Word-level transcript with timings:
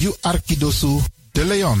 You 0.00 0.14
Arkidosu 0.22 1.02
de 1.32 1.44
Leon. 1.44 1.80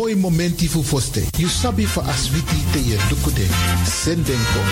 Boy 0.00 0.14
momenti 0.14 0.66
fu 0.66 0.80
foste. 0.82 1.28
You 1.36 1.46
sabi 1.46 1.84
for 1.84 2.02
aswiti 2.08 2.56
te 2.72 2.78
ye 2.78 2.96
dukude. 3.10 3.46
Sendenko. 3.84 4.62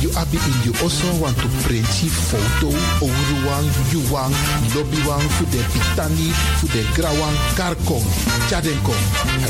You 0.00 0.10
abi 0.14 0.38
in 0.38 0.62
you 0.62 0.72
also 0.80 1.10
want 1.18 1.34
to 1.42 1.48
print 1.66 1.90
photo. 2.30 2.70
Ouruwang, 3.02 3.66
yuwang, 3.90 4.30
lobbywang 4.74 5.26
fu 5.34 5.44
de 5.50 5.58
pitani, 5.74 6.30
fu 6.58 6.68
de 6.68 6.86
grawang, 6.94 7.34
karkong. 7.56 8.06
Chadenko. 8.48 8.94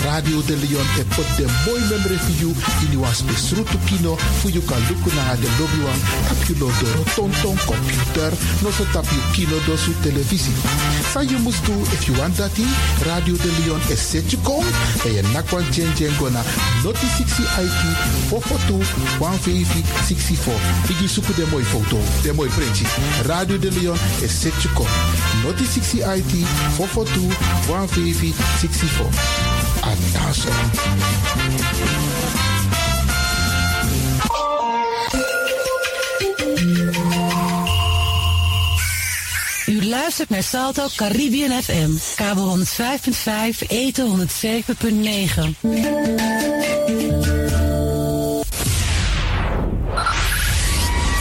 Radio 0.09 0.41
de 0.41 0.57
Leon 0.57 0.89
e 0.97 1.05
pot 1.13 1.29
de 1.37 1.45
boy 1.69 1.80
memory 1.93 2.16
for 2.16 2.33
you. 2.41 2.51
In 2.80 2.93
you 2.93 3.01
was 3.01 3.21
besrutu 3.21 3.77
kino. 3.85 4.16
Fu 4.41 4.49
you 4.49 4.63
kan 4.63 4.80
luku 4.89 5.13
na 5.13 5.37
de 5.37 5.49
lobbywang. 5.61 6.01
Tap 6.33 6.49
you 6.49 6.55
doro 6.57 7.05
tonton 7.13 7.57
computer. 7.69 8.33
No 8.65 8.71
so 8.71 8.89
tap 8.89 9.05
you 9.13 9.21
kino 9.37 9.61
do 9.66 9.77
su 9.77 9.93
televisie. 10.01 10.57
Sa 11.13 11.21
you 11.21 11.39
must 11.45 11.63
do 11.66 11.77
if 11.93 12.09
you 12.09 12.16
want 12.16 12.32
that 12.41 12.57
Radio 13.05 13.37
de 13.37 13.53
Leon 13.60 13.80
is 13.93 14.01
set 14.01 14.32
you 14.32 14.41
kom. 14.41 14.65
En 15.05 15.13
je 15.13 15.26
nakwan 15.32 15.65
chen 15.73 16.13
gona. 16.19 16.43
Noti 16.85 17.07
60 17.07 17.43
IT 17.43 17.82
442 18.29 18.85
150 19.19 19.85
64. 20.07 20.60
Igi 20.91 21.09
suku 21.09 21.32
de 21.35 21.46
mooi 21.51 21.65
foto. 21.65 21.99
De 22.23 22.32
printje. 22.32 22.87
Radio 23.27 23.59
de 23.59 23.71
Leon 23.71 23.99
set 24.29 24.63
you 24.63 24.74
kom. 24.74 24.87
Noti 25.43 25.65
60 25.65 26.02
IT 26.16 26.32
442 26.77 27.37
150 27.66 28.35
64. 28.60 29.10
Anaso. 29.82 30.51
U 39.87 39.88
luistert 39.88 40.29
naar 40.29 40.42
Salto 40.42 40.87
Caribbean 40.96 41.62
FM, 41.62 41.90
kabel 42.15 42.59
105.5, 42.59 43.66
eten 43.68 44.06
107.9. 44.06 44.26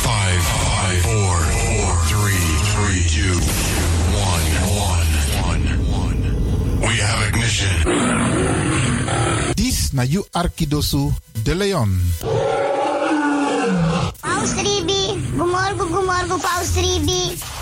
Five, 0.02 0.42
five, 0.42 1.02
four, 1.02 1.38
four, 1.38 2.06
three, 2.08 2.46
three, 2.74 3.04
two, 3.16 3.38
one, 4.30 4.46
one, 4.88 5.08
one, 5.50 5.64
one. 5.92 6.20
We 6.80 7.02
have 7.02 7.28
ignition. 7.28 7.94
Na 9.92 10.02
you 10.04 10.26
Arkidosu 10.32 11.14
de 11.44 11.56
Leon. 11.56 12.02
Paus 14.20 14.52
Ribi, 14.56 15.16
gumorgo 15.38 15.86
gumorgo 15.86 16.38
Paus 16.38 16.76
Ribi. 16.76 17.55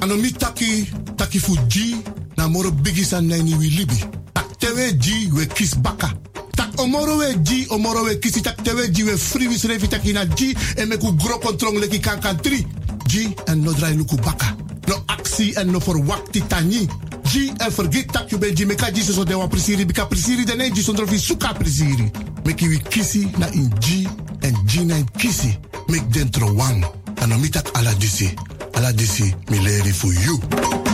Anomi 0.00 0.32
taki, 0.32 0.88
taki 1.16 1.38
fu 1.38 1.56
G, 1.68 1.96
na 2.36 2.48
moro 2.48 2.70
bigi 2.70 3.04
san 3.04 3.26
nani 3.26 3.54
wi 3.54 3.68
libi. 3.68 4.04
Tak 4.32 4.58
tewe 4.58 4.92
G, 4.98 5.30
we 5.32 5.46
kis 5.46 5.74
baka. 5.74 6.10
Tak 6.56 6.80
omoro 6.80 7.18
we 7.18 7.34
G, 7.42 7.66
omoro 7.70 8.04
we 8.04 8.18
kisi 8.18 8.42
tak 8.42 8.56
tewe 8.62 8.90
G, 8.90 9.04
we 9.04 9.16
free 9.16 9.48
wis 9.48 9.64
refi 9.64 9.88
taki 9.88 10.12
na 10.12 10.24
G, 10.24 10.56
en 10.76 10.88
meku 10.88 11.12
gro 11.16 11.38
kontrong 11.38 11.78
leki 11.78 12.00
kankan 12.00 12.36
3. 12.36 12.66
G, 13.06 13.34
en 13.46 13.62
no 13.62 13.72
drai 13.72 13.94
luku 13.94 14.16
baka. 14.16 14.56
No 14.88 15.04
aksi 15.06 15.54
en 15.56 15.70
no 15.70 15.80
for 15.80 15.96
wakti 15.96 16.40
tani. 16.48 16.88
G, 17.32 17.50
en 17.64 17.70
forget 17.70 18.12
tak 18.12 18.30
you 18.30 18.38
ben 18.38 18.54
G, 18.54 18.66
meka 18.66 18.90
G 18.92 19.00
so 19.00 19.12
so 19.12 19.24
dewa 19.24 19.48
prisiri, 19.48 19.86
bika 19.86 20.04
prisiri 20.04 20.44
dene 20.44 20.68
G 20.70 20.82
sondro 20.82 21.06
fi 21.06 21.18
suka 21.18 21.54
prisiri. 21.54 22.10
Meki 22.44 22.68
wi 22.68 22.78
kisi 22.78 23.26
na 23.38 23.46
in 23.54 23.70
G, 23.80 24.06
en 24.42 24.54
G 24.66 24.84
na 24.84 24.96
in 24.96 25.08
kisi. 25.16 25.56
Mek 25.88 26.12
dentro 26.12 26.52
wang. 26.52 26.84
Anomi 27.22 27.48
tak 27.48 27.72
ala 27.72 27.94
disi. 27.94 28.28
Ala 28.74 28.92
disi, 28.92 29.32
mi 29.48 29.58
leri 29.64 29.92
for 29.92 30.12
you. 30.12 30.91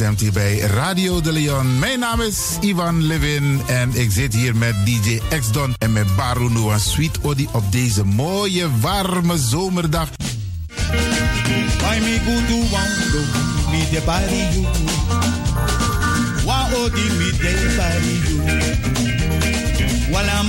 Afgestemd 0.00 0.20
hier 0.20 0.32
bij 0.32 0.58
Radio 0.58 1.20
de 1.20 1.32
Leon. 1.32 1.78
Mijn 1.78 1.98
naam 1.98 2.20
is 2.20 2.36
Ivan 2.60 3.02
Levin 3.02 3.60
en 3.66 3.90
ik 3.94 4.10
zit 4.10 4.34
hier 4.34 4.56
met 4.56 4.74
DJ 4.84 5.20
X-Don 5.38 5.74
en 5.78 5.92
met 5.92 6.16
Baru 6.16 6.50
Noah. 6.50 6.78
Sweet 6.78 7.18
Odi 7.22 7.48
op 7.52 7.72
deze 7.72 8.04
mooie, 8.04 8.66
warme 8.80 9.38
zomerdag. 9.38 10.08
Wala 20.10 20.42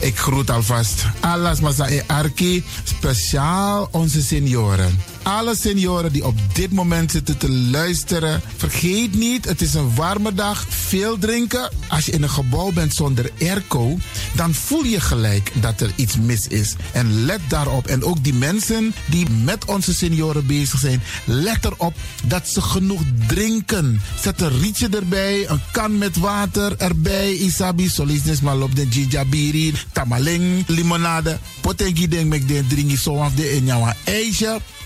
Ik 0.00 0.18
groet 0.18 0.50
alvast 0.50 1.04
Alas 1.20 1.60
Masa 1.60 1.88
Arki, 2.06 2.64
speciaal 2.84 3.88
onze 3.90 4.22
senioren. 4.22 5.15
Alle 5.26 5.56
senioren 5.56 6.12
die 6.12 6.26
op 6.26 6.38
dit 6.52 6.72
moment 6.72 7.10
zitten 7.10 7.38
te 7.38 7.50
luisteren, 7.50 8.40
vergeet 8.56 9.14
niet, 9.14 9.44
het 9.44 9.60
is 9.60 9.74
een 9.74 9.94
warme 9.94 10.34
dag, 10.34 10.66
veel 10.68 11.18
drinken. 11.18 11.70
Als 11.88 12.06
je 12.06 12.12
in 12.12 12.22
een 12.22 12.30
gebouw 12.30 12.72
bent 12.72 12.94
zonder 12.94 13.30
airco, 13.40 13.98
dan 14.34 14.54
voel 14.54 14.84
je 14.84 15.00
gelijk 15.00 15.52
dat 15.60 15.80
er 15.80 15.90
iets 15.96 16.16
mis 16.16 16.48
is. 16.48 16.74
En 16.92 17.24
let 17.24 17.40
daarop. 17.48 17.86
En 17.86 18.04
ook 18.04 18.24
die 18.24 18.34
mensen 18.34 18.94
die 19.10 19.26
met 19.44 19.64
onze 19.64 19.94
senioren 19.94 20.46
bezig 20.46 20.80
zijn, 20.80 21.02
let 21.24 21.64
erop 21.64 21.94
dat 22.24 22.48
ze 22.48 22.60
genoeg 22.60 23.02
drinken. 23.26 24.00
Zet 24.20 24.40
een 24.40 24.58
rietje 24.58 24.88
erbij, 24.88 25.48
een 25.48 25.60
kan 25.72 25.98
met 25.98 26.16
water 26.16 26.76
erbij. 26.76 27.34
Isabi, 27.34 27.88
solisnes 27.88 28.40
malop 28.40 28.76
de 28.76 28.88
jijabiri, 28.88 29.74
tamaling, 29.92 30.64
limonade. 30.66 31.38
Potengi 31.60 32.08
denk 32.08 32.28
mek 32.28 32.48
den 32.48 32.66
dringi 32.66 32.96
zo 32.96 33.30
de 33.36 33.52
in 33.52 33.64
jouw 33.64 33.92
ijsje. 34.04 34.60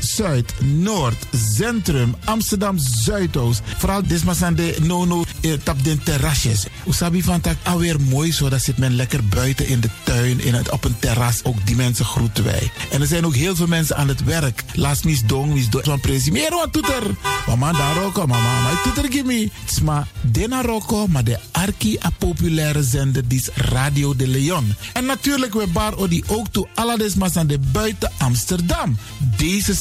Zuid, 0.00 0.52
Noord, 0.60 1.26
Centrum, 1.54 2.14
Amsterdam 2.24 2.78
Zuidoost. 2.78 3.62
Vooral 3.76 4.06
desmasande 4.06 4.74
nono 4.82 5.24
eh, 5.40 5.52
tap 5.62 5.84
den 5.84 6.02
terrasjes. 6.02 6.66
Usabi 6.86 7.22
van 7.22 7.40
tak 7.40 7.56
alweer 7.62 8.00
mooi 8.00 8.32
zo. 8.32 8.48
Dat 8.48 8.62
zit 8.62 8.78
men 8.78 8.94
lekker 8.94 9.24
buiten 9.24 9.68
in 9.68 9.80
de 9.80 9.88
tuin, 10.02 10.40
in 10.40 10.54
het, 10.54 10.70
op 10.70 10.84
een 10.84 10.98
terras. 10.98 11.40
Ook 11.44 11.66
die 11.66 11.76
mensen 11.76 12.04
groeten 12.04 12.44
wij. 12.44 12.70
En 12.90 13.00
er 13.00 13.06
zijn 13.06 13.26
ook 13.26 13.34
heel 13.34 13.56
veel 13.56 13.66
mensen 13.66 13.96
aan 13.96 14.08
het 14.08 14.24
werk. 14.24 14.64
Laat 14.72 15.04
mis 15.04 15.24
dong, 15.24 15.52
mis 15.52 15.70
dong. 15.70 15.84
Van 15.84 16.00
presi. 16.00 16.30
Meer 16.30 16.50
wat 16.50 16.72
toeter. 16.72 17.02
Mama 17.46 17.72
daar 17.72 17.96
roko, 17.96 18.26
mama. 18.26 18.62
Maar 18.62 18.82
toeter 18.82 19.12
gimme. 19.12 19.50
Sma 19.66 20.06
dena 20.20 20.62
roko, 20.62 21.06
maar 21.06 21.24
de 21.24 21.38
arki 21.52 21.98
a 22.04 22.10
populaire 22.18 22.82
zender 22.82 23.28
die 23.28 23.38
is 23.38 23.48
Radio 23.54 24.16
de 24.16 24.28
Leon. 24.28 24.74
En 24.92 25.04
natuurlijk 25.04 25.54
we 25.54 25.66
bar 25.66 25.96
odi 25.96 26.22
ook 26.26 26.48
toe 26.48 26.68
alle 26.74 26.98
desmasande 26.98 27.58
buiten 27.58 28.12
Amsterdam. 28.18 28.98
Deze 29.36 29.74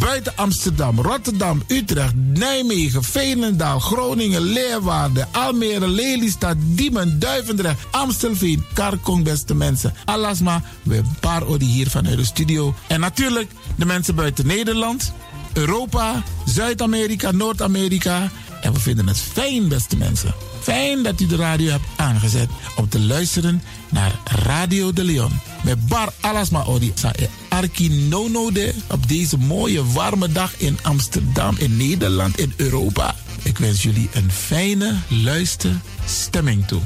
Buiten 0.00 0.32
Amsterdam, 0.36 1.00
Rotterdam, 1.00 1.62
Utrecht, 1.68 2.14
Nijmegen, 2.14 3.02
Veenendaal, 3.02 3.78
Groningen, 3.78 4.42
Leeuwarden, 4.42 5.28
Almere, 5.32 5.88
Lelystad, 5.88 6.56
Diemen, 6.58 7.18
Duivendrecht, 7.18 7.78
Amstelveen, 7.90 8.64
Karkong, 8.72 9.24
beste 9.24 9.54
mensen. 9.54 9.94
Alasma, 10.04 10.62
we 10.82 11.00
paar 11.20 11.46
odi 11.46 11.66
hier 11.66 11.90
vanuit 11.90 12.16
de 12.16 12.24
studio. 12.24 12.74
En 12.88 13.00
natuurlijk 13.00 13.50
de 13.76 13.84
mensen 13.84 14.14
buiten 14.14 14.46
Nederland, 14.46 15.12
Europa, 15.52 16.22
Zuid-Amerika, 16.46 17.30
Noord-Amerika. 17.30 18.30
En 18.60 18.72
we 18.72 18.80
vinden 18.80 19.06
het 19.06 19.20
fijn, 19.20 19.68
beste 19.68 19.96
mensen. 19.96 20.34
Fijn 20.60 21.02
dat 21.02 21.20
u 21.20 21.26
de 21.26 21.36
radio 21.36 21.70
hebt 21.70 21.86
aangezet 21.96 22.48
om 22.76 22.88
te 22.88 23.00
luisteren 23.00 23.62
naar 23.88 24.18
Radio 24.24 24.92
de 24.92 25.04
Leon. 25.04 25.32
Met 25.64 25.86
Bar 25.86 26.12
Alasma 26.20 26.64
Odi 26.64 26.92
e 27.12 27.26
Arki 27.48 27.88
Nono 27.88 28.52
de 28.52 28.74
op 28.90 29.08
deze 29.08 29.38
mooie 29.38 29.84
warme 29.92 30.32
dag 30.32 30.52
in 30.56 30.78
Amsterdam, 30.82 31.54
in 31.58 31.76
Nederland, 31.76 32.38
in 32.38 32.52
Europa. 32.56 33.14
Ik 33.42 33.58
wens 33.58 33.82
jullie 33.82 34.08
een 34.12 34.30
fijne 34.32 34.96
luisterstemming 35.08 36.66
toe. 36.66 36.80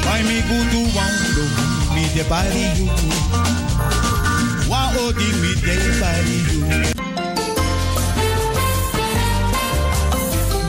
Why 0.00 0.22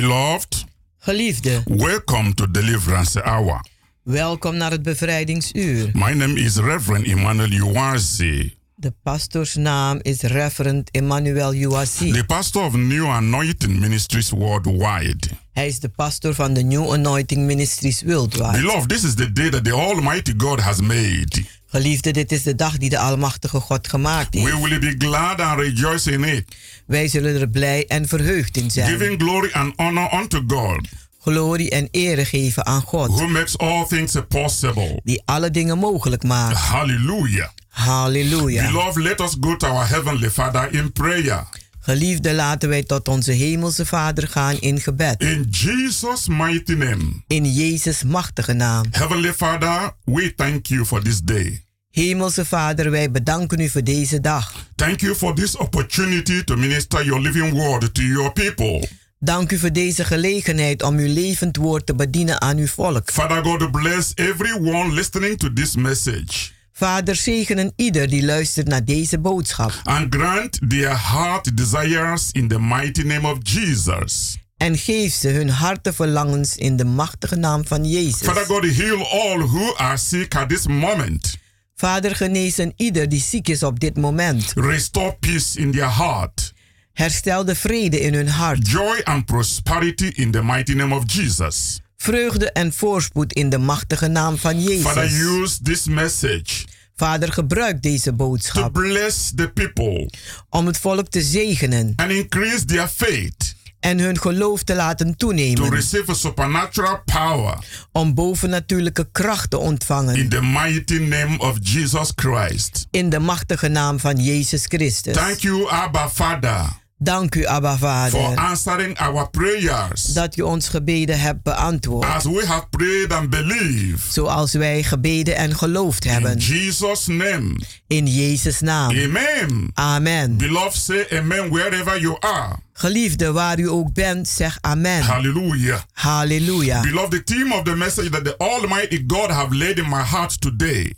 Beloved, 0.00 0.64
Geliefde, 0.98 1.62
welcome 1.66 2.34
to 2.34 2.50
Deliverance 2.50 3.22
Hour. 3.22 3.64
welkom 4.02 4.56
naar 4.56 4.70
het 4.70 4.82
bevrijdingsuur. 4.82 5.90
My 5.92 6.12
name 6.12 6.40
is 6.40 6.56
Reverend 6.56 7.06
Emmanuel 7.06 7.50
Uwazi, 7.50 8.54
De 8.74 8.92
pastoorsnaam 9.02 9.98
is 10.02 10.20
Reverend 10.20 10.90
Emmanuel 10.90 11.54
Uwasi. 11.54 12.12
the 12.12 12.24
pastor 12.24 12.64
of 12.64 12.74
New 12.76 13.06
Anointing 13.06 13.78
Ministries 13.78 14.30
worldwide. 14.30 15.28
Hij 15.52 15.66
is 15.66 15.78
de 15.80 15.88
pastor 15.88 16.34
van 16.34 16.54
de 16.54 16.62
New 16.62 16.92
Anointing 16.92 17.46
Ministries 17.46 18.02
Worldwide. 18.02 18.60
Beloved, 18.60 18.88
this 18.88 19.04
is 19.04 19.14
the 19.14 19.32
day 19.32 19.50
that 19.50 19.64
the 19.64 19.72
Almighty 19.72 20.34
God 20.36 20.60
has 20.60 20.80
made. 20.80 21.44
Geliefde, 21.70 22.10
dit 22.10 22.32
is 22.32 22.42
de 22.42 22.54
dag 22.54 22.76
die 22.78 22.90
de 22.90 22.98
Almachtige 22.98 23.60
God 23.60 23.88
gemaakt 23.88 24.34
heeft. 24.34 24.46
We 24.60 24.68
will 24.68 24.78
be 24.78 24.94
glad 24.98 25.40
and 25.40 25.60
rejoice 25.60 26.10
in 26.12 26.24
it, 26.24 26.44
Wij 26.86 27.08
zullen 27.08 27.40
er 27.40 27.48
blij 27.48 27.84
en 27.86 28.08
verheugd 28.08 28.56
in 28.56 28.70
zijn. 28.70 28.88
giving 28.90 29.22
glory 29.22 29.50
and 29.52 29.72
honor 29.76 30.12
unto 30.12 30.42
God, 30.46 30.88
Glorie 31.20 31.70
en 31.70 31.88
ere 31.90 32.24
geven 32.24 32.66
aan 32.66 32.82
God, 32.82 33.08
who 33.08 33.26
makes 33.28 33.58
all 33.58 33.86
things 33.86 34.14
possible. 34.28 35.00
die 35.04 35.22
alle 35.24 35.50
dingen 35.50 35.78
mogelijk 35.78 36.22
maakt. 36.22 36.56
Hallelujah. 36.58 37.48
Halleluja. 37.68 38.66
Beloved, 38.66 39.02
let 39.02 39.20
us 39.20 39.36
go 39.40 39.56
to 39.56 39.66
our 39.66 39.88
Heavenly 39.88 40.30
Father 40.30 40.72
in 40.72 40.92
prayer. 40.92 41.46
Geliefde, 41.88 42.34
laten 42.34 42.68
wij 42.68 42.82
tot 42.82 43.08
onze 43.08 43.32
hemelse 43.32 43.86
Vader 43.86 44.28
gaan 44.28 44.56
in 44.60 44.80
gebed. 44.80 45.20
In 45.20 45.46
Jesus' 45.50 46.28
mighty 46.28 46.72
name. 46.72 47.22
In 47.26 47.52
Jezus' 47.52 48.02
machtige 48.02 48.52
naam. 48.52 48.84
Heavenly 48.90 49.32
Father, 49.32 49.92
we 50.04 50.34
thank 50.34 50.66
you 50.66 50.84
for 50.84 51.02
this 51.02 51.20
day. 51.20 51.62
Hemelse 51.90 52.44
Vader, 52.44 52.90
wij 52.90 53.10
bedanken 53.10 53.60
u 53.60 53.68
voor 53.68 53.84
deze 53.84 54.20
dag. 54.20 54.66
Thank 54.74 55.00
you 55.00 55.14
for 55.14 55.34
this 55.34 55.56
opportunity 55.56 56.44
to 56.44 56.56
minister 56.56 57.04
your 57.04 57.20
living 57.20 57.52
word 57.52 57.94
to 57.94 58.02
your 58.02 58.32
people. 58.32 58.88
Dank 59.18 59.52
u 59.52 59.58
voor 59.58 59.72
deze 59.72 60.04
gelegenheid 60.04 60.82
om 60.82 60.96
uw 60.96 61.12
levend 61.12 61.56
woord 61.56 61.86
te 61.86 61.94
bedienen 61.94 62.40
aan 62.40 62.56
uw 62.56 62.66
volk. 62.66 63.10
Father 63.10 63.44
God, 63.44 63.70
bless 63.70 64.12
everyone 64.14 64.92
listening 64.92 65.38
to 65.38 65.52
this 65.52 65.76
message. 65.76 66.56
Vader, 66.78 67.16
zegenen 67.16 67.72
ieder 67.76 68.08
die 68.08 68.24
luistert 68.24 68.68
naar 68.68 68.84
deze 68.84 69.18
boodschap. 69.18 69.80
And 69.84 70.14
grant 70.14 70.58
their 70.68 71.10
heart 71.12 71.56
desires 71.56 72.30
in 72.32 72.48
the 72.48 72.60
mighty 72.60 73.02
name 73.02 73.28
of 73.28 73.38
Jesus. 73.42 74.38
En 74.56 74.78
geef 74.78 75.14
ze 75.14 75.28
hun 75.28 75.48
hartenverlangens 75.50 76.56
in 76.56 76.76
de 76.76 76.84
machtige 76.84 77.36
naam 77.36 77.66
van 77.66 77.84
Jezus. 77.84 78.20
Father 78.20 78.44
God, 78.44 78.64
heal 78.64 79.06
all 79.06 79.38
who 79.38 79.74
are 79.76 79.96
sick 79.96 80.34
at 80.34 80.48
this 80.48 80.66
moment. 80.66 81.36
Vader, 81.74 82.16
genezen 82.16 82.72
ieder 82.76 83.08
die 83.08 83.20
ziek 83.20 83.48
is 83.48 83.62
op 83.62 83.80
dit 83.80 83.96
moment. 83.96 84.52
Restore 84.54 85.16
peace 85.20 85.58
in 85.58 85.72
their 85.72 85.96
heart. 85.96 86.52
Herstel 86.92 87.44
de 87.44 87.54
vrede 87.54 88.00
in 88.00 88.14
hun 88.14 88.28
hart. 88.28 88.68
Joy 88.68 89.00
and 89.04 89.24
prosperity 89.24 90.10
in 90.14 90.30
the 90.30 90.42
mighty 90.42 90.74
name 90.74 90.94
of 90.94 91.02
Jesus. 91.12 91.80
Vreugde 92.08 92.52
en 92.52 92.72
voorspoed 92.72 93.32
in 93.32 93.48
de 93.48 93.58
machtige 93.58 94.06
naam 94.06 94.38
van 94.38 94.62
Jezus. 94.62 94.82
Father, 94.82 95.04
use 95.04 95.62
this 95.62 95.86
message. 95.86 96.66
Vader, 96.96 97.32
gebruik 97.32 97.82
deze 97.82 98.12
boodschap. 98.12 98.74
To 98.74 98.80
bless 98.80 99.32
the 99.34 99.48
people. 99.48 100.10
Om 100.50 100.66
het 100.66 100.78
volk 100.78 101.08
te 101.08 101.22
zegenen. 101.22 101.92
And 101.96 102.10
increase 102.10 102.64
their 102.64 102.88
faith. 102.88 103.56
En 103.80 103.98
hun 103.98 104.18
geloof 104.18 104.62
te 104.62 104.74
laten 104.74 105.16
toenemen. 105.16 105.54
To 105.54 105.68
receive 105.68 106.10
a 106.10 106.14
supernatural 106.14 107.02
power. 107.04 107.58
Om 107.92 108.14
bovennatuurlijke 108.14 109.08
kracht 109.12 109.50
te 109.50 109.58
ontvangen. 109.58 110.16
In 110.16 110.28
the 110.28 110.42
mighty 110.42 110.98
name 110.98 111.38
of 111.38 111.56
Jesus 111.60 112.12
Christ. 112.14 112.86
In 112.90 113.10
de 113.10 113.18
machtige 113.18 113.68
naam 113.68 114.00
van 114.00 114.16
Jezus 114.16 114.64
Christus. 114.66 115.14
Thank 115.14 115.38
you, 115.38 115.68
Abba 115.68 116.08
Father. 116.08 116.77
Dank 117.00 117.34
u, 117.34 117.46
Abba 117.46 117.76
Vader. 117.76 118.10
For 118.10 118.36
answering 118.36 118.98
our 118.98 119.30
prayers. 119.30 120.04
Dat 120.04 120.36
u 120.36 120.42
ons 120.42 120.68
gebeden 120.68 121.20
hebt 121.20 121.42
beantwoord. 121.42 122.06
As 122.06 122.24
we 122.24 122.46
have 122.46 122.66
prayed 122.70 123.12
and 123.12 123.30
believed. 123.30 124.12
Zoals 124.12 124.52
wij 124.52 124.82
gebeden 124.82 125.36
en 125.36 125.56
geloofd 125.56 126.04
hebben. 126.04 126.30
In 126.30 126.38
Jesus 126.38 127.06
name. 127.06 127.60
In 127.86 128.06
Jezus 128.06 128.60
naam. 128.60 128.90
Amen. 128.90 129.70
Amen. 129.74 130.36
Beloved, 130.36 130.74
say 130.74 131.06
amen 131.18 131.50
wherever 131.50 132.00
you 132.00 132.16
are. 132.20 132.56
Geliefde, 132.72 133.32
waar 133.32 133.58
u 133.58 133.68
ook 133.68 133.92
bent, 133.92 134.28
zeg 134.28 134.58
amen. 134.60 135.02
Hallelujah. 135.02 135.80
Hallelujah. 135.92 136.82
Beloved, 136.82 137.10
the 137.10 137.34
theme 137.34 137.54
of 137.54 137.62
the 137.62 137.74
message 137.74 138.10
that 138.10 138.24
the 138.24 138.34
Almighty 138.38 139.04
God 139.06 139.30
have 139.30 139.54
laid 139.54 139.78
in 139.78 139.88
my 139.88 140.02
heart 140.02 140.40
today. 140.40 140.94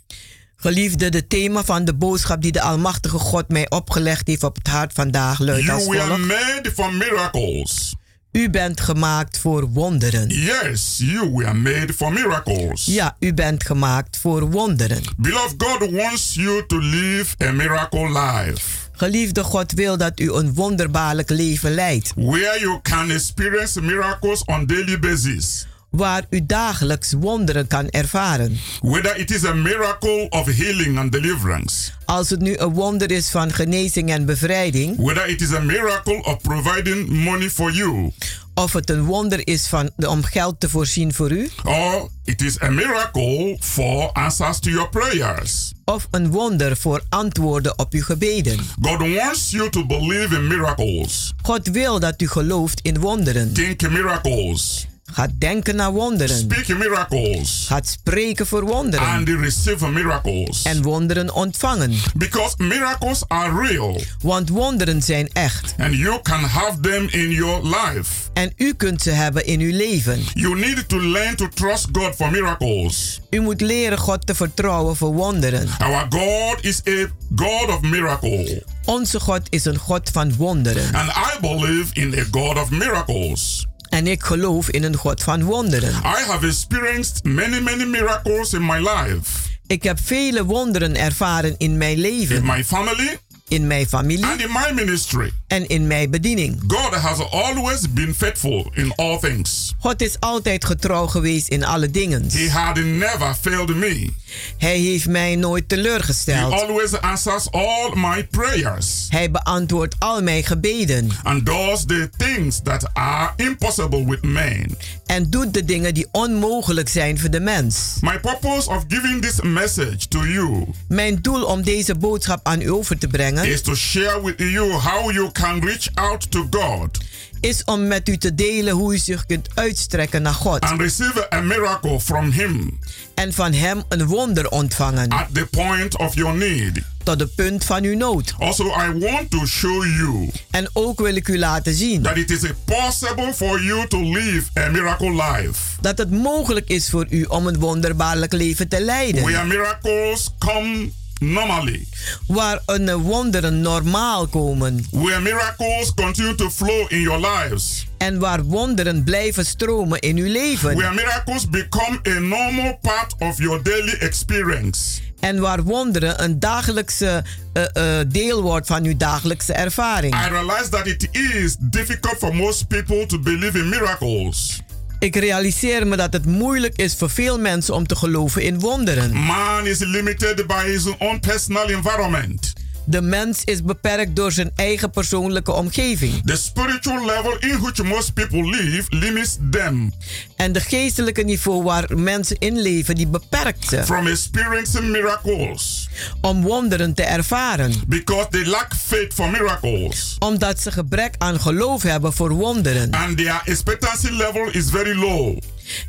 Geliefde, 0.61 1.09
de 1.09 1.27
thema 1.27 1.63
van 1.63 1.85
de 1.85 1.93
boodschap 1.93 2.41
die 2.41 2.51
de 2.51 2.61
Almachtige 2.61 3.17
God 3.19 3.49
mij 3.49 3.69
opgelegd 3.69 4.27
heeft 4.27 4.43
op 4.43 4.55
het 4.55 4.67
hart 4.67 4.93
vandaag 4.93 5.39
luidt 5.39 5.69
als 5.69 5.83
You 5.85 5.97
were 5.97 6.07
volgt. 6.07 6.25
made 6.25 6.71
for 6.73 6.93
miracles. 6.93 7.95
U 8.31 8.49
bent 8.49 8.81
gemaakt 8.81 9.37
voor 9.37 9.69
wonderen. 9.69 10.27
Yes, 10.29 10.97
you 11.03 11.31
were 11.33 11.53
made 11.53 11.93
for 11.93 12.13
miracles. 12.13 12.85
Ja, 12.85 13.15
u 13.19 13.33
bent 13.33 13.65
gemaakt 13.65 14.17
voor 14.17 14.49
wonderen. 14.51 15.01
Beloved, 15.17 15.53
God 15.57 15.91
wants 15.91 16.33
you 16.33 16.65
to 16.67 16.77
live 16.79 17.35
a 17.43 17.51
miracle 17.51 18.07
life. 18.19 18.61
Geliefde 18.91 19.43
God 19.43 19.71
wil 19.71 19.97
dat 19.97 20.19
u 20.19 20.31
een 20.33 20.53
wonderbaarlijk 20.53 21.29
leven 21.29 21.73
leidt. 21.73 22.11
Where 22.15 22.59
you 22.59 22.79
can 22.81 23.11
experience 23.11 23.81
miracles 23.81 24.43
on 24.45 24.65
daily 24.65 24.99
basis. 24.99 25.67
Waar 25.91 26.23
u 26.29 26.45
dagelijks 26.45 27.13
wonderen 27.19 27.67
kan 27.67 27.89
ervaren. 27.89 28.59
Whether 28.81 29.17
it 29.17 29.31
is 29.31 29.45
a 29.45 29.53
miracle 29.53 30.27
of 30.29 30.45
healing 30.45 30.97
and 30.97 31.11
deliverance. 31.11 31.91
Als 32.05 32.29
het 32.29 32.39
nu 32.39 32.57
een 32.57 32.73
wonder 32.73 33.11
is 33.11 33.29
van 33.29 33.53
genezing 33.53 34.09
en 34.09 34.25
bevrijding. 34.25 34.97
Whether 34.97 35.27
it 35.27 35.41
is 35.41 35.53
a 35.53 35.59
miracle 35.59 36.23
of 36.23 36.41
providing 36.41 37.09
money 37.09 37.49
for 37.49 37.71
you. 37.71 38.11
Of 38.53 38.73
het 38.73 38.89
een 38.89 39.05
wonder 39.05 39.47
is 39.47 39.67
van, 39.67 39.91
om 39.95 40.23
geld 40.23 40.59
te 40.59 40.69
voorzien 40.69 41.13
voor 41.13 41.31
u. 41.31 41.49
Or 41.63 42.09
it 42.23 42.41
is 42.41 42.61
a 42.61 42.69
miracle 42.69 43.57
for 43.59 44.11
answers 44.11 44.59
to 44.59 44.69
your 44.69 44.89
prayers. 44.89 45.71
Of 45.85 46.07
een 46.11 46.31
wonder 46.31 46.77
voor 46.77 47.01
antwoorden 47.09 47.79
op 47.79 47.93
uw 47.93 48.03
gebeden. 48.03 48.59
God 48.81 48.99
wants 48.99 49.51
you 49.51 49.69
to 49.69 49.85
believe 49.85 50.35
in 50.35 50.47
miracles. 50.47 51.33
God 51.41 51.67
wil 51.67 51.99
dat 51.99 52.21
u 52.21 52.27
gelooft 52.27 52.79
in 52.81 52.99
wonderen. 52.99 53.53
Think 53.53 53.89
miracles. 53.89 54.89
Gaat 55.05 55.29
denken 55.37 55.75
naar 55.75 55.91
wonderen. 55.91 56.37
Speak 56.37 56.67
miracles. 56.67 57.65
Gaat 57.67 57.87
spreken 57.87 58.47
voor 58.47 58.65
wonderen. 58.65 59.07
And 59.07 59.29
receive 59.29 59.87
miracles. 59.87 60.61
En 60.63 60.81
wonderen 60.81 61.33
ontvangen. 61.33 61.95
Because 62.15 62.53
miracles 62.57 63.23
are 63.27 63.67
real. 63.67 64.01
Want 64.21 64.49
wonderen 64.49 65.01
zijn 65.01 65.29
echt. 65.33 65.73
And 65.77 65.93
you 65.93 66.21
can 66.21 66.43
have 66.43 66.79
them 66.79 67.07
in 67.09 67.29
your 67.29 67.63
life. 67.63 68.11
En 68.33 68.53
u 68.57 68.73
kunt 68.73 69.01
ze 69.01 69.09
hebben 69.09 69.45
in 69.45 69.59
uw 69.59 69.77
leven. 69.77 70.23
You 70.33 70.59
need 70.59 70.89
to 70.89 71.01
learn 71.01 71.35
to 71.35 71.47
trust 71.53 71.87
God 71.91 72.15
for 72.15 72.31
miracles. 72.31 73.21
U 73.29 73.39
moet 73.39 73.61
leren 73.61 73.97
God 73.97 74.27
te 74.27 74.35
vertrouwen 74.35 74.95
voor 74.95 75.13
wonderen. 75.13 75.69
Our 75.77 76.05
God 76.09 76.57
is 76.61 76.81
a 76.87 77.07
God 77.35 77.67
of 77.69 77.81
miracle. 77.81 78.63
Onze 78.85 79.19
God 79.19 79.41
is 79.49 79.65
een 79.65 79.77
God 79.77 80.09
van 80.13 80.35
wonderen. 80.35 80.93
And 80.95 81.09
I 81.09 81.39
believe 81.41 81.93
in 81.93 82.15
a 82.19 82.23
God 82.31 82.57
of 82.57 82.69
miracles. 82.69 83.69
En 83.91 84.07
ik 84.07 84.23
geloof 84.23 84.69
in 84.69 84.83
een 84.83 84.95
God 84.95 85.23
van 85.23 85.43
wonderen. 85.43 85.89
I 85.89 86.23
have 86.27 86.47
experienced 86.47 87.23
many, 87.23 87.59
many 87.59 87.85
miracles 87.85 88.53
in 88.53 88.65
my 88.65 88.77
life. 88.77 89.49
Ik 89.67 89.83
heb 89.83 89.99
vele 90.03 90.45
wonderen 90.45 90.95
ervaren 90.95 91.55
in 91.57 91.77
mijn 91.77 91.97
leven. 91.97 92.35
In 92.35 92.45
my 92.45 92.63
family. 92.63 93.19
In 93.51 93.67
mijn 93.67 93.87
familie. 93.87 94.25
And 94.25 94.41
in 94.41 94.51
my 94.51 94.71
ministry. 94.73 95.31
En 95.47 95.67
in 95.67 95.87
mijn 95.87 96.09
bediening. 96.09 96.63
God 96.67 96.95
has 96.95 97.19
always 97.29 97.93
been 97.93 98.15
faithful 98.15 98.71
in 98.73 98.95
all 98.95 99.19
things. 99.19 99.73
God 99.79 100.01
is 100.01 100.19
altijd 100.19 100.65
getrouw 100.65 101.07
geweest 101.07 101.47
in 101.47 101.63
alle 101.63 101.91
dingen. 101.91 102.25
He 102.31 102.49
had 102.49 102.75
never 102.75 103.35
failed 103.41 103.75
me. 103.75 104.09
Hij 104.57 104.77
heeft 104.77 105.07
mij 105.07 105.35
nooit 105.35 105.69
teleurgesteld. 105.69 106.53
He 106.53 106.59
always 106.59 107.01
answers 107.01 107.51
all 107.51 107.91
my 107.95 108.27
prayers. 108.27 109.05
Hij 109.09 109.31
beantwoordt 109.31 109.95
al 109.99 110.21
mijn 110.21 110.43
gebeden. 110.43 111.09
And 111.23 111.45
does 111.45 111.85
the 111.85 112.09
things 112.17 112.59
that 112.63 112.93
are 112.93 113.31
impossible 113.35 114.05
with 114.05 114.23
man. 114.23 114.65
En 115.05 115.29
doet 115.29 115.53
de 115.53 115.65
dingen 115.65 115.93
die 115.93 116.07
onmogelijk 116.11 116.89
zijn 116.89 117.19
voor 117.19 117.29
de 117.29 117.39
mens. 117.39 117.97
My 118.01 118.19
purpose 118.19 118.69
of 118.69 118.83
giving 118.87 119.21
this 119.21 119.41
message 119.41 120.07
to 120.07 120.25
you. 120.25 120.65
Mijn 120.87 121.19
doel 121.21 121.43
om 121.43 121.61
deze 121.61 121.95
boodschap 121.95 122.39
aan 122.43 122.61
u 122.61 122.71
over 122.71 122.97
te 122.97 123.07
brengen. 123.07 123.40
Is 123.45 123.61
to 123.61 123.75
share 123.75 124.21
with 124.21 124.39
you 124.39 124.71
how 124.71 125.11
you 125.11 125.31
can 125.31 125.59
reach 125.59 125.89
out 125.93 126.31
to 126.31 126.47
God. 126.49 126.97
Is 127.39 127.63
om 127.63 127.87
met 127.87 128.09
u 128.09 128.17
te 128.17 128.35
delen 128.35 128.73
hoe 128.73 128.93
u 128.93 128.97
zich 128.97 129.25
kunt 129.25 129.49
uitstrekken 129.53 130.21
naar 130.21 130.33
God. 130.33 130.61
And 130.61 130.81
receive 130.81 131.33
a 131.33 131.41
miracle 131.41 131.99
from 131.99 132.31
Him. 132.31 132.79
En 133.13 133.33
van 133.33 133.53
Hem 133.53 133.83
een 133.89 134.05
wonder 134.05 134.49
ontvangen. 134.49 135.09
At 135.09 135.27
the 135.33 135.45
point 135.45 135.97
of 135.97 136.15
your 136.15 136.37
need. 136.37 136.81
Tot 137.03 137.19
de 137.19 137.27
punt 137.27 137.65
van 137.65 137.83
uw 137.83 137.97
nood. 137.97 138.33
Also, 138.39 138.65
I 138.65 138.99
want 138.99 139.31
to 139.31 139.45
show 139.45 139.83
you. 139.83 140.29
En 140.51 140.69
ook 140.73 140.99
wil 140.99 141.15
ik 141.15 141.27
u 141.27 141.37
laten 141.37 141.73
zien. 141.73 142.01
That 142.01 142.17
it 142.17 142.29
is 142.31 142.41
possible 142.65 143.33
for 143.33 143.63
you 143.63 143.87
to 143.87 144.03
live 144.03 144.43
a 144.59 144.69
miracle 144.69 145.11
life. 145.11 145.59
Dat 145.81 145.97
het 145.97 146.11
mogelijk 146.11 146.69
is 146.69 146.89
voor 146.89 147.05
u 147.09 147.23
om 147.23 147.47
een 147.47 147.59
wonderbaarlijk 147.59 148.33
leven 148.33 148.67
te 148.67 148.81
leiden. 148.81 149.23
Where 149.23 149.45
miracles 149.45 150.29
come 150.39 150.91
normally. 151.21 151.87
Waar 152.27 152.59
een 152.65 152.95
wonderen 152.95 153.61
normaal 153.61 154.27
komen. 154.27 154.85
Where 154.91 155.19
miracles 155.19 155.93
continue 155.93 156.35
to 156.35 156.49
flow 156.49 156.91
in 156.91 157.01
your 157.01 157.27
lives. 157.27 157.87
En 157.97 158.19
waar 158.19 158.43
wonderen 158.43 159.03
blijven 159.03 159.45
stromen 159.45 159.99
in 159.99 160.17
uw 160.17 160.31
leven. 160.31 160.75
Where 160.75 160.93
miracles 160.93 161.49
become 161.49 161.99
a 162.07 162.19
normal 162.19 162.77
part 162.81 163.15
of 163.19 163.37
your 163.37 163.63
daily 163.63 163.93
experience. 163.99 165.01
En 165.19 165.39
waar 165.39 165.63
wonderen 165.63 166.23
een 166.23 166.39
dagelijkse 166.39 167.23
uh, 167.53 167.63
uh, 167.73 167.99
deel 168.07 168.41
wordt 168.41 168.67
van 168.67 168.83
uw 168.83 168.97
dagelijkse 168.97 169.53
ervaring. 169.53 170.15
I 170.25 170.29
realize 170.29 170.69
that 170.69 170.87
it 170.87 171.07
is 171.11 171.55
difficult 171.59 172.17
for 172.17 172.35
most 172.35 172.67
people 172.67 173.05
to 173.05 173.19
believe 173.19 173.57
in 173.57 173.69
miracles. 173.69 174.61
Ik 175.01 175.15
realiseer 175.15 175.87
me 175.87 175.95
dat 175.95 176.13
het 176.13 176.25
moeilijk 176.25 176.75
is 176.75 176.95
voor 176.95 177.09
veel 177.09 177.39
mensen 177.39 177.73
om 177.73 177.87
te 177.87 177.95
geloven 177.95 178.41
in 178.41 178.59
wonderen. 178.59 179.13
Man 179.13 179.67
is 179.67 179.79
limited 179.79 180.47
by 180.47 180.65
his 180.65 180.97
own 180.97 181.19
personal 181.19 181.69
environment. 181.69 182.53
De 182.91 183.01
mens 183.01 183.43
is 183.43 183.63
beperkt 183.63 184.15
door 184.15 184.31
zijn 184.31 184.51
eigen 184.55 184.89
persoonlijke 184.91 185.51
omgeving. 185.51 186.21
The 186.25 186.35
spiritual 186.35 187.05
level 187.05 187.37
in 187.39 187.59
which 187.59 187.83
most 187.83 188.13
people 188.13 188.43
live 188.49 188.83
limits 188.89 189.37
them 189.51 189.93
En 190.35 190.51
de 190.51 190.59
geestelijke 190.59 191.21
niveau 191.21 191.63
waar 191.63 191.85
mensen 191.97 192.35
in 192.39 192.61
leven, 192.61 192.95
die 192.95 193.07
beperkt 193.07 193.67
ze. 193.69 193.83
from 193.83 194.07
experiencing 194.07 194.83
miracles 194.89 195.89
Om 196.21 196.41
wonderen 196.43 196.93
te 196.93 197.03
ervaren. 197.03 197.73
because 197.87 198.27
they 198.29 198.45
lack 198.45 198.73
faith 198.87 199.13
for 199.13 199.29
miracles 199.29 200.15
Omdat 200.19 200.59
ze 200.59 200.71
gebrek 200.71 201.15
aan 201.17 201.39
geloof 201.39 201.81
hebben 201.83 202.13
voor 202.13 202.29
wonderen. 202.31 202.91
and 202.91 203.17
their 203.17 203.41
expectancy 203.45 204.09
level 204.09 204.47
is 204.51 204.69
very 204.69 204.93
low. 204.99 205.37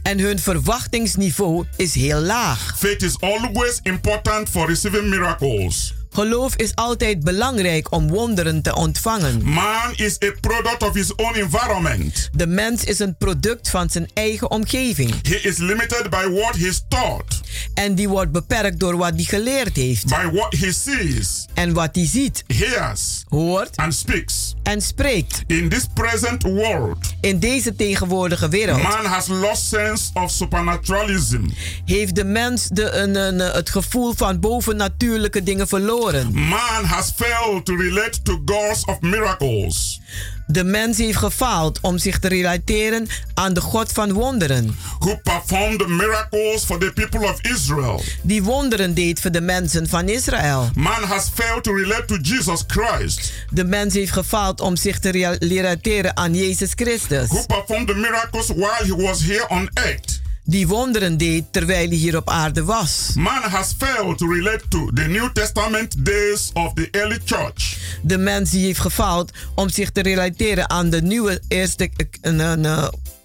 En 0.02 0.18
hun 0.18 0.38
verwachtingsniveau 0.38 1.64
is 1.76 1.94
heel 1.94 2.21
laag. 2.21 2.75
Faith 2.78 3.02
is 3.02 3.21
always 3.21 3.80
important 3.82 4.49
for 4.49 4.68
receiving 4.68 5.09
miracles. 5.09 5.94
Geloof 6.14 6.57
is 6.57 6.75
altijd 6.75 7.25
belangrijk 7.25 7.92
om 7.92 8.09
wonderen 8.09 8.62
te 8.62 8.75
ontvangen. 8.75 9.42
Man 9.45 9.92
is 9.97 10.16
a 10.25 10.33
product 10.40 10.83
of 10.83 10.95
his 10.95 11.14
own 11.14 11.35
environment. 11.35 12.28
De 12.33 12.47
mens 12.47 12.85
is 12.85 12.99
een 12.99 13.16
product 13.16 13.69
van 13.71 13.90
zijn 13.90 14.09
eigen 14.14 14.50
omgeving. 14.50 15.28
He 15.28 15.35
is 15.35 15.59
limited 15.59 16.11
by 16.11 16.26
what 16.31 16.57
he's 16.57 16.85
taught, 16.88 17.40
En 17.75 17.94
die 17.94 18.09
wordt 18.09 18.32
beperkt 18.32 18.80
door 18.80 18.97
wat 18.97 19.12
hij 19.14 19.25
geleerd 19.25 19.76
heeft. 19.76 20.06
by 20.06 20.30
what 20.32 20.52
he 20.59 20.73
sees, 20.73 21.47
En 21.54 21.73
wat 21.73 21.88
hij 21.94 22.06
ziet, 22.06 22.44
hears, 22.47 23.25
hoort 23.28 23.76
and 23.76 23.94
speaks. 23.94 24.54
en 24.62 24.80
spreekt. 24.80 25.42
In 25.47 25.68
this 25.68 25.87
present 25.94 26.42
world, 26.42 26.97
In 27.21 27.38
deze 27.38 27.76
tegenwoordige 27.76 28.49
wereld 28.49 28.82
man 28.82 29.04
has 29.04 29.26
lost 29.28 29.64
sense 29.68 30.11
of 30.14 30.30
supernaturalism. 30.30 31.40
heeft 31.85 32.14
de 32.14 32.25
mens 32.25 32.68
de, 32.68 32.90
een, 32.90 33.14
een, 33.14 33.38
het 33.38 33.71
gevoel 33.71 34.12
van 34.16 34.40
bovennatuurlijke 34.40 35.42
dingen 35.42 35.68
verloren. 35.68 36.32
Man 36.35 36.85
has 36.85 37.12
failed 37.16 37.64
to 37.64 37.76
relate 37.76 38.23
to 38.23 38.42
gods 38.44 38.85
of 38.85 39.00
miracles. 39.00 40.00
De 40.46 40.64
mens 40.64 40.99
heeft 40.99 41.18
gefaald 41.18 41.78
om 41.80 41.99
zich 41.99 42.18
te 42.18 42.28
relateren 42.28 43.06
aan 43.34 43.52
de 43.54 43.61
God 43.61 43.92
van 43.92 44.12
wonderen. 44.12 44.76
who 44.99 45.16
performed 45.22 45.88
miracles 45.88 46.64
for 46.64 46.78
the 46.78 46.92
people 46.94 47.18
of 47.28 47.38
Israel. 47.40 48.02
Die 48.22 48.42
wonderen 48.42 48.94
deed 48.94 49.20
voor 49.20 49.30
de 49.30 49.40
mensen 49.40 49.88
van 49.88 50.08
Israël. 50.08 50.70
Man 50.75 51.02
has 51.02 51.28
failed 51.34 51.62
to 51.62 51.75
relate 51.75 52.04
to 52.04 52.16
Jesus 52.16 52.64
Christ, 52.66 53.32
De 53.50 53.64
mens 53.64 53.94
heeft 53.94 54.12
gefaald 54.12 54.61
om 54.61 54.76
zich 54.76 54.99
te 54.99 55.37
relateren 55.38 56.16
aan 56.16 56.34
Jezus 56.34 56.70
Christus. 56.75 57.28
who 57.28 57.46
performed 57.46 57.87
the 57.88 57.94
miracles 57.94 58.46
while 58.46 58.96
he 58.96 59.02
was 59.06 59.20
here 59.22 59.49
on 59.49 59.68
earth. 59.75 60.20
Die 60.44 60.66
wonderen 60.68 61.16
deed 61.16 61.44
terwijl 61.50 61.88
hij 61.88 61.96
hier 61.96 62.16
op 62.16 62.28
aarde 62.30 62.64
was. 62.64 63.11
Man 63.14 63.42
has 63.42 63.75
failed 63.78 64.18
to 64.18 64.26
relate 64.32 64.62
to 64.68 64.90
the 64.94 65.02
New 65.02 65.28
Testament 65.32 66.04
days 66.06 66.50
of 66.52 66.72
the 66.75 66.88
early 66.90 67.18
church. 67.25 67.76
De 68.02 68.18
mens 68.18 68.50
die 68.50 68.64
heeft 68.64 68.78
gefaald 68.80 69.30
om 69.54 69.68
zich 69.68 69.90
te 69.90 70.02
relateren 70.02 70.70
aan 70.70 70.90
de 70.90 71.02
nieuwe 71.02 71.40
eerste 71.49 71.90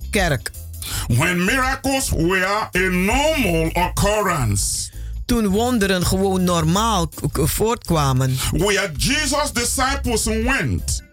kerk. 0.10 0.52
When 1.08 1.44
miracles 1.46 2.10
were 2.10 2.46
a 2.76 2.90
normal 2.90 3.70
occurrence, 3.74 4.90
Toen 5.26 5.48
wonderen 5.48 6.06
gewoon 6.06 6.44
normaal 6.44 7.10
voortkwamen. 7.34 8.38
where 8.52 8.92
Jesus' 8.98 9.52
disciples 9.54 10.24
went, 10.24 11.04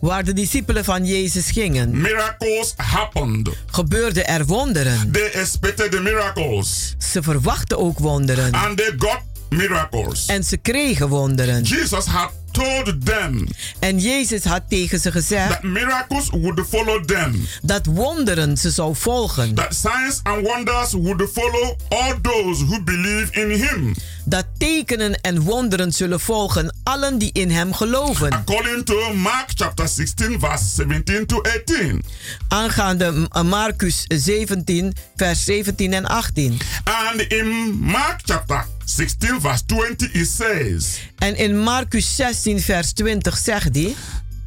Waar 0.00 0.24
de 0.24 0.32
discipelen 0.32 0.84
van 0.84 1.04
Jezus 1.06 1.50
gingen, 1.50 2.00
miracles 2.00 2.72
happened. 2.76 3.48
gebeurden 3.66 4.26
er 4.26 4.46
wonderen. 4.46 5.12
They 5.12 5.30
expected 5.30 5.90
the 5.90 6.00
miracles 6.00 6.94
Ze 7.12 7.22
verwachten 7.22 7.78
ook 7.78 7.98
wonderen. 7.98 8.52
and 8.52 8.76
they 8.76 8.92
got 8.98 9.20
miracles. 9.50 10.26
En 10.26 10.44
ze 10.44 10.56
kregen 10.56 11.08
wonderen. 11.08 11.62
Jesus 11.62 12.04
had 12.04 12.30
told 12.52 13.06
them 13.06 13.48
En 13.78 13.98
Jezus 13.98 14.44
had 14.44 14.62
tegen 14.68 15.00
ze 15.00 15.12
gezegd 15.12 15.50
that 15.50 15.62
miracles 15.62 16.28
would 16.30 16.60
follow 16.68 17.04
them. 17.04 17.46
dat 17.62 17.86
wonderen 17.86 18.56
ze 18.56 18.70
zou 18.70 18.94
volgen. 18.96 19.54
that 19.54 19.74
signs 19.74 20.20
and 20.22 20.46
wonders 20.46 20.92
would 20.92 21.30
follow 21.32 21.76
all 21.88 22.14
those 22.22 22.64
who 22.64 22.82
believe 22.82 23.32
in 23.32 23.50
him. 23.50 23.94
Dat 24.24 24.46
tekenen 24.58 25.20
en 25.20 25.40
wonderen 25.42 25.92
zullen 25.92 26.20
volgen 26.20 26.74
allen 26.82 27.18
die 27.18 27.30
in 27.32 27.50
hem 27.50 27.74
geloven. 27.74 28.32
According 28.32 28.84
to 28.84 29.14
Mark 29.14 29.50
chapter 29.54 29.88
16, 29.88 30.40
verse 30.40 30.64
17 30.74 31.26
to 31.26 31.40
18. 31.42 32.04
Aangaande 32.48 33.12
M- 33.12 33.46
Marcus 33.46 34.04
17, 34.08 34.92
vers 35.16 35.44
17 35.44 35.92
en 35.92 36.06
18. 36.06 36.58
And 36.84 37.20
in 37.20 37.48
Mark 37.80 38.20
chapter 38.24 38.66
16, 38.94 39.40
verse 39.40 39.62
20, 39.66 40.10
it 40.12 40.26
says, 40.28 41.00
En 41.18 41.36
in 41.36 41.58
Marcus 41.58 42.16
16, 42.16 42.60
vers 42.60 42.92
20 42.92 43.36
zegt 43.38 43.74
hij. 43.74 43.94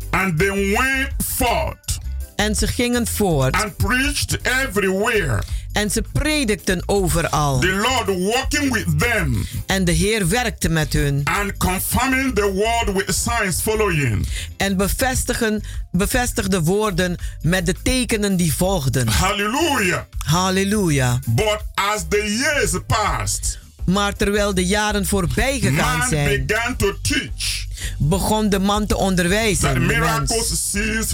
And 0.09 0.37
they 0.39 0.49
went 0.77 1.09
forth 1.35 1.97
En 2.35 2.55
ze 2.55 2.67
gingen 2.67 3.07
voort. 3.07 3.55
and 3.63 3.77
preached 3.77 4.39
everywhere. 4.61 5.43
En 5.73 5.91
ze 5.91 6.03
predikten 6.13 6.83
overal. 6.85 7.59
The 7.59 7.67
Lord 7.67 8.05
walking 8.33 8.71
with 8.73 8.99
them 8.99 9.45
En 9.65 9.85
de 9.85 9.91
Heer 9.91 10.27
werkte 10.29 10.69
met 10.69 10.93
hun. 10.93 11.21
and 11.23 11.57
confirming 11.57 12.35
the 12.35 12.51
word 12.51 12.97
with 13.05 13.15
signs 13.15 13.61
following. 13.61 14.27
En 14.57 14.77
bevestigen, 14.77 15.63
bevestigde 15.91 16.61
woorden 16.63 17.15
met 17.41 17.65
de 17.65 17.75
tekenen 17.83 18.35
die 18.35 18.53
volgden. 18.53 19.07
Hallelujah. 19.07 20.01
Halleluja. 20.25 21.19
But 21.27 21.59
as 21.75 22.05
the 22.09 22.35
years 22.37 22.75
passed, 22.87 23.59
Maar 23.85 24.13
terwijl 24.13 24.53
de 24.53 24.65
jaren 24.65 25.05
voorbij 25.05 25.59
gegaan 25.59 25.97
man 25.97 26.07
zijn, 26.07 26.45
began 26.45 26.75
to 26.75 26.93
teach 27.01 27.65
begon 27.97 28.49
de 28.49 28.59
man 28.59 28.85
te 28.85 28.97
onderwijzen. 28.97 29.87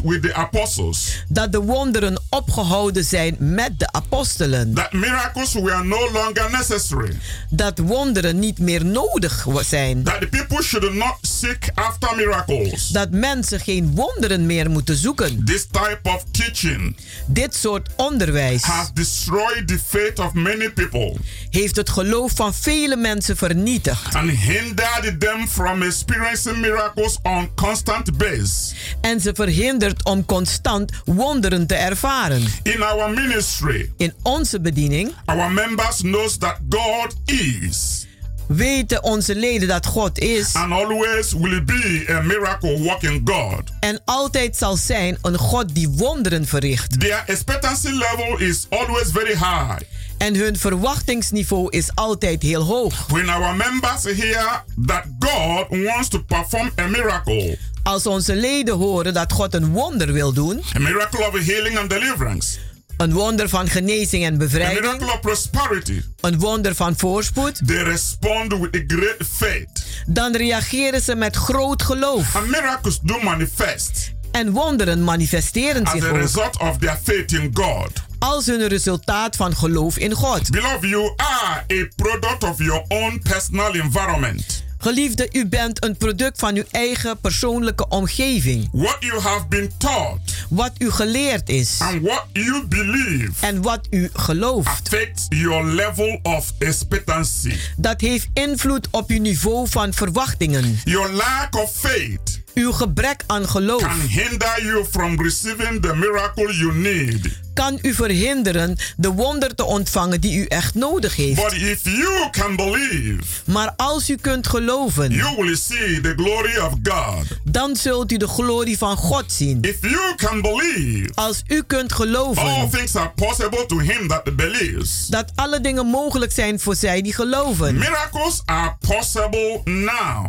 with 0.04 0.22
the 0.22 0.34
apostles. 0.34 1.24
dat 1.28 1.52
de 1.52 1.60
wonderen 1.60 2.22
opgehouden 2.30 3.04
zijn 3.04 3.36
met 3.40 3.80
de 3.80 3.92
apostelen. 3.92 4.74
That 4.74 4.94
miracles 4.94 5.54
were 5.54 5.84
no 5.84 6.12
longer 6.12 6.52
necessary. 6.52 7.18
Dat 7.50 7.78
wonderen 7.78 8.40
niet 8.40 8.60
meer 8.60 8.86
nodig 8.86 9.46
zijn. 9.62 10.04
That 10.04 10.20
the 10.22 10.28
people 10.28 10.64
should 10.64 10.94
not 10.94 11.18
seek 11.22 11.70
after 11.74 12.16
miracles. 12.16 12.88
Dat 12.88 13.12
mensen 13.12 13.60
geen 13.60 13.96
wonderen 13.96 14.46
meer 14.46 14.70
moeten 14.70 14.96
zoeken. 14.96 15.46
This 15.46 15.66
type 15.72 16.00
of 16.04 16.24
teaching 16.32 16.96
Dit 17.28 17.56
soort 17.56 17.90
onderwijs 17.96 18.62
has 18.62 18.94
destroyed 18.94 19.68
the 19.68 19.80
faith 19.88 20.20
of 20.20 20.34
many 20.34 20.70
people 20.70 21.16
heeft 21.50 21.76
het 21.76 21.90
geloof 21.90 22.32
van 22.36 22.54
vele 22.54 22.96
mensen 22.96 23.38
vernietigd. 23.38 24.16
and 24.16 24.32
hindered 24.32 25.20
them 25.20 25.48
from 25.48 25.82
experiencing 25.82 26.59
miracles 26.60 27.18
on 27.24 27.50
constant 27.56 28.18
base. 28.18 28.74
En 29.02 29.20
ze 29.22 29.32
verhindert 29.34 30.06
om 30.06 30.26
constant 30.26 30.92
wonderen 31.06 31.68
te 31.68 31.76
ervaren. 31.76 32.44
In 32.64 32.84
our 32.84 33.10
ministry, 33.10 33.92
In 33.98 34.14
onze 34.24 34.60
bediening 34.62 35.14
our 35.26 35.52
members 35.52 35.98
knows 36.02 36.38
that 36.38 36.58
God 36.70 37.16
is 37.26 38.08
weten 38.48 39.04
onze 39.04 39.36
leden 39.36 39.68
dat 39.68 39.86
God 39.86 40.20
is 40.20 40.54
and 40.56 40.72
always 40.72 41.34
will 41.34 41.64
be 41.64 42.06
a 42.10 42.22
miracle 42.22 42.80
working 42.80 43.22
God. 43.30 43.62
en 43.80 44.02
altijd 44.06 44.58
zal 44.58 44.76
zijn 44.76 45.18
een 45.22 45.38
God 45.38 45.76
die 45.76 45.90
wonderen 45.90 46.46
verricht. 46.46 47.00
Their 47.00 47.24
expectancy 47.26 47.88
level 47.90 48.38
is 48.40 48.66
always 48.70 49.12
very 49.12 49.34
high. 49.34 49.78
En 50.20 50.36
hun 50.36 50.58
verwachtingsniveau 50.58 51.68
is 51.70 51.90
altijd 51.96 52.42
heel 52.42 52.62
hoog. 52.64 53.08
When 53.08 53.30
our 53.30 53.56
members 53.56 54.04
hear 54.04 54.64
that 54.86 55.04
God 55.20 55.66
wants 55.84 56.08
to 56.08 56.20
perform 56.24 56.72
a 56.80 56.88
miracle, 56.88 57.58
Als 57.84 58.06
onze 58.08 58.36
leden 58.36 58.76
horen 58.76 59.14
dat 59.14 59.34
God 59.34 59.54
een 59.54 59.68
wonder 59.72 60.14
wil 60.14 60.34
doen, 60.34 60.62
a 60.76 60.80
miracle 60.80 61.28
of 61.28 61.46
healing 61.46 61.78
and 61.78 61.90
deliverance, 61.90 62.58
een 62.98 63.14
wonder 63.14 63.50
van 63.50 63.68
genezing 63.68 64.24
en 64.26 64.34
a 64.34 64.38
bevrijding, 64.38 64.82
miracle 64.82 65.14
of 65.14 65.20
prosperity, 65.20 66.02
een 66.22 66.40
wonder 66.40 66.76
van 66.76 66.98
voorspoed, 66.98 67.68
they 67.68 67.84
respond 67.84 68.58
with 68.60 68.76
a 68.76 68.84
great 68.88 69.28
faith. 69.32 69.86
dan 70.08 70.36
reageren 70.36 71.02
ze 71.02 71.16
met 71.16 71.36
groot 71.36 71.84
geloof. 71.84 72.36
And 72.36 72.48
miracles 72.48 73.00
do 73.02 73.20
manifest 73.24 74.12
En 74.32 74.52
wonderen 74.52 75.04
manifesteren 75.04 75.84
as 75.84 75.92
zich 75.92 76.04
a 76.06 76.10
ook 76.10 76.16
result 76.16 76.58
of 76.60 76.78
their 76.78 76.98
faith 77.04 77.32
in 77.32 77.50
God. 77.54 77.92
Als 78.20 78.46
hun 78.46 78.68
resultaat 78.68 79.36
van 79.36 79.56
geloof 79.56 79.98
in 79.98 80.14
God. 80.14 80.50
Beloved, 80.50 80.90
you 80.90 81.14
are 81.16 81.64
a 81.72 81.88
product 81.96 82.44
of 82.44 82.58
your 82.58 82.84
own 82.88 83.20
personal 83.24 83.74
environment. 83.74 84.64
Geliefde, 84.82 85.30
u 85.32 85.46
bent 85.46 85.84
een 85.84 85.98
product 85.98 86.40
van 86.40 86.56
uw 86.56 86.64
eigen 86.72 87.20
persoonlijke 87.20 87.88
omgeving. 87.88 88.70
What 88.72 88.98
you 89.00 89.22
have 89.22 89.46
been 89.48 89.72
taught 89.78 90.20
Wat 90.50 90.72
u 90.78 90.92
geleerd 90.92 91.50
is 91.50 91.80
and 91.80 92.02
what 92.02 92.26
you 92.34 92.68
believe 92.68 93.46
en 93.46 93.62
wat 93.62 93.88
u 93.90 94.10
gelooft, 94.14 94.90
your 95.30 95.66
level 95.66 96.20
of 96.24 96.54
expectancy. 96.60 97.56
dat 97.78 98.02
heeft 98.02 98.28
invloed 98.34 98.88
op 98.92 99.10
uw 99.10 99.22
niveau 99.22 99.68
van 99.70 99.94
verwachtingen. 99.94 100.80
Your 100.84 101.12
lack 101.12 101.56
of 101.56 101.72
faith 101.76 102.39
Uw 102.54 102.72
gebrek 102.72 103.24
aan 103.28 103.48
geloof 103.50 103.82
can 103.82 104.00
hinder 104.00 104.64
you 104.64 104.86
from 104.92 105.22
receiving 105.24 105.82
the 105.82 105.96
miracle 105.96 106.54
you 106.56 106.74
need. 106.74 107.40
kan 107.54 107.80
u 107.82 107.94
verhinderen 107.94 108.78
de 108.98 109.08
wonder 109.10 109.56
te 109.56 109.64
ontvangen 109.64 110.22
die 110.22 110.38
u 110.38 110.46
echt 110.46 110.76
nodig 110.76 111.16
heeft. 111.16 111.44
But 111.44 111.54
if 111.54 111.84
you 111.84 112.30
can 112.32 112.56
believe, 112.56 113.18
Maar 113.46 113.74
als 113.78 114.10
u 114.10 114.16
kunt 114.16 114.48
geloven, 114.48 115.12
you 115.12 115.36
will 115.44 115.56
see 115.56 116.02
the 116.02 116.14
glory 116.16 116.58
of 116.58 116.74
God. 116.84 117.26
dan 117.44 117.76
zult 117.76 118.12
u 118.12 118.18
de 118.18 118.28
glorie 118.28 118.78
van 118.78 118.98
God 118.98 119.32
zien. 119.32 119.62
If 119.62 119.78
you 119.82 120.16
can 120.16 120.42
believe, 120.42 121.10
Als 121.14 121.42
u 121.48 121.64
kunt 121.64 121.92
all 121.92 121.98
geloven 121.98 122.70
things 122.70 122.96
are 122.96 123.12
possible 123.16 123.66
to 123.66 123.80
him 123.80 124.08
that 124.08 124.36
believes. 124.36 125.06
dat 125.08 125.32
alle 125.36 125.62
dingen 125.62 125.86
mogelijk 125.86 126.32
zijn 126.32 126.60
voor 126.60 126.76
zij 126.76 127.02
die 127.02 127.14
geloven. 127.14 127.76
Miracles 127.76 128.42
are 128.46 128.76
possible 128.88 129.62
now 129.66 130.28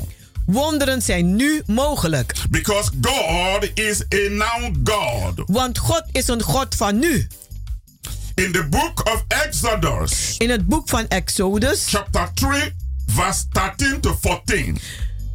Wonderen 0.53 1.03
zijn 1.03 1.37
nu 1.37 1.63
mogelijk. 1.67 2.33
because 2.51 2.91
God 3.01 3.71
is 3.75 4.01
a 4.15 4.29
now 4.31 4.75
God. 4.85 5.43
Want 5.47 5.79
God 5.79 6.03
is 6.13 6.29
een 6.29 6.43
God 6.43 6.75
van 6.75 6.99
nu. 6.99 7.27
In 8.35 8.53
the 8.53 8.67
book 8.71 9.07
of 9.13 9.25
Exodus, 9.29 10.35
In 10.39 10.51
het 10.51 10.67
boek 10.67 10.89
van 10.89 11.09
Exodus, 11.09 11.85
chapter 11.89 12.31
3, 12.35 12.75
verse 13.07 13.45
13 13.53 14.01
to 14.01 14.19
14, 14.21 14.79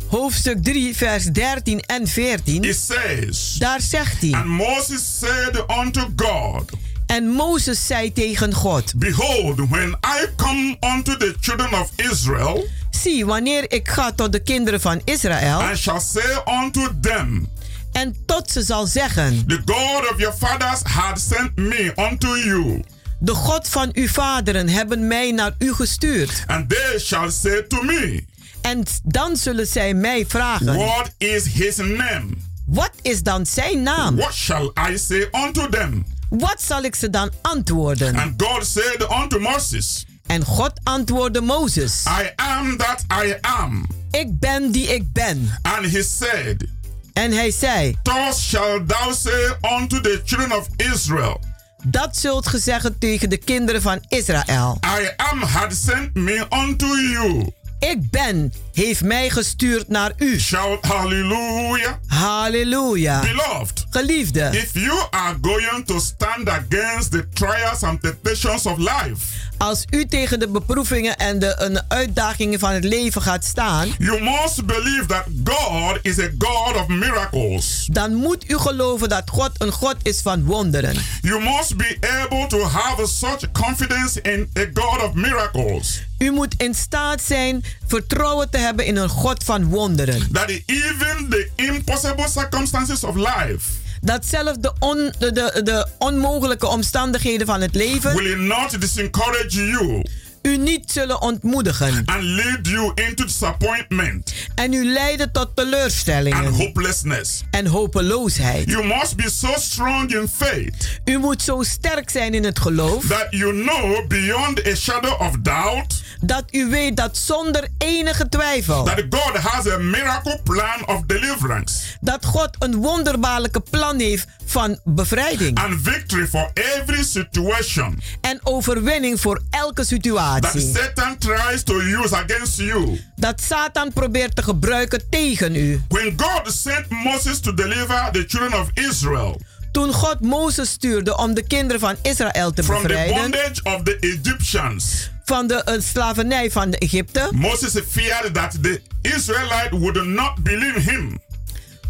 hoofdstuk 0.08 0.64
3, 0.64 0.96
vers 0.96 1.26
13 1.26 1.80
en 1.80 2.08
14, 2.08 2.64
it 2.64 2.76
says, 2.76 3.56
daar 3.60 3.82
zegt 3.82 4.22
hij: 4.22 4.32
And 4.32 4.46
Moses 4.46 5.18
said 5.20 5.64
unto 5.80 6.10
God, 6.16 6.70
En 7.06 7.30
Mozes 7.30 7.86
zei 7.86 8.14
tegen 8.14 8.54
God: 8.54 8.94
Behold, 8.96 9.70
when 9.70 9.98
I 10.04 10.26
come 10.36 10.78
unto 10.80 11.18
the 11.18 11.36
children 11.40 11.74
of 11.82 11.92
Israel, 11.96 12.68
Zie, 12.90 13.26
wanneer 13.26 13.72
ik 13.72 13.88
ga 13.88 14.12
tot 14.12 14.32
de 14.32 14.40
kinderen 14.40 14.82
van 14.82 15.02
Israël, 15.04 15.72
I 15.72 15.76
shall 15.76 16.00
say 16.00 16.42
unto 16.64 17.00
them, 17.02 17.50
en 17.92 18.16
tot 18.26 18.52
ze 18.52 18.62
zal 18.62 18.88
zeggen: 18.88 19.44
The 19.48 19.62
God 19.66 20.12
of 20.12 20.20
your 20.20 20.36
fathers 20.38 20.82
had 20.84 21.20
sent 21.20 21.56
me 21.56 21.94
unto 21.96 22.38
you. 22.38 22.84
De 23.20 23.34
God 23.34 23.68
van 23.68 23.90
uw 23.94 24.08
vaderen 24.08 24.70
hebben 24.70 25.08
mij 25.08 25.32
naar 25.32 25.56
u 25.60 25.74
gestuurd. 25.74 26.44
And 26.48 26.70
they 26.70 27.00
shall 27.00 27.32
say 27.32 27.64
to 27.68 27.82
me, 27.82 28.24
En 28.62 28.84
dan 29.04 29.38
zullen 29.38 29.68
zij 29.68 29.94
mij 29.94 30.26
vragen: 30.28 30.76
What 30.76 31.12
is 31.18 31.46
his 31.46 31.76
name? 31.76 32.26
Wat 32.66 32.92
is 33.02 33.24
dan 33.24 33.46
zijn 33.46 33.84
naam? 33.84 34.16
What 34.16 34.34
shall 34.34 34.72
I 34.90 34.98
say 34.98 35.28
unto 35.32 35.70
them? 35.70 36.06
Wat 36.38 36.62
zal 36.62 36.84
ik 36.84 36.96
ze 36.96 37.10
dan 37.10 37.32
antwoorden? 37.42 38.16
And 38.16 38.42
God 38.42 38.66
said 38.66 39.10
unto 39.22 39.40
Moses, 39.40 40.06
En 40.26 40.44
God 40.46 40.72
antwoordde 40.84 41.42
Mozes: 41.42 42.04
I 42.06 42.32
am 42.36 42.78
that 42.78 43.04
I 43.24 43.36
am. 43.42 43.86
Ik 44.12 44.40
ben 44.40 44.72
die 44.72 44.88
ik 44.88 45.14
ben. 45.14 45.60
And 45.62 45.92
he 45.92 46.04
said, 46.04 46.66
En 47.14 47.32
hij 47.32 47.52
zei: 47.52 47.96
Thus 48.04 48.50
shall 48.50 48.84
thou 48.88 49.14
say 49.14 49.56
unto 49.80 50.02
the 50.02 50.22
children 50.26 50.58
of 50.58 50.68
Israel, 50.94 51.40
Dat 51.84 52.18
zult 52.18 52.48
ge 52.48 52.58
zeggen 52.58 52.98
tegen 53.00 53.30
de 53.30 53.38
kinderen 53.38 53.82
van 53.82 54.04
Israël. 54.08 54.78
I 55.00 55.10
am 55.18 55.42
had 55.42 55.74
sent 55.74 56.14
me 56.14 56.46
unto 56.50 56.88
you. 56.88 57.52
Ik 57.80 58.10
ben 58.10 58.54
heeft 58.74 59.04
mij 59.04 59.30
gestuurd 59.30 59.88
naar 59.88 60.12
u. 60.18 60.40
Shout 60.40 60.86
hallelujah. 60.86 61.94
Halleluja. 62.08 63.20
Beloved, 63.20 63.86
Geliefde, 63.90 64.50
if 64.52 64.74
you 64.74 65.08
are 65.10 65.36
going 65.42 65.86
to 65.86 66.00
stand 66.00 66.50
against 66.50 67.12
the 67.12 67.30
trials 67.34 67.84
and 67.84 68.02
temptations 68.02 68.66
of 68.66 68.78
life, 68.78 69.45
als 69.58 69.86
u 69.90 70.06
tegen 70.06 70.40
de 70.40 70.48
beproevingen 70.48 71.18
en 71.18 71.40
de 71.40 71.56
en 71.56 71.74
de 71.74 71.84
uitdagingen 71.88 72.60
van 72.60 72.72
het 72.72 72.84
leven 72.84 73.22
gaat 73.22 73.44
staan, 73.46 73.90
you 73.98 74.22
must 74.22 74.66
believe 74.66 75.06
that 75.06 75.24
God 75.44 76.00
is 76.02 76.20
a 76.20 76.30
God 76.38 76.76
of 76.76 76.88
miracles. 76.88 77.88
dan 77.92 78.14
moet 78.14 78.50
u 78.50 78.58
geloven 78.58 79.10
dat 79.10 79.30
God 79.30 79.52
een 79.58 79.72
God 79.72 79.96
is 80.02 80.22
van 80.22 80.46
wonderen. 80.46 80.96
You 81.22 81.44
must 81.44 81.78
be 81.78 81.98
able 82.24 82.48
to 82.48 82.64
have 82.64 83.08
such 83.08 83.52
confidence 83.52 84.22
in 84.22 84.50
a 84.60 84.66
God 84.74 85.04
of 85.04 85.14
miracles 85.14 86.04
U 86.18 86.32
moet 86.32 86.54
in 86.58 86.74
staat 86.74 87.22
zijn 87.22 87.64
vertrouwen 87.88 88.50
te 88.50 88.58
hebben 88.58 88.86
in 88.86 88.96
een 88.96 89.10
God 89.10 89.44
van 89.44 89.70
wonderen. 89.70 90.32
that 90.32 90.50
even 90.50 91.30
the 91.30 91.50
impossible 91.56 92.28
circumstances 92.28 93.04
of 93.04 93.16
life 93.16 93.84
Dat 94.06 94.26
zelfs 94.26 94.58
de, 94.60 94.74
on, 94.80 95.14
de, 95.20 95.32
de, 95.32 95.62
de 95.64 95.88
onmogelijke 95.98 96.68
omstandigheden 96.68 97.48
van 97.48 97.62
het 97.62 97.76
leven. 97.76 98.16
Will 98.16 98.36
not 98.36 98.82
disencourage 98.82 99.66
you 99.66 100.04
u 100.46 100.58
niet 100.58 100.92
zullen 100.92 101.22
ontmoedigen. 101.22 102.02
And 102.06 102.24
lead 102.24 102.68
you 102.68 102.92
into 102.96 103.24
disappointment 103.26 104.34
en 104.56 104.74
u 104.74 104.86
leiden 104.86 105.32
tot 105.32 105.48
and 105.48 105.56
teleurstellingen 105.56 106.54
hopelessness. 106.54 107.44
en 107.52 107.66
hopeloosheid. 107.66 108.70
You 108.70 108.86
must 108.86 109.16
be 109.16 109.30
so 109.30 109.54
strong 109.60 110.12
in 110.16 110.28
faith 110.28 111.00
U 111.06 111.18
moet 111.18 111.42
zo 111.42 111.64
sterk 111.64 112.10
zijn 112.10 112.34
in 112.34 112.44
het 112.44 112.60
geloof 112.60 113.06
that 113.06 113.28
you 113.30 113.62
know 113.64 114.08
beyond 114.08 114.68
a 114.68 114.76
shadow 114.76 115.22
of 115.22 115.32
doubt 115.42 116.04
dat 116.22 116.44
u 116.52 116.70
weet 116.70 116.98
dat 116.98 117.18
zonder 117.18 117.68
enige 117.78 118.30
twijfel 118.30 118.84
that 118.84 119.04
God 119.10 119.38
has 119.38 119.68
a 119.68 119.78
miracle 119.78 120.40
plan 120.44 120.88
of 120.88 121.02
deliverance 121.06 121.74
dat 122.02 122.26
God 122.26 122.50
een 122.60 122.76
wonderbaarlijke 122.76 123.62
plan 123.70 124.00
heeft 124.00 124.28
van 124.46 124.80
bevrijding. 124.84 125.58
and 125.58 125.82
victory 125.82 126.28
for 126.28 126.52
every 126.54 127.04
situation. 127.04 128.00
En 128.22 128.40
overwinning 128.44 129.22
voor 129.22 129.42
elke 129.50 129.84
that 129.86 130.35
situatie. 130.44 130.74
Satan 130.76 131.18
tries 131.18 131.64
to 131.64 131.74
use 131.74 132.16
against 132.16 132.58
you. 132.58 133.00
Dat 133.16 133.42
Satan 133.42 133.94
probeert 133.94 134.36
te 134.36 134.44
gebruiken 134.44 135.10
tegen 135.10 135.56
u. 135.56 135.82
When 135.88 136.14
God 136.18 136.54
sent 136.54 136.90
Moses 136.90 137.40
to 137.40 137.54
deliver 137.54 138.10
the 138.12 138.24
children 138.28 138.62
of 138.62 138.70
Israel 138.74 139.40
Toen 139.76 139.94
God 139.94 140.20
Mozes 140.20 140.70
stuurde 140.70 141.18
om 141.18 141.34
de 141.34 141.48
kinderen 141.48 141.80
van 141.80 141.96
Israël 142.02 142.52
te 142.52 142.64
from 142.64 142.82
the 142.82 142.88
bevrijden 142.88 143.16
bondage 143.16 143.64
of 143.64 143.84
the 143.84 143.98
Egyptians, 144.00 145.10
van 145.24 145.48
de 145.48 145.64
eh, 145.64 145.82
slavernij 145.82 146.52
van 146.52 146.70
de 146.70 146.78
Egypte, 146.78 147.30
Moses 147.32 147.74
feared 147.90 148.34
that 148.34 148.58
the 148.64 148.82
Israelite 149.02 149.70
would 149.80 150.06
not 150.06 150.44
believe 150.44 150.80
him. 150.80 151.20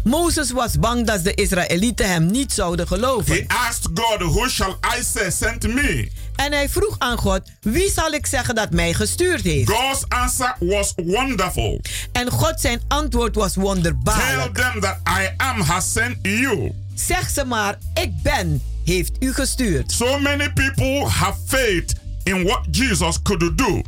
Mozes 0.06 0.50
was 0.50 0.78
bang 0.78 1.06
dat 1.06 1.24
de 1.24 1.34
Israëlieten 1.34 2.08
hem 2.08 2.26
niet 2.26 2.52
zouden 2.52 2.86
geloven. 2.86 3.34
He 3.34 3.44
asked 3.68 3.88
God, 3.94 4.18
Who 4.18 4.48
shall 4.48 4.76
I 4.98 5.02
say 5.02 5.30
sent 5.30 5.62
me? 5.62 6.08
En 6.36 6.52
hij 6.52 6.68
vroeg 6.68 6.94
aan 6.98 7.18
God: 7.18 7.40
Wie 7.60 7.90
zal 7.90 8.10
ik 8.12 8.26
zeggen 8.26 8.54
dat 8.54 8.70
mij 8.70 8.94
gestuurd 8.94 9.42
heeft? 9.42 9.70
God's 9.70 10.04
answer 10.08 10.56
was 10.58 10.92
wonderful. 10.96 11.80
En 12.12 12.30
God 12.30 12.60
zijn 12.60 12.80
antwoord 12.88 13.34
was 13.34 13.52
Tell 13.52 13.62
wonderbaarlijk. 13.62 14.54
them 14.54 14.80
that 14.80 14.96
I 15.08 15.28
am 15.36 15.60
has 15.60 15.92
sent 15.92 16.16
you. 16.22 16.72
Zeg 16.94 17.30
ze 17.30 17.44
maar: 17.44 17.78
Ik 17.94 18.22
ben, 18.22 18.62
heeft 18.84 19.12
u 19.20 19.32
gestuurd. 19.32 19.92
So 19.92 20.18
many 20.18 20.52
people 20.52 21.08
have 21.08 21.38
faith 21.46 21.94
in 22.22 22.44
what 22.44 22.60
Jesus 22.70 23.22
could 23.22 23.58
do 23.58 23.82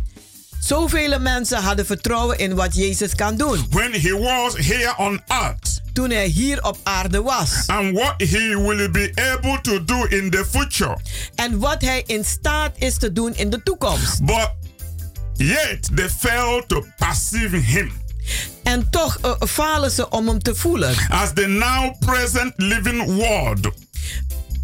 Zoveel 0.69 1.19
mensen 1.21 1.63
hadden 1.63 1.87
vertrouwen 1.87 2.39
in 2.39 2.55
wat 2.55 2.75
Jezus 2.77 3.15
kan 3.15 3.37
doen 3.37 3.67
when 3.71 3.93
he 3.93 4.19
was 4.19 4.57
here 4.57 4.95
on 4.97 5.21
earth 5.27 5.81
toen 5.93 6.11
hij 6.11 6.27
hier 6.27 6.65
op 6.65 6.77
aarde 6.83 7.23
was. 7.23 7.67
and 7.67 7.93
what 7.99 8.15
he 8.17 8.63
will 8.63 8.91
be 8.91 9.13
able 9.35 9.61
to 9.61 9.85
do 9.85 10.05
in 10.05 10.31
the 10.31 10.45
future. 10.51 10.99
En 11.35 11.59
wat 11.59 11.83
hij 11.83 12.03
in 12.07 12.25
staat 12.25 12.73
is 12.79 12.99
te 12.99 13.13
doen 13.13 13.35
in 13.35 13.51
de 13.51 13.63
toekomst. 13.63 14.25
But 14.25 14.51
yet 15.37 15.97
they 15.97 16.09
fail 16.09 16.63
to 16.67 16.85
perceive 16.97 17.57
him 17.57 17.93
En 18.63 18.91
toch 18.91 19.19
eh, 19.23 19.33
falen 19.49 19.91
ze 19.91 20.11
om 20.11 20.29
hem 20.29 20.43
te 20.43 20.55
voelen. 20.55 20.95
as 21.09 21.31
the 21.35 21.47
now 21.47 21.95
present 21.99 22.53
living 22.57 23.05
word 23.15 23.69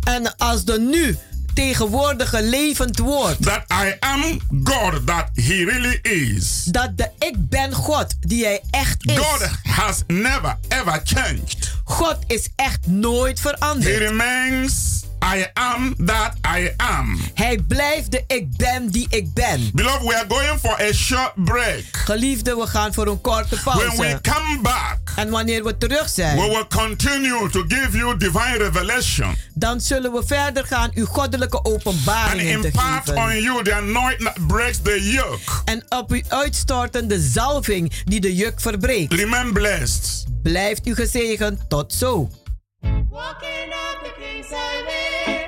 En 0.05 0.37
als 0.37 0.65
de 0.65 0.81
nu 0.81 1.17
tegenwoordige 1.55 2.43
levend 2.43 2.99
woord. 2.99 3.43
that 3.43 3.63
I 3.73 3.97
am 4.01 4.41
God 4.65 5.07
that 5.07 5.29
he 5.35 5.65
really 5.65 5.99
is. 6.03 6.63
Dat 6.65 6.97
de 6.97 7.11
ik 7.19 7.35
ben 7.49 7.73
God 7.73 8.15
die 8.21 8.45
hij 8.45 8.63
echt 8.71 9.07
is. 9.11 9.17
God 9.19 9.49
has 9.63 10.03
never 10.07 10.59
ever 10.69 11.01
changed. 11.05 11.73
God 11.85 12.19
is 12.27 12.49
echt 12.57 12.87
nooit 12.87 13.41
He 13.41 13.49
veranderd. 13.49 13.99
remains 13.99 15.04
I 15.37 15.47
am 15.55 15.95
that 16.07 16.33
I 16.57 16.73
am. 16.77 17.21
Hij 17.35 17.59
blijft 17.69 18.11
de 18.11 18.25
ik 18.27 18.57
ben 18.57 18.89
die 18.91 19.07
ik 19.11 19.35
ben. 19.35 19.71
Beloved, 19.73 20.03
we 20.03 20.15
are 20.17 20.25
going 20.29 20.59
for 20.61 20.81
a 20.81 20.93
short 20.93 21.33
break. 21.35 21.83
Geliefde, 21.93 22.57
we 22.57 22.67
gaan 22.67 22.95
voor 22.95 23.07
een 23.07 23.21
korte 23.21 23.61
When 23.65 23.77
we 23.79 23.93
pauze. 23.95 24.19
come 24.23 24.59
back, 24.63 24.99
En 25.17 25.31
wanneer 25.31 25.65
we 25.65 25.79
terug 25.79 26.03
we 26.05 26.09
zijn, 26.09 26.37
will 26.37 26.67
continue 26.69 27.51
to 27.51 27.65
give 27.69 27.97
you 27.97 28.17
divine 28.17 28.57
revelation 28.59 29.35
dan 29.55 29.81
zullen 29.81 30.13
we 30.13 30.23
verder 30.27 30.67
gaan 30.67 30.91
uw 30.95 31.05
goddelijke 31.07 31.65
openbaringen 31.65 32.61
te 32.61 32.67
impart 32.67 33.09
on 33.09 33.27
geven. 33.29 33.43
you 33.43 33.65
the 33.65 33.75
anointing 33.75 34.23
that 34.35 34.47
breaks 34.47 34.79
the 34.83 35.11
yoke. 35.11 35.39
En 35.65 35.85
op 35.89 36.13
u 36.15 36.23
uitstorten 36.29 37.09
de 37.09 37.21
zalving 37.21 37.93
die 38.05 38.21
de 38.21 38.35
juk 38.35 38.61
verbreekt. 38.61 39.13
Remain 39.13 39.53
blessed. 39.53 40.25
Blijft 40.43 40.87
u 40.87 40.95
gezegend. 40.95 41.61
Tot 41.69 41.93
zo. 41.93 42.31
Walking 43.11 43.73
up 43.73 44.05
the 44.05 44.11
King's 44.21 44.51
Highway. 44.51 45.44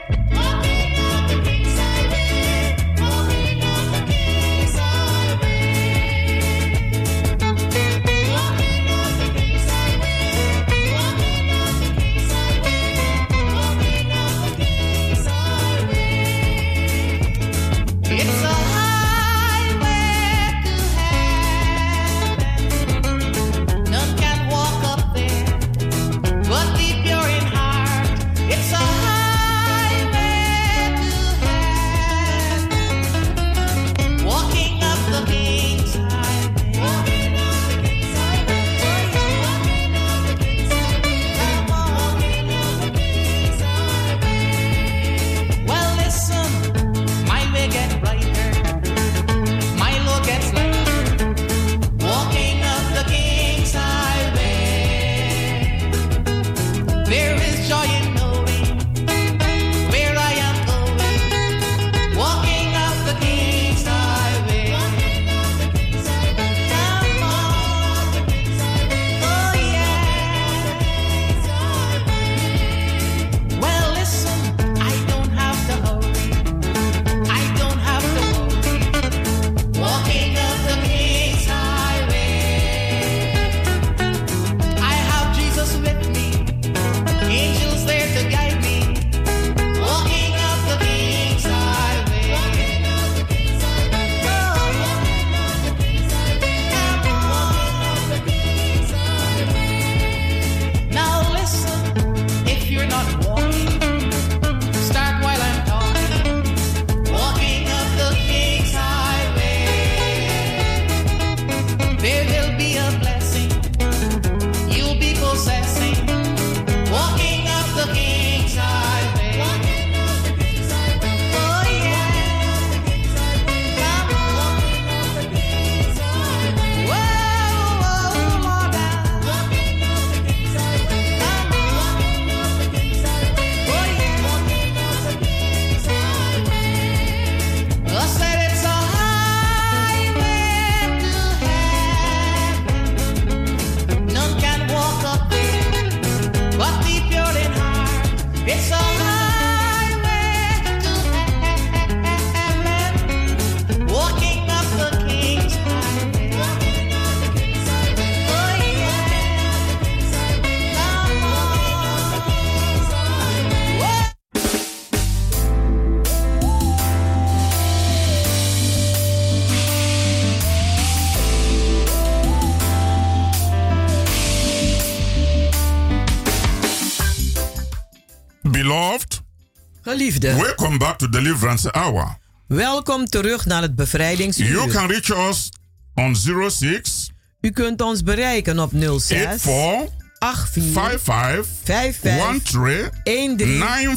Welcome 180.14 180.78
back 180.78 180.98
to 180.98 181.08
Deliverance 181.08 181.72
Hour. 181.72 182.18
welkom 182.46 183.06
terug 183.06 183.46
naar 183.46 183.62
het 183.62 183.72
You 183.74 183.76
bevrijdingsuur. 183.76 184.68
can 184.68 184.86
reach 184.86 185.28
us 185.30 185.48
on 185.94 186.16
06 186.50 187.10
U 187.40 187.50
kunt 187.50 187.80
ons 187.80 188.02
bereiken 188.02 188.58
op 188.58 188.70
06 188.72 188.98
84 189.08 189.88
84 190.18 190.48
55 190.72 191.46
55 191.64 192.90
13 193.04 193.36
13 193.36 193.96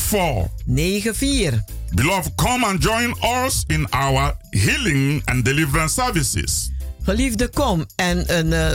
94. 0.67 1.13
94. 1.13 1.59
Beloved, 1.93 2.35
come 2.35 2.65
and 2.65 2.83
join 2.83 3.15
us 3.45 3.63
in 3.67 3.89
our 3.89 4.35
healing 4.49 5.21
and 5.25 5.45
deliverance 5.45 5.93
services. 5.93 6.71
Geliefde, 7.03 7.49
kom 7.49 7.85
en 7.95 8.37
een, 8.37 8.53
eh, 8.53 8.71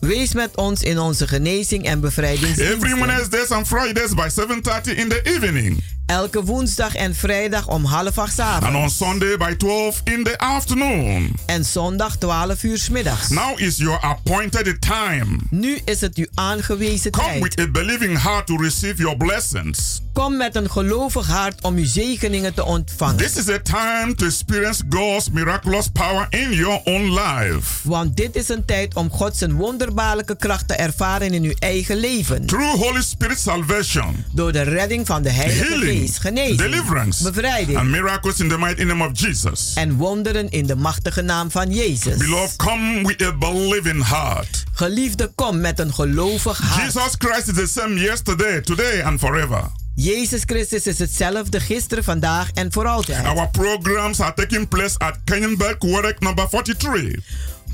wees 0.00 0.34
met 0.34 0.56
ons 0.56 0.82
in 0.82 0.98
onze 0.98 1.28
genezing 1.28 1.84
en 1.84 1.90
Every 1.90 2.00
bevrijdingsdiensten. 2.00 3.06
Wednesdays 3.06 3.50
and 3.50 3.66
Fridays 3.66 4.14
by 4.14 4.28
7:30 4.28 4.94
in 4.96 5.08
the 5.08 5.20
evening, 5.22 5.82
Elke 6.06 6.44
woensdag 6.44 6.94
en 6.94 7.14
vrijdag 7.14 7.68
om 7.68 7.84
half 7.84 8.18
acht 8.18 8.34
's 8.34 8.38
and 8.38 8.62
on 8.62 8.68
avonds. 8.68 8.96
Sunday 8.96 9.36
by 9.36 9.54
12 9.56 10.00
in 10.04 10.24
the 10.24 10.38
afternoon. 10.38 11.36
En 11.46 11.64
zondag 11.64 12.16
12 12.16 12.62
uur 12.62 12.78
's 12.78 12.88
middags. 12.88 13.28
Now 13.28 13.60
is 13.60 13.76
your 13.76 14.00
appointed 14.00 14.80
time. 14.80 15.38
Nu 15.50 15.78
is 15.84 16.00
het 16.00 16.16
uw 16.16 16.26
aangewezen 16.34 17.10
Come 17.10 17.26
tijd. 17.26 17.42
with 17.42 17.60
a 17.60 17.70
believing 17.70 18.22
heart 18.22 18.46
to 18.46 18.56
receive 18.56 18.94
your 18.96 19.16
blessings. 19.16 20.00
Kom 20.16 20.36
met 20.36 20.56
een 20.56 20.70
gelovig 20.70 21.26
hart 21.26 21.62
om 21.62 21.76
uw 21.76 21.84
zegeningen 21.84 22.54
te 22.54 22.64
ontvangen. 22.64 23.16
This 23.16 23.36
is 23.36 23.48
a 23.48 23.58
time 23.58 24.14
to 24.14 24.26
experience 24.26 24.82
God's 24.88 25.30
miraculous 25.30 25.88
power 25.88 26.26
in 26.30 26.52
your 26.52 26.80
own 26.84 27.20
life. 27.20 27.88
Want 27.88 28.16
dit 28.16 28.36
is 28.36 28.48
een 28.48 28.64
tijd 28.64 28.94
om 28.94 29.10
God 29.10 29.36
zijn 29.36 29.54
wonderbaarlijke 29.54 30.36
kracht 30.36 30.68
te 30.68 30.74
ervaren 30.74 31.32
in 31.32 31.42
uw 31.42 31.54
eigen 31.58 31.96
leven. 31.96 32.46
Through 32.46 32.74
Holy 32.82 33.02
Spirit 33.02 33.38
salvation, 33.38 34.24
Door 34.32 34.52
de 34.52 34.62
redding 34.62 35.06
van 35.06 35.22
de 35.22 35.30
Heilige 35.30 35.64
healing, 35.64 35.98
Geest, 35.98 36.18
genezing, 36.18 36.58
deliverance, 36.58 37.22
bevrijding 37.22 37.78
and 37.78 37.88
miracles 37.88 38.40
in 38.40 38.48
the 38.48 38.58
mighty 38.58 38.82
name 38.82 39.06
of 39.06 39.10
Jesus. 39.20 39.72
en 39.74 39.96
wonderen 39.96 40.50
in 40.50 40.66
de 40.66 40.76
machtige 40.76 41.22
naam 41.22 41.50
van 41.50 41.70
Jezus. 41.70 42.16
Beloved, 42.16 42.56
come 42.56 43.02
with 43.06 43.22
a 43.22 43.32
believing 43.32 44.08
heart. 44.08 44.64
Geliefde, 44.72 45.32
kom 45.34 45.60
met 45.60 45.78
een 45.78 45.94
gelovig 45.94 46.58
hart. 46.58 46.82
Jesus 46.82 47.14
Christ 47.18 47.48
is 47.48 47.54
the 47.54 47.80
same 47.80 48.00
yesterday, 48.00 48.60
today, 48.60 49.02
and 49.02 49.18
forever. 49.20 49.70
Jezus 49.96 50.42
Christus 50.44 50.86
is 50.86 50.98
hetzelfde 50.98 51.60
gisteren, 51.60 52.04
vandaag 52.04 52.50
en 52.54 52.72
voor 52.72 52.86
altijd. 52.86 53.26
Our 53.26 53.48
programs 53.48 54.20
are 54.20 54.34
taking 54.34 54.68
place 54.68 54.98
at 54.98 55.18
Kenyenberg 55.24 55.76
number 56.18 56.48
43 56.48 57.22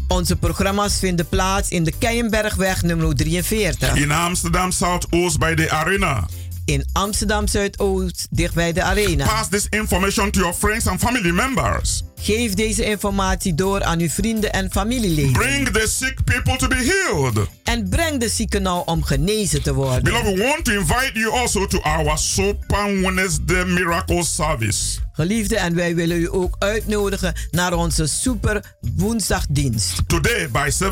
Onze 0.09 0.37
programma's 0.37 0.99
vinden 0.99 1.29
plaats 1.29 1.69
in 1.69 1.85
de 1.85 1.93
Keienbergweg 1.99 2.83
nummer 2.83 3.15
43. 3.15 3.97
in 3.97 4.13
Amsterdam 4.13 4.71
Southoost 4.71 5.39
by 5.39 5.55
the 5.55 5.71
arena. 5.71 6.27
In 6.65 6.85
Amsterdam 6.93 7.47
Zuidoost, 7.47 8.27
dicht 8.31 8.55
bij 8.55 8.73
de 8.73 8.83
arena. 8.83 9.27
Pass 9.27 9.49
this 9.49 9.67
information 9.71 10.31
to 10.31 10.41
your 10.41 10.55
friends 10.55 10.87
and 10.87 11.01
family 11.01 11.31
members. 11.31 12.03
Geef 12.23 12.55
deze 12.55 12.85
informatie 12.85 13.55
door 13.55 13.83
aan 13.83 14.01
uw 14.01 14.09
vrienden 14.09 14.53
en 14.53 14.71
familieleden. 14.71 15.33
Bring 15.33 15.69
the 15.69 15.87
sick 15.89 16.25
people 16.25 16.57
to 16.57 16.69
be 16.69 16.75
healed. 16.75 17.49
En 17.65 17.89
breng 17.89 18.21
de 18.21 18.29
zieken 18.29 18.63
nou 18.63 18.83
om 18.87 19.03
genezen 19.05 19.63
te 19.63 19.75
worden. 19.75 20.03
Beloved, 20.03 20.35
we 20.35 20.43
want 20.43 20.65
to 20.65 20.73
invite 20.73 21.11
you 21.13 21.33
also 21.41 21.67
to 21.67 21.81
our 21.81 22.19
Super 22.19 23.01
Wednesday 23.01 23.65
Miracle 23.65 24.25
Service. 24.25 24.99
Geliefde, 25.13 25.57
en 25.57 25.75
wij 25.75 25.95
willen 25.95 26.21
u 26.21 26.29
ook 26.33 26.57
uitnodigen 26.59 27.35
naar 27.51 27.73
onze 27.73 28.07
super 28.07 28.77
woensdagdienst. 28.97 30.03
Today 30.07 30.49
by 30.51 30.71
7.30 30.85 30.89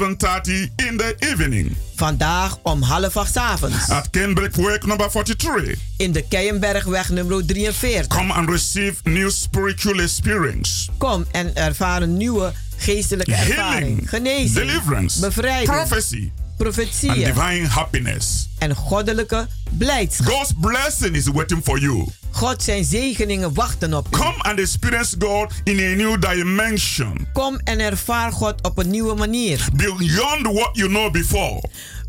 in 0.77 0.97
the 0.97 1.15
evening 1.19 1.77
Vandaag 1.95 2.59
om 2.63 2.83
half 2.83 3.17
acht 3.17 3.37
avonds. 3.37 3.91
at 3.91 4.11
Kenberg 4.11 4.57
Work 4.57 4.87
number 4.87 5.11
43. 5.11 5.79
In 5.97 6.13
de 6.13 6.23
Keienbergweg 6.29 7.09
nummer 7.09 7.47
43. 7.47 8.07
Come 8.07 8.33
and 8.33 8.49
receive 8.49 8.95
new 9.05 9.31
spiritual 9.31 10.01
experience. 10.01 10.89
Kom 10.99 11.20
en 11.31 11.55
ervaar 11.55 12.03
een 12.03 12.17
nieuwe 12.17 12.53
geestelijke 12.77 13.35
ervaring. 13.35 14.09
Genezing. 14.09 14.53
deliverance, 14.53 15.21
Bevrijding. 15.21 15.71
prophecy, 16.57 17.09
and 17.09 17.25
divine 17.25 17.67
happiness. 17.67 18.49
En 18.59 18.75
goddelijke 18.75 19.47
blijdschap. 19.71 20.27
God's 20.27 20.53
blessing 20.61 21.17
is 21.17 21.27
waiting 21.27 21.61
for 21.65 21.79
you. 21.79 22.07
God 22.31 22.63
zijn 22.63 22.85
zegeningen 22.85 23.55
wachten 23.55 23.95
op 23.95 24.07
u. 24.07 24.11
Come 24.11 24.39
and 24.39 24.59
experience 24.59 25.17
God 25.19 25.53
in 25.65 25.79
a 25.79 25.95
new 25.97 26.21
dimension. 26.21 27.27
Kom 27.33 27.61
en 27.65 27.81
ervaar 27.81 28.33
God 28.33 28.63
op 28.63 28.79
een 28.79 28.91
nieuwe 28.91 29.15
manier. 29.15 29.69
Beyond 29.73 30.43
what 30.43 30.71
you 30.73 30.89
know 30.89 31.13
before. 31.13 31.63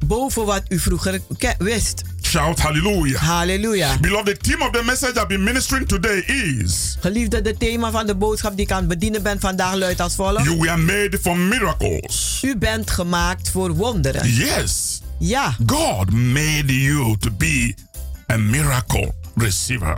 Boven 0.05 0.45
wat 0.45 0.63
u 0.69 0.79
vroeger 0.79 1.19
wist. 1.57 2.01
Shout 2.21 2.59
hallelujah. 2.59 3.21
Halleluja. 3.21 3.97
Beloved, 3.99 4.25
the 4.25 4.49
theme 4.49 4.65
of 4.65 4.71
the 4.71 4.83
message 4.83 5.19
I've 5.19 5.27
been 5.27 5.43
ministering 5.43 5.87
today 5.87 6.19
is 6.19 6.97
Geliefde, 6.99 7.41
de 7.41 7.57
thema 7.57 7.91
van 7.91 8.05
de 8.05 8.15
boodschap 8.15 8.55
die 8.55 8.65
ik 8.65 8.71
aan 8.71 8.79
het 8.79 8.87
bedienen 8.87 9.23
ben 9.23 9.39
vandaag 9.39 9.75
luidt 9.75 9.99
als 9.99 10.15
volgt. 10.15 10.43
You 10.43 10.57
were 10.57 10.77
made 10.77 11.19
for 11.21 11.37
miracles. 11.37 12.41
U 12.45 12.57
bent 12.57 12.91
gemaakt 12.91 13.49
voor 13.49 13.75
wonderen. 13.75 14.29
Yes. 14.29 15.01
Ja, 15.19 15.55
God 15.65 16.11
made 16.11 16.81
you 16.81 17.17
to 17.17 17.29
be 17.37 17.73
a 18.31 18.37
miracle 18.37 19.13
receiver, 19.35 19.97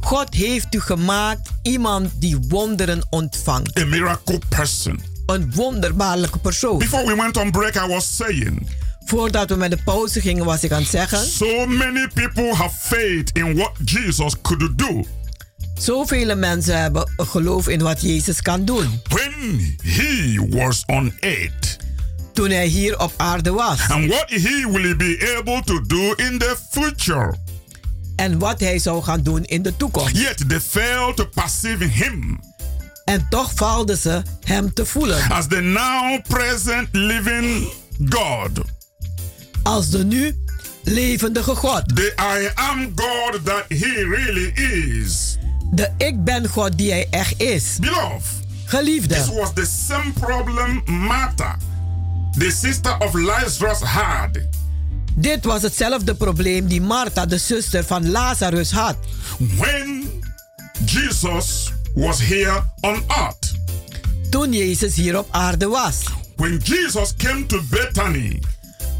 God 0.00 0.34
heeft 0.34 0.74
u 0.74 0.80
gemaakt 0.80 1.50
iemand 1.62 2.10
die 2.20 2.38
wonderen 2.48 3.06
ontvangt. 3.10 3.78
a 3.78 3.84
miracle 3.84 4.38
person. 4.48 5.00
Een 5.26 5.52
wonderbaarlijke 5.54 6.38
persoon. 6.38 6.78
Before 6.78 7.06
we 7.06 7.14
went 7.16 7.36
on 7.36 7.50
break, 7.50 7.74
I 7.74 7.86
was 7.86 8.16
saying 8.16 8.68
Voordat 9.04 9.48
we 9.48 9.56
met 9.56 9.70
de 9.70 9.78
pauze 9.84 10.20
gingen 10.20 10.44
was 10.44 10.64
ik 10.64 10.72
aan 10.72 10.80
het 10.80 10.90
zeggen. 10.90 11.26
so 11.26 11.66
many 11.66 12.08
people 12.14 12.54
have 12.54 12.74
faith 12.80 13.30
in 13.32 13.54
what 13.56 13.72
Jesus 13.84 14.34
could 14.42 14.78
do 14.78 15.04
Zoveel 15.78 16.36
mensen 16.36 16.80
hebben 16.80 17.10
geloof 17.16 17.68
in 17.68 17.82
wat 17.82 18.00
Jezus 18.00 18.42
kan 18.42 18.64
doen. 18.64 19.00
when 19.08 19.76
he 19.82 20.46
was 20.50 20.82
on 20.86 21.12
earth 21.20 21.76
Toen 22.32 22.50
hij 22.50 22.66
hier 22.66 22.98
op 23.00 23.12
aarde 23.16 23.50
was. 23.50 23.80
and 23.88 24.06
what 24.06 24.30
he 24.30 24.66
will 24.70 24.96
be 24.96 25.34
able 25.38 25.62
to 25.64 25.80
do 25.86 26.12
in 26.16 26.38
the 26.38 26.56
future. 26.70 27.34
En 28.16 28.38
wat 28.38 28.60
hij 28.60 28.78
zou 28.78 29.02
gaan 29.02 29.22
doen 29.22 29.44
in 29.44 29.62
de 29.62 29.76
toekomst. 29.76 30.16
Yet 30.16 30.48
they 30.48 30.60
failed 30.60 31.16
to 31.16 31.24
perceive 31.34 31.84
him 31.84 32.40
En 33.04 33.26
toch 33.30 33.52
faalden 33.52 33.96
ze 33.98 34.22
hem 34.44 34.72
te 34.74 34.86
voelen. 34.86 35.30
as 35.30 35.46
the 35.48 35.60
now 35.60 36.20
present 36.28 36.88
living 36.92 37.68
God, 38.08 38.50
Als 39.64 39.90
de 39.90 40.04
nu 40.04 40.36
levendige 40.82 41.54
God. 41.54 41.96
the 41.96 42.12
I 42.18 42.48
am 42.54 42.92
God 42.94 43.44
that 43.44 43.64
he 43.68 44.04
really 44.08 44.52
is. 45.02 45.36
De 45.72 45.90
ik 45.98 46.24
ben 46.24 46.48
God 46.48 46.78
die 46.78 46.90
hij 46.90 47.06
echt 47.10 47.40
is. 47.42 47.76
Beloved, 47.80 48.20
this 48.22 48.64
Geliefde. 48.64 49.14
was 49.34 49.52
the 49.54 49.66
same 49.86 50.12
problem 50.20 50.82
Martha, 50.86 51.56
the 52.38 52.50
sister 52.50 52.96
of 52.98 53.14
Lazarus, 53.14 53.80
had. 53.80 54.38
Dit 55.14 55.44
was 55.44 55.62
hetzelfde 55.62 56.14
probleem 56.14 56.66
die 56.66 56.80
Martha, 56.80 57.26
de 57.26 57.38
zuster 57.38 57.84
van 57.84 58.10
Lazarus, 58.10 58.70
had. 58.70 58.96
when 59.58 60.04
Jesus 60.86 61.72
was 61.94 62.20
here 62.20 62.62
on 62.80 63.02
earth. 63.08 63.52
Toen 64.30 64.52
Jezus 64.52 64.94
hier 64.94 65.18
op 65.18 65.28
aarde 65.30 65.66
was. 65.68 65.96
When 66.36 66.60
Jesus 66.64 67.14
came 67.16 67.46
to 67.46 67.60
Bethany, 67.70 68.38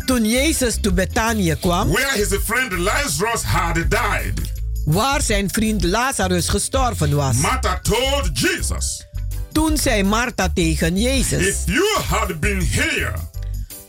Toen 0.06 0.24
Jezus 0.24 0.76
te 0.80 0.92
Betanië 0.92 1.56
kwam, 1.60 1.88
where 1.90 2.12
his 2.12 2.38
friend 2.44 2.72
Lazarus 2.72 3.42
had 3.42 3.74
died, 3.74 4.52
waar 4.84 5.22
zijn 5.22 5.50
vriend 5.50 5.84
Lazarus 5.84 6.48
gestorven 6.48 7.16
was. 7.16 7.36
Martha 7.36 7.78
told 7.82 8.30
Jesus, 8.38 9.06
Toen 9.52 9.76
zei 9.78 10.02
Martha 10.02 10.48
tegen 10.54 10.96
Jezus: 10.96 11.46
If 11.46 11.56
you 11.66 11.98
had 12.08 12.40
been 12.40 12.66
here, 12.70 13.12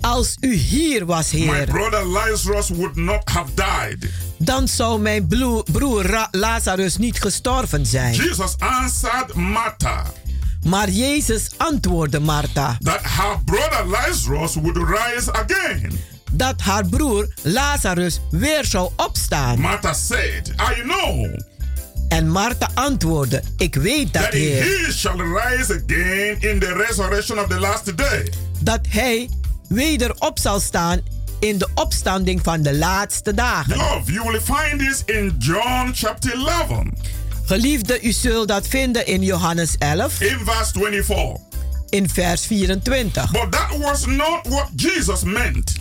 Als 0.02 0.36
u 0.40 0.54
hier 0.54 1.06
was, 1.06 1.32
my 1.32 1.40
Heer, 1.40 1.66
brother 1.66 2.06
Lazarus 2.06 2.70
would 2.70 2.96
not 2.96 3.30
have 3.30 3.52
died. 3.56 4.10
dan 4.38 4.68
zou 4.68 5.00
mijn 5.00 5.28
broer 5.72 6.28
Lazarus 6.32 6.98
niet 6.98 7.22
gestorven 7.22 7.86
zijn. 7.86 8.14
Jesus 8.14 8.56
answered 8.58 9.34
Martha 9.34 10.06
Maar 10.66 10.90
Jezus 10.90 11.50
antwoordde 11.58 12.20
Martha 12.20 12.78
that 12.80 13.02
her 13.04 13.38
brother 13.46 13.86
Lazarus 13.86 14.56
would 14.56 14.78
rise 14.78 15.32
again. 15.34 15.92
dat 16.32 16.62
haar 16.62 16.86
broer 16.86 17.34
Lazarus 17.42 18.20
weer 18.32 18.66
zou 18.66 18.90
opstaan. 18.96 19.60
Martha 19.60 19.94
said, 19.94 20.48
I 20.48 20.82
know 20.82 21.28
En 22.10 22.30
Martha 22.30 22.70
antwoordde: 22.74 23.44
Ik 23.58 23.76
weet 23.76 24.14
dat, 24.14 24.26
Heer, 24.34 24.64
he 24.64 24.92
shall 24.92 25.18
rise 25.18 25.74
again 25.84 26.42
in 26.42 26.60
the 26.60 26.74
resurrection 26.88 27.40
of 27.40 27.48
the 27.48 27.60
last 27.60 27.98
day. 27.98 28.34
dat 28.60 28.80
hij 28.90 29.30
weder 29.70 30.16
op 30.20 30.40
zal 30.40 30.60
staan 30.60 31.00
in 31.40 31.58
de 31.58 31.68
opstanding 31.76 32.40
van 32.44 32.62
de 32.62 32.76
laatste 32.76 33.34
dagen. 33.34 33.78
Love, 33.78 34.12
you 34.12 34.32
will 34.32 34.42
find 34.42 34.80
this 34.80 35.04
in 35.06 35.36
John 35.40 35.92
chapter 35.94 36.34
11, 36.34 36.84
Geliefde, 37.46 38.02
u 38.02 38.12
zult 38.12 38.48
dat 38.48 38.68
vinden 38.68 39.06
in 39.08 39.22
Johannes 39.22 39.76
11, 39.80 40.22
in 40.22 40.40
verse 40.46 40.72
24. 40.74 41.38
in 41.90 42.10
vers 42.10 42.46
24. 42.46 43.32
But 43.32 43.52
that 43.52 43.78
was 43.78 44.06
not 44.06 44.48
what 44.48 44.70
Jesus 44.76 45.24
meant. 45.24 45.74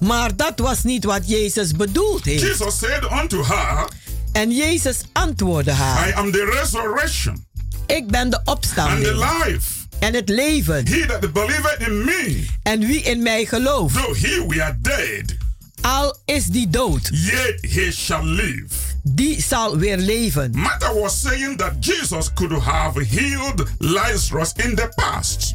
Maar 0.00 0.36
dat 0.36 0.58
was 0.58 0.82
niet 0.82 1.04
wat 1.04 1.28
Jezus 1.28 1.72
bedoeld 1.72 2.24
heeft. 2.24 2.42
Jesus 2.42 2.78
said 2.78 3.04
unto 3.22 3.44
her, 3.44 3.88
En 4.32 4.50
Jezus 4.50 4.96
antwoordde 5.12 5.70
haar. 5.72 6.08
I 6.08 6.12
am 6.12 6.30
the 6.32 6.58
resurrection 6.60 7.44
Ik 7.86 8.06
ben 8.06 8.30
de 8.30 8.36
and 8.36 8.44
the 8.46 8.50
opstanding 8.52 9.16
life. 9.16 9.68
en 9.98 10.14
het 10.14 10.28
leven. 10.28 10.86
He 10.88 11.06
that 11.06 11.20
in 11.78 12.04
me, 12.04 12.46
En 12.62 12.80
wie 12.80 13.02
in 13.02 13.22
mij 13.22 13.44
gelooft, 13.44 13.94
though 13.94 14.16
he 14.18 14.44
were 14.48 14.76
dead, 14.80 15.36
al 15.80 16.16
is 16.24 16.46
die 16.46 16.70
dood, 16.70 17.08
yet 17.12 17.58
he 17.72 17.90
shall 17.92 18.24
live. 18.24 18.74
Die 19.02 19.42
zal 19.42 19.78
weer 19.78 19.96
leven. 19.96 20.50
Martha 20.54 20.92
was 20.94 21.20
saying 21.20 21.58
that 21.58 21.72
Jesus 21.80 22.32
could 22.34 22.52
have 22.62 23.04
healed 23.04 23.62
Lazarus 23.78 24.52
in 24.56 24.74
the 24.74 24.88
past. 24.94 25.54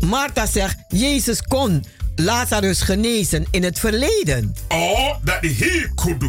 Martha 0.00 0.46
zegt, 0.46 0.76
Jezus 0.88 1.42
kon 1.42 1.84
Lazarus 2.16 2.80
genezen 2.82 3.46
in 3.50 3.62
het 3.62 3.78
verleden. 3.78 4.54
or 4.68 5.18
that 5.24 5.40
he 5.42 5.88
could 5.94 6.22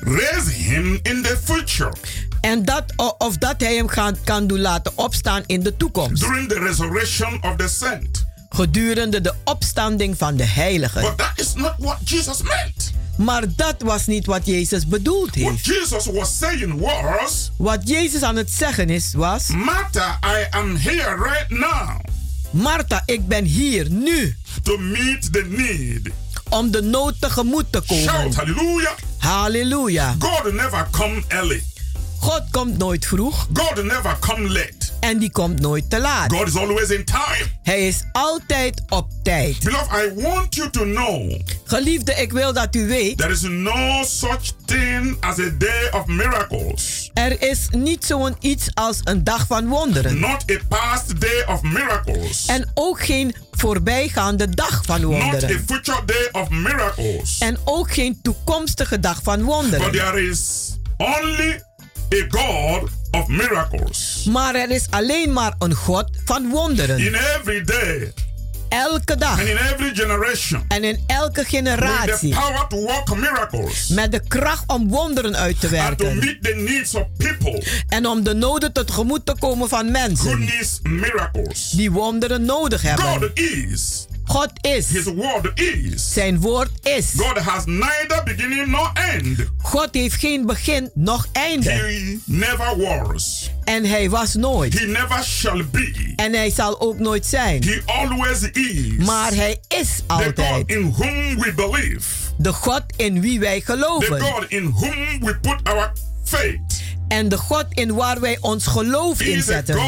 raise 0.00 0.50
him 0.50 0.98
in 1.02 1.22
the 1.22 1.36
future 1.44 1.92
En 2.40 2.64
dat, 2.64 2.84
of 3.18 3.36
dat 3.36 3.60
hij 3.60 3.74
hem 3.74 3.88
gaan, 3.88 4.16
kan 4.24 4.46
doen 4.46 4.60
laten 4.60 4.92
opstaan 4.94 5.42
in 5.46 5.62
de 5.62 5.76
toekomst. 5.76 6.22
during 6.22 6.48
the 6.48 6.58
resurrection 6.58 7.42
of 7.42 7.56
the 7.56 7.68
saint. 7.68 8.24
Gedurende 8.48 9.20
de 9.20 9.34
opstanding 9.44 10.18
van 10.18 10.36
de 10.36 10.44
heiligen. 10.44 11.00
But 11.02 11.18
that 11.18 11.32
is 11.36 11.54
not 11.54 11.74
what 11.78 11.98
Jesus 12.04 12.42
meant. 12.42 12.92
Maar 13.16 13.42
dat 13.56 13.74
was 13.78 14.06
niet 14.06 14.26
wat 14.26 14.46
Jezus 14.46 14.86
bedoeld 14.86 15.34
What 15.34 15.50
heeft. 15.50 15.64
Jesus 15.64 16.06
was 16.06 16.38
saying 16.38 16.80
was, 16.80 17.50
Wat 17.56 17.88
Jezus 17.88 18.22
aan 18.22 18.36
het 18.36 18.50
zeggen 18.50 18.90
is, 18.90 19.12
was... 19.14 19.46
Martha, 19.48 20.18
I 20.24 20.46
am 20.50 20.76
here 20.76 21.14
right 21.16 21.48
now 21.48 21.98
Martha, 22.50 23.02
ik 23.06 23.28
ben 23.28 23.44
hier 23.44 23.90
nu 23.90 24.36
to 24.62 24.76
meet 24.78 25.32
the 25.32 25.44
need. 25.48 26.08
om 26.48 26.70
de 26.70 26.82
nood 26.82 27.14
tegemoet 27.20 27.72
te 27.72 27.82
Shout 27.86 28.06
komen. 28.06 28.34
hallelujah. 28.34 28.92
Halleluja. 29.18 30.14
God 30.18 30.52
never 30.52 30.86
come 30.90 31.22
early. 31.28 31.62
God 32.24 32.42
komt 32.50 32.78
nooit 32.78 33.06
vroeg 33.06 33.46
God 33.52 33.82
never 33.84 34.16
come 34.20 34.48
late. 34.48 34.74
en 35.00 35.18
die 35.18 35.30
komt 35.30 35.60
nooit 35.60 35.90
te 35.90 36.00
laat. 36.00 36.32
God 36.32 36.46
is 36.46 36.56
always 36.56 36.88
in 36.88 37.04
time. 37.04 37.44
Hij 37.62 37.86
is 37.86 38.02
altijd 38.12 38.82
op 38.88 39.08
tijd. 39.22 39.58
Beloved, 39.64 40.02
I 40.18 40.22
want 40.22 40.54
you 40.54 40.70
to 40.70 40.80
know 40.84 41.40
Geliefde, 41.64 42.14
ik 42.14 42.32
wil 42.32 42.52
dat 42.52 42.74
u 42.74 42.86
weet, 42.86 43.18
there 43.18 43.32
is 43.32 43.40
no 43.40 44.02
such 44.04 44.40
thing 44.64 45.16
as 45.20 45.38
a 45.38 45.50
day 45.58 45.88
of 45.90 46.06
miracles. 46.06 47.10
er 47.14 47.42
is 47.42 47.68
niet 47.70 48.04
zo'n 48.04 48.36
iets 48.40 48.66
als 48.74 49.00
een 49.04 49.24
dag 49.24 49.46
van 49.46 49.68
wonderen. 49.68 50.18
Not 50.20 50.44
a 50.50 50.58
past 50.68 51.20
day 51.20 51.44
of 51.46 51.62
miracles. 51.62 52.46
En 52.46 52.70
ook 52.74 53.04
geen 53.04 53.34
voorbijgaande 53.50 54.48
dag 54.50 54.82
van 54.84 55.00
Not 55.00 55.14
a 55.14 55.20
wonderen. 55.20 55.64
future 55.66 56.04
day 56.04 56.28
of 56.42 56.48
miracles. 56.48 57.38
En 57.38 57.58
ook 57.64 57.92
geen 57.92 58.18
toekomstige 58.22 59.00
dag 59.00 59.20
van 59.22 59.36
But 59.36 59.46
wonderen. 59.46 59.92
there 59.92 60.28
is 60.28 60.72
only 60.96 61.62
a 62.12 62.26
God 62.28 62.90
of 63.10 63.26
miracles. 63.28 64.24
Maar 64.30 64.54
er 64.54 64.70
is 64.70 64.86
alleen 64.90 65.32
maar 65.32 65.54
een 65.58 65.74
God 65.74 66.10
van 66.24 66.50
wonderen. 66.50 66.98
In 66.98 67.14
every 67.14 67.64
day 67.64 68.12
Elke 68.68 69.16
dag 69.16 69.38
and 69.38 69.48
in 69.48 69.56
every 69.56 69.94
generation. 69.94 70.64
en 70.68 70.84
in 70.84 70.98
elke 71.06 71.34
With 71.40 71.48
the 71.48 71.56
generatie. 71.56 72.34
power 72.34 72.66
to 72.68 72.76
work 72.76 73.14
miracles. 73.16 73.88
Met 73.88 74.12
de 74.12 74.20
kracht 74.28 74.64
om 74.66 74.88
wonderen 74.88 75.36
uit 75.36 75.60
te 75.60 75.66
And 75.78 75.98
to 75.98 76.04
werken. 76.04 76.18
meet 76.18 76.42
the 76.42 76.54
needs 76.54 76.94
of 76.94 77.06
people. 77.16 77.62
En 77.88 78.06
om 78.06 78.22
de 78.22 78.34
noden 78.34 78.72
tegemoet 78.72 79.26
te 79.26 79.34
komen 79.38 79.68
van 79.68 79.82
Who 79.92 79.92
mensen 79.92 80.38
needs 80.38 80.80
miracles. 80.82 81.70
die 81.70 81.90
wonderen 81.90 82.44
nodig 82.44 82.82
hebben. 82.82 83.04
God 83.04 83.30
is. 83.38 84.06
God 84.24 84.50
is. 84.60 84.88
His 84.88 85.04
word 85.04 85.60
is. 85.60 86.12
Zijn 86.12 86.40
woord 86.40 86.70
is. 86.82 87.12
God 87.16 87.38
has 87.38 87.64
neither 87.66 88.22
beginning 88.24 88.66
nor 88.66 88.90
end. 89.14 89.38
God 89.62 89.88
heeft 89.92 90.14
geen 90.14 90.46
begin 90.46 90.90
noch 90.94 91.26
einde. 91.32 91.70
He 91.70 92.18
never 92.24 92.76
was. 92.76 93.50
En 93.64 93.84
hij 93.84 94.10
was 94.10 94.34
nooit. 94.34 94.78
He 94.78 94.86
never 94.86 95.24
shall 95.24 95.64
be. 95.70 96.12
En 96.16 96.32
hij 96.32 96.50
zal 96.50 96.80
ook 96.80 96.98
nooit 96.98 97.26
zijn. 97.26 97.62
He 97.62 97.82
always 97.86 98.40
is. 98.52 98.96
Maar 99.06 99.34
hij 99.34 99.60
is 99.68 99.96
The 99.96 100.02
God 100.06 100.24
altijd. 100.38 100.68
in 100.70 100.92
whom 100.92 101.38
we 101.40 101.52
believe. 101.56 102.08
De 102.38 102.52
God 102.52 102.82
in 102.96 103.20
wie 103.20 103.40
wij 103.40 103.58
The 103.60 103.64
geloven. 103.64 104.20
God 104.20 104.44
in 104.48 104.64
whom 104.70 105.20
we 105.20 105.36
put 105.40 105.60
our 105.64 105.92
faith. 106.24 106.82
En 107.08 107.28
de 107.28 107.36
God 107.36 107.64
in 107.70 107.94
waar 107.94 108.20
wij 108.20 108.38
ons 108.40 108.66
geloof 108.66 109.20
inzetten. 109.20 109.78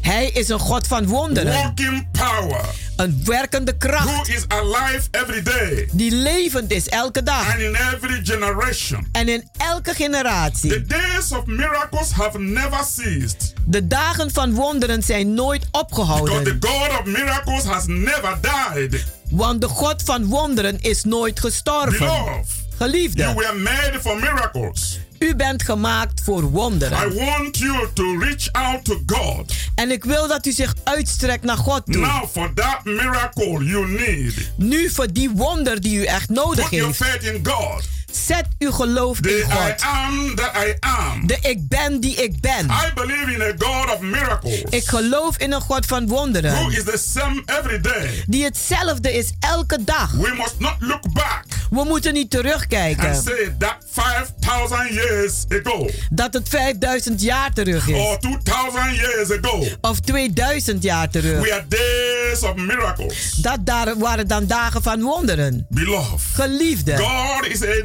Hij 0.00 0.30
is 0.34 0.48
een 0.48 0.58
God 0.58 0.86
van 0.86 1.06
wonderen. 1.06 1.74
Power. 2.12 2.64
Een 2.96 3.20
werkende 3.24 3.74
Who 3.78 3.88
kracht. 3.88 4.28
is 4.28 4.44
alive 4.48 5.08
every 5.10 5.42
day. 5.42 5.88
Die 5.92 6.10
levend 6.10 6.70
is 6.70 6.88
elke 6.88 7.22
dag. 7.22 7.50
And 7.50 7.58
in 7.60 7.74
every 7.94 8.20
generation. 8.24 9.08
En 9.12 9.28
in 9.28 9.48
elke 9.56 9.94
generatie. 9.94 10.70
The 10.70 10.82
days 10.86 11.32
of 11.32 11.46
miracles 11.46 12.10
have 12.10 12.38
never 12.38 12.84
ceased. 12.94 13.52
De 13.64 13.86
dagen 13.86 14.30
van 14.32 14.54
wonderen 14.54 15.02
zijn 15.02 15.34
nooit 15.34 15.60
Because 15.70 15.84
opgehouden. 15.84 16.44
the 16.60 16.68
God 16.68 17.00
of 17.00 17.04
miracles 17.04 17.64
has 17.64 17.84
never 17.86 18.38
died. 18.40 19.04
Want 19.30 19.60
de 19.60 19.68
God 19.68 20.02
van 20.02 20.24
wonderen 20.26 20.80
is 20.80 21.04
nooit 21.04 21.40
gestorven. 21.40 21.98
Beloved, 21.98 22.24
you 22.34 22.44
Geliefde, 22.76 23.34
were 23.34 23.54
made 23.54 23.98
for 24.00 24.18
miracles. 24.18 24.98
U 25.18 25.34
bent 25.34 25.62
gemaakt 25.62 26.20
voor 26.24 26.42
I 26.42 26.46
wonderen. 26.46 27.14
want 27.14 27.58
you 27.58 27.88
to 27.94 28.18
reach 28.18 28.52
out 28.52 28.84
to 28.84 29.02
God. 29.06 29.52
En 29.74 29.90
ik 29.90 30.04
wil 30.04 30.28
dat 30.28 30.46
u 30.46 30.52
zich 30.52 30.74
uitstrekt 30.84 31.44
naar 31.44 31.56
God 31.56 31.82
toe. 31.84 31.96
Now, 32.00 32.26
for 32.32 32.54
that 32.54 32.84
miracle 32.84 33.64
you 33.64 33.86
need, 33.88 34.34
Nu 34.56 34.90
voor 34.90 35.12
die 35.12 35.30
wonder 35.30 35.80
die 35.80 35.98
u 35.98 36.04
echt 36.04 36.28
nodig 36.28 36.68
put 36.68 36.78
your 36.78 36.86
heeft. 36.86 36.98
faith 37.04 37.22
in 37.22 37.46
God. 37.46 37.88
Zet 38.24 38.46
uw 38.58 38.70
geloof 38.72 39.20
The 39.20 39.30
in 39.38 39.46
I 39.46 39.50
God. 39.52 39.80
am 39.82 40.34
that 40.34 40.52
I 40.66 40.74
am. 40.80 41.26
De 41.26 41.36
ik 41.40 41.68
ben 41.68 42.00
die 42.00 42.14
ik 42.16 42.40
ben. 42.40 42.64
I 42.66 42.92
believe 42.94 43.32
in 43.34 43.42
a 43.42 43.52
God 43.58 43.94
of 43.94 44.00
miracles. 44.00 44.62
Ik 44.70 44.86
geloof 44.86 45.36
in 45.36 45.52
een 45.52 45.60
God 45.60 45.86
van 45.86 46.06
Who 46.06 46.14
wonderen. 46.16 46.70
is 46.70 46.84
the 46.84 46.98
same 47.12 47.42
every 47.46 47.80
day. 47.80 48.24
Die 48.26 48.44
hetzelfde 48.44 49.12
is 49.12 49.32
elke 49.40 49.84
dag. 49.84 50.10
We 50.12 50.34
must 50.36 50.54
not 50.58 50.74
look 50.78 51.12
back 51.12 51.44
We 51.70 51.84
moeten 51.84 52.12
niet 52.12 52.34
and 52.34 52.42
terugkijken. 52.44 53.14
say 53.22 53.54
that 53.58 53.76
5,000 53.90 54.88
years 54.92 55.44
ago 55.48 55.88
Dat 56.10 56.34
het 56.34 56.48
5000 56.48 57.20
jaar 57.22 57.52
terug 57.52 57.88
is. 57.88 57.94
or 57.94 58.18
2,000 58.18 58.96
years 58.96 59.30
ago 59.30 59.64
Of 59.80 60.00
2000 60.00 60.82
jaar 60.82 61.10
terug. 61.10 61.40
we 61.42 61.52
are 61.52 61.64
days 61.68 62.42
of 62.42 62.54
miracles. 62.54 63.30
Dat 63.32 63.58
daar 63.66 63.98
waren 63.98 64.28
dan 64.28 64.46
dagen 64.46 64.82
van 64.82 65.02
wonderen. 65.02 65.66
Beloved, 65.68 66.20
Geliefde. 66.34 66.96
God 66.96 67.46
is 67.46 67.62
a 67.62 67.80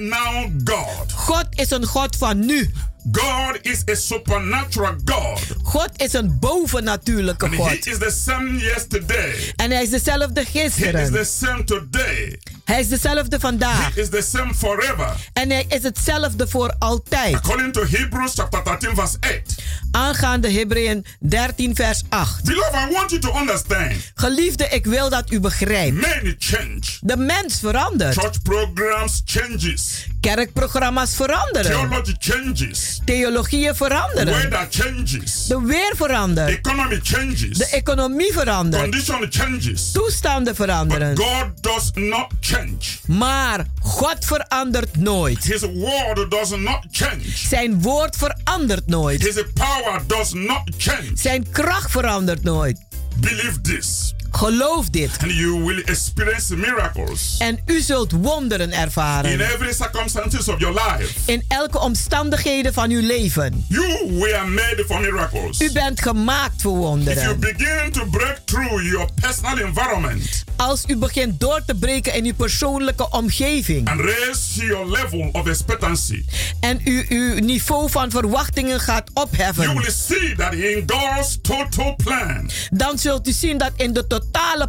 God. 0.63 1.11
God 1.11 1.45
is 1.49 1.72
een 1.72 1.86
God 1.86 2.15
van 2.15 2.45
nu. 2.45 2.74
God 3.12 3.60
is 3.62 3.84
a 3.89 3.95
supernatural 3.95 4.95
God. 5.06 5.39
God 5.64 5.89
is 5.95 6.14
een 6.14 6.38
bovennatuurlijke 6.39 7.45
And 7.45 7.54
He 7.56 7.62
God. 7.62 7.88
is 7.88 7.97
the 7.97 8.12
same 8.26 8.58
yesterday. 8.60 9.54
En 9.56 9.72
hij 9.72 9.84
is 9.84 9.89
dezelfde 9.89 10.43
He 10.52 10.60
is 10.60 10.74
gisteren. 10.74 11.12
the 11.12 11.24
same 11.24 11.64
today. 11.64 12.39
Hij 12.66 12.80
is 12.80 12.88
dezelfde 12.88 13.39
vandaag. 13.39 13.93
He 13.95 14.02
is 14.02 14.10
the 14.10 14.22
same 14.22 14.54
forever. 14.54 15.30
En 15.34 15.49
hij 15.49 15.66
is 15.68 15.84
hetzelfde 15.84 16.47
voor 16.47 16.76
altijd. 16.80 17.36
According 17.36 17.74
to 17.74 17.86
Hebrews 17.89 18.34
chapter 18.34 18.64
13, 18.64 18.95
verse 18.95 19.18
8. 19.20 19.56
Aangaande 19.91 20.52
Hebreeën 20.52 21.06
13 21.20 21.76
vers 21.76 22.02
8. 22.10 22.43
Beloved, 22.43 22.74
I 22.89 22.93
want 22.93 23.10
you 23.10 23.22
to 23.22 23.38
understand. 23.39 23.93
Geliefde, 24.16 24.68
ik 24.70 24.86
wil 24.86 25.10
dat 25.10 25.32
u 25.32 25.39
begrijpt. 25.39 25.95
Many 25.95 26.36
change. 26.39 26.82
De 26.99 27.18
mens 27.18 27.60
verandert. 27.60 28.18
Church 28.20 28.41
programs 28.41 29.22
changes. 29.26 30.08
Kerkprogramma's 30.22 31.16
veranderen. 31.16 31.72
Theology 31.72 32.16
changes. 32.20 32.91
Theologieën 33.06 33.76
veranderen. 33.76 34.34
Weather 34.34 34.68
changes. 34.70 35.46
De 35.46 35.62
weer 35.62 35.94
verandert. 35.96 36.50
Economy 36.50 37.00
changes. 37.04 37.58
De 37.58 37.68
economie 37.68 38.34
verandert. 38.34 38.82
Condition 38.82 39.28
changes. 39.30 39.92
Toestanden 39.92 40.56
veranderen. 40.56 41.16
But 41.16 41.26
God 41.26 41.64
does 41.64 41.92
not 41.94 42.28
change. 42.39 42.78
Maar 43.08 43.66
God 43.80 44.26
verandert 44.26 44.98
nooit. 44.98 45.44
His 45.44 45.62
word 45.62 46.32
does 46.32 46.50
not 46.50 46.86
change. 46.92 47.24
Zijn 47.34 47.82
woord 47.82 48.16
verandert 48.16 48.88
nooit. 48.88 49.22
His 49.22 49.44
power 49.54 50.02
does 50.08 50.34
not 50.34 50.62
change. 50.78 51.12
Zijn 51.14 51.50
kracht 51.52 51.92
verandert 51.92 52.44
nooit. 52.44 52.80
Believe 53.16 53.62
this, 53.62 54.14
Geloof 54.32 54.90
dit. 54.90 55.10
and 55.22 55.32
you 55.32 55.64
will 55.64 55.82
experience 55.86 56.56
miracles 56.56 57.36
En 57.40 57.60
u 57.66 57.80
zult 57.82 58.12
wonderen 58.12 58.72
in 58.72 58.78
ervaren. 58.80 59.40
every 59.40 59.74
circumstances 59.74 60.48
of 60.48 60.60
your 60.60 60.82
life. 60.88 61.14
In 61.26 61.44
elke 61.48 61.80
omstandigheden 61.80 62.74
van 62.74 62.90
uw 62.90 63.02
leven. 63.08 63.66
You 63.68 63.88
were 64.20 64.46
made 64.46 64.84
for 64.88 65.00
miracles. 65.02 65.60
U 65.62 65.72
bent 65.72 66.02
gemaakt 66.02 66.62
voor 66.62 66.72
If 66.72 66.78
you 66.78 66.88
wonderen. 66.88 67.40
begin 67.40 67.92
to 67.92 68.06
break 68.06 68.38
through 68.46 68.84
your 68.84 69.08
personal 69.22 69.58
environment 69.58 70.44
Als 70.56 70.84
u 70.88 70.96
begint 70.98 71.40
door 71.40 71.62
te 71.66 71.76
breken 71.76 72.14
in 72.14 72.26
uw 72.26 72.34
persoonlijke 72.34 73.10
omgeving. 73.10 73.90
and 73.90 74.00
raise 74.00 74.66
your 74.66 74.90
level 74.92 75.30
of 75.32 75.48
expectancy, 75.48 76.26
En 76.60 76.82
u 76.86 77.06
uw 77.10 77.40
niveau 77.40 77.90
van 77.90 78.12
verwachtingen 78.12 78.80
gaat 78.80 79.10
you 79.14 79.28
opheffen. 79.28 79.74
will 79.78 79.92
see 79.92 80.36
that 80.36 80.54
in 80.54 80.84
God's 80.86 81.38
total 81.42 81.96
plan 81.96 82.50
Dan 82.72 82.98
zult 83.00 83.28
u 83.28 83.32
zien 83.32 83.58
dat 83.58 83.72
in 83.76 83.94
de 83.94 84.00
totale 84.08 84.20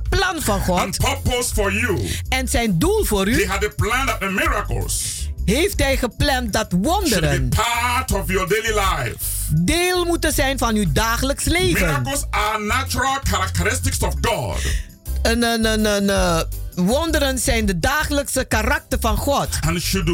plan 0.08 0.42
van 0.42 0.60
and 0.60 0.96
God 0.96 1.22
purpose 1.22 1.54
for 1.54 1.72
you, 1.72 2.10
en 2.28 2.48
zijn 2.48 2.78
doel 2.78 3.04
voor 3.04 3.24
He 3.26 3.30
u. 3.30 3.46
had 3.46 3.64
a 3.64 3.68
plan 3.76 4.08
the 4.18 4.26
miracles 4.26 5.20
heeft 5.44 5.78
hij 5.82 5.96
gepland 5.96 6.52
dat 6.52 6.68
should 6.70 6.82
be 6.82 6.88
wonderen 6.88 7.48
part 7.48 8.12
of 8.12 8.28
your 8.30 8.48
daily 8.48 8.78
life. 8.78 9.16
deel 9.54 10.04
moeten 10.04 10.32
zijn 10.32 10.58
van 10.58 10.74
uw 10.74 10.92
dagelijks 10.92 11.44
leven. 11.44 11.86
Miracles 11.86 12.24
are 12.30 12.58
natural 12.64 13.18
characteristics 13.22 13.98
of 13.98 14.14
God. 14.20 14.56
Een, 15.22 15.42
een, 15.42 15.64
een, 15.64 15.84
een, 15.84 16.10
eh, 16.10 16.40
wonderen 16.74 17.38
zijn 17.38 17.66
de 17.66 17.78
dagelijkse 17.78 18.44
karakter 18.44 18.98
van 19.00 19.16
God. 19.16 19.48
and 19.66 19.80
should 19.80 20.08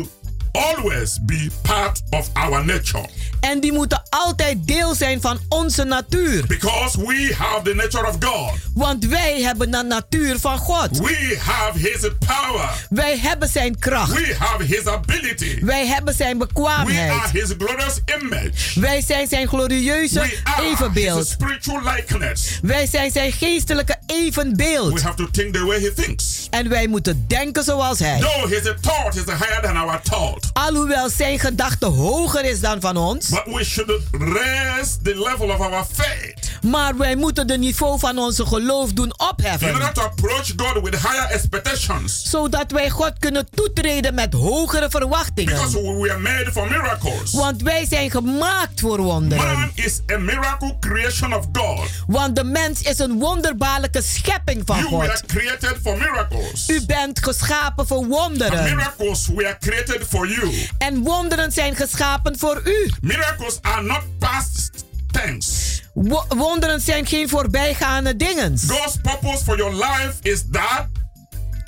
always 0.53 1.18
be 1.22 1.51
part 1.62 2.01
of 2.11 2.28
our 2.32 2.64
nature. 2.64 3.09
En 3.41 3.61
die 3.61 3.72
moeten 3.72 4.03
altijd 4.11 4.66
deel 4.66 4.95
zijn 4.95 5.20
van 5.20 5.39
onze 5.49 5.84
natuur. 5.84 6.47
Because 6.47 6.99
we 6.99 7.34
have 7.39 7.62
the 7.62 7.74
nature 7.74 8.07
of 8.09 8.16
God. 8.20 8.51
Want 8.74 9.05
wij 9.07 9.41
hebben 9.43 9.70
de 9.70 9.82
natuur 9.89 10.39
van 10.41 10.59
God. 10.59 10.99
We 10.99 11.39
have 11.41 11.78
His 11.78 12.01
power. 12.26 12.86
Wij 12.91 13.18
hebben 13.18 13.49
zijn 13.49 13.78
kracht. 13.78 14.12
We 14.12 14.34
have 14.39 14.62
His 14.64 14.86
ability. 14.86 15.64
Wij 15.64 15.86
hebben 15.86 16.14
zijn 16.14 16.39
We 16.39 16.47
bekwaamheid. 16.47 17.11
are 17.11 17.28
His 17.32 17.49
glorious 17.59 18.01
image. 18.22 18.80
Wij 18.80 19.03
zijn 19.07 19.28
zijn 19.28 19.49
glorieuze 19.49 20.20
We 20.20 20.39
are 20.45 20.62
His 20.62 20.72
evenbeeld. 20.72 21.26
spiritual 21.28 21.80
likeness. 21.95 22.59
Wij 22.62 22.86
zijn 22.86 23.11
zijn 23.11 23.32
geestelijke 23.32 23.97
We 24.07 24.14
evenbeeld. 24.14 25.03
have 25.03 25.16
to 25.16 25.28
think 25.30 25.55
the 25.55 25.64
way 25.64 25.80
He 25.80 25.93
thinks. 25.95 26.47
En 26.51 26.68
wij 26.68 26.86
moeten 26.86 27.24
denken 27.28 27.64
zoals 27.64 27.99
hij. 27.99 28.20
Though 28.20 28.47
His 28.51 28.62
thought 28.80 29.14
is 29.16 29.24
higher 29.24 29.61
than 29.62 29.76
our 29.76 30.01
thought. 30.03 30.47
Alhoewel 30.53 31.09
zijn 31.11 31.39
gedachte 31.39 31.86
hoger 31.86 32.45
is 32.45 32.61
dan 32.61 32.80
van 32.80 32.97
ons. 32.97 33.28
But 33.31 33.55
we 33.55 33.64
should 33.64 34.01
raise 34.12 34.99
the 35.03 35.14
level 35.14 35.51
of 35.51 35.61
our 35.61 35.85
faith. 35.93 36.51
Maar 36.62 36.97
wij 36.97 37.16
moeten 37.16 37.47
de 37.47 37.59
niveau 37.59 37.99
van 37.99 38.18
onze 38.18 38.47
geloof 38.47 38.93
doen 38.93 39.05
In 39.07 39.12
order 39.20 39.29
opheffen. 39.47 39.93
to 39.95 40.03
approach 40.03 40.53
God 40.57 40.83
with 40.83 40.95
higher 40.95 41.31
expectations. 41.31 42.22
Zodat 42.31 42.70
wij 42.70 42.91
God 42.91 43.12
kunnen 43.18 43.47
toetreden 43.55 44.14
met 44.14 44.33
hogere 44.33 44.91
verwachtingen. 44.91 45.55
Because 45.55 45.76
we 45.83 45.99
were 46.09 46.18
made 46.18 46.53
for 46.53 46.68
miracles. 46.68 47.33
Want 47.33 47.62
wij 47.62 47.87
zijn 47.87 48.11
gemaakt 48.11 48.81
voor 48.81 49.01
wonderen. 49.01 49.45
Man 49.59 49.70
is 49.74 50.01
a 50.12 50.18
miracle 50.18 50.76
creation 50.81 51.35
of 51.35 51.45
God. 51.53 51.89
Want 52.07 52.37
de 52.37 52.45
mens 52.45 52.83
is 52.83 52.99
een 52.99 53.18
wonderbaarlijke 53.18 54.03
schepping 54.03 54.62
van 54.64 54.76
You 54.79 54.97
were 54.97 55.11
God. 55.11 55.26
created 55.26 55.74
for 55.83 55.97
miracles. 55.99 56.68
U 56.68 56.85
bent 56.87 57.22
geschapen 57.24 57.87
voor 57.87 57.97
And 57.99 58.07
wonderen. 58.07 58.62
miracles 58.76 59.26
were 59.35 59.57
created 59.61 60.07
for 60.09 60.29
you. 60.29 60.53
En 60.79 61.03
wonderen 61.03 61.53
zijn 61.53 61.74
geschapen 61.76 62.39
voor 62.39 62.61
u. 62.64 62.91
Miracles 63.19 63.59
are 63.62 63.83
not 63.83 64.03
past 64.19 64.71
tense. 65.12 65.83
Wo- 65.95 66.25
wonderen 66.29 66.81
zijn 66.81 67.07
geen 67.07 67.29
voorbijgaande 67.29 68.16
dingen. 68.16 68.59
God's 68.66 68.97
purpose 69.03 69.45
for 69.45 69.57
your 69.57 69.75
life 69.75 70.14
is 70.23 70.45
that 70.51 70.87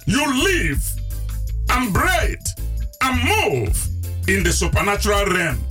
you 0.05 0.43
live 0.43 0.81
and 1.67 1.93
breathe 1.93 2.53
and 2.99 3.23
move 3.23 3.71
in 4.25 4.43
the 4.43 4.53
supernatural 4.53 5.25
realm. 5.25 5.67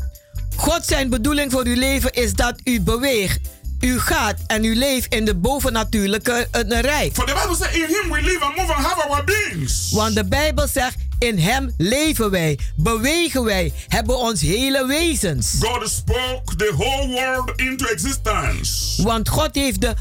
God 0.55 0.85
zijn 0.85 1.09
bedoeling 1.09 1.51
voor 1.51 1.65
uw 1.65 1.75
leven 1.75 2.13
is 2.13 2.33
dat 2.33 2.55
u 2.63 2.81
beweegt, 2.81 3.39
u 3.79 3.99
gaat 3.99 4.35
en 4.47 4.63
u 4.63 4.75
leeft 4.75 5.13
in 5.13 5.25
de 5.25 5.35
bovennatuurlijke 5.35 6.47
eh, 6.51 6.79
rijk. 6.79 7.13
For 7.13 7.25
the 7.25 7.33
Bible 7.33 7.55
says, 7.55 7.73
In 7.73 7.87
Him 7.87 8.11
we 8.11 8.21
live 8.21 8.39
and 8.45 8.55
move 8.55 8.73
and 8.73 8.85
have 8.85 9.07
our 9.09 9.23
beings. 9.23 9.91
Want 9.91 10.15
de 10.15 10.25
Bijbel 10.25 10.67
zegt, 10.67 10.95
in 11.19 11.37
hem 11.37 11.73
leven 11.77 12.31
wij, 12.31 12.59
bewegen 12.75 13.43
wij, 13.43 13.73
hebben 13.87 14.17
ons 14.17 14.41
hele 14.41 14.85
wezens. 14.87 15.55
God 15.59 15.89
spoke 15.89 16.55
the 16.55 16.73
whole 16.77 17.07
world 17.07 17.51
into 17.59 17.85
existence. 17.85 19.03
Want 19.03 19.29
God 19.29 19.49
heeft 19.55 19.81
de, 19.81 19.93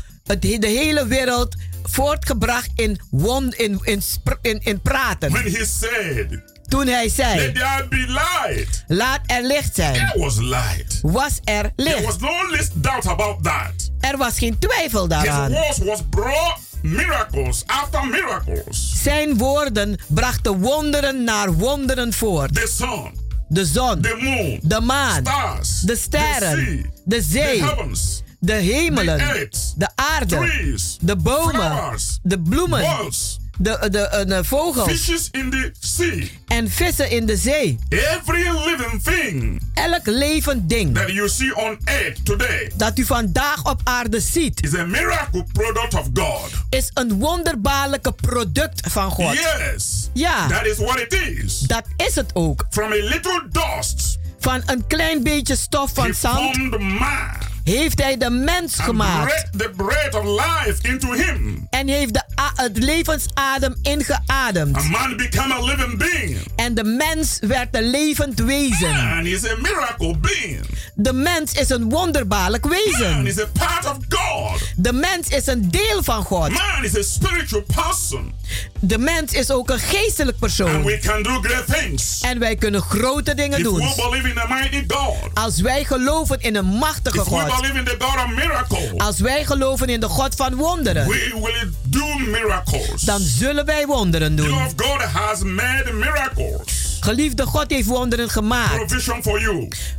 de 0.59 0.67
hele 0.67 1.07
wereld 1.07 1.55
voortgebracht 1.83 2.71
in, 2.75 3.01
won, 3.11 3.53
in, 3.57 3.81
in, 3.83 4.03
in, 4.43 4.61
in 4.63 4.81
praten. 4.81 5.33
When 5.33 5.43
He 5.53 5.65
said, 5.65 6.43
Toen 6.69 6.87
hij 6.87 7.03
Let 7.05 7.13
zei, 7.15 7.53
there 7.53 7.87
be 7.89 8.05
light, 8.09 8.85
laat 8.87 9.21
er 9.27 9.43
licht 9.43 9.75
zijn, 9.75 9.95
there 9.95 10.19
was 10.19 10.37
light. 10.37 10.99
was 11.03 11.33
er 11.45 11.73
There 11.77 11.91
licht. 11.91 12.05
was 12.05 12.19
no 12.19 12.51
least 12.51 12.71
doubt 12.83 13.07
about 13.07 13.43
that. 13.43 13.91
Er 14.01 14.17
was 14.17 14.39
geen 14.39 14.59
twijfel 14.59 15.01
His 15.01 15.09
daaraan. 15.09 15.53
words 15.53 15.79
was 15.79 16.01
brought 16.11 16.59
miracles 16.83 17.63
after 17.67 18.07
miracles. 18.07 18.93
Zijn 19.03 19.37
woorden 19.37 19.99
brachten 20.07 20.59
wonderen 20.59 21.25
naar 21.25 21.53
wonderen 21.53 22.13
voort. 22.13 22.55
The 22.55 22.73
sun, 22.77 23.27
De 23.49 23.65
zon, 23.65 24.01
the 24.01 24.19
moon, 24.21 24.59
de 24.63 24.81
maan, 24.81 25.25
stars, 25.25 25.81
de 25.81 25.87
the 25.93 25.99
sterren, 25.99 26.59
sea, 26.59 26.83
de 27.05 27.17
the 27.17 27.23
zee, 27.23 27.63
heavens, 27.63 28.23
de 28.41 28.47
the 28.53 28.53
hemelen, 28.53 29.21
earth, 29.21 29.75
de 29.77 29.89
aarde, 29.95 30.37
trees, 30.37 30.99
de 31.01 31.17
bomen, 31.17 31.55
flowers, 31.55 32.19
de 32.23 32.41
bloemen, 32.41 32.81
birds, 32.81 33.39
de, 33.59 33.89
de, 33.91 33.99
eh, 33.99 34.27
de 34.27 34.45
vogels 34.45 34.91
fishes 34.91 35.29
in 35.31 35.51
the 35.51 35.73
sea. 35.81 36.29
en 36.47 36.71
vissen 36.71 37.11
in 37.11 37.27
de 37.27 37.37
zee. 37.37 37.79
Every 37.89 38.51
living 38.65 39.03
thing 39.03 39.61
Elk 39.75 40.07
levend 40.07 40.69
ding 40.69 40.95
that 40.95 41.13
you 41.13 41.29
see 41.29 41.55
on 41.57 41.79
earth 41.85 42.25
today 42.25 42.71
dat 42.77 42.99
u 42.99 43.05
vandaag 43.05 43.65
op 43.65 43.81
aarde 43.85 44.21
ziet, 44.21 44.63
is 44.65 44.75
a 44.75 44.85
miracle 44.87 45.45
product 45.53 45.95
of 45.95 46.07
God. 46.15 46.51
is 46.71 46.91
een 46.95 47.19
wonderbaarlijke 47.19 48.13
product 48.13 48.81
van 48.93 49.11
God. 49.11 49.33
Yes, 49.35 50.09
Ja, 50.13 50.49
that 50.49 50.67
is 50.67 50.77
what 50.77 50.99
it 50.99 51.13
is. 51.13 51.59
dat 51.59 51.83
is 51.97 52.15
het 52.15 52.31
ook. 52.35 52.67
From 52.71 52.93
a 52.93 52.95
little 52.95 53.43
dust, 53.51 54.19
Van 54.41 54.63
een 54.67 54.87
klein 54.87 55.23
beetje 55.23 55.57
stof 55.57 55.97
He 55.97 56.03
van 56.03 56.15
zand 56.15 56.79
man 56.79 57.29
heeft 57.69 58.03
hij 58.03 58.17
de 58.17 58.31
mens 58.31 58.79
and 58.79 58.87
gemaakt. 58.89 59.49
the 59.59 59.71
breath 59.77 60.15
of 60.15 60.25
life 60.25 60.77
into 60.83 61.13
him. 61.13 61.67
En 61.71 61.89
heeft 61.89 62.13
de 62.15 62.23
a- 62.41 62.53
het 62.55 62.79
levensadem 62.79 63.77
ingeademd. 63.83 64.77
A 64.77 64.83
man 64.83 65.17
became 65.17 65.55
a 65.55 65.61
living 65.65 65.99
being. 65.99 66.39
En 66.57 66.75
de 66.75 66.85
mens 66.85 67.39
werd 67.41 67.69
een 67.77 67.91
levend 67.91 68.39
wezen. 68.41 68.91
Man 69.05 69.27
is 69.27 69.45
a 69.47 69.55
miracle 69.63 70.17
being. 70.19 70.61
De 70.95 71.13
mens 71.13 71.53
is 71.53 71.69
een 71.71 71.89
wonderbaarlijk 71.89 72.65
Man 72.65 72.73
wezen. 72.85 73.27
is 73.27 73.39
a 73.41 73.47
part 73.59 73.85
of 73.91 73.97
God. 74.09 74.61
De 74.77 74.93
mens 74.93 75.29
is 75.29 75.47
een 75.47 75.71
deel 75.71 76.03
van 76.03 76.25
God. 76.25 76.49
Man 76.49 76.85
is 76.85 76.97
a 76.97 77.03
spiritual 77.03 77.63
person. 77.75 78.33
De 78.81 78.99
mens 78.99 79.33
is 79.33 79.51
ook 79.51 79.71
een 79.71 79.79
geestelijk 79.79 80.37
And 80.41 80.41
persoon. 80.41 80.85
we 80.85 80.99
can 80.99 81.23
do 81.23 81.41
great 81.41 81.67
things. 81.81 82.21
En 82.21 82.39
wij 82.39 82.57
kunnen 82.57 82.81
grote 82.83 83.35
dingen 83.35 83.59
If 83.59 83.65
doen. 83.65 83.79
we 83.79 84.09
believe 84.11 84.29
in 84.29 84.35
the 84.35 84.45
mighty 84.49 84.85
God. 84.89 85.15
Als 85.35 85.61
wij 85.61 85.85
geloven 85.85 86.41
in 86.41 86.57
een 86.57 86.65
machtige 86.67 87.17
If 87.19 87.23
God. 87.25 87.41
Believe 87.61 87.79
in 87.79 87.85
the 87.85 87.97
God 87.99 88.17
of 88.25 88.31
miracle. 88.35 88.99
Als 88.99 89.19
wij 89.21 89.45
geloven 89.45 89.89
in 89.89 90.01
de 90.01 90.09
God 90.09 90.35
van 90.35 90.55
wonderen. 90.55 91.07
We 91.07 91.31
will 91.35 91.71
do 91.83 92.19
miracles. 92.19 93.03
Dan 93.03 93.21
zullen 93.21 93.65
wij 93.65 93.87
wonderen 93.87 94.37
doen. 94.37 94.59
God 94.77 95.03
has 95.03 95.43
made 95.43 95.93
miracles. 95.93 96.88
Geliefde 97.09 97.47
God 97.47 97.71
heeft 97.71 97.87
wonderen 97.89 98.31
gemaakt. 98.31 98.93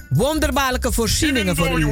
Wonderbaarlijke 0.10 0.91
voorzieningen 0.91 1.55
voor 1.55 1.80
u. 1.80 1.86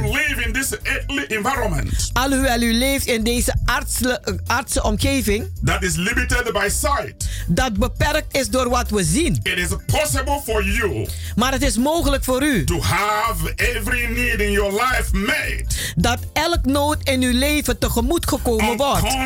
Alhoewel 2.12 2.60
u 2.62 2.72
leeft 2.72 3.06
in 3.06 3.22
deze 3.24 3.54
artsle- 3.64 4.40
artsen 4.46 4.84
omgeving. 4.84 5.50
that 5.64 5.82
is 5.82 5.94
limited 5.96 6.50
by 6.52 6.68
sight, 6.68 7.28
Dat 7.46 7.72
beperkt 7.78 8.36
is 8.36 8.48
door 8.48 8.68
wat 8.68 8.90
we 8.90 9.04
zien. 9.04 9.40
it 9.42 9.58
is 9.58 9.68
possible 9.86 10.40
for 10.44 10.64
you 10.64 11.06
Maar 11.36 11.52
het 11.52 11.62
is 11.62 11.76
mogelijk 11.76 12.24
voor 12.24 12.42
u. 12.42 12.64
to 12.64 12.80
have 12.80 13.52
every 13.56 14.06
need 14.06 14.40
in 14.40 14.50
your 14.50 14.72
life 14.72 15.16
made 15.16 15.64
Dat 15.96 16.18
elk 16.32 16.64
nood 16.64 16.96
in 17.02 17.22
uw 17.22 17.32
leven 17.38 17.78
tegemoet 17.78 18.28
gekomen 18.28 18.76
wordt. 18.76 19.16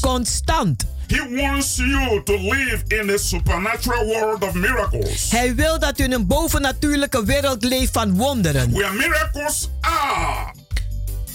Constant. 0.00 0.86
He 1.12 1.42
wants 1.42 1.76
you 1.76 2.22
to 2.22 2.32
live 2.38 2.82
in 2.88 3.10
a 3.10 3.16
supernatural 3.18 4.04
world 4.06 4.42
of 4.44 4.54
miracles. 4.54 5.30
Hij 5.30 5.54
wil 5.54 5.78
dat 5.78 5.98
u 5.98 6.04
in 6.04 6.12
een 6.12 6.26
bovennatuurlijke 6.26 7.24
wereld 7.24 7.64
leeft 7.64 7.92
van 7.92 8.16
wonderen. 8.16 8.70
Where 8.72 8.92
miracles 8.92 9.68
are 9.80 10.52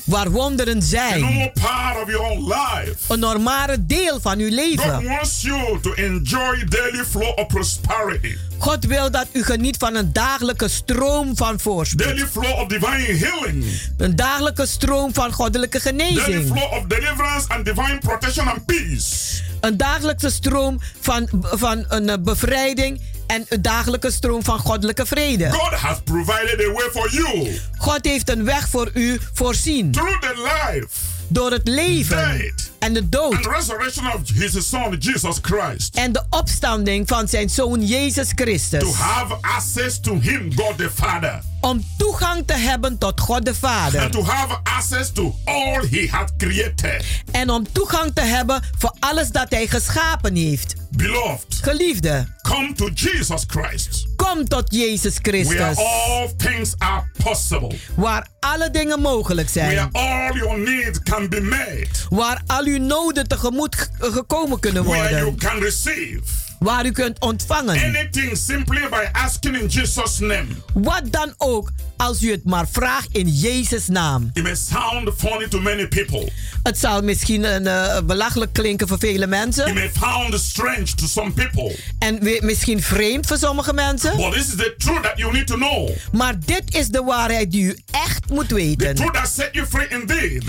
Waar 0.06 0.30
wonderen 0.32 0.82
zijn. 0.84 1.52
part 1.62 2.02
of 2.04 2.10
your 2.12 2.38
life. 2.40 3.14
Een 3.14 3.20
normale 3.20 3.86
deel 3.86 4.20
van 4.22 4.40
uw 4.40 4.46
God 4.50 4.56
leven. 4.56 5.04
wants 5.06 5.42
you 5.42 5.80
to 5.82 5.94
enjoy 5.94 6.64
daily 6.70 7.04
flow 7.10 7.38
of 7.40 7.48
prosperity, 7.48 8.36
God 8.60 8.86
wil 8.86 9.12
dat 9.12 9.26
u 9.34 9.44
geniet 9.44 9.78
van 9.78 9.96
een 9.96 10.14
dagelijke 10.14 10.68
stroom 10.68 11.36
van 11.38 11.60
voorspoed. 11.60 12.00
daily 12.04 12.28
flow 12.28 12.60
of 12.60 12.68
divine 12.68 13.18
healing, 13.18 13.66
Een 13.98 14.16
dagelijke 14.16 14.66
stroom 14.66 15.14
van 15.14 15.32
goddelijke 15.34 15.80
daily 15.84 16.16
genezing. 16.16 16.46
flow 16.48 16.72
of 16.74 16.84
deliverance 16.88 17.46
and 17.48 17.66
divine 17.66 17.98
protection 18.00 18.48
and 18.48 18.66
peace. 18.66 19.42
Een 19.62 19.78
dagelijkse 19.78 20.30
stroom 20.30 20.80
van, 21.00 21.28
van 21.42 21.86
een 21.88 22.24
bevrijding 22.24 23.02
en 23.28 23.46
een 23.50 23.62
dagelijke 23.62 24.12
stroom 24.12 24.44
van 24.44 24.60
goddelijke 24.60 25.06
vrede. 25.06 25.50
God 25.52 25.74
has 25.80 25.98
provided 26.04 26.60
a 26.68 26.72
way 26.72 26.90
for 26.92 27.14
you 27.14 27.60
God 27.78 28.06
heeft 28.06 28.30
een 28.30 28.44
weg 28.44 28.70
voor 28.70 28.90
u 28.94 29.20
voorzien. 29.34 29.92
through 29.92 30.20
the 30.22 30.34
life 30.36 30.88
Door 31.30 31.52
het 31.52 31.68
leven 31.68 32.54
en 32.80 32.94
de 32.94 33.00
and 33.00 33.12
dood 33.12 33.46
resurrection 33.46 34.06
of 34.14 34.22
His 34.34 34.70
Son 34.70 34.96
Jesus 35.00 35.38
Christ 35.42 35.96
en 35.96 36.12
de 36.12 36.24
opstanding 36.30 37.08
van 37.08 37.28
zijn 37.28 37.50
zoon 37.50 37.86
Jezus 37.86 38.28
to 38.28 38.44
Christus. 38.44 38.94
have 38.94 39.38
access 39.42 40.00
to 40.00 40.20
Him, 40.20 40.52
God 40.56 40.78
the 40.78 40.90
Father, 40.96 41.42
Om 41.62 41.84
toegang 41.98 42.44
te 42.48 42.54
hebben 42.54 42.98
tot 42.98 43.20
God 43.22 43.46
de 43.46 43.56
Vader. 43.56 44.02
and 44.02 44.12
to 44.12 44.24
have 44.24 44.58
access 44.64 45.12
to 45.12 45.36
all 45.46 45.88
He 45.92 46.08
had 46.12 46.32
created. 46.38 47.04
En 47.32 47.50
om 47.50 47.72
toegang 47.72 48.12
te 48.14 48.22
hebben 48.22 48.62
voor 48.78 48.96
alles 49.00 49.30
dat 49.30 49.50
hij 49.50 49.68
geschapen 49.68 50.36
heeft. 50.36 50.76
Beloved, 50.92 51.60
Geliefde, 51.62 52.28
come 52.42 52.74
to 52.74 52.90
Jesus 52.94 53.44
Christ. 53.48 54.06
Kom 54.16 54.48
tot 54.48 54.74
Jezus 54.74 55.18
where 55.22 55.44
Christus. 55.44 55.78
all 55.86 56.34
things 56.38 56.74
are 56.78 57.04
possible, 57.24 57.76
Waar 57.96 58.28
alle 58.54 58.70
dingen 58.72 59.00
mogelijk 59.02 59.50
where 59.54 59.70
zijn. 59.76 59.90
all 59.92 60.34
your 60.38 60.60
needs 60.60 61.00
can 61.04 61.30
be 61.30 61.42
met, 61.42 62.06
Waar 62.10 62.42
al 62.48 62.66
uw 62.66 62.80
noden 62.80 63.28
tegemoet 63.28 63.76
ge- 63.76 64.12
gekomen 64.12 64.60
kunnen 64.60 64.84
where 64.86 65.10
you 65.10 65.24
worden. 65.24 65.50
can 65.50 65.60
receive 65.60 66.22
Waar 66.60 66.86
u 66.86 66.92
kunt 66.92 67.20
ontvangen. 67.20 67.84
anything 67.84 68.38
simply 68.38 68.88
by 68.90 69.04
asking 69.12 69.58
in 69.62 69.68
Jesus' 69.68 70.20
name. 70.20 70.46
Wat 70.74 71.02
dan 71.12 71.34
ook, 71.38 71.72
als 71.98 72.22
u 72.22 72.32
het 72.32 72.44
maar 72.46 72.68
vraagt 72.72 73.08
in 73.12 73.28
Jezus' 73.28 73.88
naam. 73.88 74.30
It 74.34 74.44
may 74.44 74.56
sound 74.56 75.10
funny 75.18 75.48
to 75.48 75.60
many 75.62 75.88
people. 75.88 76.30
Het 76.64 76.78
zal 76.78 77.02
misschien 77.02 77.44
een, 77.44 77.68
eh, 77.68 78.02
belachelijk 78.04 78.54
klinken 78.54 78.88
voor 78.88 79.00
vele 79.00 79.24
It 79.24 79.30
mensen. 79.30 79.74
may 79.74 79.92
sound 80.00 80.40
strange 80.40 80.84
to 80.96 81.06
some 81.08 81.32
people. 81.32 81.76
En 82.00 82.20
misschien 82.46 82.82
vreemd 82.82 83.28
voor 83.28 83.38
sommige 83.38 83.74
mensen. 83.74 84.16
But 84.18 84.32
this 84.34 84.48
is 84.48 84.56
the 84.56 84.76
truth 84.78 85.04
that 85.04 85.14
you 85.18 85.32
need 85.34 85.48
to 85.48 85.56
know. 85.56 85.90
Maar 86.12 86.40
dit 86.46 86.76
is 86.76 86.88
de 86.88 87.04
waarheid 87.04 87.52
die 87.52 87.64
u 87.64 87.78
echt 87.92 88.30
moet 88.30 88.48
The 88.48 88.56
weten. 88.56 88.96
truth 88.96 89.14
that 89.14 89.30
set 89.30 89.50
you 89.52 89.66
free 89.68 89.88
indeed. 89.88 90.44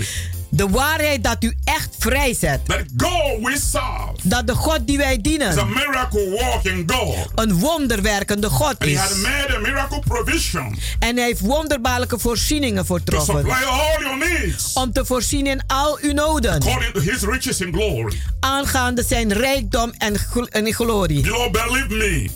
De 0.51 0.69
waarheid 0.69 1.23
dat 1.23 1.43
u 1.43 1.53
echt 1.63 1.89
vrijzet. 1.99 2.59
That 2.65 2.83
God 2.97 3.41
we 3.41 3.57
serve 3.71 4.11
Dat 4.23 4.47
de 4.47 4.55
God 4.55 4.79
die 4.87 4.97
wij 4.97 5.11
is 5.11 5.17
a 5.17 5.21
dienen 5.21 5.67
miracle 5.67 6.83
God. 6.87 7.27
een 7.35 7.53
wonderwerkende 7.59 8.49
God 8.49 8.67
And 8.79 8.83
He 8.89 8.97
had 8.97 9.09
is. 9.11 9.17
made 9.21 9.55
a 9.55 9.59
miracle 9.59 9.99
provision 10.07 10.77
En 10.99 11.15
hij 11.17 11.25
heeft 11.25 11.39
wonderbaarlijke 11.39 12.19
voorzieningen 12.19 12.77
to 12.81 12.85
voortroffen. 12.85 13.35
supply 13.35 13.53
all 13.63 13.99
your 14.03 14.17
needs 14.17 14.73
Om 14.73 14.91
te 14.91 15.05
voorzien 15.05 15.47
in 15.47 15.61
al 15.67 15.97
uw 16.01 16.13
noden. 16.13 16.51
according 16.51 16.93
to 16.93 16.99
His 16.99 17.21
riches 17.21 17.61
in 17.61 17.73
glory. 17.73 18.17
Aangaande 18.39 19.03
zijn 19.07 19.33
rijkdom 19.33 19.91
en, 19.97 20.19
gl- 20.19 20.47
en 20.49 20.73
glorie. 20.73 21.21
Beloved, 21.21 21.51
believe 21.51 21.87
me. 21.89 22.29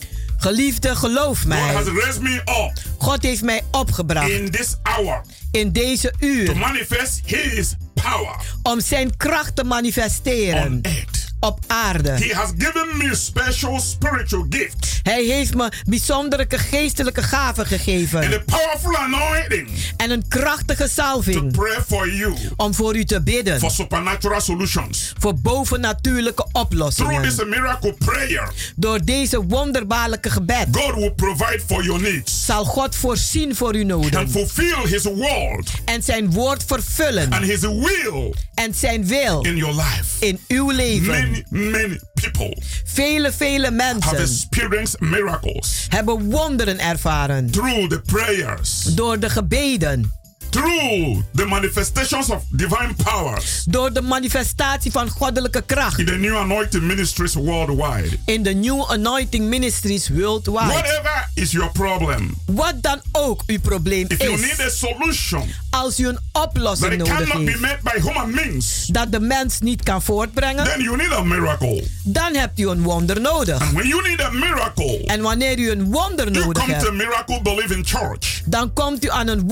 Geliefde, 0.44 0.96
geloof 0.96 1.38
God 1.38 1.48
mij. 1.48 1.74
has 1.74 1.86
raised 1.88 2.22
me 2.22 2.36
up 2.36 2.72
God 2.98 3.24
heeft 3.24 3.42
mij 3.42 3.62
opgebracht 3.72 4.30
in 4.30 4.52
this 4.52 4.76
hour 4.84 5.22
in 5.52 5.72
deze 5.72 6.14
to 6.18 6.26
uur 6.28 6.58
manifest 6.58 7.22
His 7.26 7.76
power 7.94 8.36
om 8.64 8.80
zijn 8.82 9.18
kracht 9.18 9.56
te 9.56 9.62
on 9.62 9.68
manifesteren 9.68 10.80
earth. 10.82 11.23
Op 11.44 11.60
aarde. 11.68 12.10
He 12.10 12.36
has 12.36 12.50
given 12.58 12.98
me 12.98 13.16
special 13.16 13.80
spiritual 13.80 14.46
gift 14.50 15.00
Hij 15.04 15.24
heeft 15.24 15.54
me 15.56 15.72
bijzondere 15.90 16.48
geestelijke 16.50 17.24
gaven 17.24 17.64
and 17.64 17.68
gegeven 17.72 18.34
a 18.34 18.40
powerful 18.46 18.98
anointing 18.98 19.70
en 19.98 20.12
een 20.12 20.28
krachtige 20.28 20.84
to 20.84 20.90
salving 20.90 21.52
pray 21.52 21.82
for 21.88 22.14
you 22.14 22.34
om 22.56 22.74
voor 22.74 22.96
u 22.96 23.04
te 23.06 23.22
bidden 23.22 23.60
for 23.60 23.72
supernatural 23.72 24.42
solutions. 24.42 25.14
voor 25.18 25.36
bovennatuurlijke 25.36 26.44
Through 26.52 26.66
oplossingen. 26.66 27.22
this 27.22 27.46
miracle 27.46 27.94
prayer, 27.94 28.52
Door 28.76 29.00
deze 29.04 29.44
wonderbaarlijke 29.46 30.30
gebed 30.30 30.68
God 30.72 30.96
will 30.96 31.12
provide 31.12 31.62
for 31.68 31.84
your 31.84 32.02
needs 32.02 32.46
zal 32.46 32.66
God 32.66 32.96
voorzien 32.96 33.56
voor 33.56 33.74
uw 33.74 33.80
and 33.80 33.88
noden 33.90 34.30
fulfill 34.30 34.88
His 34.88 35.04
word 35.04 35.70
en 35.86 36.04
zijn 36.04 36.32
woord 36.32 36.64
vervullen 36.68 37.32
and 37.32 37.44
His 37.46 37.60
will 37.60 38.34
en 38.54 38.74
zijn 38.76 39.08
wil 39.08 39.42
in 39.42 39.56
your 39.58 39.74
life. 39.76 40.26
in 40.26 40.40
uw 40.48 40.70
leven. 40.72 41.08
Many, 41.08 41.33
many 41.50 42.00
people 42.14 42.62
Vele, 42.86 43.32
vele 43.32 43.64
have 43.64 43.76
mensen 43.76 44.18
experienced 44.18 45.00
miracles 45.00 45.86
hebben 45.90 46.30
wonderen 46.30 46.80
ervaren. 46.80 47.52
through 47.52 47.90
the 47.90 48.02
prayers, 48.02 48.82
door 48.82 49.20
de 49.20 49.30
gebeden, 49.30 50.12
through 50.54 51.22
the 51.36 51.46
manifestations 51.46 52.30
of 52.30 52.44
divine 52.50 52.94
powers 53.04 53.64
door 53.66 53.94
de 53.94 54.02
manifestatie 54.02 54.92
van 54.92 55.10
goddelijke 55.10 55.62
kracht 55.66 56.00
in 56.00 56.06
the 56.06 56.12
new 56.16 56.36
anointing 56.38 56.84
ministries 56.84 57.34
worldwide. 57.34 58.18
in 58.26 58.44
de 58.44 58.54
New 58.54 58.86
Anointing 58.92 59.46
Ministries 59.50 60.10
worldwide. 60.10 60.66
Whatever 60.66 61.30
is 61.34 61.52
your 61.52 61.72
problem, 61.72 62.36
Wat 62.46 62.74
dan 62.82 63.02
ook 63.12 63.44
uw 63.48 63.60
probleem 63.60 64.06
if 64.08 64.18
you 64.22 64.38
need 64.40 64.60
a 64.60 64.66
is, 64.66 64.78
solution 64.78 65.50
als 65.70 66.00
u 66.00 66.08
een 66.08 66.20
oplossing 66.32 66.98
nodig 66.98 67.14
cannot 67.14 67.46
be 67.46 67.52
heeft, 67.52 67.60
met 67.60 67.80
by 67.82 68.00
human 68.02 68.32
means, 68.34 68.86
dat 68.92 69.12
de 69.12 69.20
mens 69.20 69.60
niet 69.60 69.84
kan 69.84 70.02
voortbrengen, 70.02 70.64
then 70.64 70.82
you 70.82 70.98
need 70.98 71.12
a 71.12 71.22
miracle. 71.24 71.84
dan 72.04 72.36
hebt 72.36 72.60
u 72.60 72.68
een 72.70 72.82
wonder 72.84 73.22
nodig. 73.22 73.62
And 73.62 73.72
when 73.72 73.88
you 73.88 74.02
need 74.08 74.22
a 74.22 74.30
miracle, 74.30 75.02
En 75.06 75.22
wanneer 75.22 75.60
u 75.60 75.72
een 75.72 75.92
wonder 75.92 76.32
you 76.32 76.46
nodig 76.46 76.64
come 76.64 76.78
to 76.78 76.86
hebt, 76.86 76.98
miracle 76.98 77.42
believing 77.42 77.88
church, 77.88 78.42
dan 78.46 78.74
komt 78.74 79.06
u 79.06 79.10
aan 79.10 79.28
een 79.28 79.48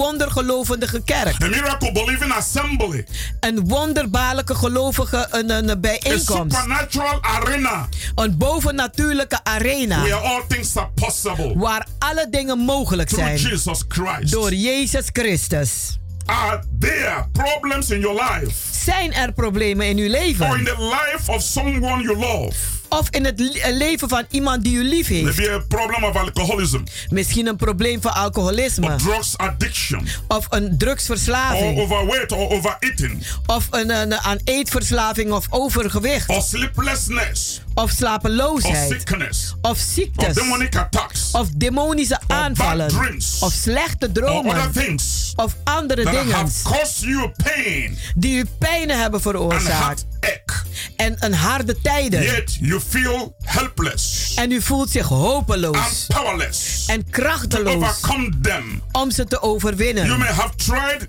wondergelovige 0.91 1.03
kerk. 1.03 1.43
a 1.43 1.47
miracle 1.47 1.91
believing 1.91 2.31
assembly, 2.33 3.05
Een 3.39 3.67
wonderbaarlijke 3.67 4.55
gelovige 4.55 5.27
een, 5.31 5.49
een 5.49 5.69
a 5.69 5.75
bijeenkomst. 5.75 6.55
supernatural 6.55 7.23
arena 7.23 7.87
Een 8.15 8.37
bovennatuurlijke 8.37 9.39
arena. 9.43 9.99
where 10.01 10.15
all 10.15 10.41
things 10.47 10.77
are 10.77 10.89
possible 10.95 11.53
Waar 11.57 11.87
alle 11.99 12.27
dingen 12.29 12.57
mogelijk 12.59 13.09
through 13.09 13.27
zijn. 13.37 13.39
Jesus 13.51 13.83
Christ. 13.87 14.31
Door 14.31 14.53
Jezus 14.53 15.05
Christus. 15.11 15.99
Are 16.25 16.63
there 16.79 17.25
problems 17.33 17.89
in 17.89 17.99
your 17.99 18.21
life 18.23 18.51
Zijn 18.83 19.13
er 19.13 19.31
problemen 19.33 19.87
in 19.87 19.97
uw 19.97 20.03
or 20.09 20.15
in 20.15 20.21
leven? 20.27 20.63
the 20.63 20.75
life 21.11 21.31
of 21.31 21.41
someone 21.41 22.03
you 22.03 22.17
love? 22.17 22.55
Of 22.99 23.09
in 23.09 23.25
het 23.25 23.41
eh, 23.59 23.75
leven 23.75 24.09
van 24.09 24.25
iemand 24.29 24.63
die 24.63 24.75
u 24.75 24.83
lief 24.83 25.07
heeft? 25.07 25.23
Maybe 25.37 25.51
a 25.51 25.59
problem 25.67 26.03
of 26.03 26.15
alcoholism 26.15 26.83
Misschien 27.09 27.47
een 27.47 27.55
probleem 27.55 28.01
van 28.01 28.11
or 28.11 28.17
alcoholisme. 28.17 28.95
drugs 28.95 29.37
addiction 29.37 30.07
Of 30.27 30.45
een 30.49 30.63
or 30.63 30.77
drugsverslaving. 30.77 31.79
overweight 31.79 32.31
or 32.31 32.49
overeating 32.49 33.23
Of 33.45 33.67
een, 33.69 33.89
een, 33.89 34.13
aan 34.17 34.37
eetverslaving 34.43 35.31
of 35.31 35.45
overgewicht. 35.49 36.29
or 36.29 36.41
sleeplessness 36.41 37.61
Of 37.73 37.83
or 37.83 37.89
slapeloosheid. 37.89 38.89
sickness 38.91 39.55
Of 39.61 39.69
or 39.71 39.75
ziektes. 39.77 40.33
demonic 40.35 40.75
attacks 40.75 41.31
Of 41.31 41.47
demonische 41.49 42.19
aanvallen. 42.27 42.87
dreams. 42.87 43.37
Of 43.39 43.53
slechte 43.53 44.09
or 44.13 44.23
other 44.23 44.41
dromen. 44.43 44.71
things 44.71 45.33
Of 45.35 45.55
andere 45.63 46.03
that 46.03 46.13
dingen 46.13 46.35
have 46.35 46.51
caused 46.63 47.03
you 47.03 47.31
pain 47.43 47.97
die 48.15 48.37
u 48.37 48.45
pijnen 48.59 48.99
hebben 48.99 49.21
veroorzaakt. 49.21 50.05
En 50.95 51.15
een 51.19 51.33
harde 51.33 51.81
tijden. 51.81 52.21
Yet 52.23 52.57
you 52.59 52.80
feel 52.89 53.36
helpless 53.43 54.34
En 54.36 54.51
u 54.51 54.61
voelt 54.61 54.89
zich 54.89 55.07
hopeloos. 55.07 55.75
and 55.77 56.07
powerless 56.07 56.86
En 56.86 57.03
to 57.03 57.09
krachteloos 57.11 57.73
overcome 57.75 58.39
them. 58.41 58.82
om 58.91 59.11
ze 59.11 59.25
te 59.25 59.38
You 59.41 59.53
overwinnen. 59.53 60.17
may 60.19 60.27
have 60.27 60.55
tried 60.55 61.07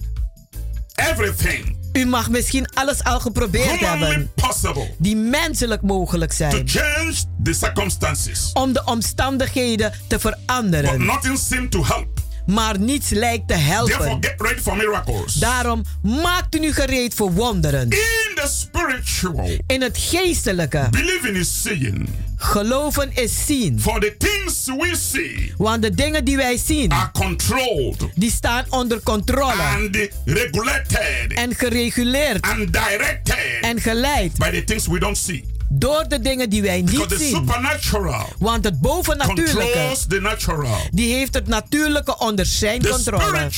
everything 0.95 1.81
U 1.93 2.05
mag 2.07 2.31
misschien 2.31 2.67
alles 2.75 3.05
al 3.05 3.21
geprobeerd 3.21 3.81
hebben. 3.81 4.31
possible 4.35 4.95
Die 4.99 5.17
menselijk 5.17 5.83
mogelijk 5.83 6.31
to 6.31 6.37
zijn. 6.37 6.69
change 6.69 7.15
the 7.43 7.53
circumstances, 7.53 8.51
Om 8.53 8.73
de 8.73 8.83
omstandigheden 8.85 9.91
te 9.93 9.99
but 10.09 10.21
veranderen. 10.21 11.05
nothing 11.05 11.39
seemed 11.39 11.71
to 11.71 11.85
help. 11.85 12.21
Maar 12.47 12.79
niets 12.79 13.09
lijkt 13.11 13.49
te 13.49 13.55
helpen. 13.55 14.17
get 14.21 14.35
ready 14.39 14.61
for 14.61 14.77
miracles. 14.77 15.35
Daarom 15.35 15.85
maakt 16.03 16.55
u 16.55 16.59
nu 16.59 16.73
gereed 16.73 17.15
voor 17.15 17.33
wonderen. 17.33 17.83
In 17.91 18.35
the 18.35 18.49
spiritual, 18.59 19.51
In 19.67 19.83
het 19.83 19.99
geestelijke. 19.99 20.87
believing 20.91 21.37
is 21.37 21.63
seeing. 21.63 22.09
Geloven 22.37 23.11
is 23.15 23.47
zien. 23.47 23.81
For 23.81 24.01
the 24.01 24.15
things 24.19 24.65
we 24.65 24.97
see 24.97 25.53
Want 25.57 25.83
de 25.83 25.91
dingen 25.95 26.25
die 26.25 26.37
wij 26.37 26.57
zien, 26.65 26.93
are 26.93 27.11
controlled 27.13 27.97
die 28.15 28.31
staan 28.31 28.65
onder 28.71 29.03
controle. 29.03 29.63
and 29.63 29.97
regulated 30.25 31.33
En 31.35 31.55
gereguleerd 31.55 32.43
and 32.43 32.73
directed 32.73 33.37
en 33.61 33.81
geleid 33.81 34.37
by 34.39 34.51
the 34.51 34.65
things 34.65 34.87
we 34.87 34.99
don't 34.99 35.19
see. 35.19 35.45
Door 35.75 36.05
de 36.09 36.21
dingen 36.21 36.51
die 36.51 36.63
wij 36.63 36.81
niet 36.83 37.05
zien. 37.09 37.35
supernatural 37.35 38.27
Want 38.39 38.65
het 38.65 38.81
bovennatuurlijke, 38.81 39.73
controls 39.73 40.07
the 40.09 40.21
natural. 40.21 40.77
die 40.91 41.15
heeft 41.15 41.35
het 41.35 41.47
natuurlijke 41.47 42.19
onder 42.19 42.47
zijn 42.47 42.81
The 42.81 42.89
controle. 42.89 43.49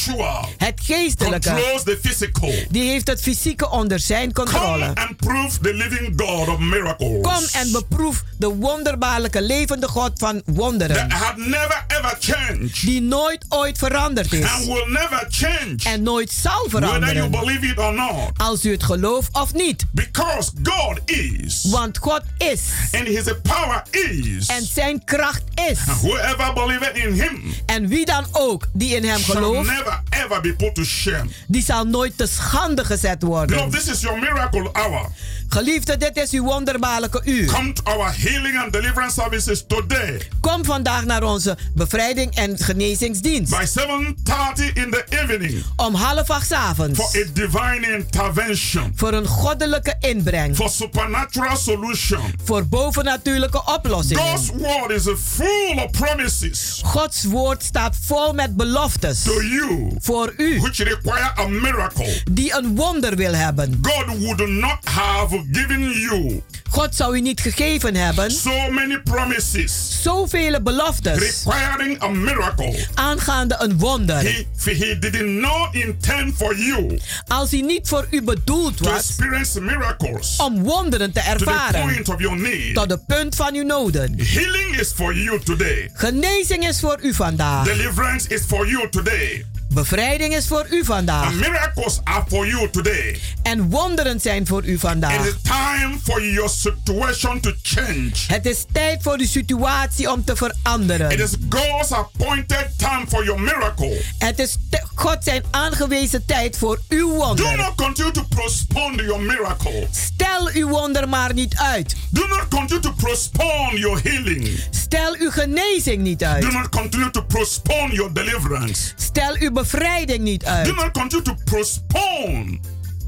Het 0.56 0.80
geestelijke, 0.82 1.80
the 1.84 1.98
physical. 2.02 2.52
die 2.70 2.88
heeft 2.90 3.06
het 3.08 3.20
fysieke 3.20 3.70
onder 3.70 3.98
zijn 3.98 4.32
Come 4.32 4.50
controle. 4.50 4.84
and 4.94 5.16
prove 5.16 5.58
the 5.60 5.74
living 5.74 6.12
God 6.16 6.48
of 6.48 6.58
miracles. 6.58 7.20
Kom 7.22 7.44
en 7.52 7.72
beproef 7.72 8.22
de 8.38 8.48
wonderbaarlijke 8.48 9.42
levende 9.42 9.88
God 9.88 10.10
van 10.14 10.32
that 10.34 10.54
wonderen. 10.56 11.10
had 11.10 11.36
never 11.36 11.84
ever 11.88 12.16
changed 12.20 12.80
Die 12.80 13.00
nooit 13.02 13.44
ooit 13.48 13.78
veranderd 13.78 14.32
and 14.32 14.42
is. 14.60 14.66
will 14.66 14.86
never 14.88 15.26
change 15.28 15.76
En 15.84 16.02
nooit 16.02 16.32
zal 16.32 16.68
whether 16.70 16.80
you 16.80 16.94
veranderen. 16.94 17.30
believe 17.30 17.66
it 17.66 17.78
or 17.78 17.94
not. 17.94 18.30
Als 18.36 18.64
u 18.64 18.72
het 18.72 18.82
gelooft 18.82 19.32
of 19.32 19.54
niet. 19.54 19.84
Because 19.90 20.50
God 20.62 21.00
is 21.04 21.64
Want 21.70 21.98
God 22.04 22.22
is. 22.38 22.60
and 22.92 23.06
his 23.06 23.32
power 23.42 23.82
is. 23.90 24.46
En 24.46 24.62
zijn 24.64 25.04
kracht 25.04 25.42
is. 25.70 25.78
And 25.88 25.98
whoever 26.00 26.52
believeth 26.52 26.96
in 26.96 27.12
him 27.12 27.54
En 27.66 27.88
wie 27.88 28.04
dan 28.06 28.24
ook 28.32 28.66
die 28.72 28.96
in 28.96 29.04
hem 29.04 29.22
gelooft, 29.24 29.68
never 29.70 30.02
ever 30.10 30.40
be 30.40 30.54
put 30.54 30.74
to 30.74 30.84
shame. 30.84 31.24
die 31.48 31.62
zal 31.62 31.84
nooit 31.84 32.16
te 32.16 32.26
schande 32.26 32.84
gezet 32.84 33.18
Beloved, 33.18 33.50
worden. 33.50 33.70
this 33.70 33.88
is 33.88 34.00
your 34.00 34.18
miracle 34.20 34.68
hour. 34.72 35.08
Geliefde, 35.48 35.96
dit 35.96 36.16
is 36.16 36.30
uw 36.30 36.44
wonderbaarlijke 36.44 37.20
uur. 37.24 37.46
Come 37.52 37.72
to 37.72 37.82
our 37.84 38.14
healing 38.18 38.58
and 38.62 38.72
deliverance 38.72 39.20
services 39.20 39.64
today 39.66 40.20
Kom 40.40 40.64
vandaag 40.64 41.04
naar 41.04 41.22
onze 41.22 41.56
bevrijding 41.74 42.34
en 42.34 42.58
genezingsdienst. 42.58 43.50
by 43.58 43.64
7:30 43.66 44.72
in 44.74 44.90
the 44.90 45.04
evening 45.08 45.64
Om 45.76 45.94
half 45.94 46.30
acht 46.30 46.52
avonds. 46.52 47.00
for 47.00 47.20
a 47.20 47.24
divine 47.34 47.96
intervention 47.96 48.92
Voor 48.96 49.12
een 49.12 49.26
goddelijke 49.26 49.96
inbreng. 50.00 50.56
for 50.56 50.68
supernatural 50.70 51.56
solutions 51.56 51.72
solution. 51.74 52.34
Voor 52.44 52.66
bovennatuurlijke 52.66 53.62
oplossingen. 53.66 54.22
God's 54.22 54.50
word 54.54 54.90
is 54.90 55.02
full 55.22 55.76
of 55.84 55.90
promises 55.90 56.80
Gods 56.84 57.24
woord 57.24 57.62
staat 57.62 57.96
vol 58.00 58.32
met 58.32 58.56
beloftes. 58.56 59.22
to 59.22 59.42
you 59.42 59.90
Voor 60.00 60.32
u. 60.36 60.60
which 60.60 60.76
require 60.78 61.32
a 61.38 61.46
miracle. 61.46 62.22
Die 62.30 62.56
een 62.56 62.76
wonder 62.76 63.16
wil 63.16 63.32
hebben. 63.34 63.78
God 63.82 64.18
would 64.18 64.48
not 64.48 64.78
have 64.84 65.33
given 65.52 65.90
you 66.00 66.42
God 66.70 66.94
zou 66.94 67.16
u 67.16 67.20
niet 67.20 67.40
gegeven 67.40 67.94
hebben. 67.94 68.30
so 68.30 68.70
many 68.70 69.00
promises 69.00 70.02
Zoveel 70.02 70.62
beloftes. 70.62 71.18
requiring 71.44 72.02
a 72.02 72.08
miracle. 72.08 72.86
Aangaande 72.94 73.56
een 73.58 73.78
wonder. 73.78 74.16
He, 74.20 74.46
he 74.64 74.98
did 74.98 75.20
not 75.26 75.68
intend 75.74 76.36
for 76.36 76.58
you 76.58 77.00
Als 77.26 77.50
hij 77.50 77.60
niet 77.60 77.88
voor 77.88 78.06
u 78.10 78.22
bedoeld 78.22 78.76
to 78.76 78.84
was. 78.84 78.98
experience 78.98 79.60
miracles 79.60 80.36
Om 80.36 80.62
wonderen 80.62 81.12
te 81.12 81.20
to 81.20 81.24
the 81.26 81.30
ervaren. 81.44 81.80
point 81.80 82.08
of 82.08 82.20
your 82.20 82.36
need. 82.40 82.74
Tot 82.74 82.88
de 82.88 82.98
punt 83.06 83.34
van 83.34 83.54
uw 83.54 83.64
noden. 83.64 84.14
Healing 84.18 84.76
is 84.80 84.92
for 84.94 85.14
you 85.16 85.40
today. 85.42 85.90
Genezing 85.94 86.66
is 86.68 86.80
voor 86.80 86.98
u 87.02 87.14
vandaag. 87.14 87.64
Deliverance 87.66 88.28
is 88.28 88.42
for 88.46 88.68
you 88.68 88.88
today. 88.90 89.44
Bevrijding 89.74 90.34
is 90.34 90.46
voor 90.48 90.66
u 90.70 90.84
vandaag. 90.84 91.24
And 91.26 91.36
miracles 91.36 92.00
are 92.04 92.24
for 92.28 92.46
you 92.46 92.70
today. 92.70 93.20
En 93.42 93.70
wonderen 93.70 94.20
zijn 94.20 94.46
voor 94.46 94.64
u 94.64 94.72
It 94.72 94.80
vandaag. 94.80 95.26
is 95.26 95.34
time 95.42 95.96
for 96.04 96.24
your 96.24 96.48
situation 96.50 97.40
to 97.40 97.52
change. 97.62 98.10
Het 98.26 98.46
is 98.46 98.64
tijd 98.72 99.02
voor 99.02 99.18
uw 99.18 99.26
situatie 99.26 100.10
om 100.12 100.24
te 100.24 100.32
It 100.32 100.38
veranderen. 100.38 101.18
is 101.18 101.32
God's 101.48 101.90
appointed 101.92 102.68
time 102.76 103.04
for 103.08 103.24
your 103.24 103.40
miracle. 103.40 104.00
Het 104.18 104.38
is 104.38 104.56
God 104.94 105.16
zijn 105.24 105.42
aangewezen 105.50 106.24
tijd 106.26 106.56
voor 106.58 106.80
uw 106.88 107.08
Do 107.10 107.14
wonder. 107.16 107.56
not 107.56 107.74
continue 107.76 108.12
to 108.12 108.22
postpone 108.36 109.02
your 109.02 109.20
miracle. 109.22 109.88
Stel 109.90 110.50
uw 110.52 110.68
wonder 110.68 111.08
maar 111.08 111.34
niet 111.34 111.56
uit. 111.56 111.94
Do 112.10 112.26
not 112.26 112.48
continue 112.48 112.82
to 112.82 112.92
postpone 112.92 113.78
your 113.78 114.00
healing. 114.02 114.48
Stel 114.70 115.14
uw 115.18 115.30
genezing 115.30 116.02
niet 116.02 116.18
Do 116.18 116.26
uit. 116.26 116.52
not 116.52 116.68
continue 116.68 117.10
to 117.10 117.22
postpone 117.22 117.92
your 117.94 118.12
deliverance. 118.12 118.92
Stel 118.96 119.36
uw 119.38 119.50
bevrijding 119.70 120.20
niet 120.22 120.40
Do 120.42 120.46
uit. 120.48 120.76
not 120.76 120.90
continue 120.92 121.24
to 121.24 121.34
postpone 121.44 122.58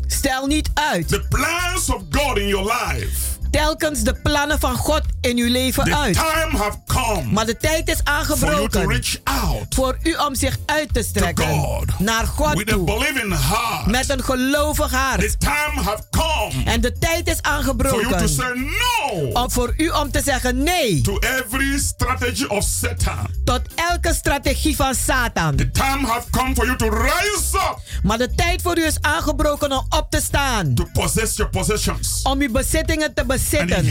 Stel 0.06 0.46
niet 0.46 0.70
uit. 0.74 1.08
the 1.08 1.26
plans 1.28 1.90
of 1.90 2.02
God 2.10 2.38
in 2.38 2.46
your 2.48 2.64
life. 2.64 3.35
Telkens 3.50 4.00
de 4.02 4.14
plannen 4.22 4.58
van 4.60 4.76
God 4.76 5.00
in 5.20 5.36
uw 5.38 5.50
leven 5.50 5.84
The 5.84 5.96
uit. 5.96 6.14
time 6.14 6.56
have 6.56 6.78
come 6.86 7.32
Maar 7.32 7.46
de 7.46 7.56
tijd 7.56 7.88
is 7.88 7.96
to 7.96 8.02
aangebroken. 8.04 8.88
reach 8.88 9.16
out 9.24 9.74
Voor 9.74 9.96
u 10.02 10.14
om 10.26 10.34
zich 10.34 10.56
uit 10.66 10.88
te 10.94 11.00
to 11.00 11.08
strekken. 11.08 11.46
God 11.48 11.98
Naar 11.98 12.26
God 12.26 12.54
with 12.54 12.66
toe. 12.68 12.90
heart. 13.34 13.86
Met 13.86 14.10
een 14.10 14.24
gelovig 14.24 14.90
hart. 14.90 15.20
The 15.20 15.36
time 15.38 15.82
have 15.82 16.02
come 16.10 16.64
En 16.64 16.80
de 16.80 16.92
tijd 16.98 17.28
is 17.28 17.34
for 17.42 17.52
you 17.52 17.64
to 17.64 17.70
aangebroken. 17.80 18.28
say 18.28 18.52
no 18.54 19.30
Om 19.42 19.50
voor 19.50 19.74
u 19.76 19.88
om 19.88 20.10
te 20.10 20.22
zeggen 20.24 20.62
nee. 20.62 21.00
to 21.00 21.18
every 21.18 21.78
strategy 21.78 22.44
of 22.44 22.64
Satan. 22.64 23.26
Tot 23.44 23.60
elke 23.74 24.14
strategie 24.14 24.76
van 24.76 24.94
Satan. 24.94 25.56
The 25.56 25.70
time 25.70 26.06
have 26.06 26.30
come 26.30 26.54
for 26.54 26.64
you 26.64 26.76
to 26.76 26.88
rise 26.88 27.56
up 27.56 27.78
Maar 28.02 28.18
de 28.18 28.34
tijd 28.34 28.62
voor 28.62 28.78
u 28.78 28.84
is 28.84 28.96
aangebroken 29.00 29.72
om 29.72 29.86
op 29.88 30.06
te 30.10 30.20
staan. 30.20 30.74
to 30.74 30.88
possess 30.92 31.36
your 31.36 31.50
possessions 31.52 32.20
Om 32.22 32.40
uw 32.40 32.50
bezittingen 32.50 33.14
te 33.14 33.24
bezitten. 33.40 33.84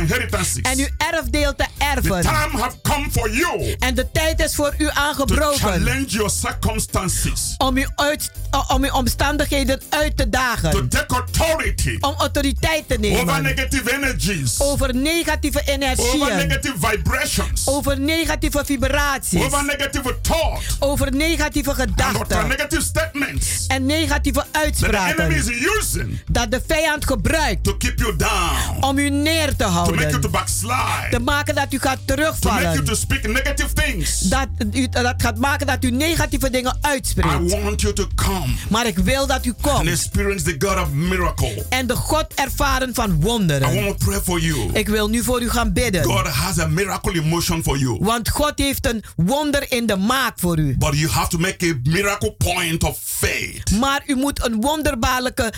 inheritances. 0.00 0.62
En 0.62 0.78
uw 0.78 0.88
erfdeel 1.12 1.54
te 1.54 1.64
The 1.78 1.84
erven. 1.84 2.20
time 2.22 2.58
have 2.62 2.80
come 2.82 3.06
for 3.10 3.30
you 3.30 3.74
En 3.78 3.94
de 3.94 4.10
tijd 4.12 4.40
is 4.40 4.54
voor 4.54 4.74
u 4.78 4.84
to 4.86 4.90
aangebroken. 4.94 5.58
challenge 5.58 6.06
your 6.06 6.30
circumstances, 6.30 7.54
Om 7.58 7.76
uw, 7.76 7.86
uit, 7.96 8.30
om 8.68 8.84
uw 8.84 8.90
omstandigheden 8.90 9.80
uit 9.88 10.16
te 10.16 10.22
to 10.22 10.30
dagen. 10.30 10.88
take 10.88 11.14
authority 11.14 11.96
Om 12.00 12.14
autoriteit 12.18 12.88
te 12.88 12.94
over 12.94 13.10
nemen. 13.26 13.42
negative 13.42 13.92
energies, 13.92 14.60
Over 14.60 14.94
negatieve 14.94 15.58
over 15.60 15.72
energieën. 15.72 16.36
negative 16.36 16.74
vibrations, 16.78 17.66
Over 17.66 18.00
negatieve 18.00 18.64
vibraties. 18.64 19.42
over 19.42 19.64
negative 19.64 20.16
thought, 20.22 20.76
Over 20.78 21.12
negatieve 21.16 21.70
and 21.70 21.78
over 21.80 21.88
gedachten. 21.94 22.48
negative 22.48 22.82
statements 22.82 23.66
En 23.66 23.86
negatieve 23.86 24.44
that 24.52 24.72
the 24.78 24.88
enemy 24.88 25.34
is 25.34 25.46
uitspraken. 25.48 25.78
using 25.78 26.20
Dat 26.30 26.50
de 26.50 26.60
vijand 26.66 27.06
gebruikt 27.06 27.64
to 27.64 27.76
keep 27.76 27.98
you 27.98 28.16
down, 28.16 28.82
om 28.88 28.98
u 28.98 29.10
neer 29.10 29.48
te 29.48 29.56
to 29.56 29.70
make 29.70 29.84
you 29.84 29.94
to 29.94 30.08
houden. 30.10 30.30
backslide, 30.30 31.06
Te 31.10 31.18
maken 31.18 31.54
dat 31.54 31.72
u 31.72 31.78
gaat 31.78 31.98
to 32.06 32.14
make 32.16 32.22
you 32.22 32.40
terugvallen. 32.40 32.84
to 32.84 32.94
speak 32.94 33.26
negative 33.26 33.72
things. 33.72 34.20
Dat, 34.20 34.48
u, 34.72 34.88
dat 34.88 35.14
gaat 35.16 35.36
maken 35.38 35.66
dat 35.66 35.84
u 35.84 35.90
negatieve 35.90 36.50
dingen 36.50 36.72
I 36.74 36.86
uitspreekt. 36.86 37.50
want 37.62 37.80
you 37.80 37.92
to 37.94 38.06
come 38.14 38.54
Maar 38.70 38.86
ik 38.86 38.98
wil 38.98 39.26
dat 39.26 39.44
u 39.46 39.48
and 39.48 39.60
komt. 39.60 39.88
experience 39.88 40.44
the 40.44 40.66
God 40.66 40.80
of 40.82 40.90
miracle. 40.92 41.66
En 41.68 41.86
de 41.86 41.96
God 41.96 42.26
ervaren 42.34 42.94
van 42.94 43.10
I 43.10 43.14
wonderen. 43.20 43.74
want 43.74 43.98
to 44.00 44.06
pray 44.06 44.20
for 44.20 44.40
you. 44.40 44.70
Ik 44.72 44.88
wil 44.88 45.08
nu 45.08 45.22
voor 45.22 45.42
u 45.42 45.50
gaan 45.50 45.72
bidden. 45.72 46.04
God 46.04 46.26
has 46.26 46.58
a 46.58 46.66
miracle 46.66 47.12
emotion 47.12 47.62
for 47.62 47.78
you. 47.78 47.96
Want 48.00 48.28
God 48.28 48.52
heeft 48.56 48.86
een 48.86 49.04
wonder 49.16 49.72
in 49.72 49.86
de 49.86 49.96
maak 49.96 50.32
voor 50.38 50.58
u. 50.58 50.76
But 50.78 50.98
you 50.98 51.10
have 51.10 51.28
to 51.28 51.38
make 51.38 51.66
a 51.84 51.90
miracle 51.90 52.32
point 52.32 52.84
of 52.84 52.98
faith. 53.04 53.70
Maar 53.80 54.02
u 54.06 54.14
moet 54.14 54.44
een 54.46 54.60
wonderbaarlijke 54.60 55.52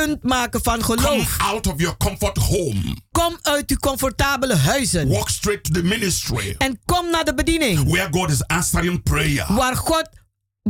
punt 0.00 0.22
maken 0.22 0.62
van 0.62 0.80
Come 0.80 1.00
geloof. 1.00 1.36
out 1.38 1.66
of 1.66 1.80
your 1.80 1.96
comfort 1.96 2.36
home. 2.36 2.96
Kom 3.12 3.38
uit 3.42 3.70
uw 3.70 3.76
comfortabele 3.76 4.54
huizen. 4.56 5.08
Walk 5.08 5.28
straight 5.28 5.64
to 5.64 5.72
the 5.72 5.82
ministry 5.82 6.54
En 6.58 6.80
kom 6.84 7.10
naar 7.10 7.24
de 7.24 7.34
bediening. 7.34 7.90
where 7.90 8.08
God 8.10 8.30
is 8.30 8.46
answering 8.46 9.02
prayer. 9.02 9.44
Waar 9.48 9.76
God 9.76 10.08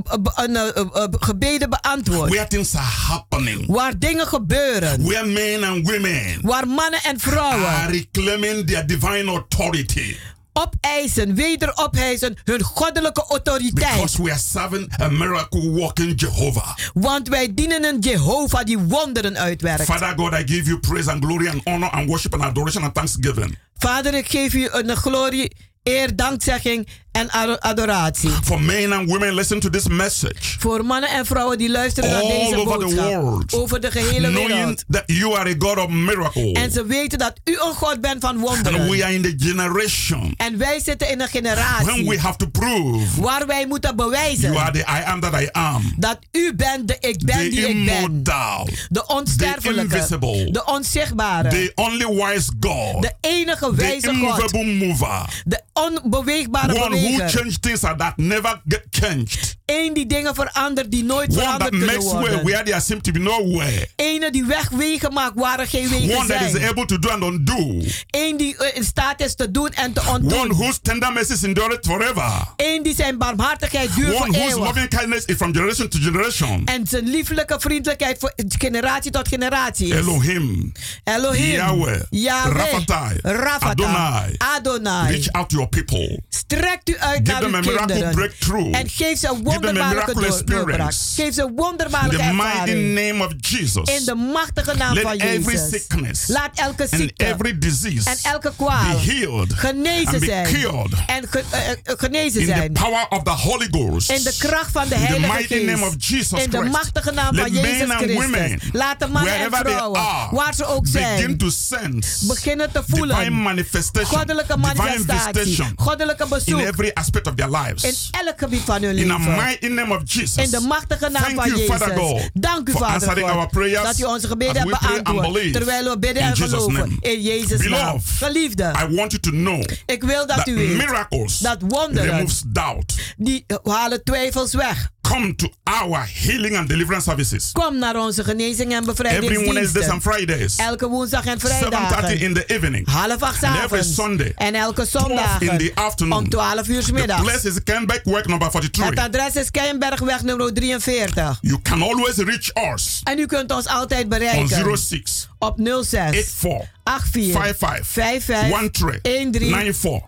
eh, 0.03 0.45
eh, 0.45 0.77
eh, 0.77 1.05
gebeden 1.11 1.71
beantwoordt. 1.71 2.33
Where 2.33 2.47
things 2.49 2.75
are 2.75 2.85
happening. 3.09 3.67
Waar 3.67 3.99
dingen 3.99 4.27
gebeuren. 4.27 5.05
Where 5.07 5.27
men 5.27 5.65
and 5.65 5.89
women 5.91 6.39
Waar 6.43 6.69
mannen 6.69 7.01
en 7.03 7.11
are 7.11 7.19
vrouwen 7.19 7.91
reclaiming 7.91 8.67
their 8.67 8.87
divine 8.87 9.31
authority. 9.31 10.17
Opeisen, 10.55 11.35
wederopeisen 11.35 12.37
hun 12.45 12.63
goddelijke 12.63 13.25
autoriteit. 13.29 13.75
Because 13.75 14.23
we 14.23 14.31
are 14.31 14.39
serving 14.39 15.01
a 15.01 15.09
miracle 15.09 15.71
working 15.71 16.21
Jehovah. 16.21 16.77
Want 16.95 17.29
wij 17.29 17.55
dienen 17.55 17.85
een 17.85 17.99
Jehovah 17.99 18.65
die 18.65 18.79
wonderen 18.79 19.37
uitwerkt. 19.37 19.85
Father 19.85 20.13
God, 20.17 20.33
I 20.33 20.55
give 20.55 20.65
you 20.65 20.79
praise 20.79 21.11
and 21.11 21.25
glory 21.25 21.49
and 21.49 21.65
honor 21.65 21.91
and 21.91 22.09
worship 22.09 22.35
and 22.35 22.43
adoration 22.43 22.83
and 22.85 22.95
thanksgiving. 22.95 23.59
Vader, 23.79 24.15
ik 24.15 24.29
geef 24.29 24.55
u 24.55 24.69
een 24.71 24.97
glorie, 24.97 25.57
eer, 25.83 26.17
dankzegging 26.17 26.89
en 27.15 27.31
ado- 27.33 27.57
adoratie. 27.59 28.31
For 28.45 28.61
men 28.61 28.93
and 28.93 29.09
women, 29.11 29.35
listen 29.35 29.61
to 29.61 29.69
this 29.71 29.87
message. 29.89 30.57
Voor 30.59 30.85
mannen 30.85 31.11
en 31.11 31.27
vrouwen 31.27 31.59
die 31.59 31.71
luisteren 31.71 32.11
naar 32.11 32.21
All 32.23 32.29
deze 32.29 32.57
over 32.57 32.73
the 32.79 32.85
boodschap. 32.85 33.23
world. 33.23 33.53
Over 33.53 33.81
de 33.81 33.91
gehele 33.91 34.31
wereld. 34.31 34.85
that 34.89 35.03
you 35.07 35.37
are 35.39 35.51
a 35.51 35.55
God 35.59 35.79
of 35.79 35.89
miracle. 35.89 36.53
En 36.53 36.73
ze 36.73 36.87
weten 36.87 37.19
dat 37.19 37.33
u 37.45 37.53
een 37.53 37.75
God 37.75 38.01
bent 38.01 38.21
van 38.21 38.31
And 38.31 38.39
we 38.41 38.45
wonderen. 38.47 39.05
are 39.05 39.15
in 39.15 39.23
the 39.23 39.35
generation 39.39 40.35
En 40.37 40.59
wij 40.59 40.81
zitten 40.85 41.11
in 41.11 41.21
een 41.21 41.29
when 41.33 41.43
we 41.43 41.49
generatie 41.49 42.19
have 42.19 42.37
to 42.37 42.47
prove 42.47 43.21
waar 43.21 43.47
wij 43.47 43.67
moeten 43.67 43.95
you 43.97 44.03
are 44.03 44.11
bewijzen 44.11 44.73
the 44.73 44.79
I 44.79 45.03
am 45.07 45.21
that 45.21 45.41
I 45.41 45.49
am. 45.53 45.95
dat 45.99 46.19
u 46.33 46.55
bent 46.57 46.89
de 46.89 46.97
ik 47.01 47.25
ben 47.25 47.37
The 47.39 47.49
die 47.49 47.69
ik 47.69 47.85
ben. 47.85 47.95
immortal. 47.97 48.69
De 48.89 49.07
onsterfelijke. 49.07 49.97
invisible. 49.97 50.51
De 50.51 50.65
onzichtbare. 50.65 51.49
The 51.49 51.73
only 51.75 52.07
wise 52.07 52.51
God. 52.61 53.03
De 53.03 53.13
enige 53.21 53.65
The 53.67 53.75
wijze 53.75 54.07
God. 54.07 54.17
immovable 54.17 54.65
mover. 54.65 55.43
De 55.45 55.61
onbeweegbare 55.73 56.83
One 56.85 56.97
who 57.05 57.29
changed 57.29 57.63
things 57.63 57.81
that 57.81 58.13
never 58.17 58.61
get 58.69 58.83
changed. 58.91 59.57
Eén 59.67 59.93
die 59.95 60.07
dingen 60.07 60.35
verandert 60.35 60.91
die 60.91 61.05
nooit 61.05 61.29
One 61.29 61.35
that 61.37 61.45
veranderd 61.45 61.71
kunnen 61.71 61.87
makes 61.87 62.05
way 62.13 62.21
worden. 62.21 62.45
where 62.45 62.63
there 62.65 62.81
seems 62.81 63.03
to 63.03 63.13
be 63.13 63.19
no 63.19 63.51
way. 63.53 63.89
Ene 63.97 64.31
die 64.31 64.45
wegwegen 64.45 65.13
maakt 65.13 65.33
waar 65.35 65.59
er 65.61 65.67
geen 65.67 65.89
wegen 65.89 66.17
One 66.17 66.27
that 66.27 66.41
is 66.43 66.51
zijn. 66.51 66.69
able 66.69 66.85
to 66.85 66.99
do 66.99 67.09
and 67.09 67.23
undo. 67.23 67.83
Eén 68.11 68.37
die 68.37 68.57
eh, 68.57 68.77
in 68.77 68.85
staat 68.85 69.21
is 69.21 69.35
te 69.35 69.51
doen 69.51 69.69
en 69.69 69.93
te 69.93 70.01
One 70.01 70.11
ontdoen. 70.11 70.49
whose 70.53 70.81
tender 70.81 71.13
mercies 71.13 71.43
endure 71.43 71.79
forever. 71.83 72.33
Eén 72.57 72.83
die 72.83 72.95
zijn 72.95 73.19
barmhartigheid 73.19 73.95
duurt 73.95 74.17
voor 74.17 74.27
One 74.27 74.33
whose 74.39 74.49
eeuwig. 74.55 74.67
loving 74.67 74.89
kindness 74.89 75.25
is 75.25 75.37
from 75.37 75.53
generation 75.55 75.89
to 75.89 75.99
generation. 76.03 76.63
En 76.65 76.87
zijn 76.87 77.09
lieflijke 77.09 77.57
vriendelijkheid 77.61 78.19
voor 78.19 78.33
generatie 78.59 79.11
tot 79.11 79.29
generatie 79.29 79.89
is. 79.89 79.95
Elohim. 79.95 80.73
Elohim. 81.05 81.53
Yahweh. 81.53 82.01
Yahweh. 82.11 82.57
Rafatai. 82.57 83.19
Rafatai. 83.23 83.71
Adonai. 83.71 84.35
Adonai. 84.39 85.11
Reach 85.13 85.31
out 85.33 85.49
to 85.49 85.55
your 85.57 85.69
people. 85.69 86.23
Strekt 86.29 86.94
u 86.95 86.99
uit 86.99 87.17
Give 87.19 87.31
naar 87.33 87.41
them 87.41 87.51
uw 87.51 87.57
a 87.57 87.61
miracle 87.61 87.87
kinderen. 87.87 88.15
breakthrough. 88.15 88.77
En 88.77 88.89
geef 88.89 89.19
ze 89.19 89.29
een 89.29 89.35
them 89.43 89.47
a 89.47 89.51
wonderbaarlijke 89.55 90.15
door- 90.15 90.45
doorbraak. 90.45 90.93
Geef 91.15 91.35
ze 91.35 91.43
een 91.43 91.49
In 91.49 91.55
wonderbaarlijke 91.55 92.17
the 92.27 92.33
mighty 92.33 92.73
name 92.73 93.25
of 93.27 93.33
Jesus. 93.41 93.89
In 93.99 94.05
de 94.05 94.15
machtige 94.15 94.75
naam 94.77 94.95
Let 94.95 95.03
van 95.03 95.13
every 95.17 95.55
Jezus. 95.55 95.69
sickness 95.71 96.29
Laat 96.29 96.51
elke 96.59 96.83
and 96.83 97.01
ziekte 97.01 97.25
every 97.25 97.59
disease 97.59 98.11
en 98.11 98.17
elke 98.23 98.53
kwaal 98.57 98.91
be 98.91 99.13
healed 99.13 99.53
genezen 99.55 100.21
zijn. 100.21 100.45
cured 100.53 100.93
En 101.07 101.25
ge- 101.31 101.45
genezen 101.85 102.41
in 102.41 102.47
the 102.47 102.53
power 102.81 103.07
of 103.09 103.23
the 103.23 103.31
Holy 103.31 103.69
Ghost. 103.71 104.11
In 104.11 104.23
de 104.23 104.35
kracht 104.39 104.71
van 104.73 104.89
de 104.89 104.95
In 104.95 105.01
the 105.01 105.07
Heilige 105.07 105.33
mighty 105.55 105.65
name 105.71 105.87
of 105.87 105.95
Geest. 105.99 106.09
Jesus 106.11 106.45
In 106.45 106.51
de 106.51 106.61
machtige 106.63 107.11
naam 107.11 107.35
Let 107.35 107.43
van 107.45 107.53
Jezus 107.53 107.69
Christus. 107.97 108.71
Laat 108.73 108.99
de 109.01 109.07
mannen 109.07 109.35
en 109.35 109.51
vrouwen, 109.51 110.01
are, 110.01 110.35
waar 110.35 110.55
ze 110.55 110.65
ook 110.67 110.83
begin 110.83 111.01
zijn, 111.19 111.37
to 111.37 111.49
sense 111.51 112.27
beginnen 112.27 112.73
te 112.73 112.83
voelen. 112.87 113.17
manifestation, 113.43 114.19
Goddelijke 114.19 114.57
manifestatie. 114.57 115.63
Goddelijke 115.77 116.23
in 116.23 116.29
bezoek. 116.29 116.61
Every 116.85 116.93
aspect 116.95 117.27
of 117.27 117.35
their 117.37 117.47
In 117.47 117.53
lives. 117.53 118.11
elk 118.11 118.35
gebied 118.39 118.61
van 118.61 118.83
hun 118.83 118.97
In 118.99 119.09
the 119.09 119.19
leven. 119.19 119.37
mighty 119.37 119.67
name 119.69 119.95
of 119.95 120.03
Jesus. 120.05 120.37
In 120.45 120.51
de 120.51 120.61
machtige 120.61 121.09
naam 121.09 121.23
Thank 121.23 121.35
van 121.37 121.47
you, 121.47 121.59
Jezus. 121.59 121.77
Father 121.77 121.97
God, 121.97 122.31
Dank 122.35 122.69
u, 122.69 122.73
for 122.73 122.81
Vader 122.81 122.95
answering 122.95 123.29
God, 123.29 123.37
our 123.37 123.49
prayers 123.49 123.83
dat 123.83 123.99
u 123.99 124.05
onze 124.05 124.27
gebeden 124.29 124.57
hebt 124.69 124.81
beantwoord. 125.05 125.53
Terwijl 125.53 125.91
we 125.91 125.99
bidden 125.99 126.23
In 126.23 126.29
en 126.29 126.37
geloven. 126.37 126.73
name. 126.73 126.97
In 127.01 127.21
Jezus' 127.23 127.69
naam. 127.69 128.01
Geliefde, 128.19 128.65
I 128.91 128.95
want 128.95 129.13
you 129.13 129.21
to 129.21 129.31
know 129.31 129.65
ik 129.87 130.03
wil 130.03 130.27
dat 130.27 130.37
that 130.37 130.49
u 130.49 130.55
weet 130.55 130.77
miracles 130.77 131.39
dat 131.39 131.57
wonderen, 131.69 132.11
removes 132.11 132.43
doubt. 132.47 132.95
die 133.17 133.45
halen 133.65 134.05
twijfels 134.05 134.53
weg. 134.55 134.89
Come 135.09 135.35
to 135.35 135.49
our 135.65 136.09
healing 136.15 136.57
and 136.57 136.69
deliverance 136.69 137.05
services. 137.05 137.53
Kom 137.53 137.79
naar 137.79 137.97
onze 137.97 138.25
genezing 138.25 138.73
en 138.73 138.89
Every 138.89 138.95
Wednesdays 138.95 139.27
bevrijdingsdiensten. 139.27 139.91
and 139.93 140.03
Fridays. 140.03 140.57
Elke 140.57 140.89
woensdag 140.89 141.25
en 141.25 141.39
7.30 141.39 141.41
vrijdagen. 141.41 142.21
in 142.21 142.35
the 142.35 142.47
evening. 142.47 142.89
Half 142.91 143.23
acht 143.23 143.39
's 143.39 143.43
And 143.43 143.55
every 143.55 143.65
avonds. 143.65 143.95
Sunday. 143.95 144.33
En 144.37 144.55
elke 144.55 144.87
12 144.87 145.07
zondag. 145.07 145.41
in 145.41 145.59
the 145.59 145.71
afternoon. 145.75 146.19
Om 146.19 146.29
12 146.29 146.69
uur 146.69 146.83
's 146.83 146.87
The 146.87 146.93
place 147.23 147.49
is 147.49 147.63
Kenbeck 147.65 148.01
Work 148.05 148.27
number 148.27 148.51
43. 148.51 148.89
Het 148.89 148.99
adres 148.99 149.37
is 149.37 149.51
Keienbergweg 149.51 150.23
nummer 150.23 150.53
43. 150.53 151.39
You 151.41 151.63
can 151.63 151.83
always 151.83 152.17
reach 152.17 152.75
us 152.75 153.01
En 153.03 153.19
u 153.19 153.27
kunt 153.27 153.53
ons 153.53 153.67
altijd 153.67 154.03
on 154.03 154.09
bereiken 154.09 154.77
06 154.79 155.29
op 155.39 155.59
06 155.59 155.91
84 155.91 156.69
84 156.85 157.33
55 157.33 157.87
55 157.87 159.01
13 159.03 159.33
94. 159.33 160.01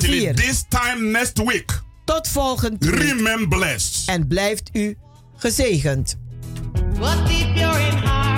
94. 0.00 0.34
this 0.34 0.64
time 0.68 1.10
next 1.10 1.38
week. 1.44 1.86
Tot 2.08 2.28
volgend 2.28 2.84
week. 2.84 2.94
Remain 2.94 3.48
blessed. 3.48 4.08
En 4.08 4.26
blijft 4.26 4.70
u 4.72 4.96
gezegend. 5.36 6.18
What 6.98 7.26
deep 7.26 7.56
you're 7.56 7.80
in 7.80 7.96
heart, 7.96 8.37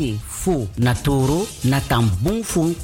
Na 0.00 0.16
basi 0.16 0.18
fu 0.26 0.68
na 0.76 0.94
toro 0.94 1.46
na 1.64 1.80
tan 1.80 2.08
bung 2.20 2.42
fu 2.42 2.74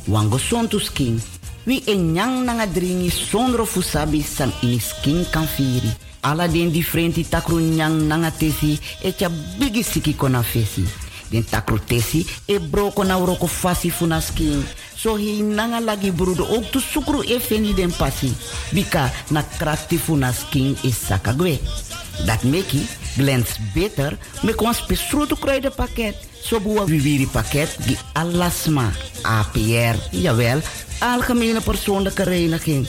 skin. 0.79 1.21
Wi 1.67 1.83
e 1.87 1.95
nyang 1.95 2.45
nanga 2.45 2.67
dringi 2.67 3.11
sondro 3.11 3.65
fu 3.65 3.81
sabi 3.81 4.23
san 4.23 4.53
ini 4.63 4.79
skin 4.79 5.25
kan 5.31 5.47
firi. 5.47 5.91
Ala 6.23 6.47
den 6.49 6.71
di 6.71 6.83
takru 7.25 7.59
nyang 7.61 8.07
nanga 8.07 8.31
tesi 8.31 8.79
e 9.03 9.13
cha 9.13 9.29
bigi 9.59 9.83
siki 9.83 10.15
kona 10.15 10.43
fesi. 10.43 10.85
Den 11.31 11.45
takru 11.45 11.79
tesi 11.79 12.27
e 12.47 12.59
broko 12.59 13.05
na 13.05 13.19
fasi 13.47 13.91
funa 13.91 14.21
skin. 14.21 14.63
So 14.97 15.17
hi 15.17 15.43
nanga 15.43 15.81
lagi 15.81 16.11
brudo 16.11 16.45
ook 16.45 16.71
tu 16.71 16.81
sukru 16.81 17.23
e 17.23 17.39
feni 17.39 17.75
den 17.75 17.93
pasi. 17.93 18.33
Bika 18.73 19.11
na 19.31 19.43
krakti 19.43 19.99
funa 19.99 20.33
skin 20.33 20.77
is 20.83 20.97
sakagwe. 21.09 21.59
Dat 22.27 22.43
meki 22.45 22.87
glens 23.17 23.57
beter 23.75 24.17
me 24.43 24.55
kon 24.55 24.75
spesrutu 24.75 25.37
kruiden 25.41 25.73
pakket. 25.75 26.17
So 26.43 26.61
buwa 26.61 26.85
viviri 26.87 27.27
pakket 27.27 27.77
die 27.87 27.99
alasma 28.13 28.91
APR. 29.23 29.99
Jawel, 30.11 30.63
algemene 31.01 31.61
persoonlijke 31.61 32.25
reiniging. 32.25 32.87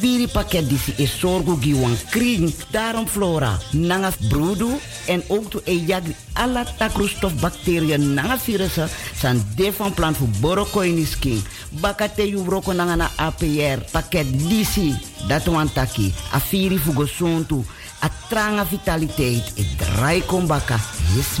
Viri 0.00 0.26
pakket 0.28 0.68
disi 0.68 0.92
is 0.96 1.12
zorgo 1.18 1.56
giwan 1.56 1.96
kring. 2.10 2.50
Daarom 2.70 3.06
flora, 3.08 3.58
nanga 3.72 4.12
broedu 4.28 4.74
en 5.10 5.22
ook 5.28 5.50
to 5.50 5.60
e 5.64 5.84
jagri 5.86 6.14
alla 6.32 6.64
takroestof 6.78 7.34
bacteriën 7.40 8.14
nanga 8.14 8.38
virussen 8.38 8.88
san 9.14 9.42
de 9.56 9.72
van 9.72 9.94
plan 9.94 10.14
voor 10.14 10.28
borokoini 10.40 11.04
skin. 11.04 11.42
Bakate 11.80 12.28
yu 12.28 12.42
broko 12.42 12.72
nanga 12.72 12.94
na 12.94 13.10
APR 13.16 13.78
pakket 13.90 14.26
disi. 14.48 14.94
Dat 15.28 15.44
wan 15.44 15.72
taki. 15.72 16.14
A 16.34 16.40
viri 16.40 16.78
fugo 16.78 17.06
sontu. 17.06 17.64
A 18.02 18.10
tranga 18.28 18.66
vitaliteit. 18.66 19.52
E 19.54 19.64
kombaka. 20.26 20.78
Yes. 21.14 21.38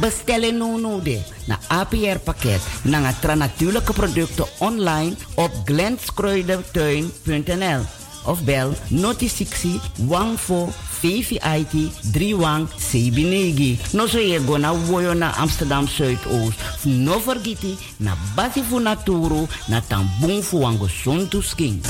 Bestellen 0.00 0.56
no 0.56 0.78
no 0.78 1.02
de. 1.02 1.20
Na 1.44 1.58
APR 1.68 2.18
pakket. 2.24 2.60
Nanga 2.82 3.14
tra 3.20 3.34
natuurlijke 3.34 3.92
producten 3.92 4.46
online 4.58 5.14
op 5.34 5.50
glenskruidertuin.nl 5.64 8.05
of 8.26 8.44
bel 8.44 8.74
noti 8.88 9.28
60 9.28 9.80
14 10.06 10.74
VVIT 11.00 11.74
31 12.12 12.68
Sebinegi. 12.76 13.78
No 13.92 14.06
so 14.06 14.18
ye 14.18 14.38
go 14.44 14.56
na 14.56 15.32
Amsterdam 15.36 15.86
Zuidoost. 15.86 16.58
No 16.84 17.20
vergiti 17.20 17.76
na 17.98 18.16
basi 18.34 18.62
fu 18.62 18.78
naturo 18.78 19.48
na 19.68 19.80
tambung 19.80 20.42
fu 20.42 20.60
wango 20.60 20.88
sontu 20.88 21.42
skin. 21.42 21.80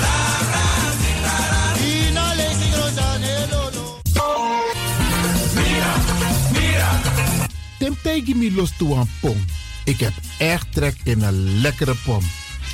Temptegi 7.78 8.34
mi 8.34 8.50
los 8.50 8.70
toe 8.76 8.96
aan 8.96 9.08
pom. 9.20 9.44
Ik 9.84 10.00
heb 10.00 10.12
echt 10.38 10.66
trek 10.72 10.96
in 11.04 11.22
een 11.22 11.60
lekkere 11.60 11.94
pom. 12.04 12.22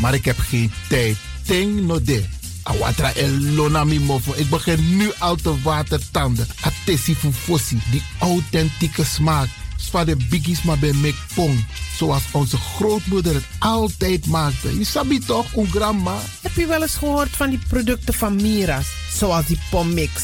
Maar 0.01 0.15
ik 0.15 0.25
heb 0.25 0.39
geen 0.39 0.73
tijd. 0.89 1.17
Ting 1.43 1.87
no 1.87 2.03
de. 2.03 2.42
Awatra 2.73 3.13
elona 3.15 3.85
mi 3.85 3.99
mofo. 4.01 4.33
Ik 4.37 4.51
begin 4.51 4.97
nu 4.97 5.13
al 5.19 5.37
te 5.37 5.63
watertanden. 5.63 6.47
Atesi 6.61 7.15
fu 7.15 7.33
fossi. 7.33 7.79
Die 7.91 8.03
authentieke 8.19 9.05
smaak. 9.05 9.49
Zwa 9.77 10.05
de 10.05 10.17
biggies 10.17 10.63
maar 10.63 10.79
bij 10.79 10.93
mek 10.93 11.15
pom. 11.35 11.65
Zoals 11.97 12.23
onze 12.31 12.57
grootmoeder 12.57 13.35
het 13.35 13.45
altijd 13.59 14.27
maakte. 14.27 14.79
Je 14.79 14.85
sabi 14.85 15.19
toch, 15.19 15.57
een 15.57 15.71
grandma? 15.71 16.19
Heb 16.41 16.55
je 16.55 16.67
wel 16.67 16.83
eens 16.83 16.95
gehoord 16.95 17.29
van 17.31 17.51
die 17.51 17.61
producten 17.69 18.15
van 18.15 18.37
Mira's? 18.37 18.87
Zoals 19.13 19.47
die 19.47 19.59
pommix. 19.71 20.23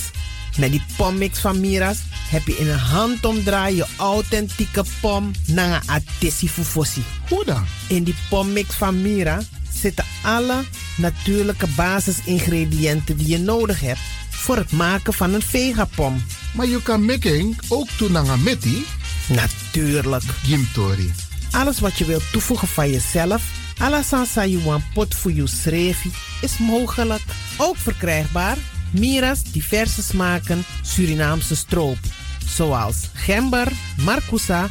Met 0.57 0.71
die 0.71 0.83
pommix 0.97 1.39
van 1.39 1.61
Mira's 1.61 1.99
heb 2.31 2.47
je 2.47 2.57
in 2.57 2.69
een 2.69 2.79
handomdraai 2.79 3.77
je 3.77 3.87
authentieke 3.97 4.85
pom 5.01 5.31
naar 5.47 5.83
een 5.87 5.89
atesi 5.89 6.49
fufosi. 6.49 7.03
Hoe 7.29 7.45
dan? 7.45 7.65
In 7.89 8.03
die 8.05 8.15
pommix 8.29 8.75
van 8.75 9.03
Mira 9.03 9.41
zitten 9.81 10.05
alle 10.23 10.65
natuurlijke 10.97 11.67
basisingrediënten 11.77 13.17
die 13.17 13.29
je 13.29 13.39
nodig 13.39 13.81
hebt 13.81 14.01
voor 14.31 14.57
het 14.57 14.73
maken 14.73 15.13
van 15.13 15.35
een 15.35 15.43
vegapom. 15.43 16.23
Maar 16.55 16.67
je 16.67 16.83
kan 16.83 17.05
making 17.05 17.59
ook 17.69 17.89
doen 17.99 18.13
naar 18.13 18.39
meti? 18.39 18.85
Natuurlijk. 19.29 20.23
Gimtori. 20.23 21.13
Alles 21.51 21.81
wat 21.81 21.99
je 21.99 22.05
wilt 22.05 22.33
toevoegen 22.33 22.69
van 22.69 22.91
jezelf, 22.91 23.43
alla 23.79 24.03
sansa 24.03 24.47
you 24.47 24.63
want 24.63 24.83
pot 24.95 25.15
voor 25.15 25.33
je 25.33 25.47
srefi, 25.47 26.11
is 26.41 26.59
mogelijk. 26.59 27.23
Ook 27.57 27.77
verkrijgbaar 27.77 28.57
Mira's 28.91 29.43
diverse 29.43 30.03
smaken 30.03 30.65
Surinaamse 30.83 31.57
stroop. 31.57 31.99
Zoals 32.47 32.97
gember, 33.15 33.73
marcousa, 33.97 34.69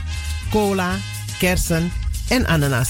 cola, 0.50 0.96
kersen 1.40 1.92
en 2.28 2.46
ananas. 2.48 2.90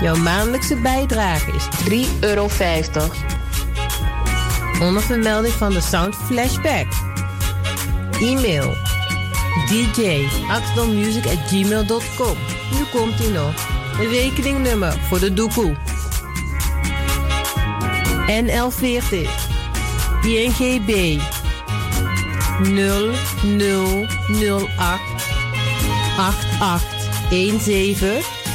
Jouw 0.00 0.16
maandelijkse 0.16 0.76
bijdrage 0.76 1.52
is 1.52 1.68
3,50 2.06 2.18
euro. 2.20 2.48
Onder 4.80 5.02
vermelding 5.02 5.54
van 5.54 5.72
de 5.72 5.80
Sound 5.80 6.14
Flashback. 6.14 6.86
E-mail 8.20 8.74
gmail.com. 11.46 12.36
Nu 12.72 12.84
komt 12.92 13.20
ie 13.20 13.30
nog. 13.30 13.54
Een 14.00 14.08
rekeningnummer 14.08 14.98
voor 15.08 15.20
de 15.20 15.32
doekoe. 15.32 15.76
NL40 18.26 19.28
INGB 20.22 21.20
0008 27.30 28.35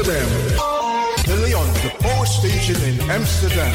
Amsterdam. 0.00 0.28
De 1.26 1.36
Leon, 1.44 1.66
the 1.82 1.90
power 2.00 2.26
station 2.26 2.80
in 2.88 3.10
Amsterdam. 3.10 3.72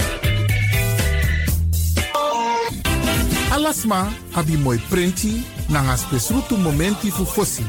Alasma 3.52 4.12
abi 4.34 4.58
moi 4.58 4.80
prenti 4.90 5.44
nanga 5.70 5.96
spesrutu 5.96 6.58
momenti 6.58 7.12
fu 7.12 7.26
fosi. 7.26 7.64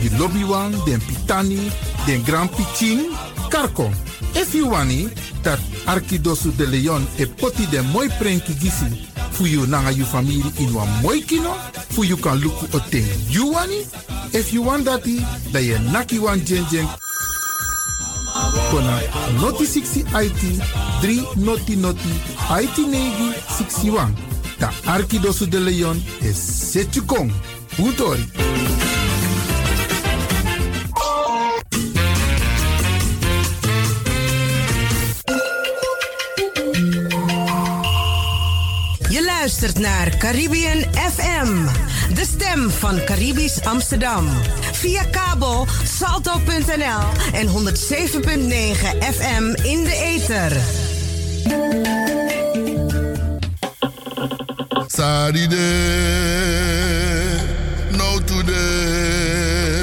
Di 0.00 0.08
lobby 0.16 0.44
wan, 0.44 0.72
den 0.86 1.00
pitani, 1.00 1.70
den 2.06 2.22
grand 2.24 2.50
pitin, 2.50 3.12
karko. 3.50 3.90
If 4.34 4.54
you 4.54 4.70
wani, 4.70 5.10
dat 5.42 5.58
Arkidosu 5.84 6.56
de 6.56 6.66
Leon 6.66 7.06
e 7.18 7.26
poti 7.26 7.66
den 7.66 7.84
moi 7.92 8.08
prenki 8.18 8.54
gisi 8.54 9.08
fu 9.30 9.44
you 9.44 9.66
nanga 9.66 9.90
you 9.90 10.06
family 10.06 10.42
in 10.58 10.72
wan 10.72 10.88
moi 11.02 11.20
kino, 11.20 11.52
fu 11.90 12.02
you 12.04 12.16
kan 12.16 12.38
luku 12.40 12.64
o 12.72 12.80
ten 12.90 13.04
you 13.28 13.52
wani. 13.52 13.84
If 14.32 14.54
you 14.54 14.62
want 14.62 14.86
dati, 14.86 15.20
da 15.52 15.58
ye 15.58 15.76
naki 15.92 16.18
wan 16.18 16.40
jen 16.46 16.64
jen 16.70 16.88
kona 18.70 19.00
noti 19.40 19.66
60 19.66 20.04
IT 20.24 20.42
3 21.02 21.36
noti 21.36 21.76
noti 21.76 22.12
IT 22.62 22.78
negi 22.78 23.32
61. 23.58 24.14
Da 24.58 24.70
Arkidosu 24.86 25.46
de 25.46 25.58
Leon 25.58 26.02
is 26.20 26.36
Setjukong. 26.72 27.32
Utori. 27.78 28.26
Luistert 39.60 39.84
naar 39.84 40.16
Caribbean 40.16 40.78
FM, 40.94 41.64
de 42.14 42.24
stem 42.24 42.70
van 42.70 43.04
Caribisch 43.04 43.62
Amsterdam. 43.62 44.28
Via 44.72 45.04
kabel 45.04 45.66
salto.nl 45.84 47.02
en 47.32 47.46
107.9 47.46 47.52
FM 49.14 49.44
in 49.62 49.84
de 49.84 50.00
ether. 50.04 50.56
Saride, 54.86 55.56
no 57.96 58.24
today. 58.24 59.80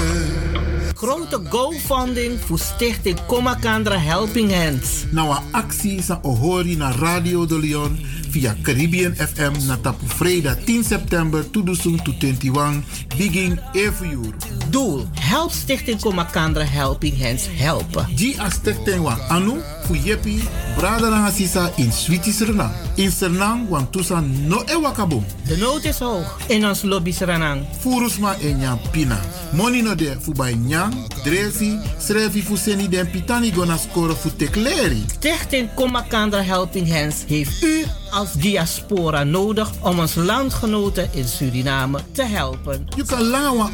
Grote 0.93 1.41
GoFunding 1.49 2.39
voor 2.45 2.59
Stichting 2.59 3.25
Comacandra 3.25 3.97
Helping 3.97 4.53
Hands. 4.53 5.05
Nou, 5.11 5.29
een 5.29 5.43
actie 5.51 6.01
sa 6.01 6.19
ohori 6.21 6.75
na 6.75 6.91
Radio 6.91 7.45
de 7.45 7.59
Leon 7.59 7.97
via 8.29 8.55
Caribbean 8.61 9.15
FM 9.15 9.67
na 9.67 9.77
tapu 9.77 10.05
vrijdag 10.05 10.57
10 10.65 10.83
september 10.83 11.43
2021 11.51 12.83
begin 13.17 13.59
every 13.73 14.13
uur. 14.13 14.33
Doel: 14.69 15.07
Help 15.19 15.51
Stichting 15.51 15.99
Comacandra 15.99 16.63
Helping 16.63 17.15
Hands 17.21 17.47
helpen. 17.57 18.05
Di 18.15 18.35
a 18.39 18.49
stichting 18.49 19.01
wan 19.01 19.19
anu 19.29 19.61
fu 19.85 19.95
yepi 19.95 20.43
brada 20.75 21.31
sisa 21.31 21.71
in 21.75 21.91
Switi 21.91 22.31
Suriname. 22.31 22.73
In 22.95 23.11
Suriname 23.11 23.69
wan 23.69 23.89
tusa 23.89 24.21
no 24.21 24.63
e 24.65 24.75
wakabom. 24.81 25.23
De 25.47 25.57
nood 25.57 25.85
is 25.85 25.99
hoog 25.99 26.25
in 26.47 26.65
ons 26.65 26.81
lobby 26.81 27.11
Suriname. 27.11 27.61
Furusma 27.79 28.35
e 28.41 28.53
nyam 28.53 28.79
pina. 28.91 29.19
Money 29.53 29.81
no 29.81 29.95
de 29.95 30.17
fu 30.21 30.31
bij 30.31 30.53
nyam, 30.53 30.91
dresi, 31.23 31.79
srefi 31.99 32.41
fu 32.41 32.55
seni 32.55 32.89
den 32.89 33.09
pitani 33.09 33.51
gona 33.51 33.77
score 33.77 34.13
fu 34.13 34.29
tekleri. 34.35 35.03
Stichting 35.07 35.69
Comacandra 35.73 36.41
Helping 36.41 36.89
Hands 36.89 37.23
heeft 37.27 37.63
u 37.63 37.85
als 38.09 38.33
diaspora 38.33 39.23
nodig 39.23 39.71
om 39.81 39.99
ons 39.99 40.15
landgenoten 40.15 41.09
in 41.13 41.27
Suriname 41.27 41.99
te 42.11 42.23
helpen. 42.23 42.87
You 42.95 43.07
kan 43.07 43.23
lawa 43.23 43.69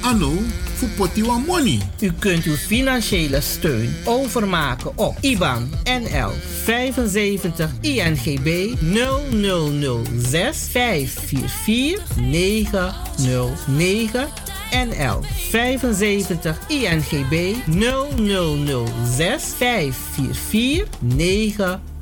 poti 0.97 1.23
wan 1.23 1.43
money. 1.45 1.79
U 1.99 2.11
kunt 2.19 2.45
uw 2.45 2.55
financiële 2.55 3.41
steun 3.41 3.95
overmaken 4.05 4.97
op 4.97 5.17
IBAN 5.21 5.69
NL 5.83 6.31
75 6.63 7.71
INGB 7.81 8.75
0006 8.81 10.67
544 10.71 12.93
909 13.17 14.27
NL 14.73 15.19
75 15.49 16.57
INGB 16.67 17.55
0006 17.65 19.53
544 19.57 20.87
909 20.99 21.92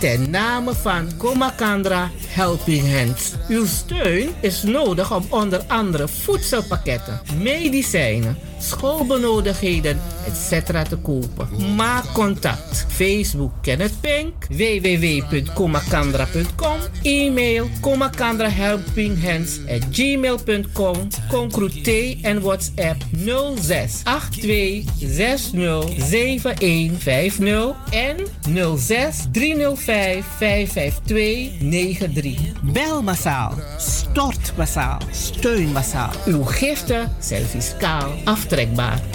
ten 0.00 0.30
name 0.30 0.74
van 0.74 1.16
Comacandra 1.16 2.10
Helping 2.28 2.92
Hands. 2.92 3.32
Uw 3.48 3.66
steun 3.66 4.28
is 4.40 4.62
nodig 4.62 5.14
om 5.14 5.24
onder 5.30 5.62
andere 5.66 6.08
voedselpakketten, 6.08 7.20
medicijnen, 7.42 8.38
schoolbenodigdheden, 8.64 10.00
etc. 10.26 10.66
te 10.88 10.96
kopen. 10.96 11.48
Maak 11.76 12.04
contact. 12.12 12.86
Facebook 12.88 13.52
Kenneth 13.60 13.94
Pink, 14.00 14.32
www.comacandra.com, 14.48 16.78
e-mail 17.02 17.68
comacandrahelpinghands 17.80 19.58
at 19.68 19.82
gmail.com, 19.90 21.08
concrete 21.28 22.18
en 22.22 22.40
WhatsApp 22.40 23.02
06 23.60 24.00
82 24.04 24.84
60 24.98 25.88
7150 25.98 27.74
en 27.90 28.16
06 28.78 29.26
305 29.32 30.24
552 30.38 31.50
93. 31.60 32.38
Bel 32.62 33.02
massaal, 33.02 33.52
stort 33.78 34.52
massaal, 34.56 34.98
steun 35.10 35.72
massaal. 35.72 36.10
Uw 36.26 36.44
giften 36.44 37.12
zijn 37.18 37.44
fiscaal 37.44 38.12
aftrekbaar. 38.24 38.53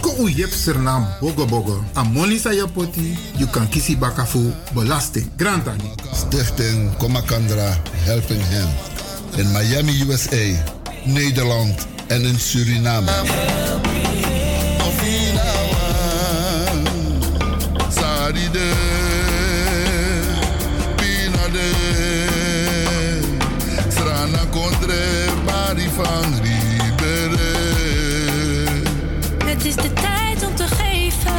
Ko 0.02 0.12
u 0.20 0.28
yep 0.28 0.52
sernam 0.52 1.08
bogo 1.22 1.46
bogo. 1.46 1.84
A 1.96 2.04
money 2.04 2.38
sa 2.38 2.52
poti, 2.68 3.16
you 3.40 3.48
kan 3.48 3.68
kisi 3.72 3.96
bakafu 3.96 4.52
belasting. 4.76 5.32
Grantani. 5.38 5.96
Stichting 6.12 6.92
Comacandra 7.00 7.72
Helping 8.04 8.42
Hand. 8.52 8.76
In 9.40 9.48
Miami, 9.54 9.94
USA, 10.04 10.44
Nederland 11.06 11.88
en 12.08 12.26
in 12.26 12.40
Suriname. 12.40 13.12
Saride, 17.90 18.70
pinade, 20.96 21.72
strana 23.88 24.46
contre 24.52 25.00
bari 25.46 25.90
is 29.70 29.76
de 29.76 29.94
tijd 29.94 30.48
om 30.48 30.56
te 30.56 30.68
geven. 30.68 31.34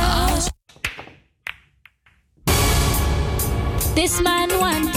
This 3.94 4.22
man 4.22 4.48
want 4.58 4.94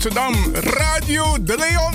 Amsterdam, 0.00 0.34
Radio 0.54 1.36
de 1.40 1.56
Leon. 1.56 1.94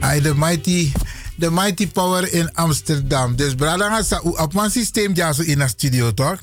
Ay, 0.00 0.20
de 0.20 0.34
mighty, 0.34 0.92
de 1.36 1.50
mighty 1.50 1.88
power 1.88 2.32
in 2.32 2.54
Amsterdam. 2.54 3.36
Dus 3.36 3.54
brada 3.54 4.02
sa 4.02 4.20
op 4.20 4.54
mijn 4.54 4.70
systeem 4.70 5.14
ja 5.14 5.32
zo 5.32 5.42
in 5.42 5.58
de 5.58 5.68
studio 5.68 6.14
toch? 6.14 6.40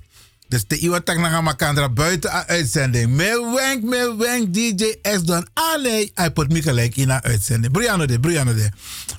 Dus 0.53 0.67
de 0.67 0.77
iwa 0.77 0.99
tak 0.99 1.17
na 1.17 1.41
makandra 1.41 1.89
buiten 1.89 2.29
uitzending. 2.47 3.09
Me 3.09 3.51
wenk, 3.55 3.83
me 3.83 4.15
wenk 4.17 4.53
DJ 4.53 4.95
S 5.01 5.23
dan. 5.23 5.47
Ah 5.53 5.81
nee, 5.81 6.11
hij 6.13 6.31
put 6.31 6.51
me 6.51 6.61
gelijk 6.61 6.95
in 6.95 7.09
een 7.09 7.23
uitzending. 7.23 7.73
Brianna 7.73 8.05
de, 8.05 8.19
Brianna 8.19 8.53
de. 8.53 8.69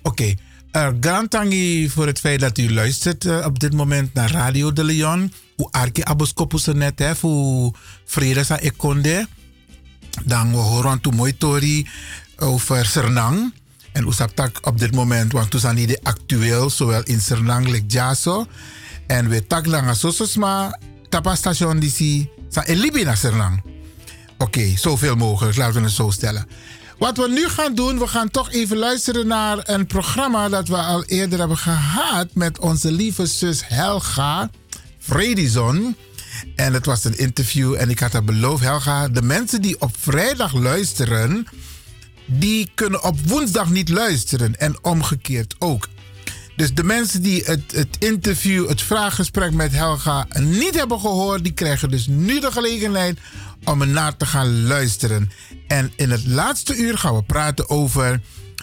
Oké. 0.05 0.37
Okay. 0.71 1.29
Tangi 1.29 1.89
voor 1.89 2.07
het 2.07 2.21
feit 2.21 2.41
dat 2.41 2.59
u 2.59 2.73
luistert 2.73 3.25
uh, 3.25 3.45
op 3.47 3.59
dit 3.59 3.73
moment 3.73 4.15
naar 4.15 4.31
Radio 4.31 4.73
de 4.73 4.85
Leon. 4.85 5.33
Hoe 5.57 5.69
arke 5.71 6.05
aboskopus 6.05 6.65
net 6.65 6.99
hè, 6.99 7.17
voor 7.17 7.77
vrede 8.05 8.45
sa 8.45 8.59
ekonde. 8.59 9.27
Dan 10.25 10.51
we 10.51 10.57
horen 10.57 11.01
toe 11.01 11.13
mooi 11.13 11.37
tori 11.37 11.89
over 12.37 12.87
Sernang. 12.87 13.53
En 13.93 14.05
Oesaptak 14.05 14.67
op 14.67 14.79
dit 14.79 14.95
moment, 14.95 15.33
want 15.33 15.51
toen 15.51 15.61
zijn 15.61 15.75
niet 15.75 16.01
actueel, 16.03 16.71
zowel 16.71 17.03
in 17.03 17.21
Sernang 17.21 17.67
als 17.67 17.81
Jaso. 17.87 18.47
En 19.07 19.29
we 19.29 19.47
tak 19.47 19.67
lang 19.67 19.97
sososma, 19.97 20.79
tapa 21.09 21.35
station 21.35 21.81
DC, 21.81 22.27
sa 22.49 22.65
elibi 22.65 23.05
naar 23.05 23.17
Sernang. 23.17 23.63
Oké, 24.39 24.59
okay, 24.59 24.77
zoveel 24.77 25.17
mogelijk, 25.17 25.57
laten 25.57 25.75
we 25.75 25.81
het 25.81 25.93
zo 25.93 26.11
stellen. 26.11 26.47
Wat 26.99 27.17
we 27.17 27.29
nu 27.29 27.49
gaan 27.49 27.75
doen, 27.75 27.99
we 27.99 28.07
gaan 28.07 28.31
toch 28.31 28.53
even 28.53 28.77
luisteren 28.77 29.27
naar 29.27 29.59
een 29.63 29.87
programma 29.87 30.49
dat 30.49 30.69
we 30.69 30.77
al 30.77 31.05
eerder 31.05 31.39
hebben 31.39 31.57
gehad 31.57 32.29
met 32.33 32.59
onze 32.59 32.93
lieve 32.93 33.27
zus 33.27 33.63
Helga 33.67 34.51
Fredison. 34.99 35.97
En 36.57 36.73
het 36.73 36.87
was 36.87 37.05
een 37.05 37.19
interview 37.19 37.75
en 37.75 37.91
ik 37.91 37.99
had 37.99 38.13
haar 38.13 38.25
beloofd, 38.25 38.63
Helga, 38.63 39.09
de 39.09 39.23
mensen 39.23 39.63
die 39.63 39.81
op 39.81 39.97
vrijdag 39.99 40.55
luisteren, 40.55 41.47
die 42.27 42.71
kunnen 42.75 43.05
op 43.05 43.21
woensdag 43.27 43.71
niet 43.71 43.89
luisteren 43.89 44.59
en 44.59 44.79
omgekeerd 44.83 45.55
ook. 45.59 45.89
Dus 46.57 46.75
de 46.75 46.85
mensen 46.85 47.23
die 47.23 47.43
het, 47.45 47.73
het 47.73 47.97
interview, 47.99 48.69
het 48.69 48.83
vraaggesprek 48.83 49.53
met 49.53 49.73
Helga 49.73 50.27
niet 50.41 50.75
hebben 50.75 51.01
gehoord, 51.01 51.45
die 51.45 51.53
krijgen 51.53 51.91
dus 51.91 52.07
nu 52.07 52.41
de 52.41 52.53
gelegenheid 52.53 53.19
om 53.65 53.81
er 53.81 53.89
naar 53.89 54.17
te 54.17 54.27
gaan 54.27 54.67
luisteren. 54.67 55.31
En 55.67 55.93
in 55.97 56.11
het 56.11 56.27
laatste 56.27 56.77
uur 56.77 56.99
gaan 56.99 57.15
we 57.15 57.23
praten 57.23 57.71
over 57.71 58.21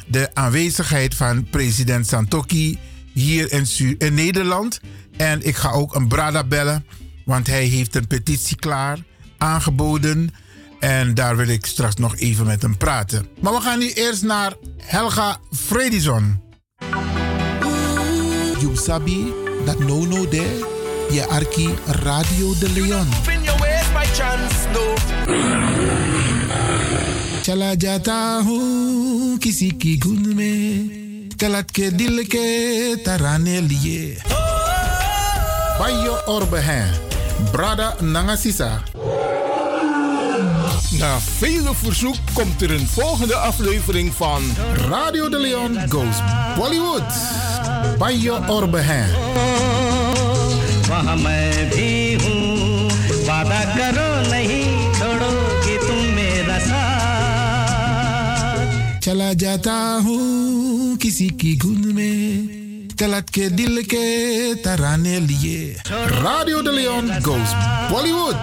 de 0.07 0.29
aanwezigheid 0.33 1.15
van 1.15 1.43
president 1.49 2.07
Santoki 2.07 2.79
hier 3.13 3.51
in, 3.51 3.95
in 3.97 4.13
Nederland. 4.13 4.79
En 5.17 5.47
ik 5.47 5.55
ga 5.55 5.71
ook 5.71 5.95
een 5.95 6.07
Brada 6.07 6.43
bellen, 6.43 6.85
want 7.25 7.47
hij 7.47 7.65
heeft 7.65 7.95
een 7.95 8.07
petitie 8.07 8.55
klaar 8.55 8.97
aangeboden. 9.37 10.33
En 10.79 11.13
daar 11.13 11.37
wil 11.37 11.47
ik 11.47 11.65
straks 11.65 11.95
nog 11.95 12.17
even 12.17 12.45
met 12.45 12.61
hem 12.61 12.77
praten. 12.77 13.27
Maar 13.39 13.53
we 13.53 13.61
gaan 13.61 13.79
nu 13.79 13.91
eerst 13.91 14.23
naar 14.23 14.53
Helga 14.77 15.39
Fredison. 15.51 16.41
You 18.61 18.77
sabi 18.77 19.33
dat 19.65 19.79
no 19.79 20.05
no 20.05 20.29
de 20.29 20.45
je 21.09 21.27
arki 21.27 21.73
Radio 21.85 22.53
de 22.59 22.69
Leon. 22.69 23.07
Chala 27.41 27.75
jata 27.75 28.41
hu 28.45 29.37
kisi 29.41 29.73
ki 29.77 29.97
gunme 29.97 30.53
kalat 31.41 31.71
ke 31.71 31.89
dil 31.89 32.21
ke 32.29 33.01
tarane 33.01 33.65
liye. 33.65 34.21
Bayo 35.81 36.21
orbe 36.29 36.61
hen. 36.61 36.93
Brada 37.51 37.95
nangasisa. 38.01 38.83
Na 41.01 41.17
vele 41.39 41.73
verzoek 41.73 42.17
komt 42.33 42.61
er 42.61 42.71
een 42.71 42.87
volgende 42.87 43.35
aflevering 43.35 44.13
van 44.13 44.43
Radio 44.87 45.29
de 45.29 45.39
Leon 45.39 45.89
Goes 45.89 46.17
Bollywood. 46.57 47.09
Orbe 47.81 48.81
हैं 48.83 49.07
वहाँ 50.89 51.15
मैं 51.17 51.69
भी 51.71 51.91
हूँ। 52.23 52.39
वादा 53.27 53.61
करो 53.75 54.09
नहीं 54.31 54.65
छोड़ोगे 54.99 55.75
तुम 55.87 55.99
मेरा 56.15 56.57
साथ। 56.59 58.57
चला 59.03 59.29
जाता 59.33 59.75
हूँ 60.05 60.97
किसी 61.01 61.27
की 61.41 61.51
गुन 61.57 61.81
में 61.95 62.17
तलत 62.99 63.27
के 63.33 63.45
दिल 63.49 63.75
के 63.93 64.05
तराने 64.63 65.19
लिए। 65.19 65.59
Radio 66.21 66.57
de 66.61 66.71
Leon 66.77 67.05
Goes 67.27 67.51
Bollywood. 67.91 68.41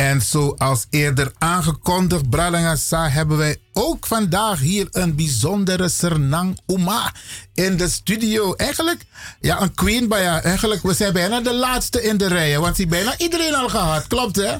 En 0.00 0.22
zoals 0.22 0.86
eerder 0.90 1.32
aangekondigd, 1.38 2.30
Bralangasa, 2.30 3.08
hebben 3.08 3.36
wij 3.36 3.56
ook 3.72 4.06
vandaag 4.06 4.60
hier 4.60 4.88
een 4.90 5.16
bijzondere 5.16 5.88
Sernang 5.88 6.58
Uma 6.66 7.12
in 7.54 7.76
de 7.76 7.88
studio. 7.88 8.54
Eigenlijk, 8.54 9.04
ja, 9.40 9.60
een 9.60 9.74
queen 9.74 10.08
bij. 10.08 10.26
Eigenlijk, 10.26 10.82
we 10.82 10.94
zijn 10.94 11.12
bijna 11.12 11.40
de 11.40 11.54
laatste 11.54 12.02
in 12.02 12.16
de 12.16 12.26
rij, 12.26 12.58
want 12.58 12.76
die 12.76 12.86
bijna 12.86 13.18
iedereen 13.18 13.54
al 13.54 13.68
gehad. 13.68 14.06
Klopt, 14.06 14.36
hè? 14.36 14.56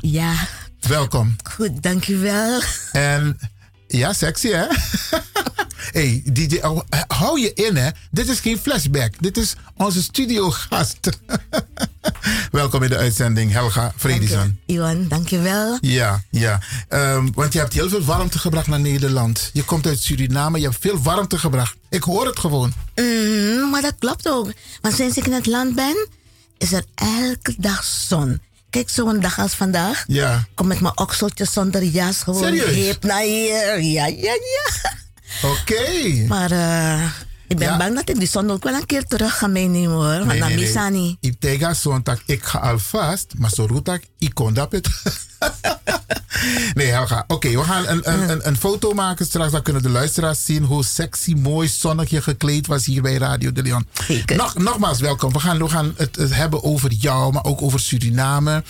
Ja. 0.00 0.34
Welkom. 0.80 1.36
Goed, 1.54 1.82
dankjewel. 1.82 2.60
En 2.92 3.38
ja, 3.86 4.12
sexy, 4.12 4.48
hè? 4.48 4.66
hey, 5.98 6.22
DJ, 6.24 6.56
oh, 6.56 6.80
hou 7.06 7.40
je 7.40 7.52
in, 7.54 7.76
hè? 7.76 7.90
Dit 8.10 8.28
is 8.28 8.40
geen 8.40 8.58
flashback. 8.58 9.12
Dit 9.20 9.36
is 9.36 9.54
onze 9.76 10.02
studiogast. 10.02 10.98
Welkom 12.50 12.82
in 12.82 12.88
de 12.88 12.96
uitzending, 12.96 13.52
Helga 13.52 13.92
Fredison. 13.96 14.58
Iwan, 14.66 15.08
dankjewel. 15.08 15.78
Ja, 15.80 16.22
ja. 16.30 16.60
Um, 16.88 17.32
want 17.34 17.52
je 17.52 17.58
hebt 17.58 17.72
heel 17.72 17.88
veel 17.88 18.04
warmte 18.04 18.38
gebracht 18.38 18.66
naar 18.66 18.80
Nederland. 18.80 19.50
Je 19.52 19.64
komt 19.64 19.86
uit 19.86 20.00
Suriname, 20.02 20.58
je 20.58 20.64
hebt 20.64 20.80
veel 20.80 21.02
warmte 21.02 21.38
gebracht. 21.38 21.76
Ik 21.88 22.02
hoor 22.02 22.26
het 22.26 22.38
gewoon. 22.38 22.72
Mm, 22.94 23.70
maar 23.70 23.82
dat 23.82 23.94
klopt 23.98 24.28
ook. 24.28 24.52
Want 24.80 24.94
sinds 24.94 25.16
ik 25.16 25.26
in 25.26 25.32
het 25.32 25.46
land 25.46 25.74
ben, 25.74 26.08
is 26.58 26.72
er 26.72 26.84
elke 26.94 27.54
dag 27.58 27.84
zon. 27.84 28.40
Kijk, 28.70 28.88
zo'n 28.88 29.20
dag 29.20 29.38
als 29.38 29.54
vandaag. 29.54 30.04
Ja. 30.06 30.46
Kom 30.54 30.66
met 30.66 30.80
mijn 30.80 30.98
okseltjes 30.98 31.52
zonder 31.52 31.84
jas. 31.84 32.22
Gewoon 32.22 32.42
Serieus? 32.42 32.74
hip 32.74 33.02
naar 33.02 33.22
hier. 33.22 33.82
Ja, 33.82 34.06
ja, 34.06 34.32
ja. 34.32 34.92
Oké. 35.42 36.24
Maar 36.28 36.52
uh, 36.52 37.10
ik 37.52 37.58
ben 37.58 37.68
Ja. 37.68 37.76
bang 37.76 37.94
dat 37.94 38.08
ik 38.08 38.18
die 38.18 38.28
zon 38.28 38.50
ook 38.50 38.64
wel 38.64 38.74
een 38.74 38.86
keer 38.86 39.04
terug 39.04 39.38
ga 39.38 39.46
meenemen 39.46 39.90
hoor. 39.96 40.26
Want 40.26 40.38
dan 40.38 40.54
mis 40.54 40.74
ik 40.74 40.90
niet. 40.90 41.16
Ik 41.20 41.34
tegen 41.38 41.76
zondag, 41.76 42.22
ik 42.26 42.44
ga 42.44 42.58
alvast, 42.58 43.34
maar 43.38 43.50
zo 43.50 43.66
roet 43.66 43.88
ik, 43.88 44.06
ik 44.18 44.34
kon 44.34 44.54
dat 44.54 44.72
het. 44.72 44.88
nee, 46.74 46.86
Helga. 46.86 47.24
Oké, 47.26 47.48
we 47.48 47.62
gaan 47.64 47.86
een, 47.88 48.12
een, 48.12 48.30
een, 48.30 48.48
een 48.48 48.56
foto 48.56 48.92
maken 48.92 49.26
straks. 49.26 49.52
Dan 49.52 49.62
kunnen 49.62 49.82
de 49.82 49.88
luisteraars 49.88 50.44
zien 50.44 50.64
hoe 50.64 50.84
sexy, 50.84 51.34
mooi, 51.34 51.68
zonnig 51.68 52.10
je 52.10 52.22
gekleed 52.22 52.66
was 52.66 52.84
hier 52.84 53.02
bij 53.02 53.16
Radio 53.16 53.52
de 53.52 53.62
Leon. 53.62 53.86
Nog, 54.36 54.58
nogmaals, 54.58 55.00
welkom. 55.00 55.32
We 55.32 55.40
gaan, 55.40 55.58
we 55.58 55.68
gaan 55.68 55.94
het, 55.96 56.16
het 56.16 56.34
hebben 56.34 56.62
over 56.64 56.92
jou, 56.92 57.32
maar 57.32 57.44
ook 57.44 57.62
over 57.62 57.80
Suriname. 57.80 58.64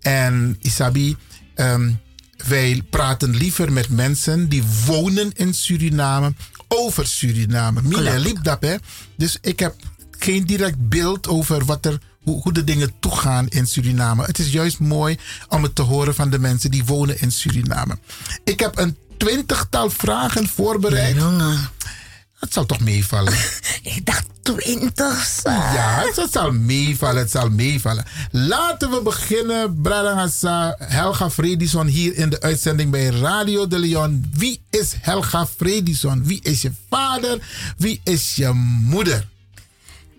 En 0.00 0.56
Isabi, 0.60 1.16
ehm, 1.54 1.90
wij 2.48 2.82
praten 2.90 3.36
liever 3.36 3.72
met 3.72 3.88
mensen 3.88 4.48
die 4.48 4.62
wonen 4.86 5.30
in 5.34 5.54
Suriname 5.54 6.32
over 6.68 7.06
Suriname. 7.06 7.80
Mila 7.82 8.16
liep 8.16 8.44
dat, 8.44 8.60
hè? 8.60 8.76
Dus 9.16 9.38
ik 9.40 9.58
heb 9.58 9.74
geen 10.18 10.46
direct 10.46 10.88
beeld 10.88 11.28
over 11.28 11.64
wat 11.64 11.86
er, 11.86 11.98
hoe, 12.22 12.42
hoe 12.42 12.52
de 12.52 12.64
dingen 12.64 12.92
toegaan 13.00 13.48
in 13.48 13.66
Suriname. 13.66 14.24
Het 14.24 14.38
is 14.38 14.52
juist 14.52 14.78
mooi 14.78 15.18
om 15.48 15.62
het 15.62 15.74
te 15.74 15.82
horen 15.82 16.14
van 16.14 16.30
de 16.30 16.38
mensen 16.38 16.70
die 16.70 16.84
wonen 16.84 17.20
in 17.20 17.32
Suriname. 17.32 17.98
Ik 18.44 18.60
heb 18.60 18.78
een 18.78 18.96
twintigtal 19.16 19.90
vragen 19.90 20.48
voorbereid. 20.48 21.16
Het 22.38 22.52
zal 22.52 22.66
toch 22.66 22.80
meevallen? 22.80 23.32
Ik 23.82 24.06
dacht 24.06 24.26
twintig. 24.42 25.40
Ja, 25.44 26.04
het 26.14 26.32
zal 26.32 26.50
meevallen, 26.52 27.20
het 27.20 27.30
zal 27.30 27.50
meevallen. 27.50 28.04
Laten 28.30 28.90
we 28.90 29.02
beginnen, 29.02 29.80
Bradangasa, 29.82 30.76
Helga 30.78 31.30
Fredison 31.30 31.86
hier 31.86 32.16
in 32.16 32.30
de 32.30 32.40
uitzending 32.40 32.90
bij 32.90 33.06
Radio 33.06 33.66
de 33.66 33.78
Leon. 33.78 34.30
Wie 34.34 34.60
is 34.70 34.94
Helga 35.00 35.46
Fredison? 35.46 36.24
Wie 36.24 36.40
is 36.42 36.62
je 36.62 36.72
vader? 36.88 37.38
Wie 37.76 38.00
is 38.04 38.34
je 38.34 38.52
moeder? 38.82 39.26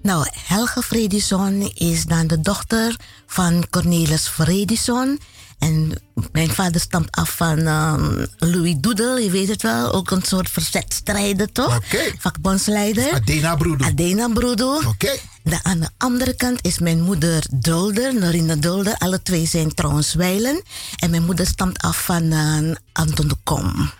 Nou, 0.01 0.27
Helge 0.45 0.81
Fredison 0.81 1.71
is 1.73 2.05
dan 2.05 2.27
de 2.27 2.41
dochter 2.41 2.95
van 3.27 3.65
Cornelis 3.69 4.27
Fredison 4.27 5.19
En 5.59 5.93
mijn 6.31 6.49
vader 6.49 6.81
stamt 6.81 7.11
af 7.11 7.35
van 7.35 7.57
ehm, 7.57 8.25
Louis 8.37 8.75
Doedel, 8.77 9.17
je 9.17 9.31
weet 9.31 9.47
het 9.47 9.61
wel. 9.61 9.93
Ook 9.93 10.11
een 10.11 10.21
soort 10.21 10.49
verzetstrijder, 10.49 11.51
toch? 11.51 11.75
Oké. 11.75 11.99
Vakbondsleider. 12.17 13.13
Adena 13.13 13.55
Broedo. 13.55 13.85
Adena 13.85 14.27
Broedo. 14.27 14.81
Oké. 14.87 15.17
De, 15.43 15.59
aan 15.63 15.79
de 15.79 15.89
andere 15.97 16.35
kant 16.35 16.59
is 16.61 16.79
mijn 16.79 17.01
moeder 17.01 17.45
Dulder, 17.53 18.19
Norina 18.19 18.55
Dulder. 18.55 18.97
Alle 18.97 19.21
twee 19.21 19.47
zijn 19.47 19.73
trouwens 19.73 20.13
wijlen. 20.13 20.63
En 20.97 21.09
mijn 21.09 21.25
moeder 21.25 21.47
stamt 21.47 21.77
af 21.77 22.03
van 22.03 22.31
eh, 22.31 22.75
Anton 22.91 23.27
de 23.27 23.35
Kom. 23.43 23.91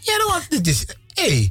Ja, 0.00 0.16
nou, 0.16 0.30
want 0.30 0.50
dit 0.50 0.66
is... 0.66 0.84
Hé, 1.14 1.50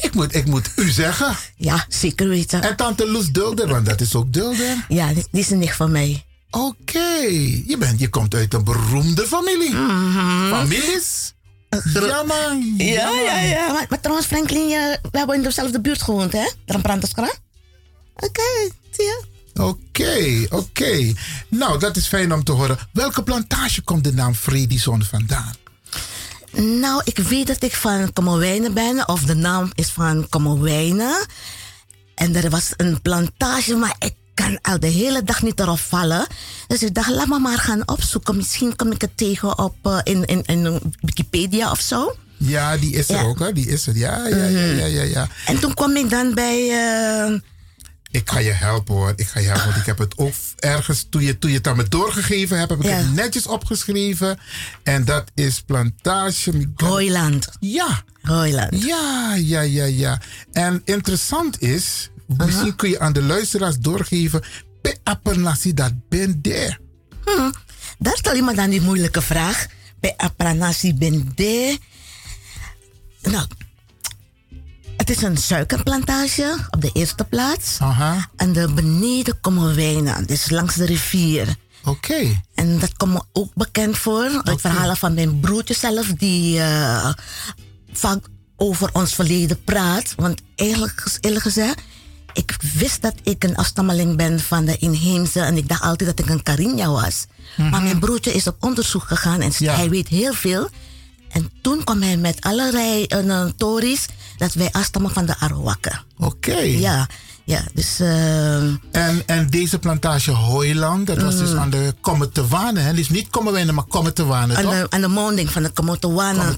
ik, 0.00 0.14
moet, 0.14 0.34
ik 0.34 0.46
moet 0.46 0.70
u 0.76 0.90
zeggen. 0.90 1.36
Ja, 1.56 1.84
zeker 1.88 2.28
weten. 2.28 2.62
En 2.62 2.76
tante 2.76 3.10
Loes 3.10 3.30
Dulder, 3.30 3.68
want 3.68 3.86
dat 3.86 4.00
is 4.00 4.14
ook 4.14 4.32
Dulder. 4.32 4.84
Ja, 4.88 5.12
die 5.12 5.26
die 5.30 5.40
is 5.40 5.50
een 5.50 5.58
nicht 5.58 5.76
van 5.76 5.90
mij. 5.90 6.24
Oké, 6.54 7.16
je, 7.66 7.76
bent, 7.78 8.00
je 8.00 8.08
komt 8.08 8.34
uit 8.34 8.54
een 8.54 8.64
beroemde 8.64 9.26
familie. 9.26 9.70
Families? 10.50 11.34
Ja, 11.92 12.22
man. 12.22 12.58
Mhm. 12.58 12.82
Ja, 12.82 13.10
ja, 13.10 13.40
ja. 13.40 13.72
Maar, 13.72 13.86
maar 13.88 14.00
trouwens, 14.00 14.26
Franklin, 14.28 14.68
we 15.10 15.18
hebben 15.18 15.36
in 15.36 15.42
dezelfde 15.42 15.80
buurt 15.80 16.02
gewoond, 16.02 16.32
hè? 16.32 16.50
Drampranterskra. 16.64 17.32
Oké, 18.16 18.70
zie 18.90 19.04
je? 19.04 19.22
Oké, 19.54 20.46
oké. 20.56 21.12
Nou, 21.48 21.78
dat 21.78 21.96
is 21.96 22.06
fijn 22.06 22.32
om 22.32 22.44
te 22.44 22.52
horen. 22.52 22.78
Welke 22.92 23.22
plantage 23.22 23.82
komt 23.82 24.04
de 24.04 24.12
naam 24.12 24.34
Fredison 24.34 25.02
vandaan? 25.02 25.54
Nou, 26.56 27.00
ik 27.04 27.18
weet 27.18 27.46
dat 27.46 27.62
ik 27.62 27.74
van 27.74 28.12
Kommerwijnen 28.12 28.74
ben, 28.74 29.08
of 29.08 29.22
de 29.22 29.34
naam 29.34 29.70
is 29.74 29.88
van 29.88 30.28
Kommerwijnen. 30.28 31.26
En 32.14 32.36
er 32.36 32.50
was 32.50 32.72
een 32.76 33.02
plantage, 33.02 33.74
maar 33.74 33.96
ik 33.98 34.14
kan 34.42 34.58
al 34.62 34.78
de 34.80 34.86
hele 34.86 35.22
dag 35.24 35.42
niet 35.42 35.60
erop 35.60 35.78
vallen. 35.78 36.26
Dus 36.66 36.82
ik 36.82 36.94
dacht, 36.94 37.10
laat 37.10 37.26
me 37.26 37.38
maar 37.38 37.58
gaan 37.58 37.88
opzoeken. 37.88 38.36
Misschien 38.36 38.76
kom 38.76 38.92
ik 38.92 39.00
het 39.00 39.16
tegen 39.16 39.58
op 39.58 39.76
eh, 39.82 39.98
in, 40.02 40.24
in, 40.24 40.42
in 40.44 40.80
Wikipedia 41.00 41.70
of 41.70 41.80
zo. 41.80 42.16
Ja, 42.36 42.76
die 42.76 42.92
is 42.92 43.08
er 43.08 43.14
Ja. 43.16 43.22
ook, 43.22 43.38
hè? 43.38 43.52
Die 43.52 43.68
is 43.68 43.86
er. 43.86 43.96
Ja, 43.96 44.26
ja, 44.28 44.36
ja, 44.46 44.58
ja, 44.66 44.84
ja. 44.86 45.02
ja. 45.02 45.28
En 45.46 45.58
toen 45.60 45.74
kwam 45.74 45.96
ik 45.96 46.10
dan 46.10 46.34
bij. 46.34 46.70
eh, 46.70 47.34
Ik 48.10 48.30
ga 48.30 48.38
je 48.38 48.50
helpen 48.52 48.94
hoor. 48.94 49.12
Ik 49.16 49.26
ga 49.26 49.40
je 49.40 49.46
helpen. 49.46 49.64
Want 49.64 49.76
ik 49.76 49.86
heb 49.86 49.98
het 49.98 50.18
ook 50.18 50.32
ergens, 50.58 51.06
toen 51.10 51.22
je, 51.22 51.38
toen 51.38 51.50
je 51.50 51.56
het 51.56 51.66
aan 51.66 51.76
me 51.76 51.88
doorgegeven 51.88 52.58
hebt, 52.58 52.70
heb 52.70 52.80
ik 52.80 52.86
Ja. 52.86 52.96
het 52.96 53.14
netjes 53.14 53.46
opgeschreven. 53.46 54.38
En 54.82 55.04
dat 55.04 55.30
is 55.34 55.60
plantage. 55.60 56.70
Hooiland. 56.76 57.48
Ja. 57.60 58.02
Hooiland. 58.22 58.82
Ja, 58.84 59.34
ja, 59.34 59.60
ja, 59.60 59.84
ja. 59.84 60.20
En 60.52 60.82
interessant 60.84 61.60
is, 61.62 62.10
misschien 62.36 62.76
kun 62.76 62.88
je 62.88 63.00
aan 63.00 63.12
de 63.12 63.22
luisteraars 63.22 63.78
doorgeven. 63.78 64.42
Pe 64.82 64.96
apernasi 65.02 65.74
dat 65.74 65.92
ben 66.08 66.40
there. 66.42 66.78
Hm, 67.24 67.50
daar 67.98 68.16
stel 68.16 68.34
je 68.34 68.42
me 68.42 68.54
dan 68.54 68.70
die 68.70 68.80
moeilijke 68.80 69.22
vraag. 69.22 69.66
Bij 70.00 70.14
Apranasi 70.16 70.94
Bende. 70.94 71.78
Nou, 73.22 73.46
het 74.96 75.10
is 75.10 75.22
een 75.22 75.36
suikerplantage 75.36 76.56
op 76.70 76.80
de 76.80 76.90
eerste 76.92 77.24
plaats. 77.24 77.78
Aha. 77.78 78.28
En 78.36 78.52
de 78.52 78.72
beneden 78.72 79.40
komen 79.40 79.74
wijnen, 79.74 80.26
dus 80.26 80.50
langs 80.50 80.74
de 80.74 80.84
rivier. 80.84 81.56
Oké. 81.84 82.42
En 82.54 82.78
dat 82.78 82.96
komt 82.96 83.12
me 83.12 83.22
ook 83.32 83.54
bekend 83.54 83.98
voor 83.98 84.40
uit 84.44 84.60
verhalen 84.60 84.96
van 84.96 85.14
mijn 85.14 85.40
broertje 85.40 85.74
zelf, 85.74 86.06
die 86.06 86.60
eh, 86.60 87.12
vaak 87.92 88.26
over 88.56 88.90
ons 88.92 89.14
verleden 89.14 89.64
praat. 89.64 90.14
Want 90.16 90.40
eigenlijk, 90.54 91.04
eerlijk 91.20 91.42
gezegd, 91.42 91.80
ik 92.32 92.56
wist 92.74 93.02
dat 93.02 93.14
ik 93.22 93.44
een 93.44 93.56
afstammeling 93.56 94.16
ben 94.16 94.40
van 94.40 94.64
de 94.64 94.76
inheemse 94.76 95.40
en 95.40 95.56
ik 95.56 95.68
dacht 95.68 95.82
altijd 95.82 96.16
dat 96.16 96.26
ik 96.26 96.32
een 96.32 96.42
Carinja 96.42 96.88
was. 96.90 97.26
Maar 97.56 97.82
mijn 97.82 97.98
broertje 97.98 98.32
is 98.32 98.46
op 98.46 98.56
onderzoek 98.60 99.02
gegaan 99.04 99.40
en 99.40 99.52
hij 99.58 99.90
weet 99.90 100.08
heel 100.08 100.32
veel. 100.32 100.68
En 101.28 101.50
toen 101.60 101.84
kwam 101.84 102.02
hij 102.02 102.16
met 102.16 102.36
allerlei 102.40 103.06
uh, 103.08 103.44
tories 103.56 104.06
dat 104.38 104.52
wij 104.54 104.68
afstammen 104.72 105.10
van 105.10 105.26
de 105.26 105.34
Arawakken. 105.38 106.02
Oké. 106.18 106.56
Ja, 106.58 107.06
ja, 107.44 107.60
dus... 107.74 108.00
eh, 108.00 108.56
En, 108.90 109.22
en 109.26 109.46
deze 109.50 109.78
plantage 109.78 110.30
Hooiland, 110.30 111.06
dat 111.06 111.22
was 111.22 111.36
dus 111.38 111.50
Mm. 111.50 111.58
aan 111.58 111.70
de 111.70 111.94
Kommetewane. 112.00 112.80
hè? 112.80 112.92
Dus 112.94 113.08
niet 113.08 113.30
Kommerwijnen, 113.30 113.74
maar 113.74 113.84
Kommetewane, 113.84 114.56
aan, 114.56 114.62
toch? 114.62 114.72
de, 114.72 114.86
aan 114.90 115.00
de 115.00 115.08
monding 115.08 115.50
van 115.50 115.62
de 115.62 115.72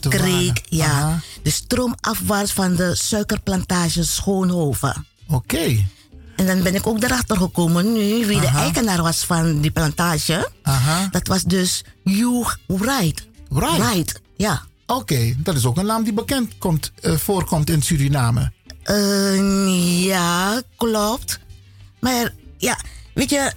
Creek. 0.09 0.61
Ja. 0.69 0.87
aha. 0.87 1.21
De 1.43 1.51
stroomafwaarts 1.51 2.53
van 2.53 2.75
de 2.77 2.95
suikerplantage 2.95 4.05
Schoonhoven. 4.05 5.07
Oké. 5.29 5.87
En 6.37 6.47
dan 6.47 6.63
ben 6.63 6.75
ik 6.75 6.87
ook 6.87 7.03
erachter 7.03 7.37
gekomen 7.37 7.93
nu 7.93 8.27
wie 8.27 8.41
de 8.41 8.47
eigenaar 8.47 9.03
was 9.03 9.25
van 9.25 9.61
die 9.61 9.71
plantage. 9.71 10.51
Aha. 10.63 11.09
Dat 11.11 11.27
was 11.27 11.43
dus 11.43 11.85
Hugh 12.05 12.57
Wright. 12.67 13.27
Wright? 13.49 13.79
Wright, 13.79 14.21
ja. 14.37 14.63
Oké, 14.87 15.35
dat 15.39 15.57
is 15.57 15.65
ook 15.65 15.77
een 15.77 15.87
naam 15.87 16.05
die 16.05 16.13
bekend 16.13 16.59
komt, 16.59 16.93
eh, 17.01 17.17
voorkomt 17.17 17.71
in 17.71 17.83
Suriname. 17.83 18.53
Eh, 18.83 20.05
ja, 20.05 20.63
klopt. 20.77 21.39
Maar 22.01 22.33
ja, 22.59 22.79
weet 23.15 23.31
je, 23.31 23.53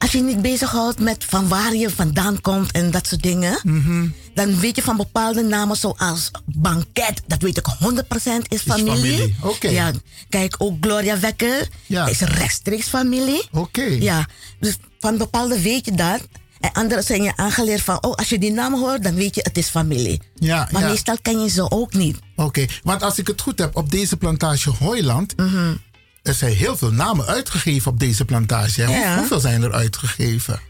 als 0.00 0.12
je 0.12 0.20
niet 0.22 0.42
bezighoudt 0.42 1.00
met 1.00 1.24
van 1.24 1.48
waar 1.48 1.74
je 1.74 1.90
vandaan 1.90 2.40
komt 2.40 2.72
en 2.72 2.90
dat 2.90 3.06
soort 3.06 3.22
dingen, 3.22 3.58
Mhm. 3.62 4.08
dan 4.34 4.60
weet 4.60 4.76
je 4.76 4.82
van 4.82 4.96
bepaalde 4.96 5.42
namen 5.42 5.76
zoals 5.76 6.30
Banket, 6.46 7.22
dat 7.26 7.42
weet 7.42 7.56
ik 7.58 7.66
100% 7.78 8.48
is 8.48 8.60
familie. 8.62 8.94
familie, 8.94 9.36
oké. 9.42 9.68
Ja, 9.68 9.92
kijk 10.28 10.54
ook 10.58 10.76
Gloria 10.80 11.18
Wekker, 11.20 11.68
Ja. 11.86 12.06
is 12.06 12.20
rechtstreeks 12.20 12.86
familie. 12.88 13.42
Oké. 13.52 13.82
Ja, 13.82 14.26
dus 14.60 14.76
van 14.98 15.16
bepaalde 15.18 15.60
weet 15.60 15.84
je 15.84 15.92
dat. 15.92 16.20
En 16.60 16.72
anderen 16.72 17.04
zijn 17.04 17.22
je 17.22 17.36
aangeleerd 17.36 17.80
van, 17.82 18.02
oh, 18.04 18.14
als 18.14 18.28
je 18.28 18.38
die 18.38 18.52
naam 18.52 18.74
hoort, 18.74 19.02
dan 19.02 19.14
weet 19.14 19.34
je 19.34 19.40
het 19.44 19.58
is 19.58 19.68
familie. 19.68 20.20
Ja, 20.34 20.68
Maar 20.72 20.82
ja. 20.82 20.88
meestal 20.88 21.16
ken 21.22 21.40
je 21.40 21.48
ze 21.48 21.70
ook 21.70 21.92
niet. 21.94 22.18
Oké, 22.36 22.66
want 22.82 23.02
als 23.02 23.18
ik 23.18 23.26
het 23.26 23.40
goed 23.40 23.58
heb, 23.58 23.76
op 23.76 23.90
deze 23.90 24.16
plantage 24.16 24.70
Hooiland... 24.70 25.36
Mhm. 25.36 25.74
Er 26.22 26.34
zijn 26.34 26.52
heel 26.52 26.76
veel 26.76 26.92
namen 26.92 27.26
uitgegeven 27.26 27.90
op 27.90 28.00
deze 28.00 28.24
plantage. 28.24 28.88
Ja. 28.88 29.16
Hoeveel 29.18 29.40
zijn 29.40 29.62
er 29.62 29.72
uitgegeven? 29.72 30.60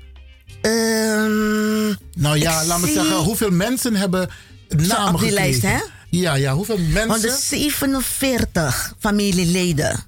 Ehm, 0.61 1.95
Nou 2.15 2.39
ja, 2.39 2.65
laat 2.65 2.81
me 2.81 2.93
zeggen, 2.93 3.17
hoeveel 3.17 3.51
mensen 3.51 3.95
hebben 3.95 4.31
namen 4.69 5.15
op 5.15 5.21
die 5.21 5.31
lijst, 5.31 5.63
hè? 5.63 5.79
Ja, 6.11 6.35
ja, 6.35 6.55
hoeveel 6.55 6.79
mensen... 6.79 7.09
147 7.09 8.95
familieleden. 8.99 10.01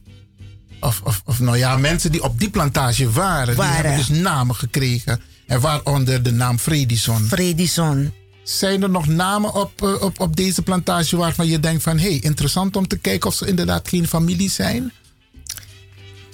Of, 0.80 1.00
of, 1.04 1.22
of 1.24 1.40
nou 1.40 1.56
ja, 1.58 1.76
mensen 1.76 2.12
die 2.12 2.22
op 2.22 2.38
die 2.38 2.50
plantage 2.50 3.10
waren, 3.10 3.54
die 3.54 3.64
hebben 3.64 3.96
dus 3.96 4.08
namen 4.08 4.54
gekregen. 4.54 5.20
En 5.46 5.60
waaronder 5.60 6.22
de 6.22 6.32
naam 6.32 6.58
Fredison. 6.58 7.26
Fredison. 7.26 8.12
Zijn 8.42 8.82
er 8.82 8.90
nog 8.90 9.06
namen 9.06 9.54
op, 9.54 9.82
eh, 9.82 10.02
op, 10.02 10.20
op 10.20 10.36
deze 10.36 10.62
plantage 10.62 11.16
waarvan 11.16 11.46
je 11.46 11.60
denkt 11.60 11.82
van... 11.82 11.98
hé, 11.98 12.08
hey, 12.08 12.18
interessant 12.18 12.76
om 12.76 12.88
te 12.88 12.98
kijken 12.98 13.28
of 13.28 13.34
ze 13.34 13.46
inderdaad 13.46 13.88
geen 13.88 14.08
familie 14.08 14.50
zijn? 14.50 14.92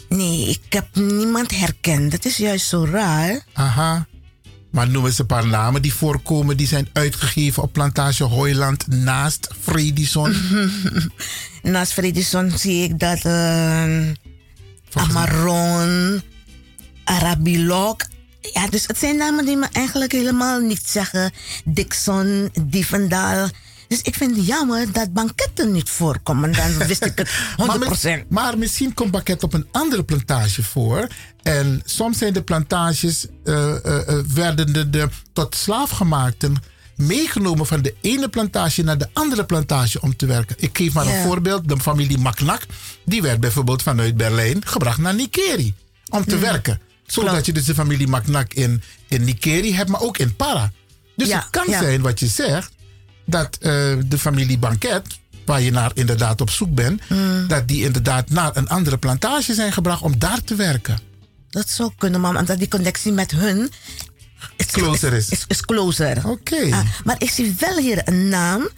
Nee, 0.08 0.48
ik 0.48 0.72
heb 0.72 0.86
niemand 0.94 1.56
herkend. 1.58 2.10
Dat 2.10 2.24
is 2.24 2.36
juist 2.36 2.66
zo 2.66 2.84
raar. 2.90 3.44
Aha. 3.52 4.06
Maar 4.70 4.88
noem 4.88 5.06
eens 5.06 5.18
een 5.18 5.26
paar 5.26 5.46
namen 5.46 5.82
die 5.82 5.94
voorkomen... 5.94 6.56
die 6.56 6.66
zijn 6.66 6.88
uitgegeven 6.92 7.62
op 7.62 7.72
plantage 7.72 8.24
Hooiland 8.24 8.86
naast 8.86 9.48
Fredison. 9.60 10.34
Naast 11.62 11.92
Fredison 11.92 12.50
zie 12.58 12.82
ik 12.82 12.98
dat 12.98 13.24
eh 13.24 14.10
Amaron, 14.92 16.22
Arabilok. 17.04 18.06
Ja, 18.40 18.66
dus 18.68 18.86
het 18.86 18.98
zijn 18.98 19.16
namen 19.16 19.44
die 19.44 19.56
me 19.56 19.66
eigenlijk 19.72 20.12
helemaal 20.12 20.60
niet 20.60 20.82
zeggen. 20.86 21.32
Dixon, 21.64 22.50
Dievendaal. 22.62 23.48
Dus 23.88 24.02
ik 24.02 24.14
vind 24.14 24.36
het 24.36 24.46
jammer 24.46 24.92
dat 24.92 25.12
banketten 25.12 25.72
niet 25.72 25.90
voorkomen. 25.90 26.52
Dan 26.52 26.76
wist 26.86 27.04
ik 27.04 27.18
het 27.18 27.28
100%. 27.30 27.32
Maar, 27.66 27.78
mis- 27.78 28.22
maar 28.28 28.58
misschien 28.58 28.94
komt 28.94 29.10
Bakket 29.10 29.42
op 29.42 29.52
een 29.52 29.66
andere 29.72 30.04
plantage 30.04 30.62
voor. 30.62 31.08
En 31.42 31.82
soms 31.84 32.18
zijn 32.18 32.32
de 32.32 32.42
plantages, 32.42 33.26
eh, 33.44 33.84
eh, 33.84 34.08
eh, 34.08 34.24
werden 34.34 34.72
de, 34.72 34.90
de 34.90 35.08
tot 35.32 35.54
slaafgemaakten 35.56 36.56
meegenomen 36.96 37.66
van 37.66 37.82
de 37.82 37.94
ene 38.00 38.28
plantage 38.28 38.82
naar 38.82 38.98
de 38.98 39.08
andere 39.12 39.44
plantage 39.44 40.00
om 40.00 40.16
te 40.16 40.26
werken. 40.26 40.56
Ik 40.58 40.76
geef 40.76 40.92
maar 40.92 41.06
een 41.06 41.22
voorbeeld. 41.22 41.68
De 41.68 41.80
familie 41.80 42.18
Maknak, 42.18 42.62
die 43.04 43.22
werd 43.22 43.40
bijvoorbeeld 43.40 43.82
vanuit 43.82 44.16
Berlijn 44.16 44.66
gebracht 44.66 44.98
naar 44.98 45.14
Nikeri 45.14 45.74
om 46.08 46.24
te 46.24 46.34
Mm. 46.34 46.40
werken. 46.40 46.80
Zodat 47.06 47.46
je 47.46 47.52
dus 47.52 47.64
de 47.64 47.74
familie 47.74 48.06
Maknak 48.08 48.52
in, 48.54 48.82
in 49.08 49.24
Nikeri 49.24 49.74
hebt, 49.74 49.88
maar 49.88 50.00
ook 50.00 50.18
in 50.18 50.36
Para. 50.36 50.72
Dus 51.16 51.28
Ja, 51.28 51.38
het 51.38 51.50
kan 51.50 51.64
ja. 51.68 51.78
zijn 51.78 52.00
wat 52.00 52.18
je 52.20 52.26
zegt, 52.26 52.72
dat 53.28 53.56
eh, 53.60 53.70
de 54.06 54.18
familie 54.18 54.58
Banket, 54.58 55.02
waar 55.44 55.60
je 55.60 55.70
naar 55.70 55.90
inderdaad 55.94 56.40
op 56.40 56.50
zoek 56.50 56.74
bent, 56.74 57.02
Mm. 57.08 57.46
dat 57.48 57.68
die 57.68 57.84
inderdaad 57.84 58.30
naar 58.30 58.56
een 58.56 58.68
andere 58.68 58.98
plantage 58.98 59.54
zijn 59.54 59.72
gebracht 59.72 60.02
om 60.02 60.18
daar 60.18 60.42
te 60.44 60.54
werken. 60.54 60.98
Dat 61.50 61.68
zou 61.68 61.90
kunnen, 61.98 62.20
man. 62.20 62.36
Omdat 62.38 62.58
die 62.58 62.68
connectie 62.68 63.12
met 63.12 63.30
hun... 63.30 63.70
Is, 64.56 64.66
Closer 64.66 65.12
is. 65.12 65.28
Is, 65.28 65.44
is 65.46 65.60
closer. 65.60 66.28
Oké. 66.28 66.62
Ah, 66.70 66.80
maar 67.04 67.16
ik 67.18 67.30
zie 67.30 67.54
wel 67.58 67.76
hier 67.78 68.00
een 68.04 68.28
naam. 68.28 68.68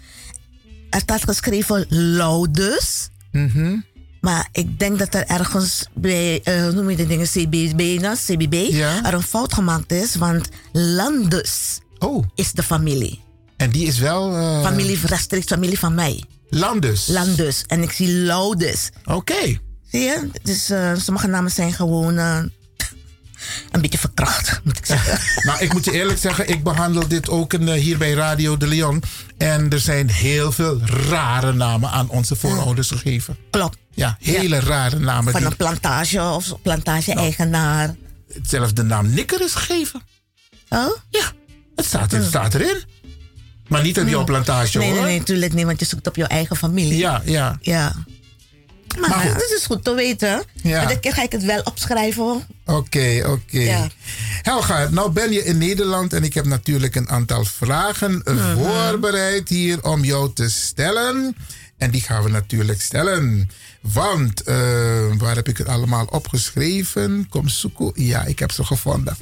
Er 0.90 1.00
staat 1.00 1.24
geschreven 1.24 1.86
Loudus. 1.88 3.08
Mhm. 3.32 3.76
Maar 4.20 4.48
ik 4.52 4.78
denk 4.78 4.98
dat 4.98 5.14
er 5.14 5.26
ergens 5.26 5.86
bij, 5.94 6.40
eh, 6.42 6.62
hoe 6.62 6.72
noem 6.72 6.90
je 6.90 6.96
de 6.96 7.06
dingen, 7.06 7.26
CBB, 7.26 8.00
nou, 8.00 8.16
CBB, 8.26 8.66
Ja. 8.70 9.04
er 9.04 9.14
een 9.14 9.22
fout 9.22 9.54
gemaakt 9.54 9.92
is. 9.92 10.14
Want 10.14 10.48
Landes 10.72 11.80
oh. 11.98 12.24
is 12.34 12.52
de 12.52 12.62
familie. 12.62 13.20
En 13.60 13.70
die 13.70 13.86
is 13.86 13.98
wel... 13.98 14.36
eh, 14.36 14.62
Familie 14.62 14.98
rechtstreeks 15.06 15.46
familie 15.46 15.78
van 15.78 15.94
mij. 15.94 16.24
Landus. 16.48 17.06
Landus. 17.06 17.64
En 17.66 17.82
ik 17.82 17.90
zie 17.92 18.08
Laudes. 18.12 18.88
Oké. 19.04 19.58
Zie 19.90 20.00
je? 20.00 20.30
Dus 20.42 20.70
eh, 20.70 20.92
sommige 20.96 21.26
namen 21.26 21.50
zijn 21.50 21.72
gewoon 21.72 22.18
eh, 22.18 22.36
een 23.72 23.80
beetje 23.80 23.98
verkracht, 23.98 24.60
moet 24.64 24.78
ik 24.78 24.86
zeggen. 24.86 25.18
Nou, 25.46 25.60
ik 25.64 25.72
moet 25.72 25.84
je 25.84 25.92
eerlijk 25.92 26.18
zeggen, 26.18 26.48
ik 26.48 26.62
behandel 26.62 27.08
dit 27.08 27.28
ook 27.28 27.52
in, 27.52 27.68
hier 27.72 27.98
bij 27.98 28.12
Radio 28.12 28.56
de 28.56 28.66
Leon. 28.66 29.02
En 29.38 29.70
er 29.70 29.80
zijn 29.80 30.10
heel 30.10 30.52
veel 30.52 30.80
rare 31.08 31.52
namen 31.52 31.90
aan 31.90 32.08
onze 32.08 32.36
voorouders 32.36 32.90
gegeven. 32.90 33.36
Klopt. 33.50 33.76
Ja, 33.94 34.16
hele 34.20 34.60
rare 34.60 34.98
namen. 34.98 35.32
Van 35.32 35.40
die- 35.40 35.50
een 35.50 35.56
plantage 35.56 36.22
of 36.22 36.52
plantage-eigenaar. 36.62 37.94
zelfs 38.42 38.74
de 38.74 38.82
naam 38.82 39.10
Nikker 39.14 39.40
is 39.40 39.54
gegeven. 39.54 40.02
Oh? 40.68 40.96
Ja, 41.10 41.32
het 41.76 41.84
staat, 41.86 42.10
het 42.10 42.24
staat 42.24 42.54
erin. 42.54 42.82
Maar 43.70 43.82
niet 43.82 44.00
op 44.00 44.08
jouw 44.08 44.24
plantage 44.24 44.78
Nee, 44.78 44.86
hoor. 44.86 44.96
nee, 44.96 45.06
nee, 45.08 45.18
natuurlijk 45.18 45.52
niet, 45.52 45.64
want 45.64 45.80
je 45.80 45.86
zoekt 45.86 46.06
op 46.06 46.16
jouw 46.16 46.26
eigen 46.26 46.56
familie. 46.56 46.96
Ja, 46.98 47.22
ja. 47.24 47.58
Ja. 47.60 47.92
Maar, 49.00 49.08
Maar 49.10 49.18
goed. 49.18 49.32
dat 49.32 49.52
is 49.56 49.66
goed 49.66 49.84
te 49.84 49.94
weten. 49.94 50.42
Ja. 50.62 50.84
Maar 50.84 50.98
keer 50.98 51.12
ga 51.12 51.22
ik 51.22 51.32
het 51.32 51.44
wel 51.44 51.60
opschrijven. 51.64 52.22
hoor. 52.22 52.40
Oké, 52.76 53.22
oké. 53.26 53.58
Ja. 53.60 53.86
Helga, 54.42 54.88
nou 54.90 55.10
ben 55.10 55.32
je 55.32 55.44
in 55.44 55.58
Nederland 55.58 56.12
en 56.12 56.24
ik 56.24 56.34
heb 56.34 56.44
natuurlijk 56.46 56.94
een 56.94 57.08
aantal 57.08 57.44
vragen 57.44 58.22
Mhm. 58.24 58.56
voorbereid 58.56 59.48
hier 59.48 59.84
om 59.84 60.04
jou 60.04 60.30
te 60.34 60.50
stellen. 60.50 61.36
En 61.78 61.90
die 61.90 62.00
gaan 62.00 62.22
we 62.22 62.30
natuurlijk 62.30 62.80
stellen. 62.82 63.50
Want, 63.80 64.42
eh, 64.42 64.56
waar 65.18 65.34
heb 65.34 65.48
ik 65.48 65.58
het 65.58 65.66
allemaal 65.68 66.04
opgeschreven? 66.04 67.26
Kom 67.28 67.48
zoeken. 67.48 67.92
Ja, 67.94 68.24
ik 68.24 68.38
heb 68.38 68.52
ze 68.52 68.64
gevonden. 68.64 69.16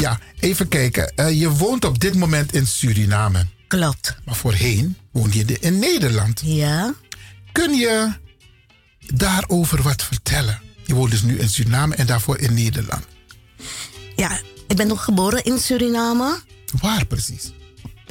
Ja, 0.00 0.18
even 0.40 0.68
kijken. 0.68 1.12
Eh, 1.16 1.40
je 1.40 1.50
woont 1.50 1.84
op 1.84 2.00
dit 2.00 2.14
moment 2.14 2.54
in 2.54 2.66
Suriname. 2.66 3.46
Klopt. 3.78 4.16
Maar 4.24 4.34
voorheen 4.34 4.96
woonde 5.10 5.38
je 5.38 5.58
in 5.60 5.78
Nederland. 5.78 6.40
Ja. 6.44 6.94
Kun 7.52 7.74
je 7.74 8.12
daarover 9.14 9.82
wat 9.82 10.02
vertellen? 10.02 10.60
Je 10.84 10.94
woont 10.94 11.10
dus 11.10 11.22
nu 11.22 11.38
in 11.38 11.48
Suriname 11.48 11.94
en 11.94 12.06
daarvoor 12.06 12.38
in 12.38 12.54
Nederland. 12.54 13.04
Ja, 14.16 14.40
ik 14.66 14.76
ben 14.76 14.86
nog 14.86 15.04
geboren 15.04 15.44
in 15.44 15.58
Suriname. 15.58 16.40
Waar 16.80 17.06
precies? 17.06 17.52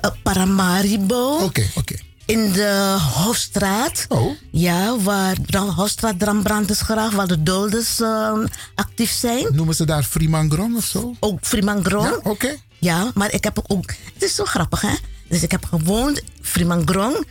Uh, 0.05 0.11
Paramaribo. 0.23 1.37
Oké, 1.37 1.69
oké. 1.75 1.95
In 2.25 2.51
de 2.51 2.97
Hofstraat. 3.13 4.05
Oh. 4.07 4.35
Ja, 4.51 4.97
waar 4.99 5.35
de 5.45 5.57
Hofstraat 5.57 6.19
Drambrand 6.19 6.69
is 6.69 6.81
graag, 6.81 7.11
waar 7.11 7.27
de 7.27 7.43
Dolders 7.43 7.99
eh, 7.99 8.33
actief 8.75 9.11
zijn. 9.11 9.47
Noemen 9.55 9.75
ze 9.75 9.85
daar 9.85 10.03
Frimangrong 10.03 10.77
of 10.77 10.85
zo? 10.85 11.15
Ook 11.19 11.39
Frimangrong. 11.41 12.07
Ja, 12.09 12.19
oké. 12.23 12.55
Ja, 12.79 13.11
maar 13.13 13.33
ik 13.33 13.43
heb 13.43 13.63
ook... 13.67 13.93
Het 14.13 14.23
is 14.23 14.35
zo 14.35 14.45
grappig, 14.45 14.81
hè? 14.81 14.93
Dus 15.31 15.43
ik 15.43 15.51
heb 15.51 15.65
gewoond, 15.65 16.21
Frimangrong. 16.41 17.25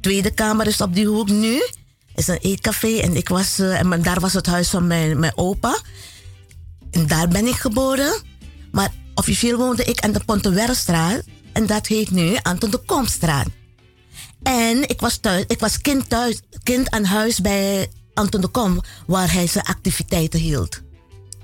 Tweede 0.00 0.30
kamer 0.30 0.66
is 0.66 0.80
op 0.80 0.94
die 0.94 1.06
hoek 1.06 1.28
nu. 1.28 1.62
is 2.14 2.28
een 2.28 2.38
eetcafé 2.40 2.98
en, 2.98 3.16
ik 3.16 3.28
was, 3.28 3.58
eh, 3.58 3.80
en 3.80 4.02
daar 4.02 4.20
was 4.20 4.32
het 4.32 4.46
huis 4.46 4.68
van 4.68 4.86
mijn, 4.86 5.18
mijn 5.18 5.32
opa. 5.36 5.78
En 6.90 7.06
daar 7.06 7.28
ben 7.28 7.46
ik 7.46 7.54
geboren. 7.54 8.22
Maar 8.72 8.92
officieel 9.14 9.56
woonde 9.56 9.84
ik 9.84 10.00
aan 10.00 10.12
de 10.12 10.24
Pontewerstraat. 10.24 11.22
En 11.52 11.66
dat 11.66 11.86
heet 11.86 12.10
nu 12.10 12.36
Anton 12.42 12.70
de 12.70 12.82
Komstraat. 12.86 13.46
En 14.42 14.88
ik 14.88 15.00
was, 15.00 15.16
thuis, 15.16 15.44
ik 15.46 15.60
was 15.60 15.80
kind, 15.80 16.08
thuis, 16.08 16.40
kind 16.62 16.90
aan 16.90 17.04
huis 17.04 17.40
bij 17.40 17.90
Anton 18.14 18.40
de 18.40 18.48
Kom, 18.48 18.80
waar 19.06 19.32
hij 19.32 19.46
zijn 19.46 19.64
activiteiten 19.64 20.40
hield. 20.40 20.82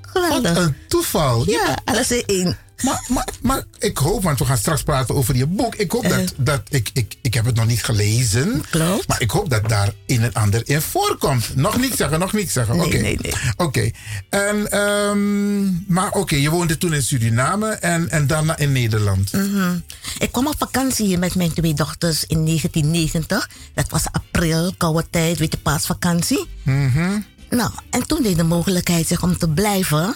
Geweldig. 0.00 0.54
Wat 0.54 0.66
een 0.66 0.76
toeval. 0.88 1.50
Ja, 1.50 1.78
alles 1.84 2.10
in 2.10 2.22
één. 2.26 2.58
Maar, 2.82 3.04
maar, 3.08 3.28
maar 3.42 3.64
ik 3.78 3.98
hoop, 3.98 4.22
want 4.22 4.38
we 4.38 4.44
gaan 4.44 4.56
straks 4.56 4.82
praten 4.82 5.14
over 5.14 5.36
je 5.36 5.46
boek. 5.46 5.74
Ik 5.74 5.92
hoop 5.92 6.08
dat, 6.08 6.34
dat 6.36 6.62
ik, 6.68 6.90
ik, 6.92 7.14
ik 7.22 7.34
heb 7.34 7.44
het 7.44 7.54
nog 7.54 7.66
niet 7.66 7.84
gelezen. 7.84 8.52
Eh. 8.52 8.70
Klopt. 8.70 9.08
Maar 9.08 9.20
ik 9.20 9.30
hoop 9.30 9.50
dat 9.50 9.68
daar 9.68 9.92
een 10.06 10.22
en 10.22 10.32
ander 10.32 10.62
in 10.64 10.80
voorkomt. 10.80 11.56
Nog 11.56 11.78
niet 11.78 11.96
zeggen, 11.96 12.18
nog 12.18 12.32
niet 12.32 12.50
zeggen. 12.50 12.76
Nee, 12.76 12.86
Oké. 12.86 12.96
nee, 12.96 13.18
nee. 13.20 13.32
Oké. 13.56 13.90
En, 14.28 14.70
ehm, 14.70 15.92
maar 15.92 16.12
oké, 16.12 16.36
je 16.36 16.50
woonde 16.50 16.78
toen 16.78 16.94
in 16.94 17.02
Suriname 17.02 17.68
en, 17.70 18.10
en 18.10 18.26
daarna 18.26 18.58
in 18.58 18.72
Nederland. 18.72 19.32
Mhm. 19.32 19.78
Ik 20.18 20.32
kwam 20.32 20.46
op 20.46 20.54
vakantie 20.58 21.06
hier 21.06 21.18
met 21.18 21.34
mijn 21.34 21.52
twee 21.52 21.74
dochters 21.74 22.24
in 22.26 22.44
1990. 22.44 23.50
Dat 23.74 23.88
was 23.88 24.04
april, 24.10 24.74
koude 24.76 25.06
tijd, 25.10 25.38
weet 25.38 25.52
je, 25.52 25.58
paasvakantie. 25.58 26.46
Mhm. 26.62 27.20
Nou, 27.50 27.70
en 27.90 28.06
toen 28.06 28.22
deed 28.22 28.36
de 28.36 28.42
mogelijkheid 28.42 29.06
zich 29.06 29.22
om 29.22 29.38
te 29.38 29.48
blijven. 29.48 30.14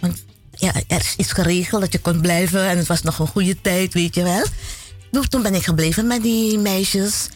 Want 0.00 0.24
ja, 0.56 0.72
er 0.86 1.00
is 1.00 1.14
iets 1.16 1.32
geregeld 1.32 1.80
dat 1.80 1.92
je 1.92 1.98
kon 1.98 2.20
blijven 2.20 2.68
en 2.68 2.78
het 2.78 2.86
was 2.86 3.02
nog 3.02 3.18
een 3.18 3.26
goede 3.26 3.60
tijd, 3.60 3.94
weet 3.94 4.14
je 4.14 4.22
wel. 4.22 4.44
Toen 5.28 5.42
ben 5.42 5.54
ik 5.54 5.64
gebleven 5.64 6.06
met 6.06 6.22
die 6.22 6.58
meisjes. 6.58 7.28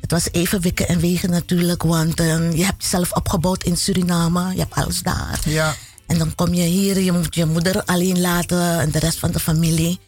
Het 0.00 0.10
was 0.10 0.28
even 0.32 0.60
wikken 0.60 0.88
en 0.88 1.00
wegen 1.00 1.30
natuurlijk, 1.30 1.82
want 1.82 2.20
eh, 2.20 2.52
je 2.52 2.64
hebt 2.64 2.82
jezelf 2.82 3.12
opgebouwd 3.12 3.64
in 3.64 3.76
Suriname. 3.76 4.52
Je 4.52 4.58
hebt 4.58 4.74
alles 4.74 5.02
daar. 5.02 5.40
Ja. 5.44 5.74
En 6.06 6.18
dan 6.18 6.34
kom 6.34 6.54
je 6.54 6.62
hier, 6.62 7.00
je 7.00 7.12
moet 7.12 7.34
je 7.34 7.44
moeder 7.44 7.84
alleen 7.84 8.20
laten 8.20 8.80
en 8.80 8.90
de 8.90 8.98
rest 8.98 9.18
van 9.18 9.30
de 9.30 9.40
familie. 9.40 9.98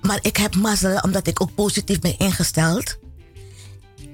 Maar 0.00 0.18
ik 0.20 0.36
heb 0.36 0.54
mazzel, 0.54 0.98
omdat 1.00 1.26
ik 1.26 1.40
ook 1.40 1.54
positief 1.54 1.98
ben 1.98 2.18
ingesteld. 2.18 2.96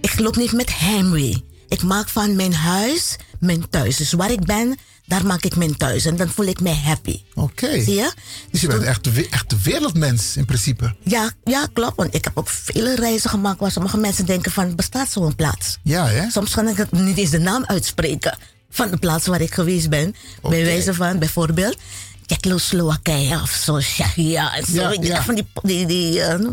Ik 0.00 0.18
loop 0.18 0.36
niet 0.36 0.52
met 0.52 0.78
heimwee. 0.78 1.44
Ik 1.68 1.82
maak 1.82 2.08
van 2.08 2.36
mijn 2.36 2.54
huis 2.54 3.16
mijn 3.40 3.68
thuis. 3.68 3.96
Dus 3.96 4.12
waar 4.12 4.30
ik 4.30 4.44
ben, 4.44 4.76
daar 5.08 5.26
maak 5.26 5.44
ik 5.44 5.56
mijn 5.56 5.76
thuis. 5.76 6.04
En 6.04 6.16
dan 6.16 6.28
voel 6.28 6.46
ik 6.46 6.60
me 6.60 6.70
happy. 6.70 7.22
Oké. 7.34 7.82
Zie 7.82 7.94
je? 7.94 8.12
Dus 8.50 8.60
je 8.60 8.66
bent 8.66 8.82
echt 8.82 9.04
de, 9.04 9.28
echt 9.30 9.50
de 9.50 9.56
wereldmens 9.62 10.36
in 10.36 10.44
principe. 10.44 10.94
Ja, 11.02 11.30
ja, 11.44 11.68
klopt. 11.72 11.96
Want 11.96 12.14
ik 12.14 12.24
heb 12.24 12.38
ook 12.38 12.48
vele 12.48 12.94
reizen 12.94 13.30
gemaakt 13.30 13.60
waar 13.60 13.70
sommige 13.70 13.96
mensen 13.96 14.26
denken 14.26 14.52
van, 14.52 14.74
bestaat 14.74 15.10
zo'n 15.10 15.34
plaats? 15.34 15.78
Ja, 15.82 16.06
hè? 16.06 16.30
Soms 16.30 16.54
kan 16.54 16.68
ik 16.68 16.76
het 16.76 16.92
niet 16.92 17.16
eens 17.16 17.30
de 17.30 17.38
naam 17.38 17.64
uitspreken 17.66 18.38
van 18.70 18.90
de 18.90 18.96
plaats 18.96 19.26
waar 19.26 19.40
ik 19.40 19.54
geweest 19.54 19.88
ben. 19.88 20.14
Bij 20.42 20.64
wijze 20.64 20.94
van 20.94 21.18
bijvoorbeeld 21.18 21.76
Tsjechoslowakije 22.26 23.40
of 23.40 23.50
zo, 23.50 23.78
Tsjechië 23.78 24.34
en 24.34 24.66
zo. 24.66 24.80
Ja, 24.80 24.96
ja. 25.00 25.22
Van 25.22 25.34
die, 25.34 25.46
die, 25.62 25.86
die, 25.86 26.20
eh, 26.20 26.32
eh, 26.32 26.50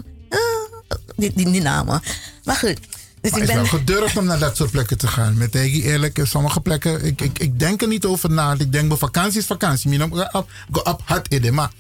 die, 1.16 1.32
die, 1.36 1.52
die 1.52 1.62
namen. 1.62 2.02
Maar 2.44 2.56
goed. 2.56 2.80
Dus 3.26 3.34
Maar 3.34 3.42
ik 3.42 3.48
het 3.48 3.58
is 3.58 3.62
ben... 3.64 3.72
wel 3.72 3.80
gedurfd 3.80 4.18
om 4.18 4.26
naar 4.26 4.40
dat 4.40 4.58
soort 4.58 4.72
plekken 4.72 4.98
te 4.98 5.08
gaan. 5.08 5.38
Met 5.38 5.52
tegen 5.52 5.82
eerlijk, 5.82 6.18
in 6.18 6.28
sommige 6.28 6.60
plekken, 6.60 7.06
ik, 7.06 7.22
ik, 7.22 7.40
ik 7.40 7.60
denk 7.60 7.82
er 7.82 7.88
niet 7.88 8.06
over 8.06 8.32
na. 8.32 8.52
Ik 8.58 8.72
denk, 8.72 8.88
mijn 8.88 9.00
vakantie 9.00 9.40
is 9.40 9.46
vakantie. 9.46 9.90
Mijn 9.90 10.14
op, 10.14 10.50
go 10.72 10.82
op 10.84 11.02
had 11.06 11.28
idee, 11.30 11.52
maar... 11.52 11.72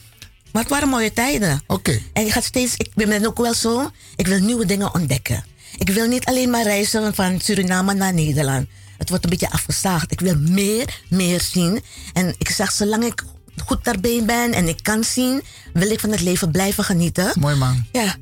Maar 0.52 0.62
het 0.62 0.72
waren 0.72 0.90
mooie 0.90 1.14
tijden. 1.14 1.62
Oké. 1.68 2.02
En 2.14 2.26
je 2.26 2.32
gaat 2.32 2.44
steeds, 2.44 2.74
ik 2.78 2.90
ben 2.94 3.26
ook 3.26 3.38
wel 3.38 3.54
zo, 3.54 3.92
ik 4.16 4.28
wil 4.28 4.40
nieuwe 4.40 4.66
dingen 4.66 4.94
ontdekken. 4.94 5.44
Ik 5.78 5.90
wil 5.90 6.08
niet 6.08 6.26
alleen 6.26 6.50
maar 6.50 6.64
reizen 6.64 7.16
van 7.16 7.40
Suriname 7.42 7.94
naar 7.94 8.14
Nederland. 8.14 8.68
Het 8.98 9.10
wordt 9.10 9.24
een 9.24 9.30
beetje 9.30 9.50
afgezaagd. 9.50 10.12
Ik 10.12 10.20
wil 10.20 10.36
meer, 10.38 11.02
meer 11.10 11.42
zien. 11.42 11.82
En 12.14 12.36
ik 12.38 12.50
zeg, 12.50 12.72
zolang 12.72 13.04
ik 13.04 13.24
goed 13.66 13.84
daarbij 13.84 14.24
ben 14.26 14.54
en 14.54 14.68
ik 14.68 14.80
kan 14.82 15.04
zien, 15.04 15.44
wil 15.74 15.92
ik 15.92 16.00
van 16.00 16.12
het 16.12 16.22
leven 16.22 16.52
blijven 16.52 16.84
genieten. 16.84 17.32
Mooi 17.40 17.56
man. 17.56 17.86
Ja, 17.92 18.16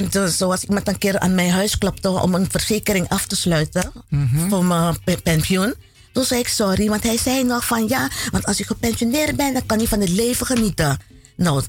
want 0.00 0.32
zoals 0.34 0.62
ik 0.62 0.68
met 0.68 0.88
een 0.88 0.98
keer 0.98 1.18
aan 1.18 1.34
mijn 1.34 1.50
huis 1.50 1.78
klopte 1.78 2.08
om 2.08 2.34
een 2.34 2.50
verzekering 2.50 3.08
af 3.08 3.26
te 3.26 3.36
sluiten 3.36 3.92
Mhm. 4.08 4.48
voor 4.48 4.64
mijn 4.64 5.02
pe- 5.04 5.20
pensioen. 5.22 5.74
Toen 6.12 6.24
zei 6.24 6.40
ik 6.40 6.48
sorry, 6.48 6.88
want 6.88 7.02
hij 7.02 7.18
zei 7.18 7.44
nog 7.44 7.66
van 7.66 7.88
ja, 7.88 8.08
want 8.30 8.46
als 8.46 8.58
je 8.58 8.64
gepensioneerd 8.64 9.36
bent, 9.36 9.52
dan 9.54 9.66
kan 9.66 9.78
je 9.80 9.88
van 9.88 10.00
het 10.00 10.08
leven 10.08 10.46
genieten. 10.46 10.98
Nou, 11.36 11.62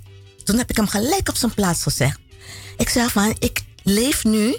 toen 0.43 0.57
heb 0.57 0.69
ik 0.69 0.75
hem 0.75 0.87
gelijk 0.87 1.29
op 1.29 1.35
zijn 1.35 1.53
plaats 1.53 1.83
gezegd. 1.83 2.19
Ik 2.77 2.89
zeg 2.89 3.11
van, 3.11 3.35
ik 3.39 3.61
leef 3.83 4.23
nu 4.23 4.57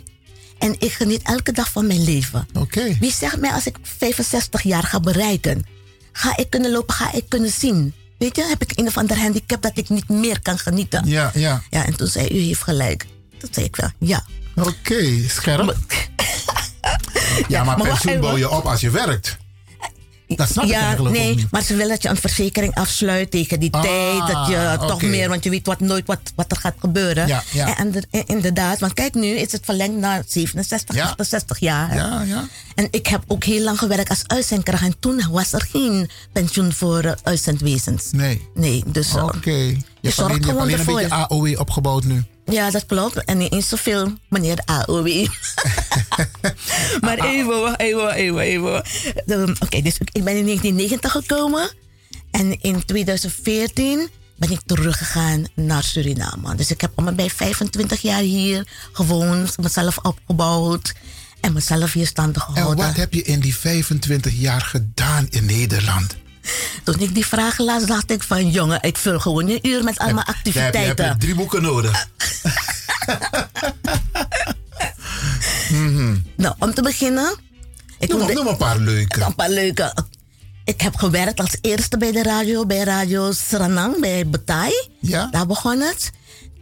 en 0.58 0.74
ik 0.78 0.92
geniet 0.92 1.22
elke 1.22 1.52
dag 1.52 1.70
van 1.70 1.86
mijn 1.86 2.04
leven. 2.04 2.48
Oké. 2.54 2.96
Wie 3.00 3.12
zegt 3.12 3.36
mij 3.40 3.50
als 3.52 3.66
ik 3.66 3.76
65 3.82 4.62
jaar 4.62 4.82
ga 4.82 5.00
bereiken, 5.00 5.66
ga 6.12 6.36
ik 6.36 6.50
kunnen 6.50 6.70
lopen, 6.70 6.94
ga 6.94 7.12
ik 7.12 7.24
kunnen 7.28 7.50
zien? 7.52 7.94
Weet 8.18 8.36
je, 8.36 8.44
heb 8.44 8.62
ik 8.62 8.78
een 8.78 8.86
of 8.86 8.96
ander 8.96 9.18
handicap 9.18 9.62
dat 9.62 9.72
ik 9.74 9.88
niet 9.88 10.08
meer 10.08 10.42
kan 10.42 10.58
genieten? 10.58 11.06
Ja, 11.06 11.30
ja. 11.34 11.62
Ja, 11.70 11.86
en 11.86 11.96
toen 11.96 12.06
zei 12.06 12.28
u 12.28 12.38
heeft 12.38 12.62
gelijk. 12.62 13.06
Toen 13.38 13.48
zei 13.52 13.66
ik 13.66 13.76
wel, 13.76 13.90
ja. 13.98 14.24
Oké, 14.56 15.28
scherp. 15.28 15.76
ja, 17.48 17.64
maar, 17.64 17.76
pensioen 17.80 18.20
bouw 18.20 18.36
je 18.36 18.50
op 18.50 18.64
als 18.66 18.80
je 18.80 18.90
werkt. 18.90 19.36
Dat 20.36 20.48
snap 20.48 20.64
ik 20.64 20.70
ja, 20.70 20.80
eigenlijk 20.80 21.16
ook 21.16 21.22
nee, 21.22 21.34
niet. 21.34 21.50
maar 21.50 21.62
ze 21.62 21.74
willen 21.74 21.88
dat 21.88 22.02
je 22.02 22.08
een 22.08 22.16
versekering 22.16 22.74
afsluit 22.74 23.30
tegen 23.30 23.60
die 23.60 23.72
Ah, 23.72 23.82
tijd. 23.82 24.26
Dat 24.26 24.46
je 24.48 24.76
toch 24.86 25.02
meer, 25.02 25.28
want 25.28 25.44
je 25.44 25.50
weet 25.50 25.66
wat, 25.66 25.80
nooit 25.80 26.06
wat, 26.06 26.18
wat 26.34 26.50
er 26.50 26.56
gaat 26.56 26.74
gebeuren. 26.78 27.26
Ja, 27.26 27.42
ja. 27.52 27.76
En, 27.76 27.94
inderdaad, 28.26 28.78
want 28.78 28.92
kijk, 28.94 29.14
nu 29.14 29.26
is 29.26 29.52
het 29.52 29.64
verlengd 29.64 29.96
naar 29.96 30.22
67, 30.26 30.94
Ja. 30.94 31.02
68 31.04 31.58
jaar. 31.58 31.94
Ja, 31.94 32.22
ja. 32.22 32.48
En 32.74 32.88
ik 32.90 33.06
heb 33.06 33.22
ook 33.26 33.44
heel 33.44 33.62
lang 33.62 33.78
gewerkt 33.78 34.08
als 34.08 34.22
uitzendkracht. 34.26 34.82
En 34.82 34.94
toen 35.00 35.22
was 35.30 35.52
er 35.52 35.66
geen 35.70 36.10
pensioen 36.32 36.72
voor 36.72 37.00
eh, 37.04 37.12
uitzendwezens. 37.22 38.04
Nee. 38.12 38.48
Nee, 38.54 38.82
dus... 38.86 39.14
eh, 39.14 39.24
Oké. 39.24 39.50
Je 39.50 39.76
hebt 40.00 40.14
zorgt 40.14 40.18
alleen, 40.18 40.28
je 40.28 40.32
hebt 40.32 40.44
gewoon 40.44 40.60
alleen 40.60 40.72
een 40.72 40.78
ervoor. 40.78 40.94
beetje 40.94 41.14
AOW 41.28 41.60
opgebouwd 41.60 42.04
nu. 42.04 42.24
Ja, 42.50 42.70
dat 42.70 42.86
klopt. 42.86 43.24
En 43.24 43.38
niet 43.38 43.52
eens 43.52 43.68
zoveel, 43.68 44.12
meneer 44.28 44.58
AOW. 44.64 45.06
maar 47.00 47.18
even, 47.18 47.76
even, 47.76 48.12
even, 48.12 48.38
even. 48.38 48.84
Oké, 49.60 49.82
dus 49.82 49.98
ik 49.98 50.24
ben 50.24 50.36
in 50.36 50.44
1990 50.44 51.12
gekomen. 51.12 51.70
En 52.30 52.60
in 52.60 52.84
2014 52.84 54.08
ben 54.36 54.50
ik 54.50 54.60
teruggegaan 54.66 55.44
naar 55.54 55.82
Suriname. 55.82 56.54
Dus 56.54 56.70
ik 56.70 56.80
heb 56.80 56.92
en 56.94 57.16
bij 57.16 57.30
25 57.30 58.00
jaar 58.00 58.20
hier 58.20 58.66
gewoond, 58.92 59.58
mezelf 59.58 59.98
opgebouwd 59.98 60.94
en 61.40 61.52
mezelf 61.52 61.92
hier 61.92 62.06
standig 62.06 62.46
En 62.46 62.54
gehouden. 62.54 62.86
wat 62.86 62.96
heb 62.96 63.14
je 63.14 63.22
in 63.22 63.40
die 63.40 63.56
25 63.56 64.32
jaar 64.34 64.60
gedaan 64.60 65.26
in 65.30 65.44
Nederland? 65.44 66.16
Toen 66.84 66.98
ik 66.98 67.14
die 67.14 67.26
vragen 67.26 67.64
las, 67.64 67.86
dacht 67.86 68.10
ik 68.10 68.22
van 68.22 68.50
jongen, 68.50 68.82
ik 68.82 68.96
vul 68.96 69.20
gewoon 69.20 69.48
een 69.48 69.66
uur 69.68 69.84
met 69.84 69.98
allemaal 69.98 70.24
Heb 70.26 70.26
je, 70.26 70.32
activiteiten. 70.38 71.04
heb 71.04 71.14
je 71.14 71.20
drie 71.20 71.34
boeken 71.34 71.62
nodig. 71.62 72.06
Mhm. 75.70 76.16
Nou, 76.36 76.54
om 76.58 76.74
te 76.74 76.82
beginnen. 76.82 77.36
Ik 77.98 78.08
Noem, 78.08 78.32
noem 78.32 78.46
een 78.46 78.56
paar 78.56 78.78
leuke. 78.78 79.20
Een 79.20 79.34
paar 79.34 79.50
leuke. 79.50 79.94
Ik 80.64 80.80
heb 80.80 80.96
gewerkt 80.96 81.40
als 81.40 81.56
eerste 81.60 81.98
bij 81.98 82.12
de 82.12 82.22
radio, 82.22 82.66
bij 82.66 82.78
Radio 82.82 83.32
Sranang, 83.32 84.00
bij 84.00 84.26
Betai. 84.28 84.88
Ja. 85.00 85.28
Daar 85.30 85.46
begon 85.46 85.80
het. 85.80 86.10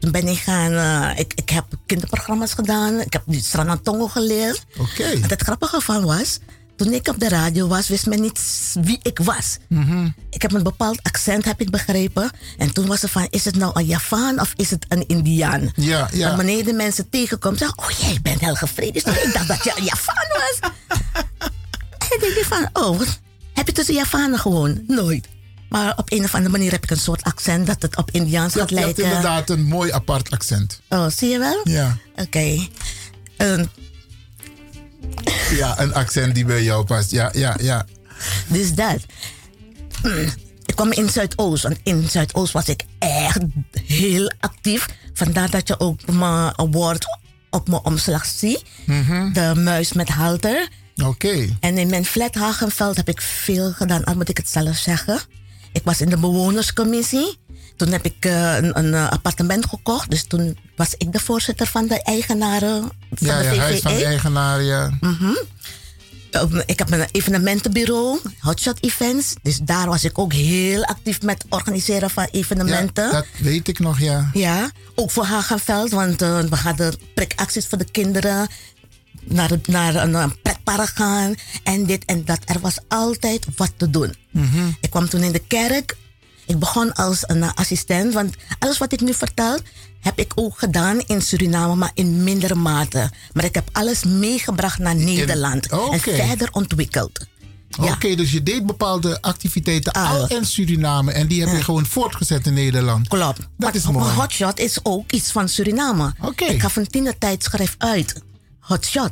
Toen 0.00 0.10
ben 0.10 0.28
ik 0.28 0.38
gaan, 0.38 0.72
eh, 0.72 1.18
ik, 1.18 1.32
ik 1.34 1.48
heb 1.48 1.64
kinderprogramma's 1.86 2.52
gedaan. 2.52 3.00
Ik 3.00 3.12
heb 3.12 3.22
die 3.26 3.42
Sranang 3.42 3.80
Tongo 3.82 4.06
geleerd. 4.08 4.64
Oké. 4.78 5.02
En 5.02 5.22
het 5.28 5.42
grappige 5.42 5.80
van 5.80 6.04
was, 6.04 6.38
toen 6.76 6.92
ik 6.92 7.08
op 7.08 7.20
de 7.20 7.28
radio 7.28 7.68
was, 7.68 7.88
wist 7.88 8.06
men 8.06 8.20
niet 8.20 8.40
wie 8.82 8.98
ik 9.02 9.18
was. 9.18 9.56
Mhm. 9.68 10.08
Ik 10.30 10.42
heb 10.42 10.52
een 10.52 10.62
bepaald 10.62 11.02
accent, 11.02 11.44
heb 11.44 11.60
ik 11.60 11.70
begrepen. 11.70 12.30
En 12.58 12.72
toen 12.72 12.86
was 12.86 13.02
het 13.02 13.10
van, 13.10 13.26
is 13.30 13.44
het 13.44 13.56
nou 13.56 13.80
een 13.80 13.86
Javaan 13.86 14.40
of 14.40 14.52
is 14.56 14.70
het 14.70 14.84
een 14.88 15.06
Indiaan? 15.08 15.72
Ja, 15.76 16.08
ja. 16.12 16.30
En 16.30 16.36
wanneer 16.36 16.64
de 16.64 16.72
mensen 16.72 17.08
tegenkomen, 17.08 17.58
zeggen, 17.58 17.78
oh 17.78 17.90
jij 17.90 18.18
bent 18.22 18.40
Helge 18.40 18.66
Vredes. 18.66 19.02
Ik 19.02 19.30
dacht 19.32 19.48
dat 19.48 19.64
je 19.64 19.72
een 19.76 19.84
Javaan 19.84 20.28
was. 20.32 20.70
en 22.10 22.28
ik 22.28 22.34
denk 22.34 22.44
van, 22.46 22.68
oh, 22.72 22.98
wat- 22.98 23.20
heb 23.54 23.66
je 23.66 23.72
tussen 23.72 23.94
Javanen 23.94 24.38
gewoon? 24.38 24.82
Nooit. 24.86 25.28
Maar 25.68 25.96
op 25.96 26.12
een 26.12 26.24
of 26.24 26.34
andere 26.34 26.52
manier 26.52 26.70
heb 26.72 26.82
ik 26.82 26.90
een 26.90 26.96
soort 26.96 27.22
accent 27.22 27.66
dat 27.66 27.82
het 27.82 27.96
op 27.96 28.10
Indiaans 28.10 28.52
Je 28.54 28.58
gaat 28.60 28.70
hebt, 28.70 28.80
je 28.80 28.86
hebt 28.86 28.98
lijken. 28.98 29.16
inderdaad 29.16 29.50
een 29.50 29.64
mooi 29.64 29.90
apart 29.92 30.30
accent. 30.30 30.80
Oh, 30.88 31.06
zie 31.16 31.28
je 31.28 31.38
wel? 31.38 31.60
Ja. 31.64 31.96
Oké. 32.16 32.66
Ehm, 33.36 33.64
Ja, 35.50 35.80
een 35.80 35.94
accent 35.94 36.34
die 36.34 36.44
bij 36.44 36.62
jou 36.62 36.84
past. 36.84 37.10
Ja, 37.10 37.30
ja, 37.34 37.56
ja. 37.60 37.86
Dus 38.46 38.74
dat. 38.74 38.98
Ik 40.66 40.74
kwam 40.74 40.92
in 40.92 41.08
Zuidoost. 41.08 41.62
Want 41.62 41.78
in 41.82 42.08
Zuidoost 42.08 42.52
was 42.52 42.68
ik 42.68 42.82
echt 42.98 43.40
heel 43.84 44.32
actief. 44.40 44.86
Vandaar 45.12 45.50
dat 45.50 45.68
je 45.68 45.80
ook 45.80 46.06
mijn 46.06 46.58
award 46.58 47.04
op 47.50 47.68
mijn 47.68 47.84
omslag 47.84 48.26
ziet. 48.26 48.62
Mhm. 48.86 49.32
De 49.32 49.52
muis 49.54 49.92
met 49.92 50.08
halter. 50.08 50.68
Oké. 51.04 51.56
En 51.60 51.78
in 51.78 51.90
mijn 51.90 52.04
flat 52.04 52.34
Hagenveld 52.34 52.96
heb 52.96 53.08
ik 53.08 53.20
veel 53.20 53.72
gedaan, 53.72 54.04
al 54.04 54.14
moet 54.14 54.28
ik 54.28 54.36
het 54.36 54.48
zelf 54.48 54.76
zeggen. 54.76 55.20
Ik 55.72 55.82
was 55.84 56.00
in 56.00 56.08
de 56.08 56.18
bewonerscommissie. 56.18 57.38
Toen 57.76 57.92
heb 57.92 58.04
ik 58.04 58.16
eh, 58.24 58.56
een, 58.56 58.78
een 58.78 58.94
eh, 58.94 59.08
appartement 59.10 59.66
gekocht. 59.66 60.10
Dus 60.10 60.24
toen 60.24 60.58
was 60.76 60.94
ik 60.98 61.12
de 61.12 61.20
voorzitter 61.20 61.66
van 61.66 61.86
de 61.86 62.02
eigenaren 62.02 62.80
van 63.12 63.26
Ja, 63.28 63.38
de 63.38 63.44
VVE. 63.48 63.58
huis 63.60 63.80
van 63.80 63.94
de 63.94 64.04
eigenaar, 64.04 64.62
ja. 64.62 64.96
Mhm. 65.00 65.32
Um, 66.30 66.62
Ik 66.66 66.78
heb 66.78 66.90
een 66.90 67.06
evenementenbureau, 67.12 68.18
Hotshot 68.38 68.78
Events. 68.84 69.34
Dus 69.42 69.58
daar 69.58 69.86
was 69.86 70.04
ik 70.04 70.18
ook 70.18 70.32
heel 70.32 70.84
actief 70.84 71.22
met 71.22 71.44
organiseren 71.48 72.10
van 72.10 72.28
evenementen. 72.30 73.04
Ja, 73.04 73.10
dat 73.12 73.26
weet 73.38 73.68
ik 73.68 73.78
nog, 73.78 74.00
ja. 74.00 74.30
Ja, 74.32 74.70
ook 74.94 75.10
voor 75.10 75.24
Hagenveld, 75.24 75.90
want 75.90 76.22
eh, 76.22 76.40
we 76.40 76.56
hadden 76.56 76.94
prikacties 77.14 77.66
voor 77.66 77.78
de 77.78 77.90
kinderen. 77.90 78.48
Naar, 79.24 79.48
het- 79.50 79.66
naar 79.68 79.94
een, 79.94 80.14
een 80.14 80.40
pretpark 80.42 80.88
gaan 80.94 81.34
en 81.62 81.84
dit 81.86 82.04
en 82.04 82.24
dat. 82.24 82.38
Er 82.44 82.60
was 82.60 82.78
altijd 82.88 83.46
wat 83.56 83.72
te 83.76 83.90
doen. 83.90 84.14
Mhm. 84.30 84.66
Ik 84.80 84.90
kwam 84.90 85.08
toen 85.08 85.22
in 85.22 85.32
de 85.32 85.42
kerk. 85.46 85.96
Ik 86.46 86.58
begon 86.58 86.92
als 86.92 87.22
een 87.26 87.42
eh, 87.42 87.50
assistent, 87.54 88.14
want 88.14 88.34
alles 88.58 88.78
wat 88.78 88.92
ik 88.92 89.00
nu 89.00 89.14
vertel, 89.14 89.58
heb 90.00 90.18
ik 90.18 90.32
ook 90.34 90.58
gedaan 90.58 91.00
in 91.00 91.22
Suriname, 91.22 91.74
maar 91.74 91.90
in 91.94 92.24
mindere 92.24 92.54
mate. 92.54 93.10
Maar 93.32 93.44
ik 93.44 93.54
heb 93.54 93.68
alles 93.72 94.04
meegebracht 94.04 94.78
naar 94.78 94.96
Nederland 94.96 95.72
oké. 95.72 96.10
en 96.10 96.26
verder 96.26 96.48
ontwikkeld. 96.52 97.26
Oké, 97.78 98.14
dus 98.14 98.32
je 98.32 98.42
deed 98.42 98.66
bepaalde 98.66 99.22
activiteiten 99.22 99.92
al 99.92 100.28
in 100.28 100.44
Suriname 100.44 101.12
en 101.12 101.26
die 101.26 101.40
heb 101.40 101.56
je 101.56 101.62
gewoon 101.62 101.86
voortgezet 101.86 102.46
in 102.46 102.54
Nederland. 102.54 103.08
Klopt. 103.08 103.40
Dat 103.56 103.74
is 103.74 103.84
Maar 103.84 103.92
mooi. 103.92 104.14
Hotshot 104.14 104.58
is 104.58 104.78
ook 104.82 105.12
iets 105.12 105.30
van 105.30 105.48
Suriname. 105.48 106.14
Ik 106.36 106.60
gaf 106.60 106.76
een 106.76 106.86
tienertijdschrift 106.86 107.74
uit. 107.78 108.22
Hotshot. 108.60 109.10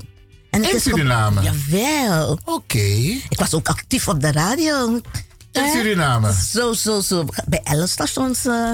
En 0.51 0.63
In 0.63 0.75
is 0.75 0.83
Suriname? 0.83 1.43
Jawel. 1.43 2.39
Oké. 2.45 2.79
Ik 3.29 3.39
was 3.39 3.55
ook 3.55 3.69
actief 3.69 4.09
op 4.09 4.21
de 4.21 4.33
radio. 4.33 5.01
In 5.55 5.71
Suriname? 5.73 6.33
Zo, 6.53 6.73
zo, 6.73 7.01
zo. 7.01 7.25
Bij 7.47 7.61
alle 7.65 7.87
stations 7.87 8.47
eh, 8.47 8.71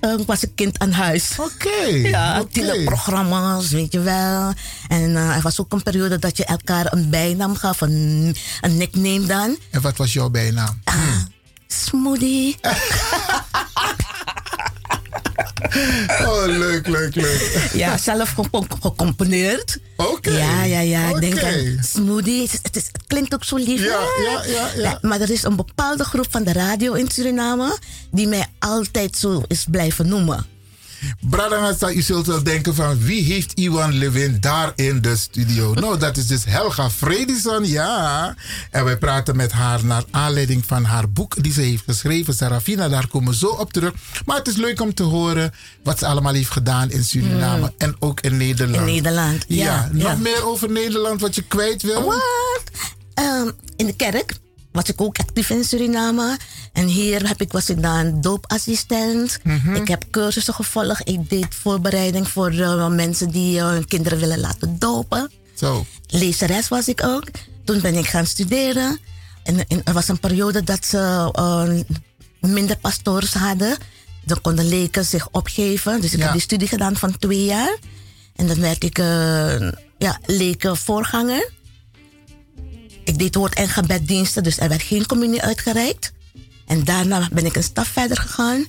eh, 0.00 0.20
was 0.26 0.42
ik 0.42 0.50
kind 0.54 0.78
aan 0.78 0.92
huis. 0.92 1.30
Oké. 1.38 1.84
Ja, 2.08 2.40
oké. 2.40 2.52
tienerprogramma's, 2.52 3.70
weet 3.70 3.92
je 3.92 4.00
wel. 4.00 4.52
En 4.88 5.16
eh, 5.16 5.36
er 5.36 5.42
was 5.42 5.60
ook 5.60 5.72
een 5.72 5.82
periode 5.82 6.18
dat 6.18 6.36
je 6.36 6.44
elkaar 6.44 6.92
een 6.92 7.10
bijnaam 7.10 7.56
gaf, 7.56 7.80
een, 7.80 8.36
een 8.60 8.76
nickname 8.76 9.26
dan. 9.26 9.56
En 9.70 9.80
wat 9.80 9.96
was 9.96 10.12
jouw 10.12 10.28
bijnaam? 10.30 10.80
Smoothie. 11.66 12.56
Oh, 16.26 16.44
leuk, 16.46 16.86
leuk, 16.86 17.14
leuk. 17.14 17.68
Ja, 17.72 17.96
zelf 17.98 18.30
gecom- 18.30 18.66
gecomponeerd. 18.80 19.78
Oké. 19.96 20.30
Ja, 20.30 20.64
ja, 20.64 20.80
ja. 20.80 21.08
Ik 21.08 21.20
denk 21.20 21.42
aan 21.42 21.78
smoothie. 21.84 22.42
Het, 22.42 22.52
is- 22.52 22.58
het, 22.62 22.76
is- 22.76 22.88
het 22.92 23.02
klinkt 23.06 23.34
ook 23.34 23.44
zo 23.44 23.56
lief. 23.56 23.80
Ja, 23.84 24.00
ja, 24.24 24.42
ja, 24.46 24.68
ja. 24.76 24.98
Maar 25.02 25.20
er 25.20 25.30
is 25.30 25.42
een 25.42 25.56
bepaalde 25.56 26.04
groep 26.04 26.26
van 26.30 26.44
de 26.44 26.52
radio 26.52 26.92
in 26.92 27.10
Suriname 27.10 27.78
die 28.10 28.28
mij 28.28 28.46
altijd 28.58 29.16
zo 29.16 29.42
is 29.48 29.64
blijven 29.70 30.08
noemen. 30.08 30.46
Bradangasa, 31.20 31.92
u 31.92 32.02
zult 32.02 32.26
wel 32.26 32.42
denken 32.42 32.74
van 32.74 32.98
wie 32.98 33.22
heeft 33.22 33.52
Iwan 33.52 33.92
Levin 33.92 34.36
daar 34.40 34.72
in 34.74 35.00
de 35.00 35.16
studio? 35.16 35.74
nou, 35.80 35.98
dat 35.98 36.16
is 36.16 36.26
dus 36.26 36.44
Helga 36.44 36.90
Fredison, 36.90 37.66
ja. 37.66 38.34
En 38.70 38.84
wij 38.84 38.98
praten 38.98 39.36
met 39.36 39.52
haar 39.52 39.84
naar 39.84 40.04
aanleiding 40.10 40.64
van 40.66 40.84
haar 40.84 41.10
boek 41.10 41.42
die 41.42 41.52
ze 41.52 41.60
heeft 41.60 41.82
geschreven, 41.86 42.34
Sarafina. 42.34 42.88
Daar 42.88 43.08
komen 43.08 43.30
we 43.32 43.38
zo 43.38 43.46
op 43.46 43.72
terug. 43.72 43.92
Maar 44.24 44.36
het 44.36 44.48
is 44.48 44.56
leuk 44.56 44.80
om 44.80 44.94
te 44.94 45.02
horen 45.02 45.52
wat 45.82 45.98
ze 45.98 46.06
allemaal 46.06 46.32
heeft 46.34 46.50
gedaan 46.50 46.90
in 46.90 47.04
Suriname 47.04 47.58
Mm. 47.60 47.74
en 47.78 47.96
ook 47.98 48.20
in 48.20 48.36
Nederland. 48.36 48.88
In 48.88 48.94
Nederland, 48.94 49.44
ja, 49.48 49.88
nog 49.92 50.02
ja. 50.02 50.14
meer 50.16 50.46
over 50.46 50.70
Nederland 50.70 51.20
wat 51.20 51.34
je 51.34 51.42
kwijt 51.42 51.82
wil? 51.82 52.02
Wat? 52.04 52.62
Ehm, 53.14 53.50
in 53.76 53.86
de 53.86 53.96
kerk 53.96 54.34
was 54.72 54.84
ik 54.88 55.00
ook 55.00 55.18
actief 55.18 55.50
in 55.50 55.64
Suriname. 55.64 56.38
En 56.72 56.86
hier 56.86 57.28
heb 57.28 57.40
ik, 57.40 57.52
was 57.52 57.70
ik 57.70 57.82
dan 57.82 58.20
doopassistent. 58.20 59.38
Mhm. 59.42 59.74
Ik 59.74 59.88
heb 59.88 60.04
cursussen 60.10 60.54
gevolgd. 60.54 61.08
Ik 61.08 61.30
deed 61.30 61.46
voorbereiding 61.54 62.28
voor 62.28 62.50
eh, 62.50 62.86
mensen 62.88 63.30
die 63.30 63.58
eh, 63.58 63.68
hun 63.68 63.86
kinderen 63.86 64.18
willen 64.18 64.40
laten 64.40 64.78
dopen. 64.78 65.30
Zo. 65.54 65.86
Lezeres 66.06 66.68
was 66.68 66.88
ik 66.88 67.02
ook. 67.04 67.24
Toen 67.64 67.80
ben 67.80 67.94
ik 67.94 68.06
gaan 68.06 68.26
studeren. 68.26 68.98
En, 69.42 69.66
en 69.68 69.80
er 69.84 69.92
was 69.92 70.08
een 70.08 70.20
periode 70.20 70.64
dat 70.64 70.84
ze 70.84 71.30
eh, 71.32 71.68
minder 72.50 72.76
pastoors 72.76 73.32
hadden. 73.34 73.76
Dan 74.24 74.40
konden 74.40 74.68
leken 74.68 75.04
zich 75.04 75.28
opgeven. 75.30 76.00
Dus 76.00 76.12
ik 76.12 76.18
Ja. 76.18 76.24
heb 76.24 76.32
die 76.32 76.42
studie 76.42 76.68
gedaan 76.68 76.96
van 76.96 77.18
twee 77.18 77.44
jaar. 77.44 77.76
En 78.36 78.46
dan 78.46 78.60
werd 78.60 78.84
ik 78.84 78.98
ja, 79.98 80.18
leken 80.26 80.76
voorganger. 80.76 81.50
Ik 83.10 83.18
deed 83.18 83.34
woord- 83.34 83.54
en 83.54 83.68
gebeddiensten, 83.68 84.42
dus 84.42 84.58
er 84.58 84.68
werd 84.68 84.82
geen 84.82 85.06
communie 85.06 85.42
uitgereikt. 85.42 86.12
En 86.66 86.84
daarna 86.84 87.28
ben 87.32 87.44
ik 87.46 87.56
een 87.56 87.62
stap 87.62 87.86
verder 87.86 88.16
gegaan. 88.16 88.66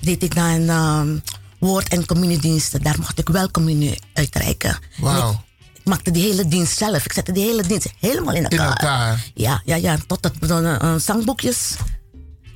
Deed 0.00 0.22
ik 0.22 0.34
dan 0.34 0.68
ehm, 0.68 1.18
woord- 1.58 1.88
en 1.88 2.06
communiediensten. 2.06 2.82
Daar 2.82 2.98
mocht 2.98 3.18
ik 3.18 3.28
wel 3.28 3.50
communie 3.50 3.98
uitreiken. 4.14 4.70
En 4.70 5.02
Wauw. 5.02 5.30
Ik, 5.74 5.84
maakte 5.84 6.10
die 6.10 6.22
hele 6.22 6.48
dienst 6.48 6.76
zelf. 6.76 7.04
Ik 7.04 7.12
zette 7.12 7.32
die 7.32 7.44
hele 7.44 7.62
dienst 7.62 7.88
helemaal 7.98 8.34
in 8.34 8.44
In 8.44 8.50
elkaar. 8.50 8.68
elkaar. 8.68 9.26
Ja, 9.34 9.62
ja, 9.64 9.76
ja. 9.76 9.96
Tot 10.06 10.24
het 10.24 10.50
uh, 10.50 10.94
zangboekjes. 10.96 11.74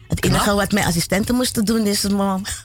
Het 0.08 0.24
enige 0.24 0.54
wat 0.54 0.72
mijn 0.72 0.86
assistenten 0.86 1.34
moesten 1.34 1.64
doen 1.64 1.86
is 1.86 2.02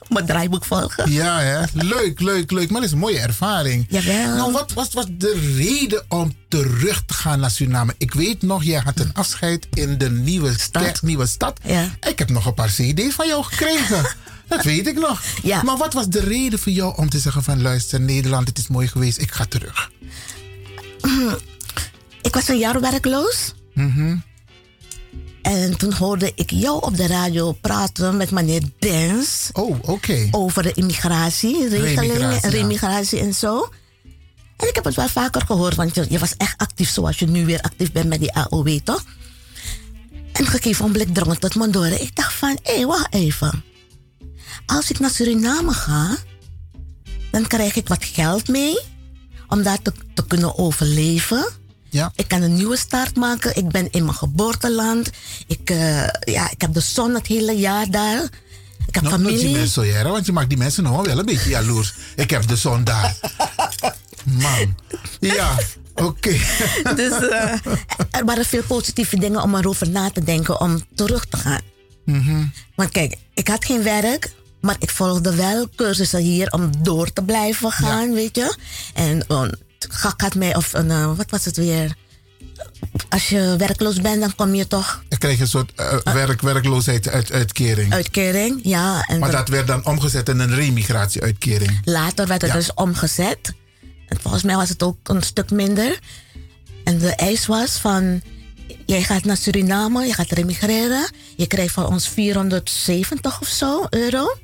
mijn 0.08 0.26
draaiboek 0.26 0.64
volgen. 0.64 1.10
Ja, 1.12 1.40
hè? 1.40 1.60
leuk, 1.72 2.20
leuk, 2.20 2.50
leuk. 2.50 2.70
Maar 2.70 2.80
dat 2.80 2.88
is 2.88 2.92
een 2.92 2.98
mooie 2.98 3.18
ervaring. 3.18 3.86
Jawel. 3.88 4.36
Nou, 4.36 4.52
wat 4.52 4.72
was, 4.72 4.92
was 4.92 5.06
de 5.10 5.54
reden 5.56 6.04
om 6.08 6.34
terug 6.48 7.02
te 7.06 7.14
gaan 7.14 7.40
naar 7.40 7.50
Suriname? 7.50 7.94
Ik 7.98 8.14
weet 8.14 8.42
nog, 8.42 8.64
jij 8.64 8.80
had 8.84 9.00
een 9.00 9.14
afscheid 9.14 9.66
in 9.74 9.98
de 9.98 10.10
nieuwe 10.10 10.58
stad. 10.58 11.02
nieuwe 11.02 11.26
stad. 11.26 11.58
Ja. 11.64 11.88
Ik 12.08 12.18
heb 12.18 12.30
nog 12.30 12.46
een 12.46 12.54
paar 12.54 12.68
cd's 12.68 13.14
van 13.14 13.26
jou 13.26 13.44
gekregen. 13.44 14.04
dat 14.48 14.64
weet 14.64 14.86
ik 14.86 14.98
nog. 14.98 15.22
Ja. 15.42 15.62
Maar 15.62 15.76
wat 15.76 15.92
was 15.92 16.08
de 16.08 16.20
reden 16.20 16.58
voor 16.58 16.72
jou 16.72 16.96
om 16.96 17.08
te 17.08 17.18
zeggen 17.18 17.42
van... 17.42 17.62
luister, 17.62 18.00
Nederland, 18.00 18.48
het 18.48 18.58
is 18.58 18.68
mooi 18.68 18.88
geweest, 18.88 19.18
ik 19.18 19.30
ga 19.30 19.44
terug. 19.44 19.90
Ik 22.22 22.34
was 22.34 22.48
een 22.48 22.58
jaar 22.58 22.80
werkloos. 22.80 23.54
Mhm. 23.74 24.16
En 25.42 25.78
toen 25.78 25.92
hoorde 25.92 26.32
ik 26.34 26.50
jou 26.50 26.82
op 26.82 26.96
de 26.96 27.06
radio 27.06 27.52
praten 27.52 28.16
met 28.16 28.30
meneer 28.30 28.62
Dens. 28.78 29.50
Oh, 29.52 29.78
oké. 29.82 30.28
Over 30.30 30.62
de 30.62 30.72
immigratie, 30.72 31.68
regelingen 31.68 32.16
Remigratie, 32.16 32.42
en 32.42 32.50
ja. 32.50 32.56
remigratie 32.58 33.18
en 33.18 33.34
zo. 33.34 33.68
En 34.56 34.68
ik 34.68 34.74
heb 34.74 34.84
het 34.84 34.94
wel 34.94 35.08
vaker 35.08 35.42
gehoord, 35.46 35.74
want 35.74 35.94
je, 35.94 36.06
je 36.08 36.18
was 36.18 36.36
echt 36.36 36.58
actief 36.58 36.90
zoals 36.90 37.18
je 37.18 37.26
nu 37.26 37.44
weer 37.44 37.60
actief 37.60 37.92
bent 37.92 38.08
met 38.08 38.20
die 38.20 38.32
AOW, 38.32 38.78
toch? 38.84 39.04
En 40.12 40.40
op 40.40 40.54
een 40.54 40.60
gegeven 40.60 40.90
moment 40.90 41.14
drong 41.14 41.30
het 41.30 41.40
tot 41.40 41.54
me 41.54 41.70
door. 41.70 41.86
Ik 41.86 42.16
dacht 42.16 42.32
van, 42.32 42.58
hé, 42.62 42.86
wacht 42.86 43.14
even. 43.14 43.64
Als 44.66 44.90
ik 44.90 44.98
naar 44.98 45.10
Suriname 45.10 45.72
ga, 45.72 46.16
dan 47.30 47.46
krijg 47.46 47.76
ik 47.76 47.88
wat 47.88 48.04
geld 48.04 48.48
mee 48.48 48.80
om 49.48 49.62
daar 49.62 49.82
te, 49.82 49.92
te 50.14 50.26
kunnen 50.26 50.58
overleven. 50.58 51.46
Ja. 51.92 52.12
Ik 52.16 52.28
kan 52.28 52.42
een 52.42 52.54
nieuwe 52.54 52.76
start 52.76 53.16
maken. 53.16 53.56
Ik 53.56 53.68
ben 53.68 53.90
in 53.90 54.04
mijn 54.04 54.16
geboorteland. 54.16 55.10
Ik, 55.46 55.70
eh, 55.70 56.06
ja, 56.24 56.50
ik 56.50 56.60
heb 56.60 56.74
de 56.74 56.80
zon 56.80 57.14
het 57.14 57.26
hele 57.26 57.52
jaar 57.52 57.90
daar. 57.90 58.22
Ik 58.86 58.94
heb 58.94 59.02
Nou, 59.02 59.14
familie. 59.16 59.56
mensen 59.56 60.08
want 60.08 60.26
je 60.26 60.32
maakt 60.32 60.48
die 60.48 60.58
mensen 60.58 60.82
nog 60.82 61.06
wel 61.06 61.18
een 61.18 61.24
beetje 61.24 61.50
jaloers. 61.50 61.94
Ik 62.16 62.30
heb 62.30 62.48
de 62.48 62.56
zon 62.56 62.84
daar. 62.84 63.16
Man. 64.24 64.76
Ja, 65.20 65.58
oké. 65.94 66.36
dus 67.00 67.12
eh, 67.28 67.52
er 68.10 68.24
waren 68.24 68.44
veel 68.44 68.62
positieve 68.62 69.18
dingen 69.18 69.42
om 69.42 69.54
erover 69.54 69.88
na 69.90 70.10
te 70.10 70.24
denken 70.24 70.60
om 70.60 70.80
terug 70.94 71.26
te 71.26 71.36
gaan. 71.36 71.60
Mhm. 72.04 72.44
Want 72.74 72.90
kijk, 72.90 73.16
ik 73.34 73.48
had 73.48 73.64
geen 73.64 73.82
werk, 73.82 74.32
maar 74.60 74.76
ik 74.78 74.90
volgde 74.90 75.34
wel 75.34 75.68
cursussen 75.76 76.20
hier 76.20 76.52
om 76.52 76.70
door 76.82 77.12
te 77.12 77.22
blijven 77.22 77.72
gaan, 77.72 78.12
weet 78.12 78.36
je. 78.36 78.56
En 78.94 79.24
um, 79.28 79.50
Gak 79.90 80.20
had 80.20 80.34
mij, 80.34 80.56
of 80.56 80.72
een, 80.72 80.90
eh, 80.90 81.16
wat 81.16 81.30
was 81.30 81.44
het 81.44 81.56
weer? 81.56 81.94
Als 83.08 83.28
je 83.28 83.54
werkloos 83.58 84.00
bent, 84.00 84.20
dan 84.20 84.34
kom 84.34 84.54
je 84.54 84.66
toch 84.66 85.02
Dan 85.08 85.18
krijg 85.18 85.36
je 85.36 85.42
een 85.42 85.48
soort 85.48 85.72
eh, 85.76 85.98
werk, 86.14 86.40
werkloosheidsuitkering. 86.40 87.92
uitkering. 87.92 88.60
Ja, 88.62 89.02
en 89.06 89.18
Maar 89.18 89.30
dat 89.30 89.48
werd 89.48 89.66
dan 89.66 89.84
omgezet 89.86 90.28
in 90.28 90.38
een 90.38 90.54
remigratieuitkering. 90.54 91.80
later 91.84 92.26
werd 92.26 92.42
het 92.42 92.50
Ja. 92.50 92.56
dus 92.56 92.74
omgezet. 92.74 93.52
En 94.08 94.20
volgens 94.20 94.42
mij 94.42 94.56
was 94.56 94.68
het 94.68 94.82
ook 94.82 94.96
een 95.08 95.22
stuk 95.22 95.50
minder. 95.50 95.98
En 96.84 96.98
de 96.98 97.14
eis 97.14 97.46
was 97.46 97.70
van, 97.70 98.22
jij 98.86 99.02
gaat 99.02 99.24
naar 99.24 99.36
Suriname, 99.36 100.06
je 100.06 100.14
gaat 100.14 100.30
remigreren. 100.30 101.10
Je 101.36 101.46
krijgt 101.46 101.74
van 101.74 101.86
ons 101.86 102.08
470 102.08 103.40
of 103.40 103.48
zo 103.48 103.86
euro. 103.90 104.36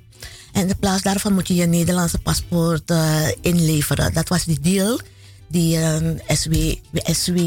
En 0.52 0.68
in 0.68 0.78
plaats 0.78 1.02
daarvan 1.02 1.32
moet 1.32 1.48
je 1.48 1.54
je 1.54 1.66
Nederlandse 1.66 2.18
paspoort 2.18 2.92
inleveren. 3.40 4.12
Dat 4.12 4.28
was 4.28 4.44
die 4.44 4.60
deal 4.60 5.00
die 5.48 5.76
eh, 5.78 5.96
SW, 6.36 6.54
SW, 6.92 7.38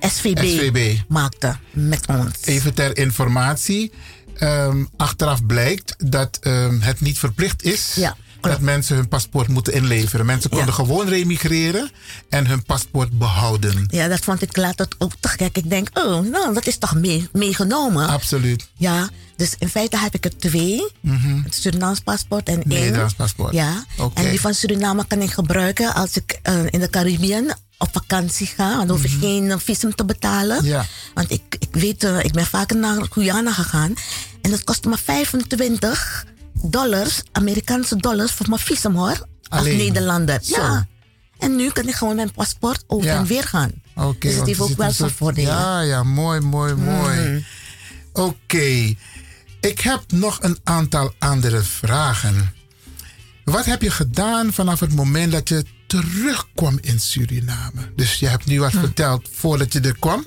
SVB, 0.00 0.38
SVB. 0.38 0.96
maakte 1.08 1.56
met 1.72 2.06
ons. 2.06 2.34
Even 2.44 2.74
ter 2.74 2.96
informatie. 2.96 3.92
ehm, 4.38 4.84
achteraf 4.96 5.46
blijkt 5.46 5.94
dat 5.98 6.38
ehm, 6.40 6.80
het 6.80 7.00
niet 7.00 7.18
verplicht 7.18 7.62
is 7.64 7.98
dat 8.40 8.60
mensen 8.60 8.96
hun 8.96 9.08
paspoort 9.08 9.48
moeten 9.48 9.72
inleveren. 9.72 10.26
Mensen 10.26 10.50
konden 10.50 10.74
gewoon 10.74 11.08
remigreren 11.08 11.90
en 12.28 12.46
hun 12.46 12.62
paspoort 12.62 13.18
behouden. 13.18 13.86
Ja, 13.90 14.08
dat 14.08 14.20
vond 14.20 14.42
ik 14.42 14.56
later 14.56 14.88
ook 14.98 15.12
te 15.20 15.28
gek. 15.28 15.56
Ik 15.56 15.70
denk, 15.70 15.88
oh, 15.94 16.20
nou, 16.20 16.54
dat 16.54 16.66
is 16.66 16.78
toch 16.78 16.94
mee, 16.94 17.28
meegenomen. 17.32 18.08
Absoluut. 18.08 18.68
Ja, 18.76 19.08
dus 19.38 19.54
in 19.58 19.68
feite 19.68 19.98
heb 19.98 20.14
ik 20.14 20.24
er 20.24 20.36
twee. 20.36 20.88
Mhm. 21.00 21.42
Het 21.42 21.54
Surinaams 21.54 22.00
paspoort 22.00 22.48
en 22.48 22.54
één. 22.62 22.68
Nederlands 22.68 23.14
paspoort. 23.14 23.52
Ja, 23.52 23.84
Oké. 23.98 24.20
en 24.22 24.30
die 24.30 24.40
van 24.40 24.54
Suriname 24.54 25.06
kan 25.06 25.20
ik 25.22 25.30
gebruiken 25.30 25.94
als 25.94 26.16
ik 26.16 26.38
eh, 26.42 26.64
in 26.70 26.80
de 26.80 26.90
Caribbean 26.90 27.52
op 27.78 27.88
vakantie 27.92 28.46
ga. 28.46 28.76
Dan 28.76 28.88
hoef 28.88 29.04
ik 29.04 29.10
geen 29.20 29.50
eh, 29.50 29.58
visum 29.58 29.94
te 29.94 30.04
betalen. 30.04 30.56
Mhm. 30.56 30.66
Ja. 30.66 30.84
Want 31.14 31.30
ik, 31.30 31.42
ik 31.58 31.68
weet, 31.70 32.04
eh, 32.04 32.24
ik 32.24 32.32
ben 32.32 32.46
vaker 32.46 32.76
naar 32.76 33.06
Guyana 33.10 33.52
gegaan. 33.52 33.92
En 34.42 34.50
dat 34.50 34.64
kostte 34.64 34.88
me 34.88 34.96
25 34.96 36.24
dollars, 36.62 37.22
Amerikaanse 37.32 37.96
dollars, 37.96 38.32
voor 38.32 38.48
mijn 38.48 38.60
visum 38.60 38.94
hoor. 38.94 39.26
Als 39.48 39.60
Alleen? 39.60 39.76
Nederlander. 39.76 40.38
Zo. 40.42 40.60
Ja. 40.60 40.86
En 41.38 41.56
nu 41.56 41.70
kan 41.70 41.88
ik 41.88 41.94
gewoon 41.94 42.16
mijn 42.16 42.32
paspoort 42.32 42.84
over 42.86 43.06
Ja. 43.06 43.16
en 43.16 43.26
weer 43.26 43.42
gaan. 43.44 43.70
Oké, 43.94 44.18
dus 44.28 44.34
het 44.36 44.46
heeft 44.46 44.60
ook 44.60 44.68
wel 44.68 44.76
zijn 44.76 44.92
soort- 44.94 45.12
voordelen. 45.12 45.52
Ja, 45.52 45.80
ja, 45.80 46.02
mooi, 46.02 46.40
mooi, 46.40 46.74
mooi. 46.74 47.44
Oké. 48.12 48.94
Ik 49.60 49.80
heb 49.80 50.02
nog 50.08 50.42
een 50.42 50.58
aantal 50.64 51.14
andere 51.18 51.62
vragen. 51.62 52.54
Wat 53.44 53.64
heb 53.64 53.82
je 53.82 53.90
gedaan 53.90 54.52
vanaf 54.52 54.80
het 54.80 54.94
moment 54.94 55.32
dat 55.32 55.48
je 55.48 55.64
terugkwam 55.86 56.78
in 56.80 57.00
Suriname? 57.00 57.92
Dus 57.96 58.14
je 58.14 58.26
hebt 58.26 58.46
nu 58.46 58.60
wat 58.60 58.72
verteld 58.72 59.28
voordat 59.32 59.72
je 59.72 59.80
er 59.80 59.98
kwam, 59.98 60.24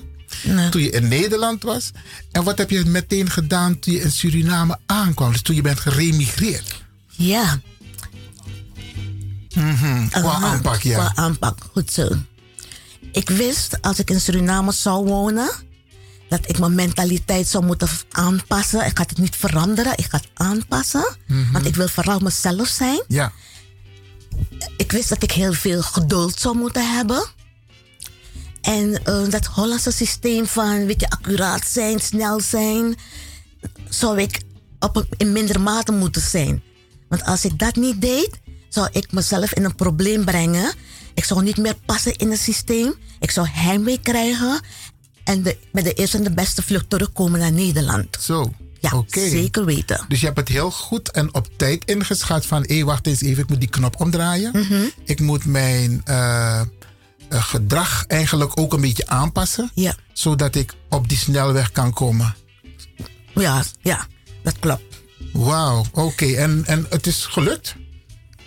toen 0.70 0.82
je 0.82 0.90
in 0.90 1.08
Nederland 1.08 1.62
was. 1.62 1.90
En 2.32 2.44
wat 2.44 2.58
heb 2.58 2.70
je 2.70 2.84
meteen 2.84 3.30
gedaan 3.30 3.78
toen 3.78 3.92
je 3.92 4.00
in 4.00 4.10
Suriname 4.10 4.78
aankwam? 4.86 5.32
Dus 5.32 5.42
toen 5.42 5.56
je 5.56 5.62
bent 5.62 5.80
geremigreerd. 5.80 6.82
Ja. 7.08 7.60
Mhm. 9.54 10.08
Qua 10.08 10.32
aanpak, 10.32 10.80
ja. 10.82 10.98
Qua 10.98 11.22
aanpak, 11.22 11.58
goed 11.72 11.92
zo. 11.92 12.08
Ik 13.12 13.30
wist 13.30 13.82
als 13.82 13.98
ik 13.98 14.10
in 14.10 14.20
Suriname 14.20 14.72
zou 14.72 15.04
wonen, 15.04 15.50
dat 16.32 16.48
ik 16.48 16.58
mijn 16.58 16.74
mentaliteit 16.74 17.48
zou 17.48 17.64
moeten 17.64 17.88
aanpassen. 18.10 18.86
Ik 18.86 18.96
ga 18.96 19.02
het 19.02 19.18
niet 19.18 19.36
veranderen, 19.36 19.92
ik 19.96 20.04
ga 20.04 20.16
het 20.16 20.28
aanpassen. 20.34 21.16
Mhm. 21.26 21.52
Want 21.52 21.66
ik 21.66 21.74
wil 21.74 21.88
vooral 21.88 22.18
mezelf 22.18 22.68
zijn. 22.68 23.02
Ja. 23.08 23.32
Ik 24.76 24.92
wist 24.92 25.08
dat 25.08 25.22
ik 25.22 25.32
heel 25.32 25.52
veel 25.52 25.82
geduld 25.82 26.40
zou 26.40 26.56
moeten 26.56 26.94
hebben. 26.94 27.26
En 28.60 29.04
eh, 29.04 29.28
dat 29.28 29.46
Hollandse 29.46 29.90
systeem 29.90 30.46
van, 30.46 30.86
weet 30.86 31.00
je, 31.00 31.10
accuraat 31.10 31.66
zijn, 31.66 32.00
snel 32.00 32.40
zijn, 32.40 32.94
zou 33.88 34.20
ik 34.20 34.42
op 34.78 34.96
een, 34.96 35.06
in 35.16 35.32
minder 35.32 35.60
mate 35.60 35.92
moeten 35.92 36.22
zijn. 36.22 36.62
Want 37.08 37.24
als 37.24 37.44
ik 37.44 37.58
dat 37.58 37.76
niet 37.76 38.00
deed, 38.00 38.40
zou 38.68 38.88
ik 38.92 39.12
mezelf 39.12 39.54
in 39.54 39.64
een 39.64 39.74
probleem 39.74 40.24
brengen. 40.24 40.72
Ik 41.14 41.24
zou 41.24 41.42
niet 41.42 41.56
meer 41.56 41.76
passen 41.86 42.16
in 42.16 42.30
het 42.30 42.40
systeem. 42.40 42.94
Ik 43.20 43.30
zou 43.30 43.48
heimwee 43.48 44.00
krijgen. 44.00 44.60
En 45.24 45.42
de, 45.42 45.56
met 45.72 45.84
de 45.84 45.92
eerste 45.92 46.16
en 46.16 46.24
de 46.24 46.32
beste 46.32 46.62
vlucht 46.62 46.90
terugkomen 46.90 47.40
naar 47.40 47.52
Nederland. 47.52 48.06
Zo. 48.20 48.52
Ja, 48.80 49.04
zeker 49.06 49.64
weten. 49.64 50.04
Dus 50.08 50.20
je 50.20 50.26
hebt 50.26 50.38
het 50.38 50.48
heel 50.48 50.70
goed 50.70 51.10
en 51.10 51.34
op 51.34 51.48
tijd 51.56 51.84
ingeschat 51.84 52.46
van... 52.46 52.64
hé, 52.66 52.84
wacht 52.84 53.06
eens 53.06 53.20
even, 53.20 53.42
ik 53.42 53.48
moet 53.48 53.60
die 53.60 53.68
knop 53.68 54.00
omdraaien. 54.00 54.50
Mhm. 54.52 54.84
Ik 55.04 55.20
moet 55.20 55.44
mijn 55.44 56.02
eh, 56.04 56.60
eh, 56.60 56.66
gedrag 57.28 58.04
eigenlijk 58.06 58.60
ook 58.60 58.72
een 58.72 58.80
beetje 58.80 59.06
aanpassen. 59.06 59.70
Ja. 59.74 59.94
Zodat 60.12 60.54
ik 60.54 60.74
op 60.88 61.08
die 61.08 61.18
snelweg 61.18 61.72
kan 61.72 61.92
komen. 61.92 62.34
Ja, 63.34 63.62
ja, 63.80 64.06
dat 64.42 64.58
klopt. 64.58 64.82
Wauw, 65.32 65.84
oké. 65.92 66.26
En, 66.26 66.62
en 66.66 66.86
het 66.90 67.06
is 67.06 67.24
gelukt? 67.24 67.74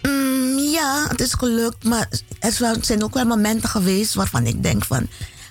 Mm, 0.01 0.59
ja, 0.59 1.05
het 1.07 1.21
is 1.21 1.33
gelukt. 1.33 1.83
Maar 1.83 2.09
er 2.39 2.77
zijn 2.81 3.03
ook 3.03 3.13
wel 3.13 3.25
momenten 3.25 3.69
geweest 3.69 4.13
waarvan 4.13 4.45
ik 4.45 4.63
denk 4.63 4.85
van... 4.85 5.07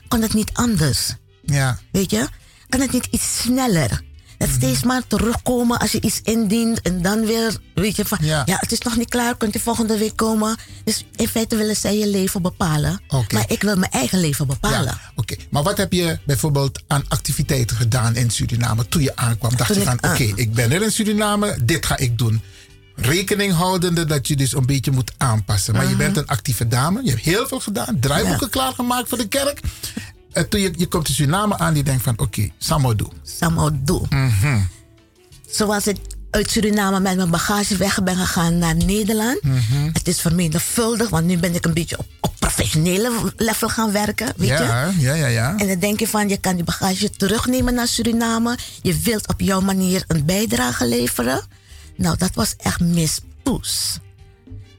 Kan 0.08 0.22
het 0.22 0.34
niet 0.34 0.50
anders? 0.52 1.14
Ja. 1.42 1.78
Weet 1.92 2.10
je? 2.10 2.28
Kan 2.68 2.80
het 2.80 2.92
niet 2.92 3.06
iets 3.10 3.38
sneller? 3.42 4.02
Het 4.38 4.48
Mhm. 4.48 4.58
steeds 4.58 4.82
maar 4.82 5.06
terugkomen 5.06 5.78
als 5.78 5.92
je 5.92 6.00
iets 6.00 6.20
indient 6.22 6.82
en 6.82 7.02
dan 7.02 7.26
weer, 7.26 7.56
weet 7.74 7.96
je, 7.96 8.04
van 8.04 8.18
Ja. 8.20 8.42
ja, 8.46 8.56
het 8.60 8.72
is 8.72 8.78
nog 8.78 8.96
niet 8.96 9.08
klaar, 9.08 9.36
kunt 9.36 9.56
u 9.56 9.58
volgende 9.58 9.98
week 9.98 10.16
komen. 10.16 10.56
Dus 10.84 11.04
in 11.16 11.28
feite 11.28 11.56
willen 11.56 11.76
zij 11.76 11.98
je 11.98 12.08
leven 12.08 12.42
bepalen. 12.42 13.00
Maar 13.32 13.44
ik 13.50 13.62
wil 13.62 13.76
mijn 13.76 13.90
eigen 13.90 14.20
leven 14.20 14.46
bepalen. 14.46 14.84
Ja, 14.84 15.00
oké. 15.14 15.36
Maar 15.50 15.62
wat 15.62 15.76
heb 15.76 15.92
je 15.92 16.18
bijvoorbeeld 16.26 16.82
aan 16.86 17.04
activiteiten 17.08 17.76
gedaan 17.76 18.16
in 18.16 18.30
Suriname 18.30 18.88
toen 18.88 19.02
je 19.02 19.16
aankwam? 19.16 19.56
Dacht 19.56 19.72
Toen 19.72 19.78
je 19.82 19.84
van, 19.84 19.98
oké, 20.10 20.22
ik 20.34 20.52
ben 20.52 20.72
er 20.72 20.82
in 20.82 20.92
Suriname, 20.92 21.58
dit 21.64 21.86
ga 21.86 21.96
ik 21.96 22.18
doen. 22.18 22.42
Rekening 22.94 23.52
houdende 23.52 24.04
dat 24.04 24.28
je 24.28 24.36
dus 24.36 24.54
een 24.54 24.66
beetje 24.66 24.90
moet 24.90 25.12
aanpassen. 25.16 25.74
Maar 25.74 25.88
je 25.88 25.96
bent 25.96 26.16
een 26.16 26.26
actieve 26.26 26.68
dame, 26.68 27.02
je 27.02 27.10
hebt 27.10 27.22
heel 27.22 27.48
veel 27.48 27.60
gedaan, 27.60 28.00
draaiboeken 28.00 28.50
klaargemaakt 28.50 29.08
voor 29.08 29.18
de 29.18 29.28
kerk. 29.28 29.60
En 30.32 30.48
toen 30.48 30.60
je, 30.60 30.72
je 30.76 30.86
komt 30.86 31.08
in 31.08 31.14
Suriname 31.14 31.58
aan, 31.58 31.74
die 31.74 31.82
denkt 31.82 32.02
van, 32.02 32.18
oké, 32.18 32.48
Samo 32.58 32.94
doe. 32.94 33.08
Samo 33.22 33.70
doe. 33.72 34.06
Mhm. 34.08 34.60
Zoals 35.50 35.86
ik 35.86 35.96
uit 36.30 36.50
Suriname 36.50 37.00
met 37.00 37.16
mijn 37.16 37.30
bagage 37.30 37.76
weg 37.76 38.02
ben 38.02 38.16
gegaan 38.16 38.58
naar 38.58 38.74
Nederland. 38.74 39.42
Mhm. 39.42 39.90
Het 39.92 40.08
is 40.08 40.20
vermenigvuldigd, 40.20 41.10
want 41.10 41.26
nu 41.26 41.38
ben 41.38 41.54
ik 41.54 41.64
een 41.64 41.74
beetje 41.74 41.98
op, 41.98 42.06
op 42.20 42.32
professionele 42.38 43.32
level 43.36 43.68
gaan 43.68 43.92
werken. 43.92 44.32
Weet 44.36 44.48
je? 44.48 44.54
Ja, 44.54 44.92
ja, 44.98 45.14
ja, 45.14 45.26
ja. 45.26 45.56
En 45.56 45.68
dan 45.68 45.78
denk 45.78 46.00
je 46.00 46.08
van, 46.08 46.28
je 46.28 46.36
kan 46.36 46.54
die 46.54 46.64
bagage 46.64 47.10
terugnemen 47.10 47.74
naar 47.74 47.88
Suriname. 47.88 48.58
Je 48.82 48.98
wilt 48.98 49.28
op 49.28 49.40
jouw 49.40 49.60
manier 49.60 50.04
een 50.06 50.24
bijdrage 50.24 50.86
leveren. 50.86 51.42
Nou, 51.96 52.16
dat 52.16 52.34
was 52.34 52.54
echt 52.56 52.80
mispoes. 52.80 53.98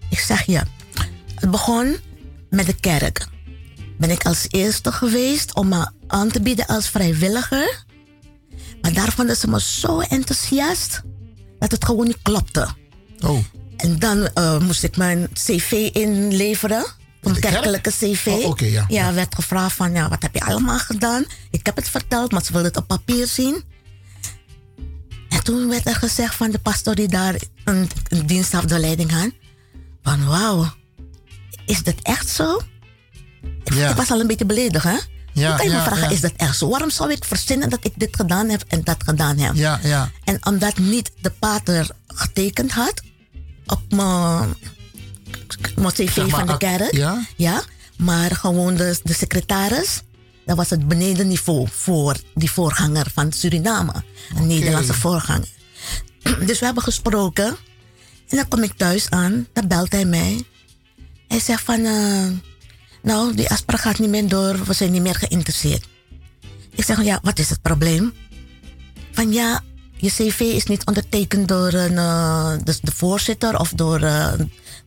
Ik 0.10 0.20
zeg 0.20 0.46
je, 0.46 0.62
het 1.36 1.52
begon 1.52 1.96
met 2.50 2.66
de 2.66 2.76
kerk. 2.76 3.28
Ben 3.98 4.10
ik 4.10 4.26
als 4.26 4.46
eerste 4.50 4.92
geweest 4.92 5.56
om 5.56 5.68
me 5.68 5.90
aan 6.08 6.30
te 6.30 6.42
bieden 6.42 6.66
als 6.66 6.90
vrijwilliger. 6.90 7.84
Maar 8.82 8.94
daar 8.94 9.12
vonden 9.12 9.36
ze 9.36 9.48
me 9.48 9.62
zo 9.62 10.00
enthousiast 10.00 11.02
dat 11.60 11.72
het 11.72 11.86
gewoon 11.86 12.08
niet 12.08 12.22
klopte. 12.22 12.68
Oh. 13.20 13.40
En 13.78 14.00
dan 14.00 14.28
eh, 14.34 14.60
moest 14.60 14.84
ik 14.84 14.98
mijn 14.98 15.30
cv 15.34 15.90
inleveren 15.94 16.86
een 17.26 17.40
kerkelijke 17.40 17.90
cv. 17.90 18.28
Oh, 18.28 18.58
ja. 18.58 18.86
Ja, 18.88 19.14
werd 19.14 19.36
gevraagd 19.36 19.76
van, 19.76 19.94
ja, 19.94 20.10
wat 20.10 20.22
heb 20.22 20.34
je 20.34 20.42
allemaal 20.42 20.80
gedaan? 20.80 21.26
Ik 21.52 21.66
heb 21.66 21.76
het 21.76 21.90
verteld, 21.90 22.32
maar 22.32 22.44
ze 22.44 22.52
wilden 22.52 22.72
het 22.72 22.80
op 22.80 22.88
papier 22.88 23.28
zien. 23.28 23.64
En 25.46 25.54
toen 25.54 25.70
werd 25.70 25.88
er 25.88 25.96
gezegd 25.96 26.36
van 26.36 26.52
de 26.52 26.60
pastor 26.60 26.96
die 26.96 27.08
daar 27.08 27.36
een, 27.64 27.90
een 28.10 28.26
dienstafdeling 28.26 29.12
had. 29.12 29.30
Van, 30.04 30.26
wauw, 30.26 30.74
is 31.66 31.84
dat 31.84 31.96
echt 32.02 32.28
zo? 32.30 32.62
Ik, 33.64 33.74
Ja. 33.74 33.90
ik 33.90 33.96
was 33.96 34.12
al 34.12 34.20
een 34.20 34.28
beetje 34.28 34.46
beledigd, 34.46 34.84
hè? 34.84 34.98
Ja, 35.34 35.48
Hoe 35.48 35.56
kan 35.58 35.66
je 35.66 35.72
ja, 35.72 35.78
me 35.78 35.84
vragen, 35.84 36.04
ja. 36.04 36.10
is 36.10 36.22
dat 36.22 36.32
echt 36.36 36.58
zo? 36.58 36.70
Waarom 36.70 36.90
zou 36.90 37.12
ik 37.12 37.26
verzinnen 37.26 37.70
dat 37.70 37.80
ik 37.86 37.94
dit 37.96 38.16
gedaan 38.16 38.50
heb 38.50 38.64
en 38.68 38.84
dat 38.84 39.04
gedaan 39.06 39.38
heb? 39.38 39.56
Ja, 39.56 39.80
ja. 39.84 40.12
En 40.24 40.46
omdat 40.46 40.78
niet 40.78 41.12
de 41.22 41.30
pater 41.30 41.88
getekend 42.08 42.72
had 42.72 43.02
op 43.66 43.82
mijn, 43.90 44.54
mijn 45.76 45.94
cv 45.94 46.12
Zeg 46.14 46.28
maar, 46.28 46.30
van 46.40 46.46
de 46.46 46.54
ak- 46.54 46.60
kerk. 46.60 46.94
ja? 46.96 47.22
ja, 47.36 47.64
maar 47.98 48.32
gewoon 48.36 48.76
de, 48.76 49.00
de 49.04 49.14
secretaris. 49.14 50.02
Dat 50.46 50.58
was 50.58 50.70
het 50.70 50.88
benedenniveau 50.88 51.68
voor 51.72 52.16
die 52.34 52.52
voorganger 52.52 53.06
van 53.14 53.32
Suriname. 53.32 53.94
Een 54.36 54.48
Nederlandse 54.48 54.94
voorganger. 54.94 55.48
Dus 56.48 56.60
we 56.60 56.66
hebben 56.66 56.84
gesproken. 56.84 57.46
En 58.28 58.38
dan 58.38 58.48
kom 58.48 58.64
ik 58.64 58.74
thuis 58.78 59.10
aan. 59.10 59.48
Dan 59.54 59.68
belt 59.68 59.92
hij 59.92 60.06
mij. 60.06 60.44
Hij 61.28 61.40
zegt 61.40 61.64
van... 61.64 61.86
eh, 61.86 62.28
nou, 63.02 63.36
die 63.36 63.50
afspraak 63.50 63.80
gaat 63.80 64.00
niet 64.00 64.10
meer 64.10 64.28
door. 64.28 64.66
We 64.66 64.74
zijn 64.74 64.92
niet 64.92 65.02
meer 65.02 65.16
geïnteresseerd. 65.16 65.88
Ik 66.72 66.84
zeg, 66.84 67.04
ja, 67.04 67.20
wat 67.22 67.40
is 67.40 67.50
het 67.50 67.62
probleem? 67.62 68.14
Van 69.12 69.34
ja, 69.34 69.62
je 69.98 70.10
cv 70.10 70.40
is 70.40 70.66
niet 70.66 70.86
ondertekend 70.86 71.48
door 71.48 71.74
een, 71.74 71.98
eh, 71.98 72.54
de, 72.64 72.78
de 72.82 72.92
voorzitter 72.92 73.60
of 73.60 73.70
door 73.70 74.02
eh, 74.02 74.34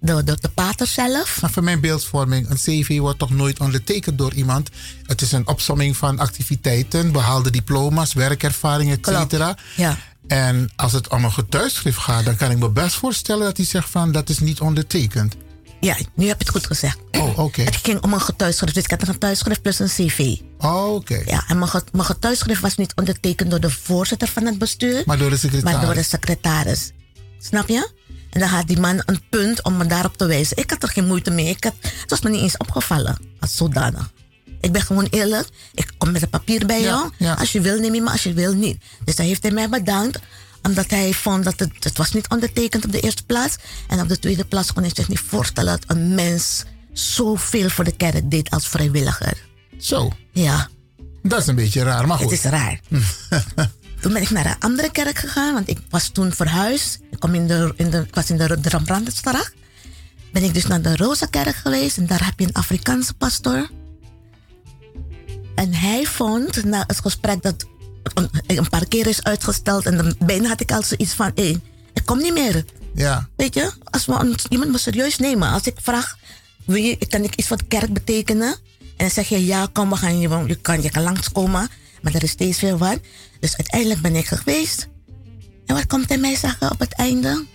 de, 0.01 0.25
de, 0.25 0.37
de 0.41 0.49
pater 0.49 0.87
zelf. 0.87 1.41
Maar 1.41 1.51
voor 1.51 1.65
mijn 1.65 1.81
beeldvorming, 1.81 2.51
een 2.51 2.57
cv 2.57 2.99
wordt 2.99 3.19
toch 3.19 3.31
nooit 3.31 3.61
ondertekend 3.61 4.19
door 4.19 4.35
iemand. 4.35 4.71
Het 5.07 5.23
is 5.23 5.33
een 5.33 5.47
opsomming 5.47 5.97
van 5.97 6.19
activiteiten, 6.19 7.13
behaalde 7.13 7.51
diploma's, 7.51 8.13
werkervaring, 8.13 8.91
et 8.91 9.07
cetera. 9.07 9.57
Ja. 9.77 9.99
En 10.27 10.71
als 10.77 10.93
het 10.93 11.09
om 11.09 11.25
een 11.25 11.33
getuigschrift 11.33 11.99
gaat, 11.99 12.25
dan 12.25 12.37
kan 12.37 12.51
ik 12.51 12.59
me 12.59 12.71
best 12.71 12.95
voorstellen 12.95 13.45
dat 13.45 13.57
hij 13.57 13.67
zegt 13.67 13.91
van 13.91 14.13
dat 14.13 14.29
is 14.29 14.39
niet 14.39 14.61
ondertekend. 14.61 15.37
Ja, 15.81 15.97
nu 16.15 16.27
heb 16.27 16.39
je 16.39 16.45
het 16.45 16.49
goed 16.49 16.67
gezegd. 16.67 16.99
Oh, 17.11 17.39
oké. 17.39 17.63
Het 17.63 17.77
ging 17.77 18.01
om 18.01 18.13
een 18.13 18.21
getuigschrift. 18.21 18.75
Dus 18.75 18.85
ik 18.85 18.91
had 18.91 19.01
een 19.01 19.07
getuigschrift 19.07 19.63
plus 19.63 19.79
een 19.79 19.87
cv. 19.87 20.37
Oh, 20.59 20.95
oké. 20.95 21.23
Ja, 21.27 21.45
en 21.49 21.59
mijn, 21.59 21.71
mijn 21.93 22.05
getuigschrift 22.05 22.61
was 22.61 22.77
niet 22.77 22.93
ondertekend 22.95 23.51
door 23.51 23.61
de 23.61 23.71
voorzitter 23.71 24.29
van 24.29 24.45
het 24.45 24.59
bestuur. 24.59 25.03
Maar 25.07 25.19
door 25.19 25.31
de 25.31 25.37
secretaris. 25.37 25.75
Maar 25.75 25.85
door 25.85 25.95
de 25.95 26.03
secretaris. 26.03 26.93
Snap 27.39 27.69
je? 27.69 27.91
En 28.31 28.41
dan 28.41 28.49
had 28.49 28.67
die 28.67 28.81
man 28.81 29.03
een 29.05 29.21
punt 29.31 29.63
om 29.63 29.77
me 29.77 29.87
daarop 29.87 30.17
te 30.17 30.27
wijzen. 30.27 30.57
Ik 30.57 30.71
had 30.71 30.83
er 30.83 30.89
geen 30.89 31.07
moeite 31.07 31.31
mee. 31.31 31.49
Ik 31.49 31.65
had, 31.65 31.75
het 31.81 32.11
was 32.11 32.21
me 32.21 32.31
niet 32.31 32.41
eens 32.41 32.57
opgevallen 32.57 33.19
als 33.41 33.57
zodanig. 33.57 34.11
Ik 34.61 34.73
ben 34.73 34.83
gewoon 34.83 35.07
eerlijk. 35.11 35.49
Ik 35.75 35.93
kom 35.99 36.13
met 36.13 36.23
een 36.23 36.29
papier 36.29 36.67
bij 36.67 36.83
jou. 36.83 37.11
Als 37.39 37.53
je 37.53 37.61
wil, 37.61 37.79
neem 37.81 37.95
je 37.95 38.01
me. 38.01 38.11
Als 38.11 38.23
je 38.23 38.33
wil, 38.33 38.55
niet. 38.55 38.79
Dus 39.05 39.17
dan 39.17 39.27
heeft 39.27 39.43
hij 39.43 39.53
mij 39.53 39.69
bedankt. 39.69 40.19
Omdat 40.63 40.91
hij 40.91 41.13
vond 41.13 41.45
dat 41.45 41.59
het, 41.59 41.85
het 41.85 41.97
was 41.97 42.13
niet 42.13 42.29
ondertekend 42.29 42.85
op 42.85 42.93
de 42.93 43.01
eerste 43.01 43.25
plaats. 43.25 43.57
En 43.89 44.01
op 44.01 44.09
de 44.09 44.19
tweede 44.19 44.45
plaats 44.45 44.73
kon 44.73 44.83
hij 44.83 44.93
zich 44.95 45.09
niet 45.09 45.21
voorstellen 45.21 45.81
dat 45.81 45.97
een 45.97 46.15
mens 46.15 46.65
zoveel 46.93 47.69
voor 47.69 47.85
de 47.85 47.97
kerk 47.97 48.31
deed 48.31 48.51
als 48.51 48.69
vrijwilliger. 48.69 49.47
Zo. 49.79 50.11
Ja. 50.33 50.69
Dat 51.23 51.41
is 51.41 51.47
een 51.47 51.55
beetje 51.55 51.83
raar, 51.83 52.07
maar 52.07 52.19
goed. 52.19 52.31
Het 52.31 52.45
is 52.45 52.51
raar. 52.51 52.81
toen 54.01 54.13
ben 54.13 54.23
ik 54.23 54.31
naar 54.31 54.47
een 54.47 54.59
andere 54.59 54.91
kerk 54.91 55.19
gegaan, 55.19 55.55
want 55.55 55.69
ik 55.69 55.79
was 55.91 56.09
toen 56.09 56.33
verhuisd. 56.33 56.99
Ik, 57.11 57.19
kom 57.21 57.35
in 57.35 57.47
de, 57.47 57.73
in 57.77 57.91
de, 57.91 57.99
ik 58.07 58.15
was 58.15 58.31
in 58.31 58.37
de, 58.37 58.61
de 58.61 58.69
Rembrandtstraat. 58.69 59.53
Ben 60.33 60.43
ik 60.43 60.55
dus 60.55 60.67
naar 60.67 60.83
de 60.83 60.97
Rosa-kerk 60.97 61.55
geweest 61.57 61.97
en 61.97 62.07
daar 62.07 62.25
heb 62.25 62.39
je 62.41 62.47
een 62.47 62.53
Afrikaanse 62.53 63.15
pastor. 63.15 63.69
En 65.55 65.75
hij 65.75 66.05
vond, 66.07 66.65
na 66.65 66.85
het 66.87 67.01
gesprek 67.01 67.43
dat 67.43 67.67
een, 68.15 68.29
een 68.47 68.69
paar 68.69 68.87
keer 68.87 69.07
is 69.07 69.23
uitgesteld, 69.23 69.87
en 69.87 69.97
dan 69.97 70.15
bijna 70.19 70.49
had 70.49 70.61
ik 70.61 70.73
al 70.73 70.83
zoiets 70.83 71.13
van: 71.13 71.31
hé, 71.35 71.57
ik 71.95 72.03
kom 72.05 72.19
niet 72.19 72.33
meer. 72.33 72.65
Ja. 72.95 73.29
Weet 73.37 73.55
je, 73.55 73.73
als 73.85 74.07
we 74.07 74.13
een- 74.13 74.37
iemand 74.49 74.71
me 74.71 74.79
serieus 74.79 75.19
nemen, 75.19 75.51
als 75.51 75.63
ik 75.67 75.77
vraag, 75.83 76.17
wil 76.65 76.77
je, 76.77 76.97
kan 77.09 77.23
ik 77.23 77.35
iets 77.35 77.49
voor 77.49 77.57
de 77.57 77.65
kerk 77.65 77.93
betekenen? 77.93 78.49
En 78.79 79.05
dan 79.05 79.11
zeg 79.11 79.29
je 79.29 79.45
ja, 79.47 79.69
kom, 79.73 79.91
we 79.91 79.97
gaan 79.97 80.21
je, 80.21 80.29
je 80.47 80.55
kan, 80.57 80.83
je 80.83 80.91
kan 80.91 81.03
langskomen. 81.03 81.69
Maar 82.03 82.15
er 82.15 82.23
is 82.23 82.31
steeds 82.31 82.61
weer 82.61 82.79
wat. 82.79 82.99
Dus 83.41 83.57
uiteindelijk 83.57 84.01
ben 84.01 84.17
ik 84.17 84.27
geweest. 84.27 84.89
En 85.67 85.75
wat 85.75 85.87
komt 85.87 86.09
hij 86.09 86.19
mij 86.19 86.37
zeggen 86.37 86.71
op 86.71 86.79
het 86.79 86.93
einde? 86.93 87.47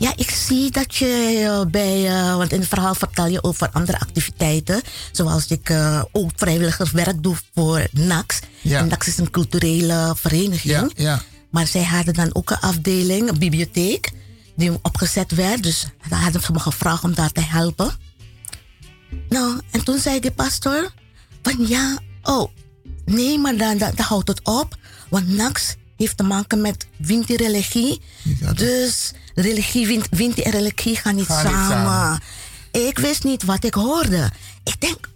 Ja, 0.00 0.12
ik 0.16 0.30
zie 0.30 0.70
dat 0.70 0.94
je 0.94 1.66
bij, 1.70 2.06
eh, 2.06 2.36
want 2.36 2.52
in 2.52 2.60
het 2.60 2.68
verhaal 2.68 2.94
vertel 2.94 3.26
je 3.26 3.42
over 3.42 3.70
andere 3.72 3.98
activiteiten. 3.98 4.80
Zoals 5.12 5.46
ik 5.46 5.70
eh, 5.70 6.02
ook 6.12 6.30
vrijwilligerswerk 6.36 7.22
doe 7.22 7.36
voor 7.54 7.86
NAX. 7.90 8.38
Ja. 8.60 8.78
En 8.78 8.88
NAX 8.88 9.06
is 9.06 9.18
een 9.18 9.30
culturele 9.30 10.14
vereniging. 10.16 10.72
Ja, 10.72 10.88
ja. 10.94 11.22
Maar 11.50 11.66
zij 11.66 11.84
hadden 11.84 12.14
dan 12.14 12.34
ook 12.34 12.50
een 12.50 12.60
afdeling, 12.60 13.28
een 13.28 13.38
bibliotheek, 13.38 14.10
die 14.56 14.78
opgezet 14.82 15.34
werd. 15.34 15.62
Dus 15.62 15.86
daar 16.08 16.22
hadden 16.22 16.42
ze 16.42 16.52
me 16.52 16.58
gevraagd 16.58 17.04
om 17.04 17.14
daar 17.14 17.32
te 17.32 17.44
helpen. 17.44 17.90
Nou, 19.28 19.60
en 19.70 19.84
toen 19.84 19.98
zei 19.98 20.20
die 20.20 20.30
pastor 20.30 20.92
van 21.42 21.66
ja, 21.66 21.98
oh, 22.22 22.50
nee, 23.10 23.38
maar 23.38 23.56
dan, 23.56 23.78
dan, 23.78 23.92
dan 23.94 24.06
houdt 24.06 24.28
het 24.28 24.40
op. 24.42 24.76
Want 25.08 25.28
NAX 25.28 25.74
heeft 25.96 26.16
te 26.16 26.22
maken 26.22 26.60
met 26.60 26.86
Winti-religie. 26.96 28.00
dus 28.54 29.12
religie, 29.34 30.00
Winti 30.10 30.42
en 30.42 30.50
religie 30.50 30.96
gaan 30.96 31.14
niet, 31.14 31.26
Gaan 31.26 31.46
niet 31.46 31.70
samen. 31.70 32.20
Ik 32.72 32.98
wist 32.98 33.24
niet 33.24 33.44
wat 33.44 33.64
ik 33.64 33.74
hoorde. 33.74 34.30
Ik 34.64 34.80
denk, 34.80 35.08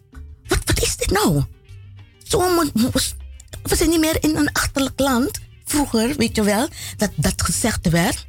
wat, 0.46 0.58
wat 0.64 0.82
is 0.82 0.96
dit 0.96 1.10
nou? 1.10 1.42
Zo 2.22 2.38
we 3.62 3.76
zijn 3.76 3.90
niet 3.90 4.00
meer 4.00 4.16
in 4.20 4.36
een 4.36 4.52
achterlijk 4.52 5.00
land. 5.00 5.38
Vroeger, 5.64 6.14
weet 6.16 6.36
je 6.36 6.42
wel, 6.42 6.68
dat 6.96 7.10
dat 7.16 7.42
gezegd 7.42 7.88
werd. 7.90 8.26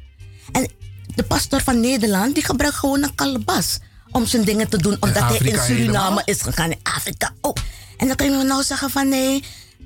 En 0.52 0.70
de 1.14 1.22
pastor 1.22 1.62
van 1.62 1.80
Nederland, 1.80 2.34
die 2.34 2.44
gebruikt 2.44 2.76
gewoon 2.76 3.02
een 3.02 3.14
kalebas 3.14 3.78
om 4.10 4.26
zijn 4.26 4.44
dingen 4.44 4.68
te 4.68 4.76
doen. 4.76 4.96
Omdat 5.00 5.22
hij 5.22 5.38
in 5.38 5.58
Suriname 5.58 6.02
helemaal? 6.02 6.22
is 6.24 6.42
gegaan, 6.42 6.70
in 6.70 6.78
Afrika 6.82 7.34
ook. 7.40 7.58
En 7.96 8.06
dan 8.06 8.16
kun 8.16 8.38
je 8.38 8.44
nou 8.44 8.62
zeggen 8.62 8.90
van 8.90 9.08
nee, 9.08 9.42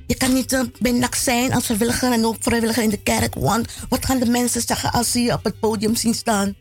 je 0.07 0.15
kan 0.15 0.33
niet 0.33 0.53
eh, 0.53 0.61
bij 0.79 0.93
NAC 0.93 1.15
zijn 1.15 1.53
als 1.53 1.65
vrijwilliger 1.65 2.13
en 2.13 2.25
ook 2.25 2.37
vrijwilliger 2.41 2.83
in 2.83 2.91
de 2.91 3.03
kerk. 3.03 3.35
Want 3.35 3.69
wat 3.89 4.05
gaan 4.07 4.19
de 4.19 4.27
mensen 4.27 4.63
zeggen 4.67 4.93
als 4.93 5.11
ze 5.11 5.21
je 5.21 5.33
op 5.33 5.45
het 5.45 5.61
podium 5.61 5.97
zien 5.97 6.15
staan? 6.15 6.55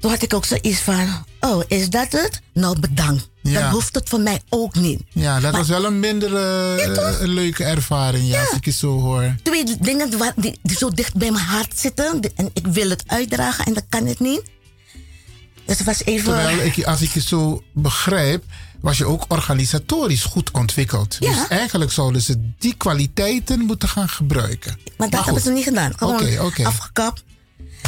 Toen 0.00 0.10
had 0.10 0.22
ik 0.22 0.34
ook 0.34 0.44
zoiets 0.44 0.78
van, 0.80 1.24
oh, 1.40 1.62
is 1.68 1.90
dat 1.90 2.12
het? 2.12 2.40
Nou, 2.52 2.80
bedankt. 2.80 3.28
Ja. 3.42 3.60
Dan 3.60 3.70
hoeft 3.70 3.94
het 3.94 4.08
voor 4.08 4.20
mij 4.20 4.40
ook 4.48 4.74
niet. 4.74 5.02
Ja, 5.12 5.34
dat 5.40 5.42
Maar- 5.42 5.60
was 5.60 5.68
wel 5.68 5.84
een 5.84 6.00
minder 6.00 6.36
eh, 6.36 7.20
een 7.20 7.28
leuke 7.28 7.64
ervaring, 7.64 8.28
ja, 8.28 8.40
als 8.40 8.50
ik 8.52 8.64
het 8.64 8.74
zo 8.74 9.00
hoor. 9.00 9.34
Twee 9.42 9.64
dingen 9.80 10.10
die, 10.10 10.18
die, 10.36 10.58
die 10.62 10.76
zo 10.76 10.90
dicht 10.90 11.14
bij 11.16 11.30
mijn 11.30 11.44
hart 11.44 11.78
zitten. 11.78 12.20
die- 12.20 12.32
En 12.36 12.50
ik 12.52 12.66
wil 12.66 12.90
het 12.90 13.02
uitdragen 13.06 13.64
en 13.64 13.74
dat 13.74 13.84
kan 13.88 14.06
het 14.06 14.20
niet. 14.20 14.42
Dus 15.64 15.76
het 15.78 15.86
was 15.86 16.04
even... 16.04 16.24
Terwijl, 16.24 16.58
ik, 16.58 16.84
als 16.84 17.00
ik 17.02 17.10
je 17.12 17.20
zo 17.20 17.62
begrijp, 17.74 18.44
was 18.80 18.98
je 18.98 19.04
ook 19.06 19.24
organisatorisch 19.28 20.24
goed 20.24 20.50
ontwikkeld. 20.50 21.16
Ja. 21.18 21.32
Dus 21.32 21.48
eigenlijk 21.48 21.92
zouden 21.92 22.22
ze 22.22 22.52
die 22.58 22.74
kwaliteiten 22.74 23.60
moeten 23.60 23.88
gaan 23.88 24.08
gebruiken. 24.08 24.78
Maar 24.96 25.10
dat 25.10 25.24
hebben 25.24 25.42
ze 25.42 25.50
niet 25.50 25.64
gedaan. 25.64 25.92
Oké, 25.98 26.38
oké. 26.40 26.64
afgekapt. 26.64 27.24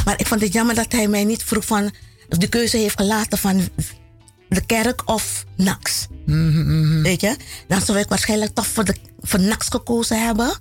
Maar 0.05 0.19
ik 0.19 0.27
vond 0.27 0.41
het 0.41 0.53
jammer 0.53 0.75
dat 0.75 0.91
hij 0.91 1.07
mij 1.07 1.23
niet 1.23 1.43
vroeg 1.43 1.65
van... 1.65 1.91
of 2.29 2.37
de 2.37 2.47
keuze 2.47 2.77
heeft 2.77 2.99
gelaten 2.99 3.37
van 3.37 3.69
de 4.49 4.65
kerk 4.65 5.01
of 5.05 5.45
NAX. 5.57 6.07
Mhm, 6.25 7.01
Weet 7.01 7.21
je? 7.21 7.35
Dan 7.67 7.81
zou 7.81 7.97
ik 7.97 8.09
waarschijnlijk 8.09 8.53
toch 8.53 8.67
voor, 8.67 8.85
de, 8.85 8.95
voor 9.21 9.39
NAX 9.39 9.67
gekozen 9.69 10.25
hebben. 10.25 10.59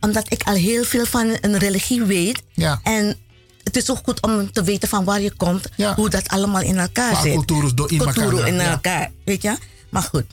Omdat 0.00 0.32
ik 0.32 0.42
al 0.42 0.54
heel 0.54 0.84
veel 0.84 1.06
van 1.06 1.36
een 1.40 1.58
religie 1.58 2.02
weet. 2.02 2.42
Ja. 2.52 2.80
En 2.82 3.16
het 3.64 3.76
is 3.76 3.90
ook 3.90 3.98
goed 4.04 4.22
om 4.22 4.52
te 4.52 4.62
weten 4.62 4.88
van 4.88 5.04
waar 5.04 5.20
je 5.20 5.32
komt. 5.36 5.68
Hoe 5.96 6.08
dat 6.10 6.28
allemaal 6.28 6.62
in 6.62 6.78
elkaar 6.78 7.12
Qua 7.12 7.22
zit. 7.22 7.34
cultuur's 7.34 7.74
door 7.74 7.90
in 7.92 7.98
Cultuur 7.98 8.22
elkaar, 8.32 8.46
in 8.48 8.54
ja. 8.54 8.70
elkaar. 8.70 9.10
Weet 9.24 9.42
je? 9.42 9.56
Maar 9.90 10.02
goed. 10.02 10.24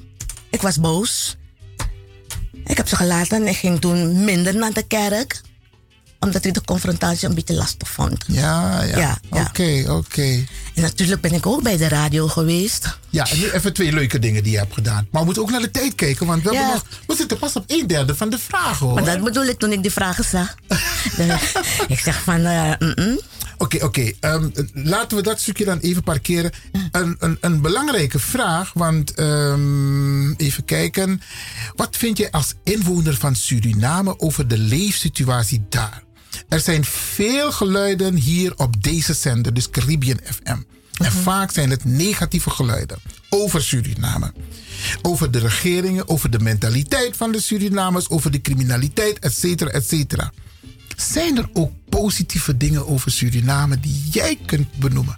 Ik 0.50 0.62
was 0.62 0.80
boos. 0.80 1.38
Ik 2.66 2.78
heb 2.78 2.88
ze 2.88 2.96
gelaten 2.96 3.42
en 3.42 3.48
ik 3.48 3.56
ging 3.56 3.82
toen 3.82 4.24
minder 4.24 4.56
naar 4.56 4.74
de 4.74 4.84
kerk. 4.88 5.42
Omdat 6.20 6.46
ik 6.46 6.54
de 6.54 6.64
confrontatie 6.64 7.28
een 7.28 7.36
beetje 7.36 7.54
lastig 7.54 7.90
vond. 7.90 8.24
Ja, 8.28 8.84
ja. 8.84 8.98
Ja, 8.98 9.18
ja. 9.32 9.42
Oké, 9.42 9.84
oké. 9.88 10.44
En 10.78 10.84
natuurlijk 10.84 11.22
ben 11.22 11.34
ik 11.34 11.46
ook 11.46 11.64
bij 11.64 11.78
de 11.78 11.88
radio 11.88 12.28
geweest. 12.28 12.98
Ja, 13.10 13.30
en 13.30 13.40
nu 13.40 13.50
even 13.50 13.74
twee 13.74 13.92
leuke 13.92 14.20
dingen 14.20 14.44
die 14.44 14.52
je 14.52 14.58
hebt 14.58 14.74
gedaan. 14.74 15.08
Maar 15.12 15.20
we 15.20 15.26
moeten 15.26 15.44
ook 15.44 15.52
naar 15.52 15.62
de 15.62 15.72
tijd 15.72 15.96
kijken, 15.96 16.26
want 16.26 16.44
we, 16.44 16.52
Ja. 16.52 16.68
nog, 16.72 16.86
we 17.08 17.16
zitten 17.16 17.38
pas 17.38 17.56
op 17.56 17.64
een 17.68 17.88
derde 17.88 18.16
van 18.16 18.30
de 18.30 18.38
vragen 18.40 18.86
hoor. 18.86 18.96
Maar 18.96 19.06
dat 19.06 19.24
bedoel 19.24 19.44
ik 19.44 19.60
toen 19.60 19.72
ik 19.72 19.82
die 19.82 19.92
vragen 19.92 20.24
zag. 20.24 20.56
ik 21.88 22.00
zeg 22.00 22.24
van, 22.24 22.46
eh, 22.46 22.72
mm-mm. 22.80 23.20
Oké, 23.58 23.84
oké. 23.86 24.12
Ehm, 24.20 24.50
laten 24.74 25.18
we 25.18 25.24
dat 25.24 25.40
stukje 25.40 25.66
dan 25.66 25.80
even 25.80 26.04
parkeren. 26.04 26.52
Een, 26.92 27.16
een, 27.20 27.38
een 27.42 27.62
belangrijke 27.62 28.20
vraag, 28.20 28.72
want 28.74 29.14
ehm, 29.14 30.32
even 30.32 30.66
kijken. 30.66 31.22
Wat 31.76 31.96
vind 31.98 32.18
je 32.18 32.32
als 32.32 32.54
inwoner 32.64 33.16
van 33.16 33.36
Suriname 33.36 34.20
over 34.20 34.48
de 34.48 34.58
leefsituatie 34.58 35.66
daar? 35.70 36.04
Er 36.50 36.60
zijn 36.60 36.86
veel 36.86 37.52
geluiden 37.52 38.16
hier 38.16 38.54
op 38.58 38.84
deze 38.84 39.14
zender, 39.14 39.54
dus 39.54 39.70
Caribbean 39.70 40.20
FM. 40.24 40.50
En 40.52 40.66
Mhm. 40.98 41.12
vaak 41.18 41.52
zijn 41.52 41.70
het 41.70 41.86
negatieve 41.86 42.50
geluiden 42.50 42.98
over 43.30 43.64
Suriname. 43.64 44.34
Over 45.02 45.32
de 45.32 45.40
regeringen, 45.40 46.08
over 46.08 46.30
de 46.30 46.40
mentaliteit 46.40 47.18
van 47.18 47.32
de 47.32 47.42
Surinamers, 47.42 48.10
over 48.10 48.32
de 48.32 48.42
criminaliteit, 48.42 49.20
et 49.20 49.34
cetera, 49.34 49.70
et 49.70 49.88
cetera. 49.88 50.32
Zijn 50.96 51.38
er 51.38 51.50
ook 51.54 51.72
positieve 51.90 52.58
dingen 52.58 52.88
over 52.88 53.12
Suriname 53.12 53.80
die 53.80 54.04
jij 54.12 54.38
kunt 54.46 54.74
benoemen? 54.80 55.18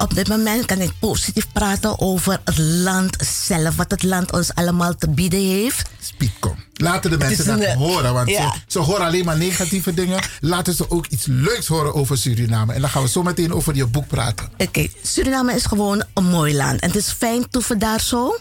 Op 0.00 0.14
dit 0.14 0.28
moment 0.28 0.66
kan 0.66 0.80
ik 0.80 0.92
positief 0.98 1.52
praten 1.52 2.00
over 2.00 2.40
het 2.44 2.58
land 2.58 3.16
zelf. 3.46 3.76
Wat 3.76 3.90
het 3.90 4.02
land 4.02 4.32
ons 4.32 4.54
allemaal 4.54 4.94
te 4.94 5.08
bieden 5.08 5.40
heeft. 5.40 5.90
Speedcom. 6.00 6.54
Laten 6.74 7.10
de 7.10 7.18
mensen 7.18 7.46
dat 7.46 7.58
een, 7.58 7.64
eh, 7.64 7.76
horen, 7.76 8.14
want 8.14 8.28
ja. 8.28 8.52
ze, 8.52 8.58
ze 8.66 8.78
horen 8.78 9.06
alleen 9.06 9.24
maar 9.24 9.36
negatieve 9.36 9.94
dingen. 9.94 10.22
Laten 10.40 10.74
ze 10.74 10.90
ook 10.90 11.06
iets 11.06 11.26
leuks 11.26 11.66
horen 11.66 11.94
over 11.94 12.18
Suriname. 12.18 12.72
En 12.72 12.80
dan 12.80 12.90
gaan 12.90 13.02
we 13.02 13.08
zo 13.08 13.22
meteen 13.22 13.52
over 13.52 13.74
je 13.74 13.86
boek 13.86 14.06
praten. 14.06 14.48
Oké, 14.58 14.86
Suriname 15.02 15.54
is 15.54 15.64
gewoon 15.64 16.04
een 16.14 16.24
mooi 16.24 16.56
land. 16.56 16.80
En 16.80 16.88
het 16.88 16.96
is 16.96 17.12
fijn 17.12 17.50
toeven 17.50 17.78
daar 17.78 18.00
zo. 18.00 18.38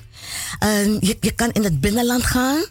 En 0.60 0.98
je, 1.00 1.18
je 1.20 1.32
kan 1.32 1.52
in 1.52 1.64
het 1.64 1.80
binnenland 1.80 2.24
gaan. 2.24 2.66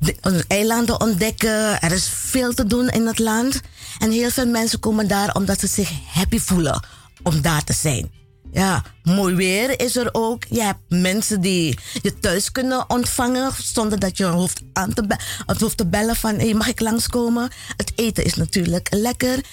De, 0.00 0.16
de 0.22 0.44
eilanden 0.48 1.00
ontdekken. 1.00 1.80
Er 1.80 1.92
is 1.92 2.08
veel 2.14 2.54
te 2.54 2.66
doen 2.66 2.88
in 2.88 3.06
het 3.06 3.18
land. 3.18 3.60
En 3.98 4.10
heel 4.10 4.30
veel 4.30 4.46
mensen 4.46 4.80
komen 4.80 5.08
daar 5.08 5.34
omdat 5.34 5.60
ze 5.60 5.66
zich 5.66 5.90
happy 6.12 6.38
voelen 6.38 7.00
om 7.22 7.40
daar 7.40 7.64
te 7.64 7.72
zijn. 7.72 8.10
Ja, 8.52 8.84
mooi 9.02 9.34
weer 9.34 9.80
is 9.80 9.96
er 9.96 10.08
ook. 10.12 10.44
Je 10.50 10.62
hebt 10.62 10.80
mensen 10.88 11.40
die 11.40 11.78
je 12.02 12.18
thuis 12.18 12.52
kunnen 12.52 12.90
ontvangen 12.90 13.52
zonder 13.62 13.98
dat 13.98 14.16
je 14.16 14.26
hoeft, 14.26 14.60
aan 14.72 14.92
te, 14.92 15.18
of 15.46 15.60
hoeft 15.60 15.76
te 15.76 15.86
bellen 15.86 16.16
van 16.16 16.34
hey, 16.34 16.54
mag 16.54 16.68
ik 16.68 16.80
langskomen? 16.80 17.50
Het 17.76 17.92
eten 17.94 18.24
is 18.24 18.34
natuurlijk 18.34 18.86
lekker. 18.90 19.44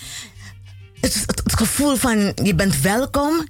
Het, 0.99 1.13
het, 1.13 1.41
het 1.43 1.53
gevoel 1.53 1.95
van 1.95 2.31
je 2.43 2.55
bent 2.55 2.81
welkom 2.81 3.47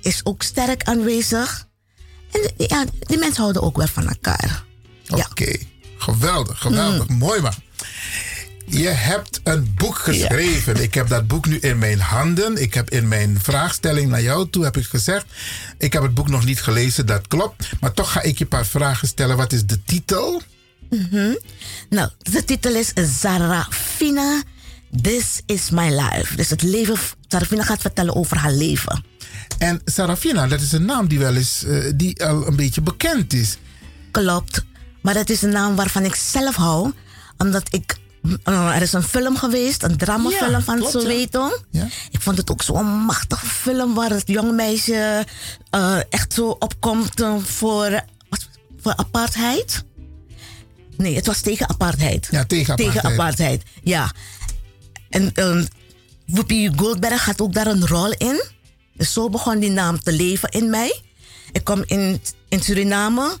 is 0.00 0.20
ook 0.24 0.42
sterk 0.42 0.82
aanwezig. 0.82 1.68
En 2.32 2.66
ja, 2.66 2.84
die 2.98 3.18
mensen 3.18 3.40
houden 3.42 3.62
ook 3.62 3.76
wel 3.76 3.86
van 3.86 4.08
elkaar. 4.08 4.64
Oké, 5.08 5.56
geweldig, 5.98 6.60
geweldig. 6.60 7.08
Mooi 7.08 7.40
man. 7.40 7.54
Je 8.66 8.88
hebt 8.88 9.40
een 9.44 9.74
boek 9.74 9.98
geschreven. 9.98 10.82
Ik 10.82 10.94
heb 10.94 11.08
dat 11.08 11.26
boek 11.26 11.46
nu 11.46 11.58
in 11.58 11.78
mijn 11.78 12.00
handen. 12.00 12.62
Ik 12.62 12.74
heb 12.74 12.90
in 12.90 13.08
mijn 13.08 13.40
vraagstelling 13.40 14.10
naar 14.10 14.22
jou 14.22 14.50
toe 14.50 14.64
heb 14.64 14.76
ik 14.76 14.84
gezegd... 14.84 15.26
ik 15.78 15.92
heb 15.92 16.02
het 16.02 16.14
boek 16.14 16.28
nog 16.28 16.44
niet 16.44 16.62
gelezen, 16.62 17.06
dat 17.06 17.28
klopt. 17.28 17.70
Maar 17.80 17.92
toch 17.92 18.12
ga 18.12 18.22
ik 18.22 18.38
je 18.38 18.44
een 18.44 18.50
paar 18.50 18.66
vragen 18.66 19.08
stellen. 19.08 19.36
Wat 19.36 19.52
is 19.52 19.66
de 19.66 19.82
titel? 19.84 20.42
Mhm. 20.90 21.34
Nou, 21.88 22.10
de 22.18 22.44
titel 22.44 22.74
is 22.74 22.92
Zarafina, 23.20 24.42
This 25.02 25.40
is 25.46 25.70
My 25.70 26.00
Life. 26.00 26.36
Dus 26.36 26.50
het 26.50 26.62
leven, 26.62 26.96
Zarafina 27.28 27.62
gaat 27.62 27.80
vertellen 27.80 28.14
over 28.14 28.36
haar 28.36 28.52
leven. 28.52 29.04
En 29.58 29.80
Sarafina, 29.84 30.46
dat 30.46 30.60
is 30.60 30.72
een 30.72 30.84
naam 30.84 31.08
die 31.08 31.18
wel 31.18 31.34
eens 31.34 31.64
eh, 31.64 31.92
die 31.94 32.24
al 32.24 32.46
een 32.46 32.56
beetje 32.56 32.80
bekend 32.80 33.32
is. 33.32 33.58
Klopt. 34.10 34.64
Maar 35.02 35.14
het 35.14 35.30
is 35.30 35.42
een 35.42 35.50
naam 35.50 35.76
waarvan 35.76 36.04
ik 36.04 36.14
zelf 36.14 36.54
hou. 36.54 36.92
Omdat 37.36 37.74
ik... 37.74 37.96
eh, 38.44 38.74
er 38.76 38.82
is 38.82 38.92
een 38.92 39.02
film 39.02 39.36
geweest, 39.36 39.82
een 39.82 39.96
dramafilm 39.96 40.50
Ja, 40.50 40.60
van 40.62 40.76
klopt, 40.76 40.92
ja. 40.92 41.00
Soweto. 41.00 41.50
Ik 42.10 42.20
vond 42.20 42.36
het 42.38 42.50
ook 42.50 42.62
zo'n 42.62 42.86
machtige 42.86 43.46
film 43.46 43.94
waar 43.94 44.10
het 44.10 44.22
jonge 44.28 44.52
meisje 44.52 45.24
eh, 45.70 45.98
echt 46.10 46.32
zo 46.32 46.48
opkomt 46.58 47.20
eh, 47.20 47.36
voor, 47.44 47.90
wat- 48.28 48.48
voor 48.80 48.96
apartheid. 48.96 49.84
Nee, 50.96 51.14
het 51.16 51.26
was 51.26 51.40
tegen 51.40 51.68
apartheid. 51.68 52.28
Ja, 52.30 52.44
tegen 52.44 52.72
apartheid. 52.72 52.92
Tegen 53.02 53.12
apartheid, 53.12 53.62
ja. 53.82 54.12
En 55.10 55.30
um, 55.34 55.66
Whoopi 56.26 56.70
Goldberg 56.76 57.24
had 57.24 57.40
ook 57.40 57.52
daar 57.52 57.66
een 57.66 57.86
rol 57.86 58.12
in. 58.12 58.44
Dus 58.94 59.12
zo 59.12 59.28
begon 59.30 59.58
die 59.58 59.70
naam 59.70 60.02
te 60.02 60.12
leven 60.12 60.48
in 60.48 60.70
mij. 60.70 61.00
Ik 61.52 61.64
kom 61.64 61.82
in, 61.86 62.20
in 62.48 62.62
Suriname, 62.62 63.36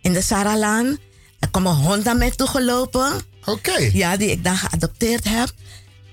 in 0.00 0.12
de 0.12 0.22
Saralaan. 0.22 0.98
Er 1.38 1.50
kwam 1.50 1.66
een 1.66 1.74
hond 1.74 2.04
naar 2.04 2.16
mij 2.16 2.30
toegelopen. 2.30 3.12
Oké. 3.46 3.90
Ja, 3.92 4.16
die 4.16 4.30
ik 4.30 4.44
dan 4.44 4.56
geadopteerd 4.56 5.24
heb. 5.28 5.52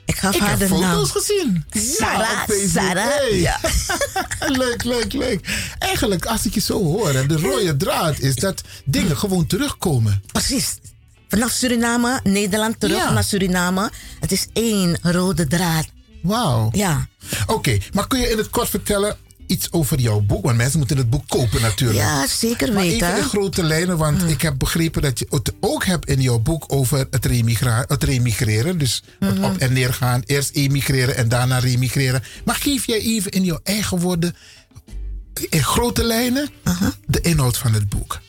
Ik 0.05 0.15
gaf 0.15 0.35
Ik 0.35 0.41
haar 0.41 0.49
heb 0.49 0.59
de 0.59 0.67
naam. 0.69 0.81
foto's 0.93 1.11
gezien. 1.11 1.65
Sarah, 1.71 2.47
Ja. 2.47 2.67
Sarah. 2.67 3.03
Hey. 3.07 3.39
Ja. 3.39 3.59
leuk, 4.63 4.83
leuk, 4.83 5.13
leuk. 5.13 5.47
Eigenlijk, 5.79 6.25
als 6.25 6.45
ik 6.45 6.53
je 6.53 6.59
zo 6.59 6.83
hoor, 6.83 7.09
en 7.09 7.27
de 7.27 7.37
rode 7.37 7.77
draad 7.77 8.19
is 8.19 8.35
dat 8.35 8.61
dingen 8.85 9.17
gewoon 9.17 9.47
terugkomen. 9.47 10.23
Precies. 10.31 10.77
Vanaf 11.27 11.51
Suriname, 11.51 12.19
Nederland 12.23 12.79
terug 12.79 12.97
Ja. 12.97 13.11
naar 13.11 13.23
Suriname. 13.23 13.91
Het 14.19 14.31
is 14.31 14.47
één 14.53 14.97
rode 15.01 15.47
draad. 15.47 15.85
Wauw. 16.21 16.69
Ja. 16.73 17.07
Oké, 17.47 17.77
maar 17.93 18.07
kun 18.07 18.19
je 18.19 18.29
in 18.29 18.37
het 18.37 18.49
kort 18.49 18.69
vertellen 18.69 19.17
iets 19.47 19.71
over 19.71 19.99
jouw 19.99 20.19
boek? 20.19 20.43
Want 20.45 20.57
mensen 20.57 20.77
moeten 20.79 20.97
het 20.97 21.09
boek 21.09 21.27
kopen 21.27 21.61
natuurlijk. 21.61 21.99
Ja, 21.99 22.27
zeker 22.27 22.73
maar 22.73 22.83
weten. 22.83 23.07
even 23.07 23.17
in 23.23 23.29
grote 23.29 23.63
lijnen, 23.63 23.97
want 23.97 24.29
ik 24.29 24.41
heb 24.41 24.57
begrepen 24.57 25.01
dat 25.01 25.19
je 25.19 25.27
het 25.29 25.53
ook 25.59 25.85
hebt 25.85 26.07
in 26.09 26.21
jouw 26.21 26.39
boek 26.39 26.63
over 26.67 27.07
het, 27.11 27.25
remigra- 27.25 27.85
het 27.87 28.03
remigreren. 28.03 28.77
Dus 28.77 29.03
het 29.19 29.35
Mhm. 29.35 29.43
op 29.43 29.57
en 29.57 29.73
neer 29.73 29.93
gaan. 29.93 30.21
Eerst 30.25 30.51
emigreren 30.55 31.15
en 31.15 31.29
daarna 31.29 31.59
remigreren. 31.59 32.23
Maar 32.45 32.55
geef 32.55 32.85
jij 32.87 32.99
even 32.99 33.31
in 33.31 33.43
jouw 33.43 33.59
eigen 33.63 33.99
woorden, 33.99 34.35
in 35.49 35.63
grote 35.63 36.03
lijnen, 36.03 36.49
de 37.05 37.21
inhoud 37.21 37.57
van 37.57 37.73
het 37.73 37.89
boek. 37.89 38.21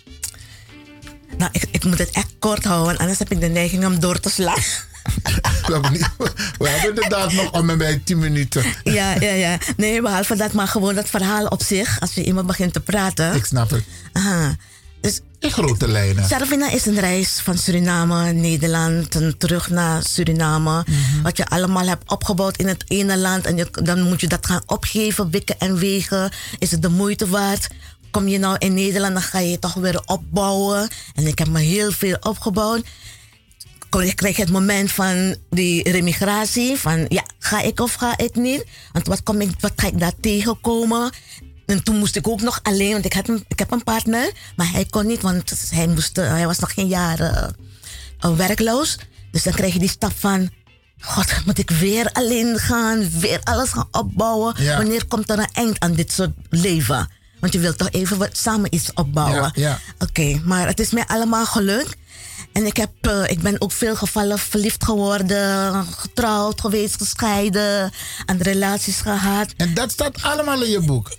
Nou, 1.39 1.51
ik, 1.53 1.65
ik 1.71 1.85
moet 1.85 1.99
het 1.99 2.11
echt 2.11 2.35
kort 2.39 2.65
houden, 2.65 2.97
anders 2.99 3.19
heb 3.19 3.31
ik 3.33 3.41
de 3.41 3.47
neiging 3.49 3.85
om 3.87 4.01
door 4.01 4.21
te 4.21 4.31
slaan. 4.31 4.63
We 5.67 5.73
hebben, 5.73 5.93
niet- 5.93 6.11
we 6.59 6.69
hebben 6.69 6.89
inderdaad 6.89 7.33
nog 7.33 7.51
om 7.53 7.71
en 7.71 7.79
bij 7.79 8.01
10 8.05 8.19
minuten. 8.19 8.65
ja, 8.85 9.15
ja, 9.21 9.33
ja. 9.33 9.59
Nee, 9.77 10.03
behalve 10.03 10.37
dat, 10.37 10.53
maar 10.53 10.69
gewoon 10.69 10.95
dat 10.95 11.09
verhaal 11.09 11.47
op 11.47 11.63
zich, 11.63 12.01
als 12.01 12.13
je 12.15 12.25
iemand 12.25 12.47
begint 12.47 12.73
te 12.73 12.81
praten. 12.81 13.35
Ik 13.35 13.45
snap 13.45 13.71
het. 13.71 13.85
Aha. 14.13 14.57
Dus, 15.01 15.21
in 15.39 15.51
grote 15.51 15.89
lijnen. 15.89 16.25
Sarvina 16.29 16.71
is 16.71 16.87
een 16.87 17.01
reis 17.01 17.41
van 17.43 17.59
Suriname, 17.59 18.33
Nederland 18.33 19.15
en 19.15 19.35
terug 19.39 19.71
naar 19.71 20.03
Suriname. 20.03 20.85
Mhm. 20.87 21.23
Wat 21.23 21.37
je 21.37 21.47
allemaal 21.47 21.87
hebt 21.87 22.11
opgebouwd 22.11 22.57
in 22.57 22.69
het 22.69 22.85
ene 22.89 23.17
land. 23.19 23.47
En 23.47 23.57
je, 23.57 23.69
dan 23.83 24.01
moet 24.03 24.21
je 24.21 24.27
dat 24.29 24.47
gaan 24.47 24.63
opgeven, 24.67 25.31
wikken 25.31 25.59
en 25.59 25.77
wegen. 25.79 26.31
Is 26.59 26.71
het 26.71 26.83
de 26.83 26.89
moeite 26.89 27.29
waard? 27.29 27.69
Kom 28.11 28.29
je 28.29 28.39
nou 28.39 28.57
in 28.59 28.75
Nederland, 28.75 29.13
dan 29.13 29.23
ga 29.23 29.39
je 29.39 29.51
het 29.53 29.61
toch 29.61 29.75
weer 29.75 30.03
opbouwen. 30.05 30.89
En 31.15 31.27
ik 31.27 31.39
heb 31.39 31.49
me 31.49 31.61
heel 31.61 31.93
veel 31.93 32.17
opgebouwd. 32.21 32.85
Ik 34.03 34.17
kreeg 34.17 34.37
het 34.37 34.51
moment 34.51 34.91
van 34.93 35.37
die 35.51 35.91
remigratie. 35.91 36.77
Van 36.77 37.07
ja, 37.09 37.23
ga 37.39 37.61
ik 37.61 37.81
of 37.81 37.95
ga 37.95 38.19
ik 38.19 38.35
niet? 38.35 38.65
Want 38.93 39.07
wat, 39.07 39.23
kom 39.23 39.41
ik, 39.41 39.51
wat 39.61 39.73
ga 39.77 39.87
ik 39.87 39.99
daar 39.99 40.13
tegenkomen? 40.21 41.13
En 41.67 41.83
toen 41.83 41.99
moest 41.99 42.17
ik 42.17 42.29
ook 42.29 42.41
nog 42.41 42.61
alleen, 42.63 42.93
want 42.93 43.05
ik, 43.05 43.13
had 43.13 43.29
een, 43.29 43.45
ik 43.49 43.59
heb 43.59 43.71
een 43.71 43.85
partner. 43.85 44.33
Maar 44.57 44.71
hij 44.73 44.85
kon 44.85 45.07
niet, 45.07 45.23
want 45.23 45.71
hij, 45.71 45.87
moest, 45.87 46.17
hij 46.17 46.47
was 46.47 46.59
nog 46.59 46.73
geen 46.73 46.89
jaar 46.89 47.21
eh, 47.21 47.49
eh, 48.19 48.37
werkloos. 48.37 48.99
Dus 49.31 49.43
dan 49.43 49.53
krijg 49.53 49.73
je 49.73 49.79
die 49.79 49.89
stap 49.89 50.13
van... 50.19 50.51
God, 51.01 51.45
moet 51.47 51.59
ik 51.59 51.71
weer 51.71 52.13
alleen 52.13 52.59
gaan? 52.59 53.11
Weer 53.11 53.41
alles 53.43 53.71
gaan 53.71 53.89
opbouwen? 53.91 54.55
Ja. 54.57 54.77
Wanneer 54.77 55.07
komt 55.07 55.31
er 55.31 55.39
een 55.39 55.49
eind 55.53 55.81
aan 55.81 55.93
dit 55.93 56.13
soort 56.13 56.33
leven? 56.51 57.09
Want 57.41 57.53
je 57.53 57.59
wilt 57.59 57.79
toch 57.79 57.91
even 57.91 58.19
wat, 58.19 58.37
samen 58.37 58.75
iets 58.75 58.93
opbouwen? 58.95 59.53
Ja, 59.55 59.69
ja. 59.69 59.79
Oké, 59.99 60.41
maar 60.45 60.67
het 60.67 60.81
is 60.81 60.91
mij 60.91 61.05
allemaal 61.07 61.47
gelukt. 61.47 61.97
En 62.55 62.67
ik, 62.67 62.77
heb, 62.77 62.91
eh, 63.01 63.31
ik 63.31 63.41
ben 63.41 63.61
ook 63.61 63.73
veel 63.73 63.97
gevallen 63.97 64.39
verliefd 64.39 64.85
geworden, 64.85 65.85
getrouwd 65.85 66.61
geweest, 66.61 66.97
gescheiden, 66.97 67.93
aan 68.27 68.37
relaties 68.37 69.01
gehad. 69.01 69.53
En 69.57 69.75
dat 69.75 69.91
staat 69.91 70.23
allemaal 70.23 70.63
in 70.63 70.71
je 70.71 70.81
boek? 70.81 71.11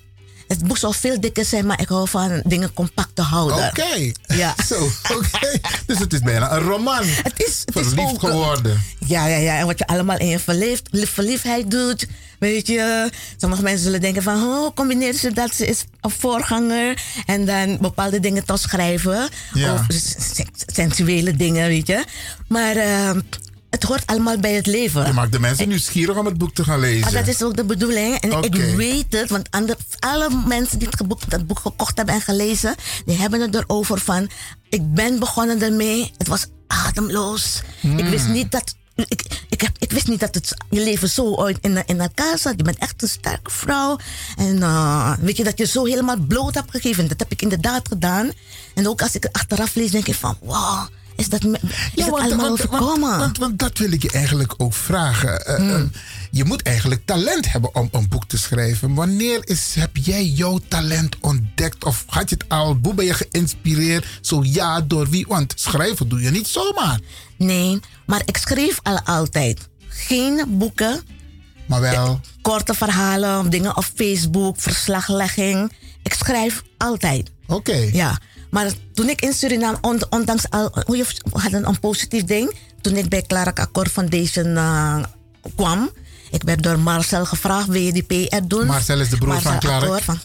Het 0.47 0.67
boek 0.67 0.77
zal 0.77 0.93
veel 0.93 1.19
dikker 1.19 1.45
zijn, 1.45 1.65
maar 1.65 1.81
ik 1.81 1.87
hou 1.87 2.07
van 2.07 2.41
dingen 2.45 2.73
compact 2.73 3.15
te 3.15 3.21
houden. 3.21 3.67
Oké. 3.67 4.11
Ja. 4.27 4.55
Zo, 4.67 4.89
oké. 5.13 5.59
Dus 5.85 5.99
het 5.99 6.13
is 6.13 6.19
bijna 6.19 6.51
een 6.51 6.61
roman. 6.61 7.03
Het 7.03 7.33
is, 7.47 7.61
het 7.65 7.73
Verliefd 7.73 7.97
is 7.97 8.03
ook, 8.03 8.19
geworden. 8.19 8.81
Ja, 8.99 9.27
ja, 9.27 9.37
ja. 9.37 9.57
En 9.57 9.65
wat 9.65 9.79
je 9.79 9.87
allemaal 9.87 10.17
in 10.17 10.27
je 10.27 10.39
verliefd, 10.39 10.89
verliefdheid 10.91 11.71
doet. 11.71 12.07
Weet 12.39 12.67
je, 12.67 13.09
sommige 13.37 13.61
mensen 13.61 13.83
zullen 13.83 14.01
denken 14.01 14.23
van, 14.23 14.43
oh, 14.43 14.75
combineert 14.75 15.15
ze 15.15 15.33
dat? 15.33 15.55
Ze 15.55 15.65
is 15.65 15.83
een 16.01 16.11
voorganger. 16.11 17.03
En 17.25 17.45
dan 17.45 17.77
bepaalde 17.81 18.19
dingen 18.19 18.45
te 18.45 18.57
schrijven. 18.57 19.29
Ja. 19.53 19.73
Of 19.73 19.85
sensuele 20.65 21.35
dingen, 21.35 21.67
weet 21.67 21.87
je. 21.87 22.03
Maar 22.47 22.75
eh, 22.75 23.09
het 23.75 23.83
hoort 23.83 24.05
allemaal 24.05 24.37
bij 24.37 24.53
het 24.53 24.65
leven. 24.65 25.05
Je 25.05 25.13
maakt 25.13 25.31
de 25.31 25.39
mensen 25.39 25.67
nieuwsgierig 25.67 26.17
om 26.17 26.25
het 26.25 26.37
boek 26.37 26.53
te 26.53 26.63
gaan 26.63 26.79
lezen. 26.79 27.07
Ah, 27.07 27.13
dat 27.13 27.27
is 27.27 27.43
ook 27.43 27.55
de 27.55 27.63
bedoeling. 27.63 28.15
En 28.19 28.43
ik 28.43 28.55
weet 28.55 29.05
het, 29.09 29.29
want 29.29 29.49
alle 29.99 30.29
mensen 30.47 30.79
die 30.79 30.87
het 30.87 30.97
geboek- 30.97 31.29
dat 31.29 31.47
boek 31.47 31.59
gekocht 31.59 31.97
hebben 31.97 32.15
en 32.15 32.21
gelezen, 32.21 32.75
die 33.05 33.17
hebben 33.17 33.41
het 33.41 33.55
erover 33.55 33.99
van, 33.99 34.29
ik 34.69 34.93
ben 34.93 35.19
begonnen 35.19 35.61
ermee, 35.61 36.11
het 36.17 36.27
was 36.27 36.45
ademloos. 36.67 37.61
Hmm. 37.79 37.97
Ik 37.97 38.05
wist 38.05 38.27
niet 38.27 38.51
dat. 38.51 38.75
Ik, 38.95 39.21
ik, 39.49 39.61
heb, 39.61 39.75
ik 39.79 39.91
wist 39.91 40.07
niet 40.07 40.19
dat 40.19 40.35
het, 40.35 40.53
je 40.69 40.79
leven 40.83 41.09
zo 41.09 41.23
ooit 41.23 41.57
in, 41.61 41.83
in 41.85 42.01
elkaar 42.01 42.37
zat. 42.37 42.53
Je 42.57 42.63
bent 42.63 42.77
echt 42.77 43.01
een 43.01 43.07
sterke 43.07 43.51
vrouw. 43.51 43.97
En 44.37 44.63
eh, 44.63 45.13
weet 45.19 45.37
je 45.37 45.43
dat 45.43 45.57
je 45.57 45.65
zo 45.65 45.85
helemaal 45.85 46.17
bloot 46.17 46.53
hebt 46.53 46.71
gegeven. 46.71 47.07
Dat 47.07 47.19
heb 47.19 47.31
ik 47.31 47.41
inderdaad 47.41 47.87
gedaan. 47.87 48.31
En 48.73 48.87
ook 48.87 49.01
als 49.01 49.15
ik 49.15 49.23
het 49.23 49.33
achteraf 49.33 49.75
lees, 49.75 49.91
denk 49.91 50.07
ik 50.07 50.15
van 50.15 50.37
wow. 50.41 50.87
Is 51.15 51.29
dat, 51.29 51.43
is 51.43 51.49
want, 52.09 52.21
allemaal 52.21 52.27
want, 52.27 52.37
want, 52.37 52.51
overkomen. 52.51 53.17
want, 53.19 53.37
want 53.37 53.59
dat 53.59 53.77
wil 53.77 53.91
ik 53.91 54.01
je 54.01 54.11
eigenlijk 54.11 54.53
ook 54.57 54.73
vragen. 54.73 55.45
Eh, 55.45 55.55
Hmm. 55.55 55.69
eh, 55.69 55.81
je 56.31 56.43
moet 56.45 56.61
eigenlijk 56.61 57.01
talent 57.05 57.51
hebben 57.51 57.75
om 57.75 57.89
een 57.91 58.07
boek 58.09 58.25
te 58.27 58.37
schrijven. 58.37 58.93
Wanneer 58.93 59.39
is, 59.43 59.75
heb 59.79 59.97
jij 59.97 60.25
jouw 60.25 60.59
talent 60.67 61.15
ontdekt? 61.21 61.83
Of 61.83 62.03
had 62.07 62.29
je 62.29 62.35
het 62.35 62.49
al? 62.49 62.77
Hoe 62.83 62.93
ben 62.93 63.05
je 63.05 63.13
geïnspireerd? 63.13 64.05
Zo 64.21 64.43
ja, 64.43 64.81
door 64.81 65.09
wie? 65.09 65.25
Want 65.27 65.53
schrijven 65.55 66.09
doe 66.09 66.21
je 66.21 66.31
niet 66.31 66.47
zomaar. 66.47 66.99
Nee, 67.37 67.79
maar 68.05 68.21
ik 68.25 68.37
schreef 68.37 68.79
al 68.83 68.99
altijd. 69.01 69.59
Geen 69.87 70.43
boeken, 70.47 71.01
Maar 71.65 71.81
wel. 71.81 72.19
korte 72.41 72.73
verhalen, 72.73 73.49
dingen 73.49 73.77
op 73.77 73.83
Facebook, 73.95 74.55
verslaglegging. 74.61 75.71
Ik 76.03 76.13
schrijf 76.13 76.63
altijd. 76.77 77.29
Oké. 77.47 77.89
Ja, 77.93 78.19
maar 78.55 78.71
toen 78.93 79.09
ik 79.09 79.21
in 79.21 79.33
Suriname, 79.33 79.77
on- 79.81 80.05
ondanks 80.09 80.49
al, 80.49 80.71
we 80.87 81.05
hadden 81.31 81.67
een 81.67 81.79
positief 81.79 82.23
ding, 82.23 82.55
toen 82.81 82.95
ik 82.95 83.09
bij 83.09 83.21
Clark 83.21 83.59
Accord 83.59 83.91
Foundation 83.91 84.57
eh, 84.57 85.03
kwam, 85.55 85.89
ik 86.31 86.43
werd 86.43 86.63
door 86.63 86.79
Marcel 86.79 87.25
gevraagd, 87.25 87.67
wil 87.67 87.81
je 87.81 87.91
die 87.91 88.03
PR 88.03 88.41
doen? 88.47 88.65
Marcel 88.65 88.99
is 88.99 89.09
de 89.09 89.17
broer 89.17 89.41
van. 89.41 89.53
Accord 89.53 90.03
van. 90.03 90.19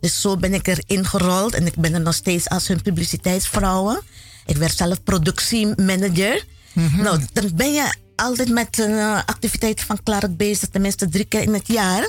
Dus 0.00 0.20
zo 0.20 0.36
ben 0.36 0.54
ik 0.54 0.66
erin 0.66 1.06
gerold 1.06 1.54
en 1.54 1.66
ik 1.66 1.74
ben 1.76 1.94
er 1.94 2.00
nog 2.00 2.14
steeds 2.14 2.48
als 2.48 2.68
hun 2.68 2.82
publiciteitsvrouwen. 2.82 4.00
Ik 4.46 4.56
werd 4.56 4.76
zelf 4.76 5.02
productiemanager. 5.02 6.44
Mhm. 6.72 7.02
Nou, 7.02 7.20
dan 7.32 7.50
ben 7.54 7.72
je 7.72 7.94
altijd 8.16 8.48
met 8.48 8.78
een 8.78 8.98
eh, 8.98 9.18
activiteit 9.26 9.80
van 9.80 10.02
Clark 10.02 10.36
bezig, 10.36 10.68
tenminste 10.68 11.08
drie 11.08 11.24
keer 11.24 11.42
in 11.42 11.54
het 11.54 11.68
jaar. 11.68 12.08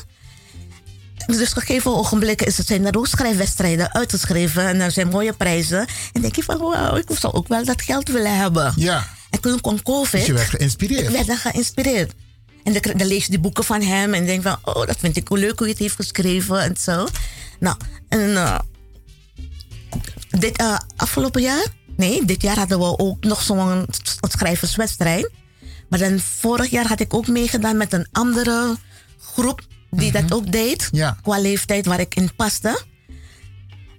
Dus 1.38 1.54
gegeven 1.54 1.96
ogenblikken 1.96 2.48
is 2.48 2.58
het, 2.58 2.68
zijn 2.68 2.86
er 2.86 2.98
ook 2.98 3.08
schrijfwedstrijden 3.08 3.94
uitgeschreven 3.94 4.68
en 4.68 4.80
er 4.80 4.92
zijn 4.92 5.08
mooie 5.08 5.34
prijzen. 5.34 5.86
En 6.14 6.22
denk 6.22 6.36
je 6.36 6.44
van, 6.44 6.58
wauw, 6.58 6.96
ik 6.96 7.06
zou 7.20 7.34
ook 7.34 7.48
wel 7.48 7.66
dat 7.66 7.82
geld 7.82 8.10
willen 8.10 8.38
hebben. 8.38 8.74
Ja. 8.76 9.08
En 9.30 9.40
toen 9.40 9.62
kwam 9.62 9.84
COVID. 9.84 10.12
Dus 10.12 10.26
je 10.26 10.34
werd 10.34 10.50
geïnspireerd. 10.50 11.02
Ik 11.02 11.10
werd 11.10 11.28
dan 11.28 11.38
geïnspireerd. 11.38 12.14
En 12.64 12.74
dan, 12.74 12.98
dan 12.98 13.08
lees 13.08 13.24
je 13.24 13.30
die 13.30 13.40
boeken 13.40 13.64
van 13.64 13.82
hem 13.82 14.14
en 14.14 14.26
denk 14.26 14.42
van, 14.42 14.58
oh, 14.64 14.86
dat 14.86 14.98
vind 15.00 15.18
ik 15.18 15.30
wel 15.30 15.38
leuk 15.38 15.58
hoe 15.58 15.68
je 15.68 15.74
het 15.74 15.82
heeft 15.82 15.96
geschreven 15.96 16.62
en 16.62 16.78
zo. 16.80 17.08
Nou, 17.60 17.76
en 18.08 18.36
eh, 18.36 18.60
dit 20.30 20.58
eh, 20.58 20.78
afgelopen 20.96 21.42
jaar, 21.42 21.66
nee, 21.98 22.26
dit 22.26 22.42
jaar 22.42 22.58
hadden 22.58 22.80
we 22.80 22.98
ook 22.98 23.24
nog 23.24 23.42
zo'n 23.42 23.86
schrijverswedstrijd. 24.22 25.30
Maar 25.90 26.00
dan 26.00 26.20
vorig 26.20 26.70
jaar 26.70 26.88
had 26.88 27.00
ik 27.00 27.14
ook 27.14 27.28
meegedaan 27.28 27.78
met 27.78 27.94
een 27.94 28.08
andere 28.12 28.76
groep 29.22 29.62
die 29.92 30.12
dat 30.12 30.34
ook 30.34 30.52
deed. 30.52 30.90
Ja. 30.92 31.18
Qua 31.22 31.40
leeftijd 31.40 31.86
waar 31.86 32.00
ik 32.00 32.16
in 32.16 32.36
paste. 32.36 32.82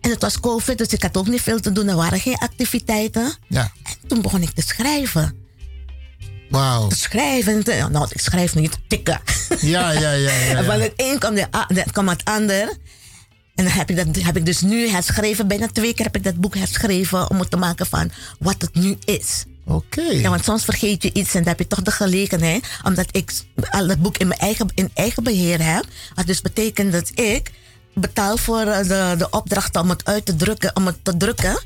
En 0.00 0.10
het 0.10 0.22
was 0.22 0.40
COVID, 0.40 0.78
dus 0.78 0.86
ik 0.88 1.02
had 1.02 1.16
ook 1.16 1.28
niet 1.28 1.40
veel 1.40 1.60
te 1.60 1.72
doen. 1.72 1.88
Er 1.88 1.96
waren 1.96 2.20
geen 2.20 2.38
activiteiten. 2.38 3.34
Ja. 3.48 3.72
En 3.82 4.08
toen 4.08 4.22
begon 4.22 4.42
ik 4.42 4.50
te 4.50 4.62
schrijven. 4.62 5.34
Wauw. 6.50 6.88
Te 6.88 6.96
schrijven. 6.96 7.62
nou, 7.92 8.06
ik 8.10 8.20
schrijf 8.20 8.54
niet, 8.54 8.78
tikken. 8.88 9.20
Ja, 9.60 9.90
ja, 9.92 10.12
ja. 10.12 10.32
ja, 10.32 10.64
van 10.72 10.80
het 10.80 10.92
een 10.96 11.18
kwam, 11.18 11.34
de- 11.34 11.84
kwam 11.92 12.08
het 12.08 12.24
ander. 12.24 12.76
En 13.54 13.64
dan 13.64 13.72
heb 13.72 13.90
ik, 13.90 13.96
dat, 13.96 14.24
heb 14.24 14.36
ik 14.36 14.44
dus 14.44 14.60
nu 14.60 14.88
herschreven. 14.88 15.48
Bijna 15.48 15.66
twee 15.66 15.94
keer 15.94 16.04
heb 16.04 16.16
ik 16.16 16.22
dat 16.24 16.36
boek 16.40 16.54
herschreven. 16.56 17.30
Om 17.30 17.38
het 17.38 17.50
te 17.50 17.56
maken 17.56 17.86
van 17.86 18.10
wat 18.38 18.56
het 18.58 18.74
nu 18.74 18.96
is. 19.04 19.44
Oké. 19.66 20.02
Ja, 20.02 20.30
want 20.30 20.44
soms 20.44 20.64
vergeet 20.64 21.02
je 21.02 21.12
iets 21.12 21.34
en 21.34 21.38
dan 21.40 21.48
heb 21.48 21.58
je 21.58 21.66
toch 21.66 21.82
de 21.82 21.90
gelegenheid. 21.90 22.66
Omdat 22.84 23.06
ik 23.10 23.32
al 23.70 23.88
het 23.88 24.02
boek 24.02 24.18
in 24.18 24.28
mijn 24.28 24.40
eigen, 24.40 24.68
in 24.74 24.90
eigen 24.94 25.22
beheer 25.22 25.64
heb. 25.74 25.84
Wat 26.14 26.26
dus 26.26 26.40
betekent 26.40 26.92
dat 26.92 27.10
ik 27.14 27.50
betaal 27.94 28.36
voor 28.36 28.60
eh, 28.60 28.88
de, 28.88 29.14
de 29.18 29.30
opdracht 29.30 29.76
om 29.76 29.88
het 29.90 30.04
uit 30.04 30.26
te 30.26 30.36
drukken. 30.36 30.76
Om 30.76 30.86
het 30.86 30.96
te 31.04 31.16
drukken. 31.16 31.62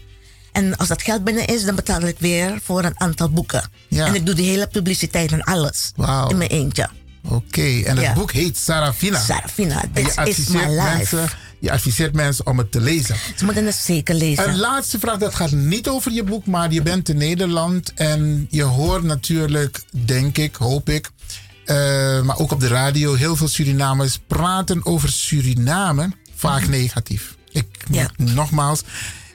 En 0.52 0.77
als 0.77 0.89
dat 0.89 1.02
geld 1.02 1.24
binnen 1.24 1.47
is, 1.47 1.64
dan 1.64 1.74
betaal 1.74 2.01
ik 2.01 2.16
weer 2.18 2.59
voor 2.62 2.85
een 2.85 3.01
aantal 3.01 3.28
boeken. 3.31 3.70
Ja. 3.89 4.06
En 4.06 4.14
ik 4.14 4.27
doe 4.27 4.35
die 4.35 4.48
hele 4.48 4.66
publiciteit 4.66 5.32
en 5.32 5.43
alles. 5.43 5.93
In 6.28 6.36
mijn 6.39 6.51
eentje. 6.51 6.89
Oké, 7.28 7.82
en 7.85 7.97
het 7.97 8.05
Ja. 8.05 8.12
boek 8.12 8.32
heet 8.32 8.56
Sarafina. 8.56 9.18
Sarafina, 9.18 9.82
this 9.93 10.14
is 10.39 10.48
my 10.48 10.66
life. 10.66 10.97
mensen, 10.97 11.28
je 11.67 11.73
adviseert 11.73 12.15
mensen 12.15 12.47
om 12.47 12.59
het 12.59 12.73
te 12.73 12.81
lezen. 12.81 13.17
Ze 13.37 13.45
moeten 13.45 13.67
het 13.67 13.75
zeker 13.75 14.15
lezen. 14.15 14.49
Een 14.49 14.59
laatste 14.59 14.99
vraag, 14.99 15.19
dat 15.19 15.35
gaat 15.35 15.51
niet 15.51 15.89
over 15.89 16.13
je 16.13 16.23
boek, 16.25 16.47
maar 16.47 16.73
je 16.73 16.83
bent 16.83 17.09
in 17.09 17.17
Nederland 17.17 17.93
en 17.95 18.47
je 18.51 18.63
hoort 18.63 19.03
natuurlijk, 19.03 19.83
denk 19.91 20.39
ik, 20.39 20.55
hoop 20.57 20.89
ik, 20.89 21.11
eh, 21.65 21.77
maar 22.23 22.39
ook 22.39 22.53
op 22.53 22.61
de 22.61 22.67
radio, 22.69 23.15
heel 23.15 23.37
veel 23.37 23.49
Surinamers 23.49 24.19
praten 24.27 24.87
over 24.87 25.09
Suriname, 25.09 26.11
vaak 26.37 26.61
Mhm. 26.61 26.71
negatief. 26.71 27.37
Ik, 27.53 27.67
Nogmaals, 28.17 28.83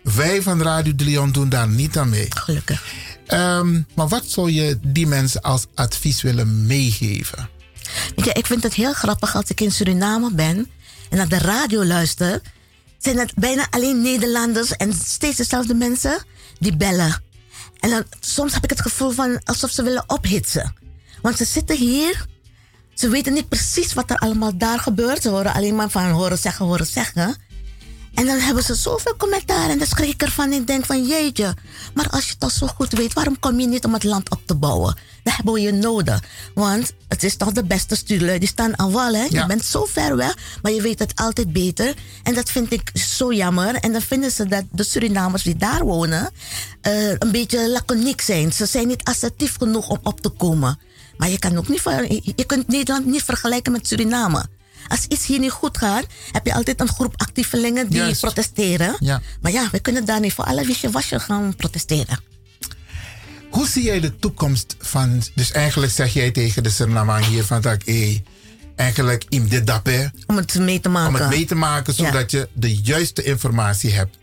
wij 0.04 0.42
van 0.42 0.62
Radio 0.62 0.96
de 0.96 1.04
Leon 1.04 1.32
doen 1.32 1.50
daar 1.50 1.68
niet 1.70 1.98
aan 1.98 2.10
mee. 2.10 2.28
Gelukkig. 2.30 2.84
maar 3.96 4.08
wat 4.08 4.24
zou 4.26 4.52
je 4.52 4.80
die 4.84 5.08
mensen 5.08 5.42
als 5.42 5.66
advies 5.76 6.22
willen 6.22 6.66
meegeven? 6.66 7.50
Ik 8.16 8.46
vind 8.46 8.64
het 8.64 8.74
heel 8.74 8.94
grappig 8.94 9.36
als 9.36 9.46
ik 9.50 9.62
in 9.62 9.72
Suriname 9.72 10.32
ben 10.34 10.68
en 11.12 11.18
naar 11.18 11.30
de 11.30 11.38
radio 11.38 11.86
luister. 11.86 12.42
Zijn 12.98 13.18
het 13.18 13.34
bijna 13.36 13.68
alleen 13.70 14.02
Nederlanders 14.02 14.76
en 14.76 14.94
steeds 14.94 15.38
dezelfde 15.38 15.74
mensen 15.74 16.24
die 16.60 16.78
bellen. 16.78 17.24
En 17.80 17.90
dan, 17.90 18.04
soms 18.20 18.54
heb 18.54 18.64
ik 18.64 18.70
het 18.70 18.82
gevoel 18.82 19.12
van 19.12 19.42
alsof 19.44 19.70
ze 19.70 19.84
willen 19.84 20.04
ophitsen. 20.08 20.76
Want 21.22 21.38
ze 21.38 21.46
zitten 21.46 21.78
hier, 21.78 22.26
ze 22.94 23.10
weten 23.10 23.34
niet 23.34 23.50
precies 23.50 23.94
wat 23.94 24.10
er 24.10 24.18
allemaal 24.18 24.58
daar 24.58 24.80
gebeurt. 24.80 25.22
Ze 25.22 25.30
horen 25.30 25.54
alleen 25.54 25.76
maar 25.76 25.90
van 25.90 26.10
horen 26.10 26.38
zeggen, 26.38 26.66
horen 26.66 26.86
zeggen. 26.86 27.36
En 28.14 28.26
dan 28.26 28.40
hebben 28.40 28.64
ze 28.64 28.76
zoveel 28.76 29.16
commentaar 29.18 29.70
en 29.70 29.78
dan 29.78 29.88
schrik 29.88 30.10
ik 30.10 30.22
ervan. 30.22 30.54
Ik 30.54 30.68
denk 30.68 30.86
van 30.86 31.06
jeetje, 31.06 31.56
maar 31.94 32.10
als 32.10 32.26
je 32.26 32.34
het 32.34 32.44
al 32.44 32.50
zo 32.50 32.68
goed 32.68 32.92
weet, 32.92 33.14
waarom 33.14 33.40
kom 33.40 33.60
je 33.60 33.68
niet 33.68 33.86
om 33.86 33.94
het 33.94 34.04
land 34.04 34.30
op 34.30 34.42
te 34.46 34.56
bouwen? 34.56 34.96
Dat 35.24 35.36
hebben 35.36 35.54
we 35.54 35.62
je 35.62 35.72
nodig. 35.72 36.24
Want 36.54 36.94
het 37.08 37.24
is 37.24 37.36
toch 37.36 37.52
de 37.52 37.64
beste 37.64 37.96
stuurlui. 37.96 38.40
Die 38.40 38.48
staan 38.48 38.80
aan 38.80 38.92
wal, 38.92 39.14
hè? 39.14 39.26
Ja. 39.30 39.42
Je 39.42 39.46
bent 39.46 39.64
zo 39.64 39.86
ver 39.86 40.16
weg, 40.16 40.38
maar 40.62 40.72
je 40.72 40.82
weet 40.82 41.00
het 41.00 41.16
altijd 41.16 41.54
beter. 41.54 41.96
En 42.24 42.34
dat 42.34 42.50
vind 42.50 42.72
ik 42.72 42.92
zo 42.94 43.34
jammer. 43.34 43.76
En 43.76 43.92
dan 43.92 44.02
vinden 44.02 44.32
ze 44.32 44.48
dat 44.48 44.64
de 44.72 44.84
Surinamers 44.84 45.44
die 45.44 45.56
daar 45.56 45.86
wonen 45.86 46.30
eh, 46.82 47.10
een 47.10 47.32
beetje 47.32 47.70
laconiek 47.70 48.22
zijn. 48.22 48.54
Ze 48.54 48.66
zijn 48.66 48.88
niet 48.88 49.04
assertief 49.04 49.56
genoeg 49.58 49.90
om 49.90 50.00
op 50.04 50.22
te 50.22 50.30
komen. 50.30 50.80
Maar 51.18 51.30
je 51.30 51.40
kan 51.40 51.58
ook 51.58 51.68
niet 51.68 51.82
je 52.36 52.46
kunt 52.46 52.68
Nederland 52.68 53.06
niet 53.06 53.24
vergelijken 53.24 53.72
met 53.72 53.88
Suriname. 53.88 54.46
Als 54.92 55.06
iets 55.08 55.26
hier 55.26 55.40
niet 55.40 55.52
goed 55.52 55.78
gaat, 55.78 56.06
heb 56.32 56.46
je 56.46 56.54
altijd 56.54 56.80
een 56.82 56.88
groep 56.88 57.14
actievelingen 57.18 57.90
die 57.90 57.98
Juist. 57.98 58.22
protesteren. 58.22 58.96
Ja. 59.00 59.22
Maar 59.42 59.52
ja, 59.52 59.68
we 59.72 59.80
kunnen 59.80 60.06
daar 60.06 60.20
niet 60.20 60.34
voor 60.34 60.46
alle 60.46 60.66
wisje-wasje 60.66 61.20
gaan 61.20 61.56
protesteren. 61.56 62.20
Hoe 63.50 63.68
zie 63.68 63.84
jij 63.84 64.00
de 64.00 64.16
toekomst 64.16 64.76
van... 64.80 65.24
Dus 65.36 65.52
eigenlijk 65.52 65.92
zeg 65.92 66.14
jij 66.14 66.32
tegen 66.32 66.64
de 66.64 66.70
Surinamang 66.70 67.26
hier 67.26 67.44
van... 67.44 67.62
Dat, 67.62 67.82
hey, 67.86 68.24
eigenlijk 68.76 69.26
in 69.30 69.48
dit 69.48 69.68
dappe. 69.68 70.12
Om 70.28 70.36
het 70.38 70.56
mee 70.60 70.80
te 70.80 70.90
maken. 70.90 71.16
Om 71.16 71.22
het 71.22 71.30
mee 71.30 71.46
te 71.46 71.56
maken, 71.56 71.94
Ja. 71.98 72.06
zodat 72.06 72.32
je 72.32 72.50
de 72.54 72.76
juiste 72.76 73.24
informatie 73.24 73.92
hebt. 73.92 74.18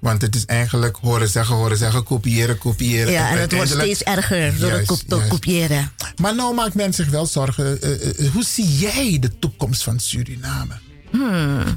Want 0.00 0.22
het 0.22 0.34
is 0.34 0.44
eigenlijk 0.44 0.96
horen 1.00 1.28
zeggen, 1.28 1.54
horen 1.54 1.76
zeggen, 1.76 2.04
kopiëren, 2.04 2.58
kopiëren. 2.58 3.12
Ja, 3.12 3.30
en 3.30 3.40
het 3.40 3.52
wordt 3.52 3.70
steeds 3.70 4.02
erger 4.02 4.58
door 4.58 4.70
het 4.70 5.04
Juist, 5.06 5.28
kopiëren. 5.28 5.92
Maar 6.16 6.34
nou 6.34 6.54
maakt 6.54 6.74
men 6.74 6.92
zich 6.94 7.08
wel 7.08 7.26
zorgen. 7.26 7.82
eh, 7.82 8.08
eh, 8.26 8.32
hoe 8.32 8.44
zie 8.44 8.76
jij 8.78 9.18
de 9.20 9.38
toekomst 9.38 9.82
van 9.82 9.98
Suriname? 10.00 10.74
Hmm, 11.10 11.76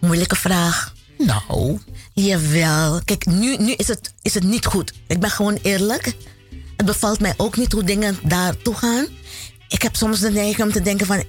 moeilijke 0.00 0.36
vraag. 0.36 0.94
Nou. 1.18 1.78
Jawel. 2.14 3.00
Kijk, 3.04 3.26
nu, 3.26 3.56
nu 3.56 3.72
is, 3.72 3.88
het, 3.88 4.12
is 4.22 4.34
het 4.34 4.44
niet 4.44 4.66
goed. 4.66 4.92
Ik 5.06 5.20
ben 5.20 5.30
gewoon 5.30 5.58
eerlijk. 5.62 6.14
Het 6.76 6.86
bevalt 6.86 7.20
mij 7.20 7.34
ook 7.36 7.56
niet 7.56 7.72
hoe 7.72 7.84
dingen 7.84 8.18
daartoe 8.22 8.74
gaan. 8.74 9.06
Ik 9.68 9.82
heb 9.82 9.96
soms 9.96 10.20
de 10.20 10.30
neiging 10.30 10.66
om 10.66 10.72
te 10.72 10.80
denken 10.82 11.06
van... 11.06 11.24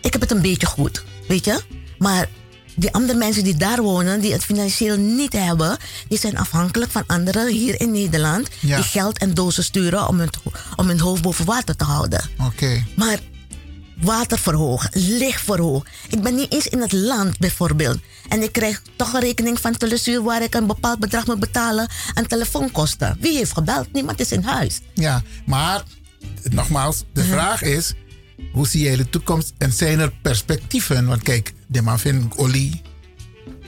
Ik 0.00 0.12
heb 0.12 0.20
het 0.20 0.30
een 0.30 0.42
beetje 0.42 0.66
goed, 0.66 1.04
weet 1.28 1.44
je? 1.44 1.60
Maar 1.98 2.28
die 2.74 2.92
andere 2.92 3.18
mensen 3.18 3.44
die 3.44 3.56
daar 3.56 3.82
wonen, 3.82 4.20
die 4.20 4.32
het 4.32 4.44
financieel 4.44 4.96
niet 4.96 5.32
hebben... 5.32 5.76
die 6.08 6.18
zijn 6.18 6.38
afhankelijk 6.38 6.90
van 6.90 7.04
anderen 7.06 7.48
hier 7.48 7.80
in 7.80 7.90
Nederland... 7.90 8.48
Ja. 8.60 8.76
die 8.76 8.84
geld 8.84 9.18
en 9.18 9.34
dozen 9.34 9.64
sturen 9.64 10.08
om 10.08 10.18
hun, 10.18 10.30
om 10.76 10.88
hun 10.88 11.00
hoofd 11.00 11.22
boven 11.22 11.44
water 11.44 11.76
te 11.76 11.84
houden. 11.84 12.20
Oké. 12.46 12.84
Maar 12.96 13.18
water 14.00 14.38
verhogen, 14.38 14.90
licht 14.92 15.40
verhogen. 15.40 15.88
Ik 16.08 16.22
ben 16.22 16.34
niet 16.34 16.52
eens 16.52 16.66
in 16.66 16.80
het 16.80 16.92
land 16.92 17.38
bijvoorbeeld. 17.38 17.98
En 18.28 18.42
ik 18.42 18.52
krijg 18.52 18.82
toch 18.96 19.12
een 19.12 19.20
rekening 19.20 19.60
van 19.60 19.76
Telesuur 19.76 20.22
waar 20.22 20.42
ik 20.42 20.54
een 20.54 20.66
bepaald 20.66 20.98
bedrag 20.98 21.26
moet 21.26 21.40
betalen 21.40 21.88
aan 22.14 22.26
telefoonkosten. 22.26 23.16
Wie 23.20 23.36
heeft 23.36 23.52
gebeld? 23.52 23.92
Niemand 23.92 24.20
is 24.20 24.32
in 24.32 24.42
huis. 24.42 24.80
Ja, 24.94 25.22
maar 25.46 25.82
nogmaals, 26.50 27.04
de 27.12 27.24
vraag 27.24 27.62
is: 27.62 27.94
hoe 28.52 28.68
zie 28.68 28.82
jij 28.82 28.96
de 28.96 29.10
toekomst 29.10 29.52
en 29.58 29.72
zijn 29.72 29.98
er 29.98 30.12
perspectieven? 30.22 31.06
Want 31.06 31.22
kijk, 31.22 31.52
de 31.72 31.82
man 31.82 31.98
vindt 31.98 32.36
olie. 32.36 32.82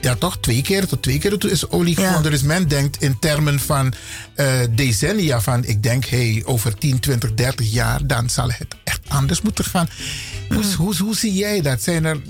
Ja, 0.01 0.15
toch? 0.15 0.37
Twee 0.37 0.61
keer 0.61 0.87
tot 0.87 1.01
twee 1.01 1.19
keer 1.19 1.37
toe 1.37 1.51
is 1.51 1.69
olie 1.69 1.95
gevonden. 1.95 2.31
Dus 2.31 2.41
men 2.41 2.67
denkt 2.67 3.01
in 3.01 3.19
termen 3.19 3.59
van 3.59 3.93
eh, 4.35 4.59
decennia. 4.71 5.41
Van 5.41 5.63
ik 5.63 5.83
denk, 5.83 6.05
hey, 6.05 6.41
over 6.45 6.77
10, 6.77 6.99
20, 6.99 7.33
30 7.33 7.71
jaar, 7.71 8.07
dan 8.07 8.29
zal 8.29 8.51
het 8.51 8.75
echt 8.83 8.99
anders 9.07 9.41
moeten 9.41 9.65
gaan. 9.65 9.89
Hoe, 10.49 10.63
hoe, 10.77 10.95
hoe 10.95 11.15
zie 11.15 11.33
jij 11.33 11.61
dat? 11.61 11.83
Zijn 11.83 12.05
er 12.05 12.21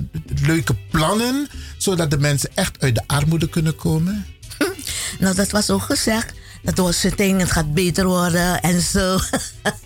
leuke 0.41 0.75
plannen 0.91 1.47
zodat 1.77 2.11
de 2.11 2.17
mensen 2.17 2.49
echt 2.53 2.79
uit 2.79 2.95
de 2.95 3.03
armoede 3.07 3.49
kunnen 3.49 3.75
komen? 3.75 4.25
Nou, 5.19 5.35
dat 5.35 5.51
was 5.51 5.69
ook 5.69 5.81
gezegd. 5.81 6.33
het 6.63 6.77
was 6.77 6.99
zitting, 6.99 7.39
het 7.39 7.51
gaat 7.51 7.73
beter 7.73 8.05
worden 8.05 8.61
en 8.61 8.81
zo. 8.81 9.19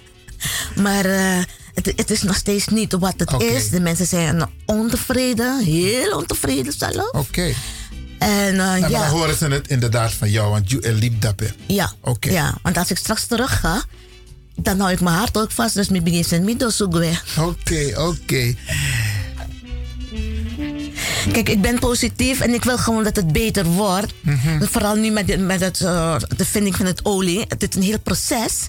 maar 0.83 1.05
eh, 1.05 1.43
het, 1.85 1.93
het 1.95 2.11
is 2.11 2.21
nog 2.23 2.35
steeds 2.35 2.67
niet 2.67 2.93
wat 2.99 3.13
het 3.17 3.41
is. 3.41 3.69
De 3.69 3.79
mensen 3.79 4.05
zijn 4.05 4.49
ontevreden, 4.65 5.63
heel 5.63 6.11
ontevreden 6.17 6.73
zelf. 6.77 7.11
Oké. 7.11 7.53
En 8.19 8.59
eh, 8.59 8.73
En 8.73 8.81
dan 8.81 8.89
ja, 8.89 9.09
horen 9.09 9.37
ze 9.37 9.45
het 9.45 9.67
inderdaad 9.67 10.11
van 10.13 10.29
jou, 10.29 10.49
want 10.51 10.69
je 10.69 10.93
liep 10.93 11.21
dat 11.21 11.33
ja, 11.65 11.91
Oké. 12.01 12.29
ja, 12.31 12.57
want 12.61 12.77
als 12.77 12.91
ik 12.91 12.97
straks 12.97 13.25
terug 13.25 13.59
ga, 13.59 13.83
dan 14.55 14.79
hou 14.79 14.91
ik 14.91 14.99
mijn 15.01 15.15
hart 15.15 15.37
ook 15.37 15.51
vast. 15.51 15.73
Dus 15.75 15.89
mijn 15.89 16.03
begin 16.03 16.23
zijn 16.23 16.43
middel 16.43 16.71
zoeken 16.71 16.99
Oké, 17.37 17.93
oké. 17.95 18.55
Kijk, 21.31 21.49
ik 21.49 21.61
ben 21.61 21.79
positief 21.79 22.39
en 22.39 22.53
ik 22.53 22.63
wil 22.63 22.77
gewoon 22.77 23.03
dat 23.03 23.15
het 23.15 23.31
beter 23.31 23.65
wordt. 23.65 24.13
Mhm. 24.21 24.63
Vooral 24.63 24.95
nu 24.95 25.09
met, 25.09 25.27
de- 25.27 25.37
met 25.37 25.59
het, 25.61 25.81
eh, 25.81 26.15
de 26.37 26.45
vinding 26.45 26.75
van 26.75 26.85
het 26.85 27.05
olie. 27.05 27.45
Het 27.47 27.63
is 27.69 27.75
een 27.75 27.81
heel 27.81 27.99
proces. 27.99 28.67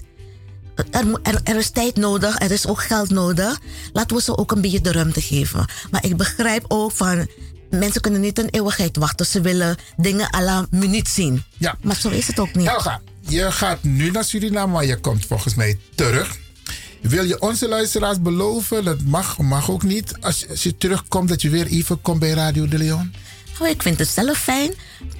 Er, 0.75 1.19
er, 1.21 1.39
er 1.43 1.55
is 1.55 1.69
tijd 1.69 1.95
nodig, 1.95 2.39
er 2.39 2.51
is 2.51 2.67
ook 2.67 2.83
geld 2.83 3.09
nodig. 3.09 3.59
Laten 3.93 4.15
we 4.15 4.21
ze 4.21 4.37
ook 4.37 4.51
een 4.51 4.61
beetje 4.61 4.81
de 4.81 4.91
ruimte 4.91 5.21
geven. 5.21 5.65
Maar 5.91 6.05
ik 6.05 6.17
begrijp 6.17 6.65
ook 6.67 6.91
van... 6.91 7.27
Mensen 7.69 8.01
kunnen 8.01 8.21
niet 8.21 8.39
een 8.39 8.49
eeuwigheid 8.49 8.97
wachten. 8.97 9.25
Ze 9.25 9.41
willen 9.41 9.75
dingen 9.97 10.33
à 10.35 10.41
la 10.41 10.65
minuut 10.69 11.07
zien. 11.07 11.43
Ja. 11.57 11.77
Maar 11.81 11.95
zo 11.95 12.09
is 12.09 12.27
het 12.27 12.39
ook 12.39 12.53
niet. 12.55 12.67
Helga, 12.67 13.01
je 13.19 13.51
gaat 13.51 13.83
nu 13.83 14.11
naar 14.11 14.23
Suriname, 14.23 14.71
maar 14.71 14.85
je 14.85 14.99
komt 14.99 15.25
volgens 15.25 15.55
mij 15.55 15.79
terug. 15.95 16.37
Wil 17.01 17.23
je 17.23 17.41
onze 17.41 17.67
luisteraars 17.67 18.21
beloven, 18.21 18.83
dat 18.83 19.01
mag, 19.01 19.37
mag 19.37 19.71
ook 19.71 19.83
niet, 19.83 20.15
als, 20.19 20.49
als 20.49 20.63
je 20.63 20.77
terugkomt, 20.77 21.29
dat 21.29 21.41
je 21.41 21.49
weer 21.49 21.67
even 21.67 22.01
komt 22.01 22.19
bij 22.19 22.29
Radio 22.29 22.67
de 22.67 22.77
Leon? 22.77 23.13
Ik 23.69 23.81
vind 23.81 23.99
het 23.99 24.07
zelf 24.09 24.37
fijn 24.37 24.71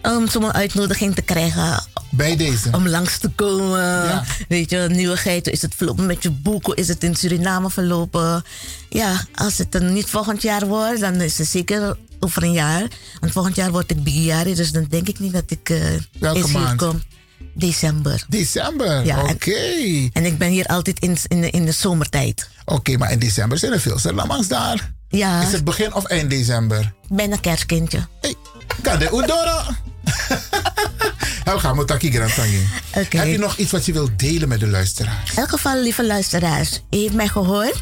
om 0.02 0.28
zo'n 0.28 0.54
uitnodiging 0.54 1.16
te 1.16 1.22
krijgen. 1.22 1.84
Bij 2.12 2.36
deze. 2.36 2.70
Om 2.72 2.88
langs 2.88 3.18
te 3.18 3.30
komen. 3.30 4.24
Weet 4.48 4.70
je, 4.70 4.88
nieuwigheid. 4.92 5.48
Is 5.48 5.62
het 5.62 5.76
verlopen 5.76 6.06
met 6.06 6.24
je 6.24 6.30
boek? 6.32 6.66
Hoe 6.66 6.76
is 6.76 6.88
het 6.88 7.04
in 7.04 7.16
Suriname 7.16 7.70
verlopen? 7.70 8.44
Ja, 8.90 9.26
als 9.36 9.58
het 9.58 9.72
dan 9.72 9.94
niet 9.94 10.06
volgend 10.10 10.42
jaar 10.42 10.68
wordt, 10.68 11.00
dan 11.00 11.14
is 11.14 11.38
het 11.38 11.48
zeker 11.48 11.98
over 12.20 12.44
een 12.44 12.52
jaar. 12.52 12.88
Want 13.20 13.32
volgend 13.32 13.56
jaar 13.56 13.72
word 13.72 13.92
ik 13.92 14.04
bijaar, 14.04 14.44
dus 14.44 14.72
dan 14.72 14.86
denk 14.90 15.08
ik 15.08 15.20
niet 15.20 15.34
dat 15.34 15.52
ik 15.52 15.70
eh 15.70 15.78
Welke 16.20 16.48
maand? 16.48 16.78
kom. 16.80 17.02
December. 17.54 18.26
December, 18.30 19.06
Ja, 19.06 19.22
oké. 19.24 20.10
En 20.14 20.26
ik 20.26 20.38
ben 20.38 20.50
hier 20.50 20.66
altijd 20.66 21.00
in, 21.00 21.18
in, 21.28 21.42
de, 21.42 21.50
in 21.50 21.66
de 21.66 21.72
zomertijd. 21.72 22.50
Oké, 22.66 22.98
maar 22.98 23.12
in 23.12 23.20
december 23.20 23.58
zijn 23.58 23.72
er 23.72 23.80
veel 23.80 24.00
Surinamers 24.00 24.48
daar. 24.48 24.94
Ja. 25.12 25.42
Is 25.42 25.52
het 25.52 25.64
begin 25.64 25.94
of 25.94 26.06
eind 26.06 26.30
december? 26.30 26.94
Bijna 27.08 27.36
kerstkindje. 27.36 28.08
Kade 28.82 29.10
Udora. 29.14 29.66
Helga, 31.44 31.74
Motaki 31.74 32.12
Grantangi. 32.12 32.68
Oké. 32.96 33.18
Heb 33.18 33.28
je 33.28 33.38
nog 33.38 33.58
iets 33.58 33.72
wat 33.72 33.86
je 33.86 33.94
wilt 33.94 34.20
delen 34.20 34.48
met 34.48 34.60
de 34.60 34.68
luisteraar? 34.68 35.24
In 35.32 35.38
elk 35.38 35.50
geval, 35.50 35.82
lieve 35.82 36.06
luisteraars, 36.06 36.82
u 36.90 36.98
heeft 36.98 37.14
mij 37.14 37.28
gehoord. 37.28 37.82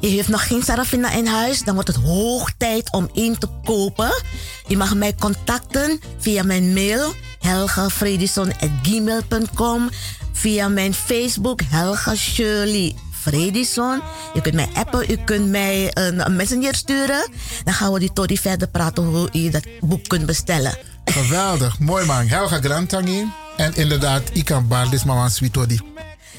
U 0.00 0.06
heeft 0.06 0.28
nog 0.28 0.46
geen 0.46 0.62
Sarafina 0.62 1.12
in 1.12 1.26
huis, 1.26 1.62
dan 1.62 1.74
wordt 1.74 1.88
het 1.88 1.98
hoog 2.04 2.52
tijd 2.58 2.92
om 2.92 3.10
één 3.14 3.38
te 3.38 3.48
kopen. 3.64 4.22
U 4.68 4.76
mag 4.76 4.94
mij 4.94 5.14
contacten 5.14 6.00
via 6.18 6.42
mijn 6.42 6.72
mail 6.72 7.14
helgafredison.gmail.com 7.40 9.90
via 10.32 10.68
mijn 10.68 10.94
Facebook 10.94 11.60
Helga 11.70 12.14
Shirley 12.14 12.94
Fredison. 13.26 14.02
U 14.34 14.40
kunt 14.40 14.54
mij 14.54 14.68
appen, 14.74 15.10
u 15.10 15.16
kunt 15.16 15.48
mij 15.48 15.90
een, 15.94 16.36
messenger 16.36 16.74
sturen. 16.74 17.28
Dan 17.64 17.74
gaan 17.74 17.92
we 17.92 17.98
die 17.98 18.12
Tori 18.12 18.38
verder 18.38 18.68
praten 18.68 19.04
hoe 19.04 19.28
u 19.32 19.50
dat 19.50 19.66
boek 19.80 20.08
kunt 20.08 20.26
bestellen. 20.26 20.78
Geweldig, 21.04 21.78
mooi 21.78 22.06
man. 22.06 22.26
Helga 22.26 22.60
Grantangi. 22.60 23.30
En 23.56 23.74
inderdaad, 23.74 24.22
ik 24.32 24.44
kan 24.44 24.68
Bardis 24.68 25.04
Mama 25.04 25.28
Sweetodi. 25.28 25.80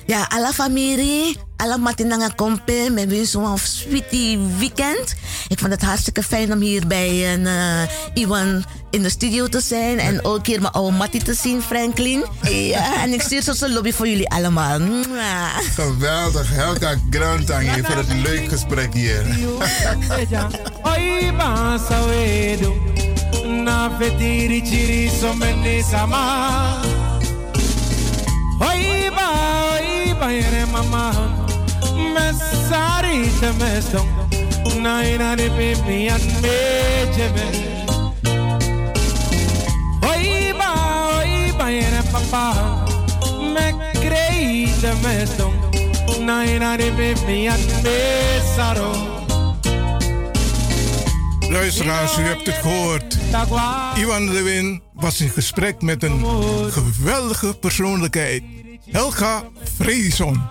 Ja, 0.08 0.26
alle 0.30 0.54
familie, 0.54 1.36
alle 1.58 1.78
matinanga 1.78 2.30
kompe, 2.36 2.90
met 2.92 3.10
wie 3.10 3.26
zo'n 3.26 3.58
sweetie 3.58 4.40
weekend. 4.58 5.16
Ik 5.48 5.60
vond 5.60 5.72
het 5.72 5.82
hartstikke 5.82 6.24
fijn 6.24 6.52
om 6.54 6.60
hier 6.60 6.88
bij 6.88 7.34
een, 7.34 7.46
eh, 7.48 8.24
Iwan 8.24 8.66
in 8.92 9.02
de 9.02 9.10
studio 9.10 9.48
te 9.48 9.62
zijn. 9.62 10.00
En 10.00 10.26
ook 10.26 10.46
hier 10.46 10.62
mijn 10.62 10.74
oude 10.74 10.98
Mattie 10.98 11.24
te 11.24 11.34
zien, 11.34 11.62
Franklin. 11.62 12.26
Ja, 12.42 13.02
en 13.02 13.14
ik 13.14 13.22
stuur 13.22 13.44
zo'n 13.44 13.74
lobby 13.74 13.92
voor 13.92 14.08
jullie 14.08 14.30
allemaal. 14.30 14.80
Mwah. 14.80 15.58
Geweldig, 15.76 16.50
Helga 16.50 16.96
Grantangi 17.10 17.84
voor 17.84 17.96
het 17.96 18.14
leuk 18.14 18.50
gesprek 18.50 18.94
hier. 18.94 19.26
Na 23.64 23.92
fetiri 24.00 24.62
chiri 24.66 25.10
somene 25.20 25.84
sama 25.90 27.06
Oi 28.60 29.10
ba 29.16 29.28
oi 29.74 30.14
ba 30.20 30.28
yere 30.32 30.66
mama. 30.72 31.12
Mesari 32.14 33.30
te 33.40 33.52
meston 33.60 34.08
na 34.82 35.02
ina 35.04 35.36
de 35.36 35.50
baby 35.50 36.08
an 36.10 36.22
me 36.42 36.58
jeme 37.16 37.48
Oi 40.10 40.54
ba 40.60 40.70
oi 41.18 41.52
ba 41.58 41.70
yere 41.70 42.02
papa. 42.12 42.46
Me 43.54 43.68
crei 44.02 44.68
te 44.82 44.92
meston 45.04 45.54
na 46.26 46.44
ina 46.44 46.78
de 46.78 46.90
baby 46.92 47.48
an 47.48 47.62
me 47.84 48.00
saro. 48.56 48.92
Luisteraars, 51.50 52.18
u 52.18 52.22
hebt 52.22 52.46
het 52.46 52.56
gehoord. 52.56 53.18
Iwan 53.96 54.34
Lewin 54.34 54.82
was 55.00 55.22
in 55.22 55.30
gesprek 55.30 55.82
met 55.82 56.04
een 56.04 56.26
geweldige 56.72 57.58
persoonlijkheid. 57.60 58.44
Helga 58.92 59.44
Fredison. 59.76 60.42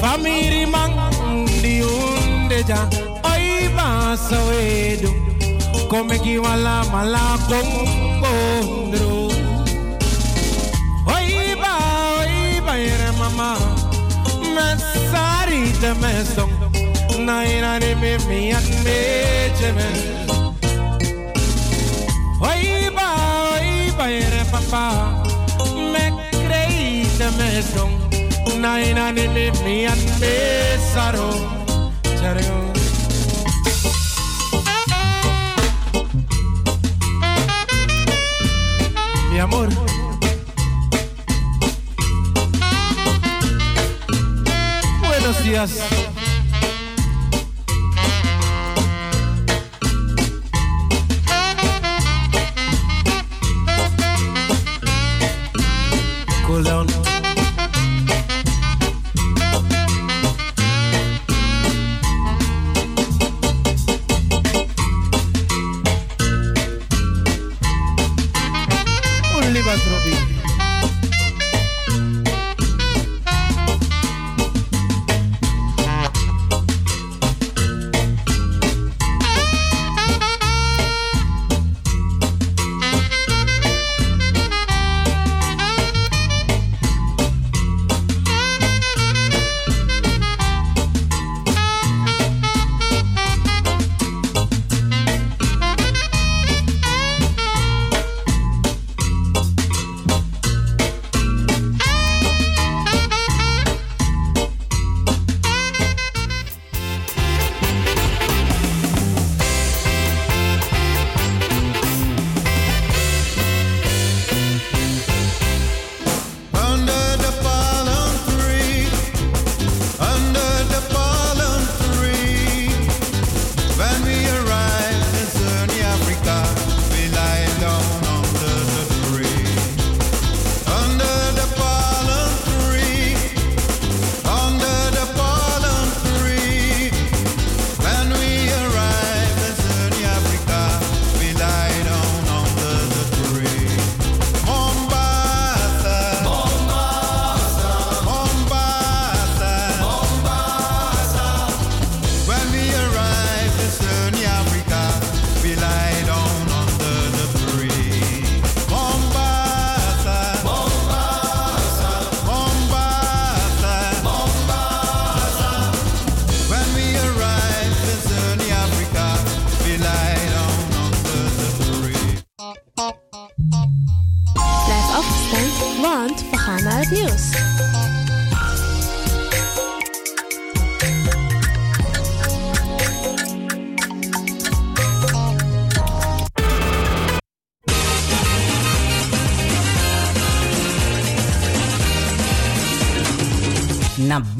Famiri 0.00 0.66
man 0.66 0.92
di 1.60 1.80
unde 1.80 2.62
ja 2.66 2.88
oi 3.22 3.70
come 5.88 6.40
mala 6.90 7.36
oi 11.06 11.56
oi 12.66 12.88
mama 13.18 13.56
mesong 16.00 16.52
na 17.18 17.44
ina 17.44 17.78
de 17.78 17.94
mi 18.28 18.52
an 18.52 20.25
jeme 22.40 22.48
oi 22.50 22.90
ba 22.90 23.08
oi 23.54 23.92
ba 23.96 24.06
yere 24.08 24.44
papa 24.50 25.22
me 25.92 26.12
crei 26.30 27.06
te 27.18 27.28
mesong 27.38 27.94
na 28.60 28.78
ina 28.80 29.12
de 29.12 29.28
me 29.28 29.50
mi 29.64 29.86
an 29.86 29.98
me 30.20 30.34
saro 30.92 31.30
Chario. 32.20 32.72
Mi 39.30 39.38
amor. 39.38 39.68
Buenos 45.00 45.44
días. 45.44 46.15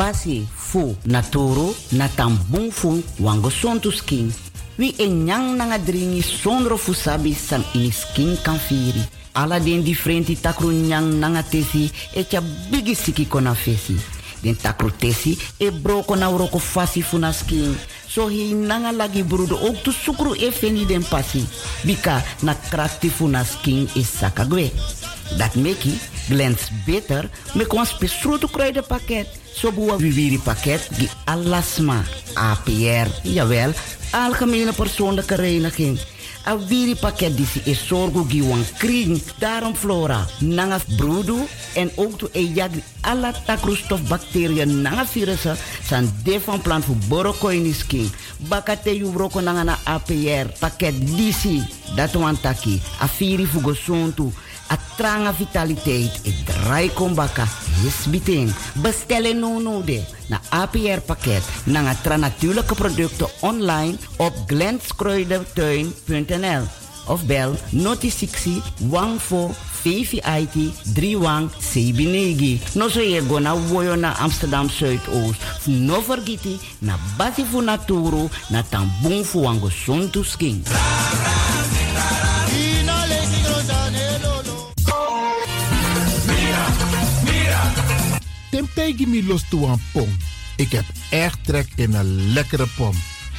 Basi 0.07 0.47
fu 0.55 0.95
na 1.03 1.21
toro 1.21 1.75
na 1.91 2.07
tambung 2.09 2.71
fu 2.71 3.03
skin. 3.91 4.33
Wi 4.79 4.95
e 4.99 5.07
nanga 5.09 5.79
dringi 5.79 6.23
sondro 6.23 6.77
fu 6.77 6.93
sabi 6.93 7.35
san 7.35 7.65
ini 7.75 7.91
skin 7.91 8.39
kan 8.43 8.59
firi. 8.59 9.03
Ala 9.33 9.59
den 9.59 9.83
differenti 9.83 10.37
takru 10.41 10.71
nyang 10.71 11.19
nanga 11.19 11.43
tesi 11.43 11.91
e 12.15 12.25
tia 12.25 12.41
bigi 12.71 12.95
siki 12.95 13.27
kona 13.27 13.55
fesi. 13.55 13.97
Den 14.43 14.55
takru 14.55 14.91
tesi 14.91 15.37
e 15.59 15.71
broko 15.71 16.15
na 16.15 16.31
uroko 16.31 16.59
fasi 16.59 17.03
fu 17.03 17.19
skin. 17.33 17.77
So 18.07 18.29
hi 18.29 18.55
nanga 18.55 18.93
lagi 18.93 19.25
brudo 19.25 19.57
ook 19.57 19.83
tu 19.83 19.91
sukru 19.91 20.35
e 20.35 20.53
feni 20.53 20.87
den 20.87 21.03
pasi. 21.03 21.45
Bika 21.85 22.23
na 22.43 22.55
krakti 22.55 23.09
fu 23.09 23.27
na 23.27 23.43
skin 23.45 23.89
sakagwe. 23.89 24.71
Dat 25.37 25.55
meki 25.55 25.99
glans 26.29 26.71
beter 26.85 27.29
met 27.55 27.73
ons 27.73 27.99
besproten 27.99 28.51
kruidenpakket. 28.51 29.27
Zo 29.27 29.46
boa 29.73 29.97
viviri 29.99 30.39
pakket 30.39 30.85
die 30.99 31.09
alasma 31.25 32.03
APR, 32.37 33.09
jawel, 33.23 33.73
algemene 34.15 34.73
persoonlijke 34.77 35.35
reiniging. 35.41 35.99
A 36.47 36.55
viri 36.57 36.95
pakket 36.95 37.35
die 37.35 37.47
is 37.65 37.81
zorgo 37.89 38.23
giwan 38.29 38.63
kring, 38.79 39.19
daarom 39.43 39.75
flora, 39.75 40.21
nanga 40.41 40.79
broedu 40.97 41.41
en 41.75 41.91
ook 41.97 42.19
to 42.19 42.29
e 42.33 42.45
jag 42.55 42.71
alla 43.01 43.33
takroestof 43.47 44.03
bacteriën 44.09 44.83
nanga 44.83 45.07
virussen 45.07 45.57
san 45.89 46.11
de 46.25 46.41
van 46.41 46.61
plan 46.61 46.83
voor 46.83 46.97
borokoinis 47.09 47.87
king. 47.87 48.11
Bakate 48.49 48.95
yu 48.95 49.11
broko 49.11 49.41
nanga 49.41 49.65
na 49.65 49.79
APR 49.85 50.53
pakket 50.59 50.95
disi, 51.17 51.63
dat 51.97 52.15
wan 52.15 52.41
taki, 52.41 52.81
a 53.01 53.09
viri 53.19 53.47
fugo 53.47 53.75
sontu, 53.75 54.33
a 54.71 54.77
tranga 54.97 55.33
vitaliteit 55.33 56.21
e 56.23 56.35
draai 56.45 56.91
kombaka 56.95 57.45
yes 57.45 57.66
biting. 58.11 58.55
Bestellen 58.83 59.39
no 59.39 59.59
no 59.59 59.83
de 59.85 60.05
na 60.29 60.41
APR 60.49 61.01
pakket 61.07 61.43
na 61.65 61.95
natuurlijke 62.17 62.75
producten 62.75 63.29
online 63.41 63.97
op 64.17 64.35
glenskruidentuin.nl 64.47 66.63
of 67.07 67.27
bel 67.27 67.55
noti 67.71 68.11
60 68.11 68.63
14 69.19 69.55
VVIT 69.87 70.55
31 70.95 71.51
Sebinegi. 71.59 72.61
No 72.75 72.89
so 72.89 73.01
je 73.01 73.23
go 73.29 73.39
na 73.39 73.55
woyo 73.55 73.97
na 73.97 74.19
Amsterdam 74.19 74.71
Zuidoost. 74.71 75.41
No 75.67 76.03
vergiti 76.03 76.59
na 76.79 76.99
basi 77.17 77.45
fu 77.45 77.61
naturo 77.61 78.31
na 78.51 78.63
tambung 78.63 79.25
fu 79.25 79.43
wango. 79.43 79.71
Tempegi 88.75 89.07
mi 89.07 89.27
los 89.27 89.43
aan 89.51 89.81
pom. 89.93 90.17
Ik 90.57 90.73
heb 90.73 90.85
echt 91.11 91.39
trek 91.45 91.69
in 91.75 91.95
een 91.95 92.33
lekkere 92.33 92.67
pom. 92.77 92.95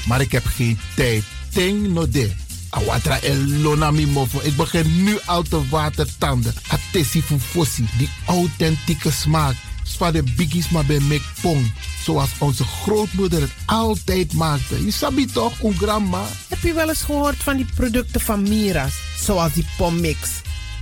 Maar 0.06 0.22
ik 0.22 0.32
heb 0.32 0.46
geen 0.46 0.80
tijd. 0.96 1.24
Ting 1.50 1.88
no 1.88 2.10
de. 2.10 2.32
Awatra 2.70 3.20
elona 3.20 3.92
mi 3.92 4.08
mofo. 4.08 4.40
Ik 4.44 4.56
begin 4.56 5.04
nu 5.04 5.18
al 5.26 5.42
te 5.44 5.70
watertanden. 5.70 6.54
Atesi 6.68 7.22
fufosi. 7.22 7.86
Die 7.98 8.10
authentieke 8.26 9.12
smaak. 9.12 9.56
Zwa 9.84 10.12
de 10.12 10.24
biggies 10.24 10.70
maar 10.70 10.86
bij 10.86 11.00
mek 11.00 11.22
pom. 11.42 11.72
Zoals 12.04 12.30
onze 12.38 12.64
grootmoeder 12.64 13.42
het 13.42 13.54
altijd 13.66 14.34
maakte. 14.34 14.86
Je 14.86 14.92
sabi 14.92 15.26
toch, 15.26 15.64
een 15.64 15.78
grandma? 15.78 16.26
Heb 16.48 16.62
je 16.62 16.74
wel 16.74 16.90
eens 16.90 17.02
gehoord 17.02 17.38
van 17.38 17.58
die 17.58 17.68
producten 17.76 18.22
van 18.22 18.42
Mira's? 18.42 18.94
Zoals 19.20 19.54
die 19.54 19.66
pommix. 19.78 20.30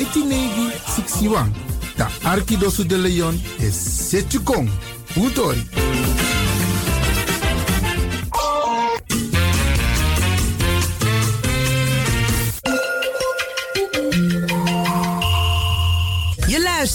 IT 0.00 0.16
negi 0.16 0.70
61. 0.86 1.52
Da 1.96 2.08
Arkidosu 2.24 2.84
de 2.84 2.96
Leon 2.96 3.34
is 3.58 3.74
Setchukong. 3.74 4.68
Utori. 5.16 6.15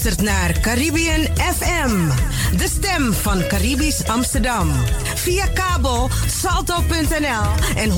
Luistert 0.04 0.28
naar 0.28 0.60
Caribbean 0.60 1.28
FM, 1.38 2.10
de 2.58 2.68
stem 2.68 3.14
van 3.14 3.48
Caribisch 3.48 4.08
Amsterdam. 4.08 4.72
Via 5.16 5.46
kabel 5.48 6.10
salto.nl 6.28 7.76
en 7.76 7.90
107.9 7.90 7.96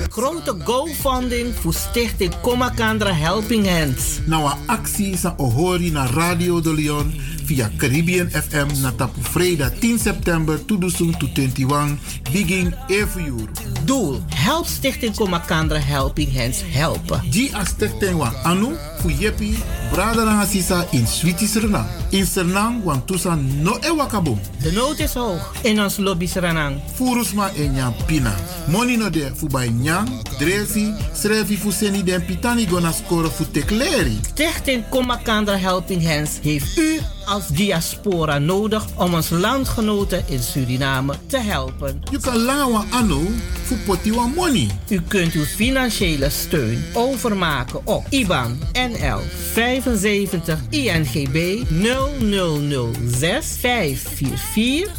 Grote 0.08 0.56
GoFunding 0.64 1.54
voor 1.60 1.74
stichting 1.74 2.40
Komakandra 2.40 3.12
Helping 3.12 3.68
Hands. 3.68 4.18
Nou, 4.24 4.50
een 4.50 4.58
actie 4.66 5.12
is 5.12 5.22
een 5.22 5.38
ohori 5.38 5.90
naar 5.90 6.10
Radio 6.10 6.60
de 6.60 6.74
Leon 6.74 7.38
via 7.50 7.66
Caribbean 7.76 8.30
FM 8.30 8.70
na 8.78 8.94
tapu 8.94 9.18
vrijdag 9.34 9.74
10 9.82 9.98
september 9.98 10.54
2021 10.54 11.98
begin 12.30 12.70
every 12.86 13.26
uur. 13.26 13.50
Doel: 13.84 14.22
Help 14.30 14.66
Stichting 14.66 15.14
Komakandra 15.18 15.78
Helping 15.78 16.30
Hands 16.30 16.62
helpen. 16.70 17.20
Die 17.30 17.50
a 17.50 17.64
stichting 17.64 18.14
wan 18.14 18.34
anu 18.46 18.78
fu 19.02 19.10
yepi 19.10 19.58
brada 19.90 20.24
na 20.24 20.46
sisa 20.46 20.86
in 20.90 21.06
Switi 21.06 21.46
Suriname. 21.46 21.90
In 22.10 22.26
Suriname 22.26 22.84
wan 22.86 23.02
tusa 23.04 23.34
no 23.34 23.78
e 23.82 23.90
wakabom. 23.90 24.38
De 24.62 24.70
nood 24.72 24.98
is 24.98 25.14
hoog 25.14 25.42
in 25.62 25.80
ons 25.82 25.98
lobby 25.98 26.26
Suriname. 26.26 26.78
Furusma 26.94 27.50
e 27.58 27.66
nyam 27.68 27.94
pina. 28.06 28.34
Money 28.70 28.96
no 28.96 29.10
de 29.10 29.30
fu 29.34 29.46
bij 29.46 29.68
nyam, 29.68 30.06
dresi, 30.38 30.94
srevi 31.12 31.56
fu 31.56 31.70
seni 31.70 32.02
den 32.02 32.24
pitani 32.24 32.66
gona 32.66 32.92
score 32.92 33.28
fu 33.28 33.44
tekleri. 33.50 34.18
Stichting 34.22 34.84
Komakandra 34.88 35.56
Helping 35.56 36.06
Hands 36.06 36.38
heeft 36.42 36.78
u 36.78 37.00
als 37.30 37.48
diaspora 37.48 38.38
nodig 38.38 38.86
om 38.96 39.14
ons 39.14 39.28
landgenoten 39.30 40.24
in 40.26 40.42
Suriname 40.42 41.14
te 41.26 41.38
helpen. 41.38 42.02
You 42.10 42.20
kan 42.22 42.38
lawa 42.38 42.84
anu 42.90 43.20
fu 43.64 43.76
poti 43.86 44.12
wan 44.12 44.32
money. 44.34 44.66
U 44.90 45.00
kunt 45.08 45.34
uw 45.34 45.44
financiële 45.44 46.30
steun 46.30 46.84
overmaken 46.94 47.80
op 47.86 48.06
IBAN 48.10 48.58
NL 48.72 49.20
75 49.52 50.58
INGB 50.70 51.62
0006 51.68 53.46
544 53.60 54.98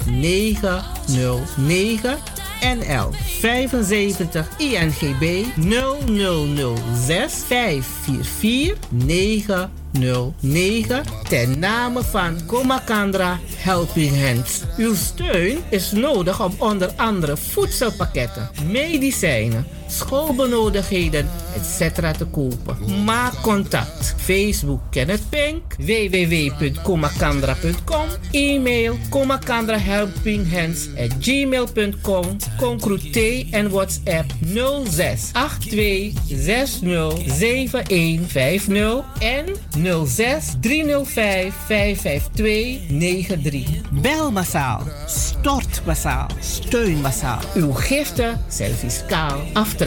909 1.07 2.17
NL 2.61 3.09
75 3.39 4.47
INGB 4.57 5.45
0006 5.55 7.33
544 7.47 8.77
909 8.89 9.80
ten 11.29 11.59
name 11.59 12.03
van 12.03 12.45
Komakandra 12.45 13.39
Helping 13.55 14.21
Hands. 14.25 14.61
Uw 14.77 14.95
steun 14.95 15.59
is 15.69 15.91
nodig 15.91 16.43
om 16.43 16.53
onder 16.57 16.91
andere 16.95 17.37
voedselpakketten, 17.37 18.49
medicijnen, 18.71 19.65
schoolbenodigdheden, 19.91 21.29
etc. 21.55 21.95
te 22.17 22.25
kopen. 22.25 23.03
Maak 23.05 23.41
contact. 23.41 24.15
Facebook 24.17 24.81
Kenneth 24.89 25.23
Pink, 25.29 25.61
www.komakandra.com, 25.77 28.05
e-mail 28.31 28.97
komakandrahelpinghands 29.09 30.87
at 30.97 31.13
gmail.com, 31.19 32.37
Concrute 32.57 33.45
en 33.51 33.69
WhatsApp 33.69 34.31
06 34.83 35.29
82 35.33 36.13
60 36.27 37.13
7150 37.25 39.03
en 39.19 39.45
06 40.05 40.55
305 40.61 41.53
552 41.65 42.79
93. 42.89 43.81
Bel 43.91 44.31
massaal, 44.31 44.83
stort 45.05 45.81
massaal, 45.85 46.27
steun 46.39 47.01
massaal. 47.01 47.39
Uw 47.55 47.71
giften 47.71 48.39
zijn 48.47 48.73
fiscaal 48.73 49.39
aftrekbaar. 49.53 49.80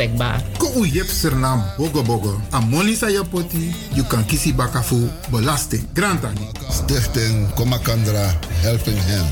Ko 0.58 0.66
u 0.74 0.84
yep 0.84 1.06
sernam 1.06 1.62
bogo 1.78 2.02
bogo. 2.02 2.40
A 2.50 2.60
money 2.60 2.96
sa 2.96 3.06
je 3.06 3.22
poti, 3.30 3.70
you 3.94 4.04
kan 4.04 4.24
kisi 4.26 4.52
baka 4.52 4.82
fu 4.82 4.98
belasting. 5.30 5.86
Grantani. 5.94 6.50
Stichting 6.70 7.46
Komakandra 7.54 8.34
Helping 8.62 8.98
Hand. 8.98 9.30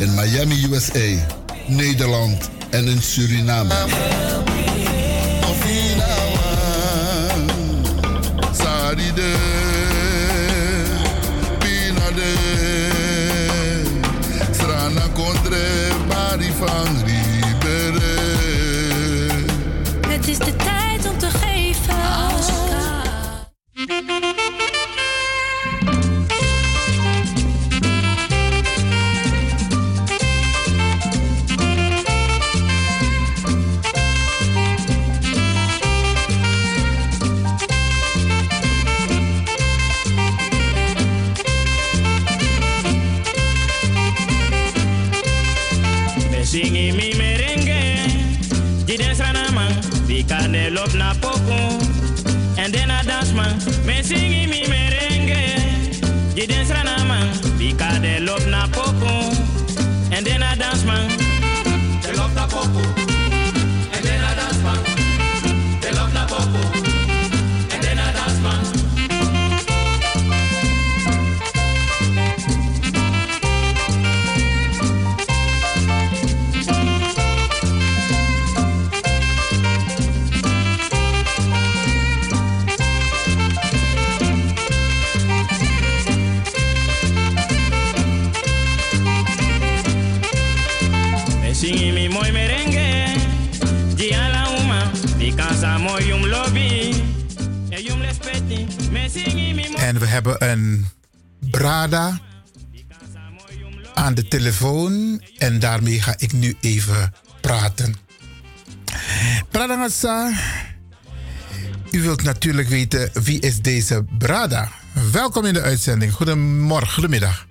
In 0.00 0.08
Miami, 0.16 0.56
USA, 0.72 1.04
Nederland 1.68 2.48
en 2.70 2.88
in 2.88 3.02
Suriname. 3.02 3.74
Strana 14.52 15.08
Contre, 15.12 15.60
is 20.30 20.38
de 20.38 20.56
tijd 20.56 20.79
daarmee 106.00 106.02
ga 106.02 106.14
ik 106.18 106.32
nu 106.32 106.56
even 106.60 107.12
praten. 107.40 107.96
Brada 109.50 109.74
Ngassa, 109.74 110.32
u 111.90 112.02
wilt 112.02 112.22
natuurlijk 112.22 112.68
weten 112.68 113.10
wie 113.12 113.40
is 113.40 113.60
deze 113.60 114.04
Brada. 114.18 114.68
Welkom 115.12 115.44
in 115.44 115.54
de 115.54 115.60
uitzending. 115.60 116.12
Goedemorgen, 116.12 116.92
goedemiddag. 116.92 117.46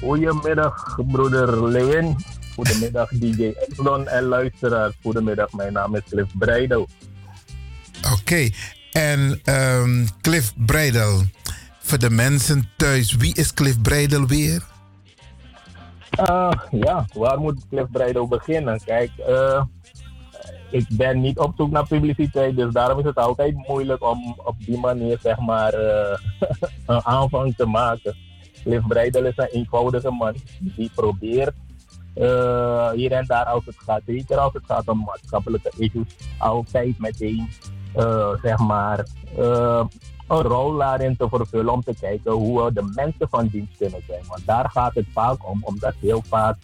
Goedemiddag, 0.00 0.98
broeder 1.06 1.68
Lewin. 1.68 2.16
Goedemiddag 2.54 3.08
DJ 3.20 3.52
Exlon 3.68 4.08
en 4.08 4.22
luisteraars. 4.22 4.94
Goedemiddag, 5.02 5.52
mijn 5.52 5.72
naam 5.72 5.94
is 5.94 6.02
Cliff 6.08 6.30
Breidel. 6.38 6.88
Oké, 8.12 8.50
en 8.92 9.40
ehm, 9.44 10.06
Cliff 10.20 10.52
Breidel. 10.56 11.22
Voor 11.82 11.98
de 11.98 12.10
mensen 12.10 12.68
thuis, 12.76 13.14
wie 13.16 13.34
is 13.34 13.54
Cliff 13.54 13.80
Breidel 13.80 14.26
weer? 14.26 14.62
Ah, 16.16 16.52
ja, 16.70 17.06
waar 17.12 17.40
moet 17.40 17.68
Cliff 17.68 17.90
Breidel 17.90 18.28
beginnen? 18.28 18.80
Kijk, 18.84 19.10
eh, 19.16 19.62
ik 20.70 20.86
ben 20.90 21.20
niet 21.20 21.38
op 21.38 21.52
zoek 21.56 21.70
naar 21.70 21.86
publiciteit, 21.86 22.56
dus 22.56 22.72
daarom 22.72 22.98
is 22.98 23.04
het 23.04 23.16
altijd 23.16 23.68
moeilijk 23.68 24.04
om 24.04 24.34
op 24.44 24.54
die 24.58 24.78
manier 24.78 25.18
zeg 25.22 25.38
maar 25.38 25.72
eh, 25.72 26.18
een 26.86 27.04
aanvang 27.04 27.56
te 27.56 27.66
maken. 27.66 28.16
Cliff 28.62 28.86
Breidel 28.86 29.24
is 29.24 29.36
een 29.36 29.48
eenvoudige 29.52 30.10
man 30.10 30.34
die 30.60 30.90
probeert 30.94 31.54
eh, 32.14 32.90
hier 32.90 33.12
en 33.12 33.26
daar 33.26 33.44
als 33.44 33.66
het 33.66 33.76
gaat, 33.78 34.02
zeker 34.06 34.38
als 34.38 34.52
het 34.52 34.64
gaat 34.66 34.88
om 34.88 35.04
maatschappelijke 35.04 35.72
issues, 35.76 36.16
altijd 36.38 36.98
meteen 36.98 37.48
zeg 38.42 38.58
maar 38.58 39.06
een 40.28 40.42
rol 40.42 40.76
daarin 40.76 41.16
te 41.16 41.28
vervullen 41.28 41.72
om 41.72 41.82
te 41.82 41.94
kijken 42.00 42.32
hoe 42.32 42.64
we 42.64 42.72
de 42.72 42.92
mensen 42.94 43.28
van 43.28 43.46
dienst 43.46 43.76
kunnen 43.76 44.02
zijn. 44.06 44.22
Want 44.28 44.46
daar 44.46 44.70
gaat 44.70 44.94
het 44.94 45.06
vaak 45.12 45.48
om, 45.50 45.60
omdat 45.64 45.94
heel 46.00 46.22
vaak 46.26 46.56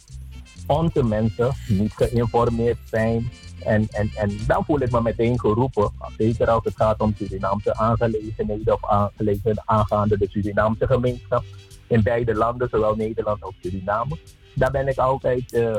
onze 0.67 1.05
mensen 1.05 1.53
niet 1.69 1.93
geïnformeerd 1.93 2.79
zijn. 2.85 3.31
En, 3.65 3.87
en, 3.91 4.11
en 4.17 4.39
dan 4.47 4.65
voel 4.65 4.81
ik 4.81 4.91
me 4.91 5.03
meteen 5.03 5.41
geroepen, 5.41 5.91
zeker 6.17 6.51
als 6.51 6.65
het 6.65 6.77
gaat 6.77 7.01
om 7.01 7.15
Surinaamse 7.17 7.77
aangelegenheden 7.77 8.75
of 8.75 8.87
aangelegenheden 8.87 9.63
aangaande 9.67 10.19
de 10.19 10.29
Surinaamse 10.31 10.87
gemeenschap 10.87 11.45
in 11.87 12.03
beide 12.03 12.35
landen, 12.35 12.69
zowel 12.69 12.95
Nederland 12.95 13.43
als 13.43 13.55
Suriname. 13.63 14.17
Daar 14.55 14.71
ben 14.71 14.89
ik 14.89 14.99
altijd 14.99 15.53
eh, 15.53 15.75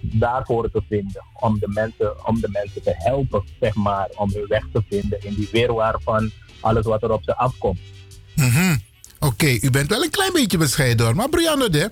daarvoor 0.00 0.70
te 0.70 0.82
vinden, 0.88 1.24
om 1.40 1.58
de, 1.58 1.68
mensen, 1.68 2.26
om 2.26 2.40
de 2.40 2.48
mensen 2.52 2.82
te 2.82 2.94
helpen, 2.96 3.44
zeg 3.60 3.74
maar, 3.74 4.08
om 4.16 4.30
hun 4.32 4.46
weg 4.48 4.64
te 4.72 4.82
vinden 4.88 5.22
in 5.22 5.34
die 5.34 5.48
weerwaar 5.52 5.96
van 6.00 6.30
alles 6.64 6.84
wat 6.84 7.02
er 7.02 7.12
op 7.12 7.22
ze 7.24 7.36
afkomt. 7.36 7.78
Mhm. 8.34 8.76
Oké, 9.18 9.58
u 9.60 9.70
bent 9.70 9.88
wel 9.88 10.02
een 10.02 10.10
klein 10.10 10.32
beetje 10.32 10.58
bescheiden 10.58 11.06
hoor. 11.06 11.16
Maar 11.16 11.28
Brianna, 11.28 11.68
de, 11.68 11.90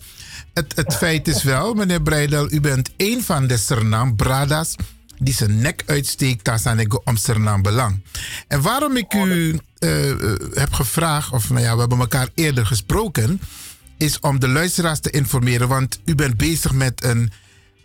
het, 0.55 0.77
het 0.77 0.95
feit 1.05 1.29
is 1.29 1.43
wel, 1.43 1.75
meneer 1.75 2.03
Breidel, 2.03 2.53
u 2.53 2.61
bent 2.61 2.91
een 2.97 3.23
van 3.23 3.47
de 3.47 3.57
Sernam 3.57 4.17
Bradas 4.17 4.77
die 5.19 5.35
zijn 5.35 5.61
nek 5.61 5.83
uitsteekt 5.87 6.49
als 6.49 6.67
aan 6.67 7.01
om 7.05 7.17
Sernam 7.17 7.63
belang. 7.63 8.03
En 8.49 8.63
waarom 8.63 8.97
ik 8.97 9.15
u 9.15 9.59
eh, 9.79 10.11
eh, 10.11 10.17
heb 10.53 10.73
gevraagd, 10.73 11.33
of 11.33 11.51
nou 11.51 11.63
ja, 11.63 11.75
we 11.75 11.81
hebben 11.81 11.99
elkaar 11.99 12.29
eerder 12.35 12.67
gesproken, 12.67 13.41
is 13.99 14.21
om 14.21 14.41
de 14.41 14.49
luisteraars 14.49 15.01
te 15.01 15.11
informeren, 15.11 15.69
want 15.69 16.01
u 16.05 16.15
bent 16.15 16.37
bezig 16.37 16.73
met 16.73 17.05
een, 17.05 17.33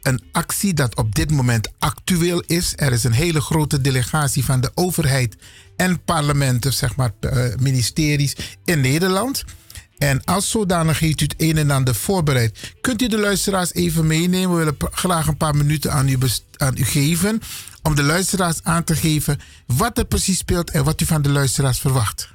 een 0.01 0.22
actie 0.31 0.73
dat 0.73 0.95
op 0.95 1.15
dit 1.15 1.31
moment 1.31 1.72
actueel 1.80 2.43
is. 2.47 2.73
Er 2.76 2.91
is 2.91 3.03
een 3.03 3.11
hele 3.11 3.41
grote 3.41 3.81
delegatie 3.81 4.45
van 4.45 4.61
de 4.61 4.72
overheid 4.73 5.35
en 5.78 6.04
parlementen, 6.04 6.74
zeg 6.74 6.95
maar 6.95 7.12
eh, 7.20 7.56
ministeries 7.60 8.58
in 8.66 8.82
Nederland. 8.82 9.45
En 9.98 10.24
als 10.24 10.49
zodanig 10.49 10.99
heeft 10.99 11.22
u 11.22 11.24
het 11.24 11.36
een 11.38 11.58
en 11.58 11.72
ander 11.72 11.95
voorbereid. 11.95 12.76
Kunt 12.82 13.02
u 13.02 13.08
de 13.08 13.20
luisteraars 13.20 13.74
even 13.74 14.08
meenemen? 14.08 14.49
We 14.49 14.58
willen 14.58 14.78
graag 14.80 15.28
een 15.28 15.38
paar 15.38 15.56
minuten 15.56 15.91
aan 15.91 16.08
u, 16.08 16.18
aan 16.58 16.78
u 16.78 16.84
geven. 16.84 17.41
Om 17.84 17.95
de 17.95 18.04
luisteraars 18.04 18.64
aan 18.64 18.84
te 18.84 18.95
geven 18.95 19.40
wat 19.78 19.98
er 19.98 20.06
precies 20.06 20.38
speelt 20.38 20.72
en 20.72 20.84
wat 20.84 21.02
u 21.02 21.06
van 21.06 21.22
de 21.22 21.32
luisteraars 21.32 21.80
verwacht. 21.80 22.30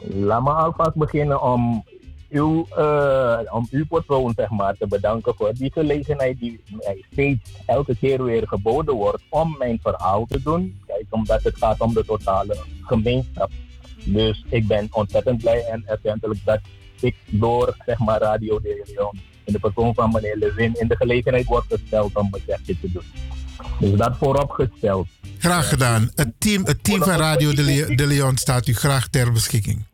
Laat 0.00 0.42
me 0.42 0.50
alvast 0.50 0.94
beginnen 0.94 1.42
om 1.42 1.84
uw, 2.30 2.66
eh, 2.76 3.38
om 3.50 3.68
uw 3.70 3.86
persoon 3.86 4.32
zeg 4.36 4.50
maar, 4.50 4.76
te 4.76 4.86
bedanken 4.86 5.34
voor 5.34 5.52
die 5.54 5.72
gelegenheid 5.72 6.38
die 6.38 6.60
mij 6.70 7.04
steeds 7.12 7.50
elke 7.66 7.96
keer 7.96 8.24
weer 8.24 8.48
geboden 8.48 8.94
wordt 8.94 9.22
om 9.28 9.56
mijn 9.58 9.78
verhaal 9.82 10.26
te 10.28 10.42
doen. 10.42 10.80
Kijk, 10.98 11.06
omdat 11.10 11.42
het 11.42 11.56
gaat 11.56 11.80
om 11.80 11.94
de 11.94 12.04
totale 12.04 12.56
gemeenschap. 12.82 13.50
Dus 14.04 14.44
ik 14.48 14.66
ben 14.66 14.88
ontzettend 14.90 15.38
blij 15.38 15.64
en 15.64 15.82
erkentelijk 15.86 16.40
dat 16.44 16.60
ik 17.00 17.16
door 17.26 17.76
zeg 17.86 17.98
maar, 17.98 18.20
Radio 18.20 18.60
de 18.60 18.84
Leon 18.86 19.20
in 19.44 19.52
de 19.52 19.58
persoon 19.58 19.94
van 19.94 20.10
meneer 20.12 20.36
Levin 20.36 20.74
in 20.74 20.88
de 20.88 20.96
gelegenheid 20.96 21.46
wordt 21.46 21.66
gesteld 21.66 22.16
om 22.16 22.28
mijn 22.30 22.42
zegje 22.46 22.80
te 22.80 22.92
doen. 22.92 23.02
Dus 23.80 23.98
dat 23.98 24.16
vooropgesteld. 24.16 25.06
Graag 25.38 25.68
gedaan. 25.68 26.10
Het 26.14 26.32
team, 26.38 26.64
het 26.64 26.84
team 26.84 27.02
van 27.02 27.16
Radio 27.16 27.52
de, 27.52 27.62
Le- 27.62 27.94
de 27.94 28.06
Leon 28.06 28.36
staat 28.36 28.66
u 28.66 28.74
graag 28.74 29.08
ter 29.08 29.32
beschikking. 29.32 29.84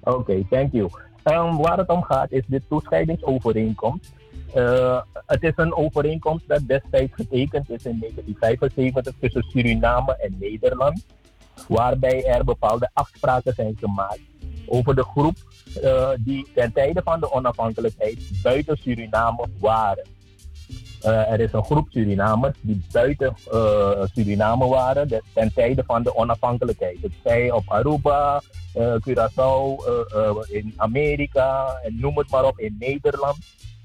Oké, 0.00 0.42
thank 0.50 0.72
you. 0.72 0.88
Ehm, 1.22 1.56
waar 1.56 1.78
het 1.78 1.88
om 1.88 2.02
gaat 2.02 2.32
is 2.32 2.42
de 2.46 2.62
toescheidingsovereenkomst. 2.68 4.12
Eh, 4.54 5.00
het 5.26 5.42
is 5.42 5.52
een 5.56 5.74
overeenkomst 5.74 6.48
dat 6.48 6.66
destijds 6.66 7.14
getekend 7.14 7.70
is 7.70 7.84
in 7.84 7.98
1975 7.98 9.14
tussen 9.20 9.42
Suriname 9.42 10.16
en 10.16 10.36
Nederland. 10.40 11.06
Waarbij 11.68 12.24
er 12.24 12.44
bepaalde 12.44 12.90
afspraken 12.92 13.54
zijn 13.54 13.76
gemaakt 13.80 14.20
over 14.66 14.94
de 14.94 15.02
groep 15.04 15.36
eh, 15.82 16.10
die 16.18 16.46
ten 16.54 16.72
tijde 16.72 17.00
van 17.04 17.20
de 17.20 17.32
onafhankelijkheid 17.32 18.18
buiten 18.42 18.76
Suriname 18.76 19.46
waren. 19.58 20.04
Eh, 21.00 21.32
er 21.32 21.40
is 21.40 21.52
een 21.52 21.64
groep 21.64 21.86
Surinamers 21.90 22.56
die 22.60 22.84
buiten 22.92 23.34
Suriname 24.14 24.66
waren 24.66 25.08
de- 25.08 25.22
ten 25.34 25.52
tijde 25.54 25.82
van 25.86 26.02
de 26.02 26.16
onafhankelijkheid. 26.16 26.96
Het 27.02 27.12
zij 27.24 27.50
op 27.50 27.62
Aruba, 27.66 28.42
Curaçao, 28.78 29.76
in 30.48 30.72
Amerika 30.76 31.78
en 31.82 31.98
noem 32.00 32.18
het 32.18 32.30
maar 32.30 32.44
op 32.44 32.58
in 32.58 32.76
Nederland. 32.78 33.36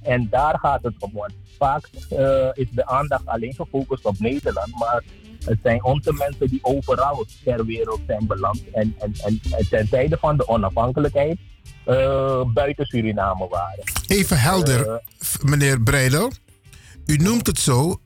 En 0.04 0.28
daar 0.30 0.60
gaat 0.60 0.84
het 0.84 0.94
om. 1.00 1.12
Want 1.14 1.34
vaak 1.58 1.90
eh, 2.10 2.48
is 2.54 2.68
de 2.72 2.86
aandacht 2.86 3.26
alleen 3.26 3.54
gefocust 3.54 4.06
op 4.06 4.20
Nederland, 4.20 4.80
maar 4.80 5.04
het 5.46 5.60
zijn 5.64 5.84
onze 5.84 6.14
mensen 6.14 6.48
die 6.48 6.60
overal 6.62 7.26
ter 7.44 7.66
wereld 7.66 8.00
zijn 8.08 8.28
beland. 8.28 8.62
En, 8.72 8.96
en, 9.00 9.14
en, 9.26 9.40
en 9.52 9.68
ten 9.70 9.90
tijde 9.90 10.18
van 10.18 10.38
de 10.38 10.48
onafhankelijkheid 10.48 11.40
eh, 11.86 12.42
buiten 12.54 12.86
Suriname 12.86 13.48
waren. 13.48 13.84
Even 14.08 14.40
helder, 14.40 14.88
Eh, 14.88 14.96
meneer 15.42 15.82
Breidel. 15.82 16.32
U 17.06 17.16
noemt 17.16 17.48
het 17.48 17.60
zo. 17.60 17.98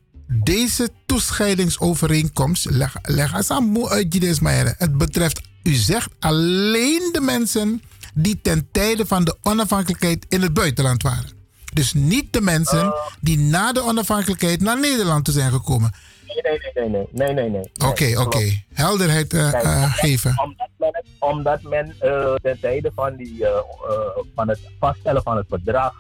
Deze 0.43 0.89
toescheidingsovereenkomst, 1.05 2.69
leg, 2.69 2.95
leg 3.01 3.33
eens 3.33 3.51
aan 3.51 3.63
moe 3.63 3.89
uit 3.89 4.41
Meijer. 4.41 4.75
Het 4.77 4.97
betreft, 4.97 5.41
u 5.63 5.73
zegt 5.73 6.09
alleen 6.19 7.09
de 7.11 7.21
mensen 7.21 7.81
die 8.13 8.39
ten 8.41 8.67
tijde 8.71 9.05
van 9.05 9.23
de 9.23 9.37
onafhankelijkheid 9.41 10.25
in 10.29 10.41
het 10.41 10.53
buitenland 10.53 11.01
waren. 11.01 11.36
Dus 11.77 11.93
niet 11.93 12.33
de 12.33 12.41
mensen 12.41 12.93
die 13.21 13.37
na 13.39 13.71
de 13.71 13.81
onafhankelijkheid 13.83 14.61
naar 14.61 14.79
Nederland 14.79 15.25
toe 15.25 15.33
zijn 15.33 15.51
gekomen. 15.51 15.91
Nee, 16.25 16.59
nee, 16.73 16.89
nee, 16.89 17.07
nee, 17.11 17.33
nee, 17.33 17.49
nee. 17.49 17.89
Oké, 17.89 18.19
oké. 18.21 18.61
Helderheid 18.73 19.33
eh, 19.33 19.53
eh, 19.53 19.93
geven. 19.93 20.41
Omdat 20.43 20.69
men, 20.77 21.03
omdat 21.19 21.61
men 21.61 21.95
eh, 21.99 22.33
ten 22.33 22.59
tijde 22.59 22.91
van, 22.95 23.15
die, 23.15 23.45
eh, 23.45 23.49
eh, 23.49 23.63
van 24.35 24.47
het 24.49 24.59
vaststellen 24.79 25.21
van 25.23 25.37
het 25.37 25.45
verdrag, 25.49 25.93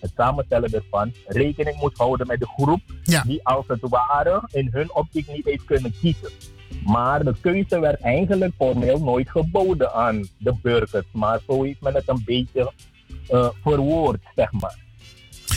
het 0.00 0.10
samenstellen 0.16 0.72
ervan, 0.72 1.12
rekening 1.26 1.76
moet 1.76 1.96
houden 1.98 2.26
met 2.26 2.40
de 2.40 2.46
groep 2.46 2.80
die 3.26 3.40
als 3.46 3.64
het 3.68 3.80
ware 3.80 4.48
in 4.52 4.68
hun 4.72 4.94
optiek 4.94 5.28
niet 5.28 5.44
heeft 5.44 5.64
kunnen 5.64 5.94
kiezen. 6.00 6.30
Maar 6.84 7.24
de 7.24 7.34
keuze 7.40 7.78
werd 7.78 8.00
eigenlijk 8.00 8.52
formeel 8.58 8.98
nooit 8.98 9.30
geboden 9.30 9.92
aan 9.92 10.28
de 10.38 10.54
burgers. 10.62 11.06
Maar 11.12 11.40
zo 11.46 11.62
heeft 11.62 11.80
men 11.80 11.94
het 11.94 12.08
een 12.08 12.22
beetje 12.24 12.72
eh, 13.28 13.48
verwoord, 13.62 14.22
zeg 14.34 14.52
maar. 14.52 14.82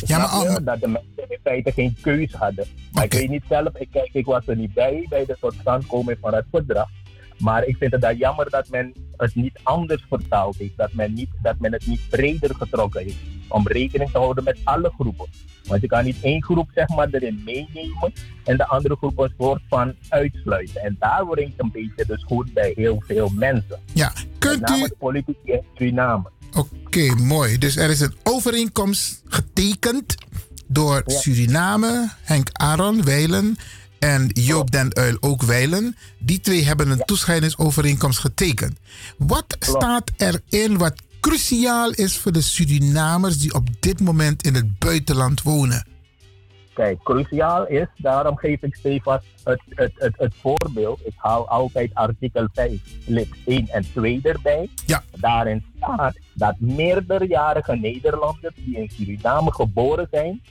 Ja, 0.06 0.18
maar 0.18 0.64
dat 0.64 0.80
de 0.80 0.88
mensen 0.88 1.30
in 1.30 1.38
feite 1.44 1.72
geen 1.72 1.98
keus 2.02 2.34
hadden. 2.34 2.65
Maar 2.91 3.03
ik 3.03 3.14
weet 3.14 3.30
niet 3.30 3.44
zelf, 3.49 3.78
ik, 3.78 3.88
kijk, 3.91 4.10
ik 4.14 4.26
was 4.26 4.48
er 4.48 4.56
niet 4.56 4.74
bij 4.74 5.06
bij 5.10 5.26
de 5.26 5.38
totstandkoming 5.40 6.18
van 6.22 6.34
het 6.34 6.45
verdrag. 6.52 6.90
Maar 7.38 7.65
ik 7.65 7.78
vind 7.78 7.91
het 7.91 8.02
dan 8.02 8.18
jammer 8.18 8.49
dat 8.49 8.69
men 8.69 8.94
het 9.18 9.36
niet 9.36 9.60
anders 9.64 10.06
vertaald 10.10 10.57
heeft. 10.57 10.78
Dat 10.78 10.94
men, 10.94 11.14
niet, 11.14 11.30
dat 11.41 11.60
men 11.60 11.72
het 11.72 11.88
niet 11.88 12.02
breder 12.10 12.56
getrokken 12.56 13.03
heeft. 13.03 13.18
Om 13.48 13.68
rekening 13.68 14.11
te 14.11 14.18
houden 14.18 14.44
met 14.44 14.57
alle 14.64 14.91
groepen. 14.98 15.26
Want 15.68 15.82
je 15.82 15.88
kan 15.88 16.03
niet 16.03 16.18
één 16.22 16.44
groep 16.44 16.69
zeg 16.74 16.88
maar, 16.88 17.07
erin 17.11 17.41
meenemen 17.45 18.14
en 18.44 18.57
de 18.57 18.68
andere 18.68 18.95
groep 18.95 19.19
een 19.19 19.34
soort 19.38 19.61
van 19.69 19.94
uitsluiten. 20.10 20.82
En 20.82 20.95
daar 20.99 21.28
wringt 21.28 21.53
een 21.57 21.72
beetje 21.72 22.06
de 22.06 22.18
schoen 22.18 22.49
bij 22.53 22.72
heel 22.76 23.03
veel 23.06 23.30
mensen. 23.36 23.80
Ja, 23.94 24.11
kunt 24.38 24.60
Met 24.60 24.69
name 24.69 24.84
u... 24.84 24.88
de 24.88 24.95
politici 24.99 25.38
in 25.44 25.61
Suriname. 25.76 26.30
Oké, 26.53 27.15
mooi. 27.15 27.57
Dus 27.57 27.76
er 27.76 27.90
is 27.90 27.99
een 27.99 28.15
overeenkomst 28.24 29.22
getekend 29.28 30.15
door 30.68 31.03
Suriname, 31.06 32.10
Henk 32.22 32.49
Aron 32.52 33.03
Weilen 33.03 33.57
en 33.99 34.30
Joop 34.34 34.72
den 34.72 34.95
Uil 34.95 35.18
ook 35.19 35.44
Weilen. 35.44 35.95
Die 36.19 36.40
twee 36.40 36.64
hebben 36.65 36.90
een 36.90 37.06
toescheidingsovereenkomst 37.06 38.19
getekend. 38.19 38.78
Wat 39.18 39.57
staat 39.60 40.11
erin 40.18 40.78
wat 40.78 41.02
cruciaal 41.19 41.91
is 41.91 42.18
voor 42.18 42.32
de 42.32 42.41
Surinamers 42.41 43.38
die 43.40 43.53
op 43.53 43.68
dit 43.80 43.99
moment 43.99 44.44
in 44.44 44.56
het 44.56 44.80
buitenland 44.80 45.41
wonen? 45.41 45.97
Kijk, 46.77 47.03
cruciaal 47.03 47.67
is, 47.67 47.87
daarom 47.97 48.37
geef 48.37 48.61
ik 48.61 48.75
stevast 48.75 49.25
het, 49.43 49.61
het, 49.69 49.91
het, 49.95 50.13
het 50.17 50.35
voorbeeld. 50.35 50.99
Ik 51.05 51.13
haal 51.15 51.49
altijd 51.49 51.91
artikel 51.93 52.47
5, 52.53 52.81
lid 53.05 53.29
1 53.45 53.67
en 53.67 53.81
2 53.93 54.19
erbij. 54.23 54.69
Ja. 54.85 55.03
Daarin 55.15 55.65
staat 55.77 56.17
dat 56.33 56.59
meerderjarige 56.59 57.75
Nederlanders 57.75 58.55
die 58.55 58.77
in 58.77 58.89
Suriname 58.89 59.53
geboren 59.53 60.07
zijn, 60.11 60.41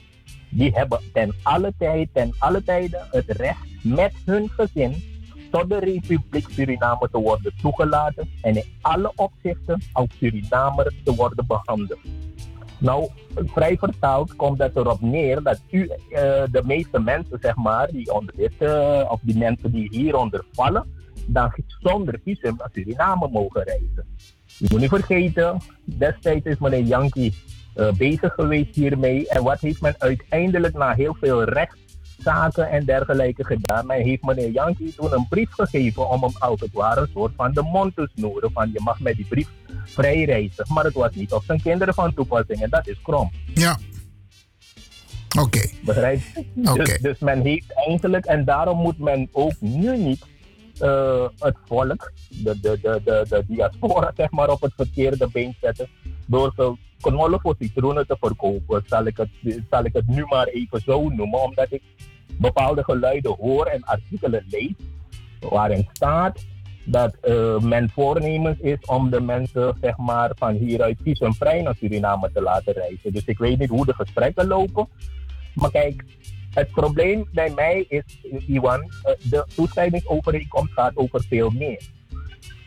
die 0.49 0.71
hebben 0.73 0.99
ten 1.13 1.33
alle 1.43 1.73
tijd, 1.77 2.09
ten 2.13 2.33
alle 2.37 2.63
tijden 2.63 3.07
het 3.11 3.25
recht 3.27 3.83
met 3.83 4.13
hun 4.25 4.49
gezin 4.49 5.03
tot 5.51 5.69
de 5.69 5.79
Republiek 5.79 6.47
Suriname 6.49 7.09
te 7.11 7.17
worden 7.17 7.53
toegelaten 7.61 8.29
en 8.41 8.55
in 8.55 8.65
alle 8.81 9.11
opzichten 9.15 9.81
als 9.91 10.07
Surinamer 10.17 10.93
te 11.03 11.15
worden 11.15 11.47
behandeld. 11.47 11.99
Nou, 12.79 13.09
vrij 13.35 13.77
vertaald 13.77 14.35
komt 14.35 14.59
het 14.59 14.75
erop 14.75 15.01
neer 15.01 15.43
dat 15.43 15.61
u, 15.69 15.87
eh, 15.87 16.43
de 16.51 16.61
meeste 16.65 16.99
mensen, 16.99 17.37
zeg 17.41 17.55
maar, 17.55 17.91
die 17.91 18.13
onder 18.13 18.33
dit, 18.35 18.53
eh, 18.57 19.07
of 19.09 19.19
die 19.21 19.37
mensen 19.37 19.71
die 19.71 19.89
hieronder 19.91 20.45
vallen, 20.51 20.85
dan 21.25 21.53
zonder 21.81 22.19
visum 22.23 22.55
naar 22.57 22.69
Suriname 22.73 23.29
mogen 23.31 23.63
reizen. 23.63 24.05
Je 24.45 24.67
moet 24.69 24.79
niet 24.79 24.89
vergeten, 24.89 25.57
destijds 25.83 26.45
is 26.45 26.57
meneer 26.57 26.83
Yankee 26.83 27.33
eh, 27.73 27.91
bezig 27.91 28.33
geweest 28.33 28.75
hiermee. 28.75 29.27
En 29.27 29.43
wat 29.43 29.59
heeft 29.59 29.81
men 29.81 29.95
uiteindelijk 29.97 30.77
na 30.77 30.93
heel 30.93 31.15
veel 31.19 31.43
rechtszaken 32.17 32.69
en 32.69 32.85
dergelijke 32.85 33.45
gedaan? 33.45 33.85
Men 33.85 34.01
heeft 34.01 34.23
meneer 34.23 34.51
Yankee 34.51 34.93
toen 34.95 35.13
een 35.13 35.27
brief 35.29 35.51
gegeven 35.51 36.09
om 36.09 36.23
hem 36.23 36.31
als 36.39 36.59
het 36.59 36.73
ware 36.73 37.01
een 37.01 37.09
soort 37.13 37.33
van 37.35 37.53
de 37.53 37.61
mond 37.61 37.95
te 37.95 38.09
snoeren. 38.15 38.51
Van 38.51 38.69
je 38.73 38.79
mag 38.83 38.99
met 38.99 39.15
die 39.15 39.25
brief 39.25 39.47
vrij 39.85 40.23
reizen. 40.23 40.65
Maar 40.73 40.83
het 40.83 40.93
was 40.93 41.15
niet 41.15 41.31
op 41.31 41.43
zijn 41.43 41.61
kinderen 41.61 41.93
van 41.93 42.13
toepassing 42.13 42.61
en 42.61 42.69
dat 42.69 42.87
is 42.87 43.01
krom. 43.01 43.31
Ja. 43.53 43.77
Oké. 45.39 45.69
Begrijp 45.85 46.21
je? 46.33 46.45
Oké. 46.69 46.83
Dus, 46.83 46.97
dus 46.97 47.19
men 47.19 47.41
heeft 47.41 47.73
eigenlijk, 47.73 48.25
en 48.25 48.45
daarom 48.45 48.77
moet 48.77 48.99
men 48.99 49.29
ook 49.31 49.53
nu 49.59 49.97
niet 49.97 50.25
eh, 50.81 51.27
het 51.39 51.55
volk, 51.65 52.11
de, 52.29 52.59
de, 52.59 52.79
de, 52.81 53.01
de, 53.03 53.25
de 53.29 53.43
diaspora, 53.47 54.11
zeg 54.21 54.31
maar, 54.31 54.49
op 54.49 54.61
het 54.61 54.73
verkeerde 54.75 55.27
been 55.31 55.55
zetten. 55.61 55.87
Door 56.25 56.53
ze 56.55 56.75
knollen 57.01 57.41
voor 57.41 57.55
citroenen 57.59 58.07
te 58.07 58.17
verkopen, 58.19 58.83
zal 58.85 59.05
ik, 59.05 59.17
het, 59.17 59.29
zal 59.69 59.85
ik 59.85 59.93
het 59.93 60.07
nu 60.07 60.25
maar 60.25 60.47
even 60.47 60.81
zo 60.81 61.09
noemen, 61.09 61.41
omdat 61.41 61.67
ik 61.69 61.81
bepaalde 62.39 62.83
geluiden 62.83 63.35
hoor 63.39 63.65
en 63.65 63.83
artikelen 63.83 64.45
lees 64.49 64.73
waarin 65.39 65.89
staat 65.93 66.45
dat 66.85 67.15
eh, 67.21 67.59
men 67.59 67.89
voornemens 67.89 68.59
is 68.59 68.77
om 68.85 69.09
de 69.09 69.21
mensen 69.21 69.77
zeg 69.81 69.97
maar, 69.97 70.31
van 70.35 70.53
hieruit 70.53 70.97
visumvrij 71.03 71.61
naar 71.61 71.75
Suriname 71.75 72.31
te 72.33 72.41
laten 72.41 72.73
reizen. 72.73 73.13
Dus 73.13 73.25
ik 73.25 73.37
weet 73.37 73.59
niet 73.59 73.69
hoe 73.69 73.85
de 73.85 73.93
gesprekken 73.93 74.47
lopen. 74.47 74.87
Maar 75.53 75.71
kijk, 75.71 76.03
het 76.57 76.71
probleem 76.71 77.27
bij 77.33 77.51
mij 77.55 77.85
is, 77.87 78.03
Iwan, 78.47 78.81
eh, 78.81 79.13
de 79.29 79.45
toescheidingsovereenkomst 79.55 80.73
gaat 80.73 80.95
over 80.95 81.23
veel 81.29 81.49
meer. 81.49 81.81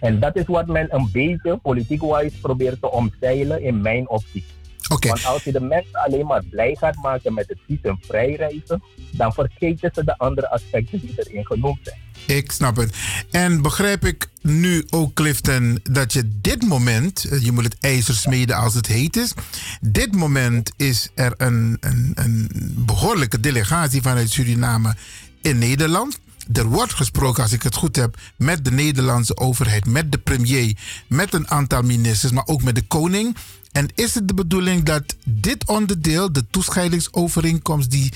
En 0.00 0.20
dat 0.20 0.36
is 0.36 0.46
wat 0.46 0.66
men 0.66 0.94
een 0.94 1.08
beetje 1.12 1.56
politiek-wise 1.56 2.40
probeert 2.40 2.80
te 2.80 2.90
omzeilen 2.90 3.62
in 3.62 3.80
mijn 3.80 4.08
optiek. 4.08 4.44
Want 4.89 5.24
als 5.24 5.44
je 5.44 5.52
de 5.52 5.61
mensen 5.61 6.01
alleen 6.05 6.27
maar 6.27 6.44
blij 6.44 6.77
gaat 6.78 6.97
maken 6.97 7.35
met 7.35 7.48
het 7.48 7.59
visumvrij 7.66 8.35
reizen, 8.35 8.82
dan 9.11 9.32
vergeten 9.32 9.90
ze 9.94 10.05
de 10.05 10.19
andere 10.19 10.51
aspecten 10.51 11.01
die 11.01 11.12
erin 11.16 11.47
genoemd 11.47 11.78
zijn. 11.82 11.98
Ik 12.27 12.52
snap 12.52 12.77
het. 12.77 12.97
En 13.31 13.62
begrijp 13.62 14.05
ik 14.05 14.28
nu 14.43 14.86
ook, 14.90 15.15
Clifton, 15.15 15.81
dat 15.82 16.12
je 16.12 16.31
dit 16.40 16.62
moment, 16.62 17.24
eh, 17.24 17.44
je 17.44 17.52
moet 17.52 17.65
het 17.65 17.77
ijzer 17.81 18.15
smeden 18.15 18.57
als 18.57 18.74
het 18.74 18.86
heet 18.86 19.16
is. 19.16 19.32
Dit 19.81 20.15
moment 20.15 20.73
is 20.77 21.11
er 21.15 21.35
een, 21.36 21.77
een, 21.81 22.12
een 22.15 22.51
behoorlijke 22.77 23.40
delegatie 23.40 24.02
vanuit 24.02 24.31
Suriname 24.31 24.94
in 25.43 25.59
Nederland. 25.59 26.19
Er 26.52 26.66
wordt 26.66 26.94
gesproken, 26.94 27.43
als 27.43 27.52
ik 27.52 27.62
het 27.62 27.74
goed 27.74 27.97
heb, 27.97 28.16
met 28.36 28.65
de 28.65 28.70
Nederlandse 28.70 29.36
overheid, 29.36 29.86
met 29.86 30.12
de 30.12 30.19
premier, 30.19 30.77
met 31.07 31.35
een 31.35 31.51
aantal 31.51 31.82
ministers, 31.82 32.32
maar 32.32 32.47
ook 32.47 32.62
met 32.62 32.74
de 32.74 32.82
koning. 32.82 33.36
En 33.72 33.88
is 33.94 34.14
het 34.14 34.28
de 34.28 34.34
bedoeling 34.34 34.82
dat 34.82 35.16
dit 35.24 35.68
onderdeel, 35.68 36.32
de 36.32 36.47
toescheidingsovereenkomst, 36.51 37.90
die 37.90 38.12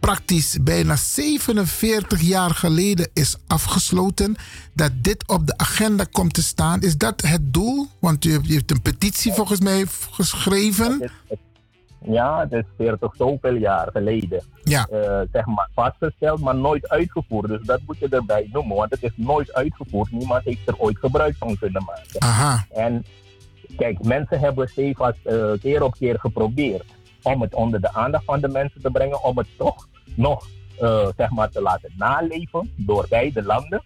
praktisch 0.00 0.58
bijna 0.60 0.96
47 0.96 2.20
jaar 2.20 2.50
geleden 2.50 3.08
is 3.12 3.36
afgesloten, 3.46 4.36
dat 4.72 4.90
dit 5.02 5.26
op 5.26 5.46
de 5.46 5.56
agenda 5.56 6.04
komt 6.12 6.34
te 6.34 6.42
staan? 6.42 6.82
Is 6.82 6.96
dat 6.96 7.20
het 7.20 7.54
doel? 7.54 7.86
Want 7.98 8.24
u 8.24 8.32
hebt 8.32 8.70
een 8.70 8.82
petitie 8.82 9.32
volgens 9.32 9.60
mij 9.60 9.84
geschreven. 10.10 11.10
Ja, 12.04 12.40
het 12.40 12.52
is 12.52 12.64
40 12.76 13.14
zoveel 13.16 13.54
jaar 13.54 13.88
geleden. 13.92 14.42
Ja. 14.64 14.86
eh, 14.86 15.20
zeg 15.32 15.46
maar 15.46 15.68
vastgesteld, 15.74 16.40
maar 16.40 16.54
nooit 16.54 16.88
uitgevoerd. 16.88 17.48
Dus 17.48 17.66
dat 17.66 17.80
moet 17.86 17.98
je 17.98 18.08
erbij 18.08 18.48
noemen, 18.52 18.76
want 18.76 18.90
het 18.90 19.02
is 19.02 19.12
nooit 19.14 19.54
uitgevoerd. 19.54 20.12
Niemand 20.12 20.44
heeft 20.44 20.68
er 20.68 20.78
ooit 20.78 20.98
gebruik 20.98 21.36
van 21.38 21.58
kunnen 21.58 21.84
maken. 21.84 22.20
Aha. 22.20 22.66
En 22.70 23.04
kijk, 23.78 24.04
mensen 24.04 24.38
hebben 24.38 24.68
stevast 24.68 25.18
eh, 25.22 25.52
keer 25.60 25.82
op 25.82 25.94
keer 25.94 26.18
geprobeerd 26.18 26.84
om 27.22 27.40
het 27.40 27.54
onder 27.54 27.80
de 27.80 27.94
aandacht 27.94 28.24
van 28.24 28.40
de 28.40 28.48
mensen 28.48 28.82
te 28.82 28.90
brengen, 28.90 29.22
om 29.24 29.38
het 29.38 29.46
toch 29.56 29.88
nog 30.14 30.46
eh, 30.78 31.08
zeg 31.16 31.30
maar 31.30 31.50
te 31.50 31.62
laten 31.62 31.92
naleven 31.96 32.72
door 32.76 33.06
beide 33.08 33.42
landen. 33.42 33.82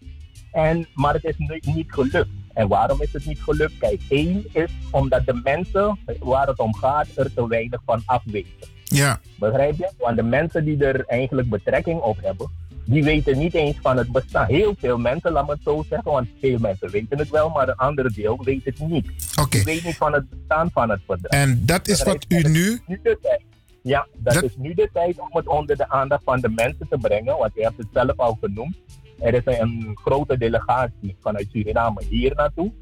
En, 0.52 0.86
maar 0.94 1.14
het 1.14 1.24
is 1.24 1.34
nu- 1.36 1.60
niet 1.74 1.92
gelukt. 1.92 2.28
En 2.52 2.68
waarom 2.68 3.02
is 3.02 3.12
het 3.12 3.26
niet 3.26 3.42
gelukt? 3.42 3.78
Kijk, 3.78 4.00
één 4.08 4.44
is 4.52 4.70
omdat 4.90 5.26
de 5.26 5.40
mensen 5.44 5.98
waar 6.18 6.46
het 6.46 6.58
om 6.58 6.74
gaat 6.74 7.06
er 7.14 7.34
te 7.34 7.46
weinig 7.46 7.80
van 7.84 8.02
afweten. 8.06 8.68
Ja. 8.84 9.20
Begrijp 9.38 9.78
je? 9.78 9.90
Want 9.98 10.16
de 10.16 10.22
mensen 10.22 10.64
die 10.64 10.84
er 10.84 11.04
eigenlijk 11.06 11.48
betrekking 11.48 12.00
op 12.00 12.16
hebben, 12.22 12.50
die 12.84 13.04
weten 13.04 13.38
niet 13.38 13.54
eens 13.54 13.76
van 13.80 13.96
het 13.96 14.12
bestaan. 14.12 14.46
Heel 14.46 14.74
veel 14.78 14.98
mensen, 14.98 15.32
laat 15.32 15.46
me 15.46 15.52
het 15.52 15.62
zo 15.62 15.84
zeggen, 15.88 16.12
want 16.12 16.28
veel 16.40 16.58
mensen 16.58 16.90
weten 16.90 17.18
het 17.18 17.30
wel, 17.30 17.48
maar 17.48 17.68
een 17.68 17.76
andere 17.76 18.10
deel 18.12 18.40
weet 18.44 18.64
het 18.64 18.78
niet. 18.78 19.06
Die 19.48 19.64
weet 19.64 19.84
niet 19.84 19.96
van 19.96 20.12
het 20.12 20.30
bestaan 20.30 20.70
van 20.70 20.90
het 20.90 21.00
verdrag. 21.06 21.30
En 21.30 21.62
dat 21.64 21.88
is 21.88 22.02
wat 22.02 22.24
u 22.28 22.42
nu. 22.42 22.80
nu 22.86 23.00
de 23.02 23.18
tijd. 23.22 23.42
Ja, 23.82 24.06
dat, 24.16 24.42
is 24.42 24.56
nu 24.56 24.74
de 24.74 24.88
tijd 24.92 25.20
om 25.20 25.28
het 25.32 25.46
onder 25.46 25.76
de 25.76 25.88
aandacht 25.88 26.22
van 26.24 26.40
de 26.40 26.48
mensen 26.48 26.88
te 26.88 26.98
brengen, 26.98 27.38
want 27.38 27.54
je 27.54 27.62
hebt 27.62 27.76
het 27.76 27.86
zelf 27.92 28.16
al 28.16 28.38
genoemd. 28.40 28.76
Er 29.18 29.34
is 29.34 29.42
een 29.44 29.90
grote 29.94 30.38
delegatie 30.38 31.16
vanuit 31.20 31.48
Suriname 31.50 32.02
hier 32.08 32.34
naartoe. 32.34 32.72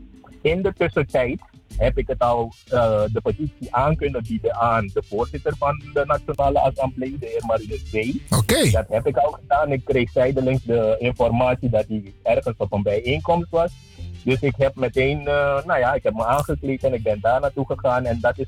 In 0.43 0.63
de 0.63 0.73
tussentijd 0.77 1.41
heb 1.77 1.99
ik 1.99 2.09
het 2.09 2.19
al 2.19 2.53
eh, 2.69 3.03
de 3.13 3.21
petitie 3.21 3.75
aan 3.75 3.97
kunnen 3.97 4.23
bieden 4.29 4.55
aan 4.55 4.91
de 4.93 5.03
voorzitter 5.09 5.55
van 5.59 5.83
de 5.93 6.05
Nationale 6.07 6.61
Assemblée, 6.61 7.19
de 7.19 7.27
heer 7.27 7.47
Marinus 7.47 7.83
B. 7.91 8.35
Oké. 8.35 8.71
Dat 8.71 8.89
heb 8.89 9.07
ik 9.07 9.17
al 9.17 9.31
gedaan. 9.31 9.73
Ik 9.73 9.85
kreeg 9.85 10.11
zijdelings 10.11 10.63
de 10.63 10.97
informatie 10.99 11.71
dat 11.71 11.85
hij 11.89 12.15
ergens 12.23 12.57
op 12.57 12.73
een 12.73 12.83
bijeenkomst 12.83 13.51
was. 13.51 13.73
Dus 14.25 14.41
ik 14.41 14.55
heb 14.57 14.75
meteen, 14.75 15.19
eh, 15.19 15.65
nou 15.65 15.79
ja, 15.79 15.95
ik 15.95 16.03
heb 16.03 16.15
me 16.15 16.25
aangekleed 16.25 16.85
en 16.85 16.95
ik 16.95 17.03
ben 17.03 17.19
daar 17.21 17.41
naartoe 17.41 17.67
gegaan. 17.67 18.05
En 18.05 18.19
dat, 18.21 18.39
is, 18.39 18.47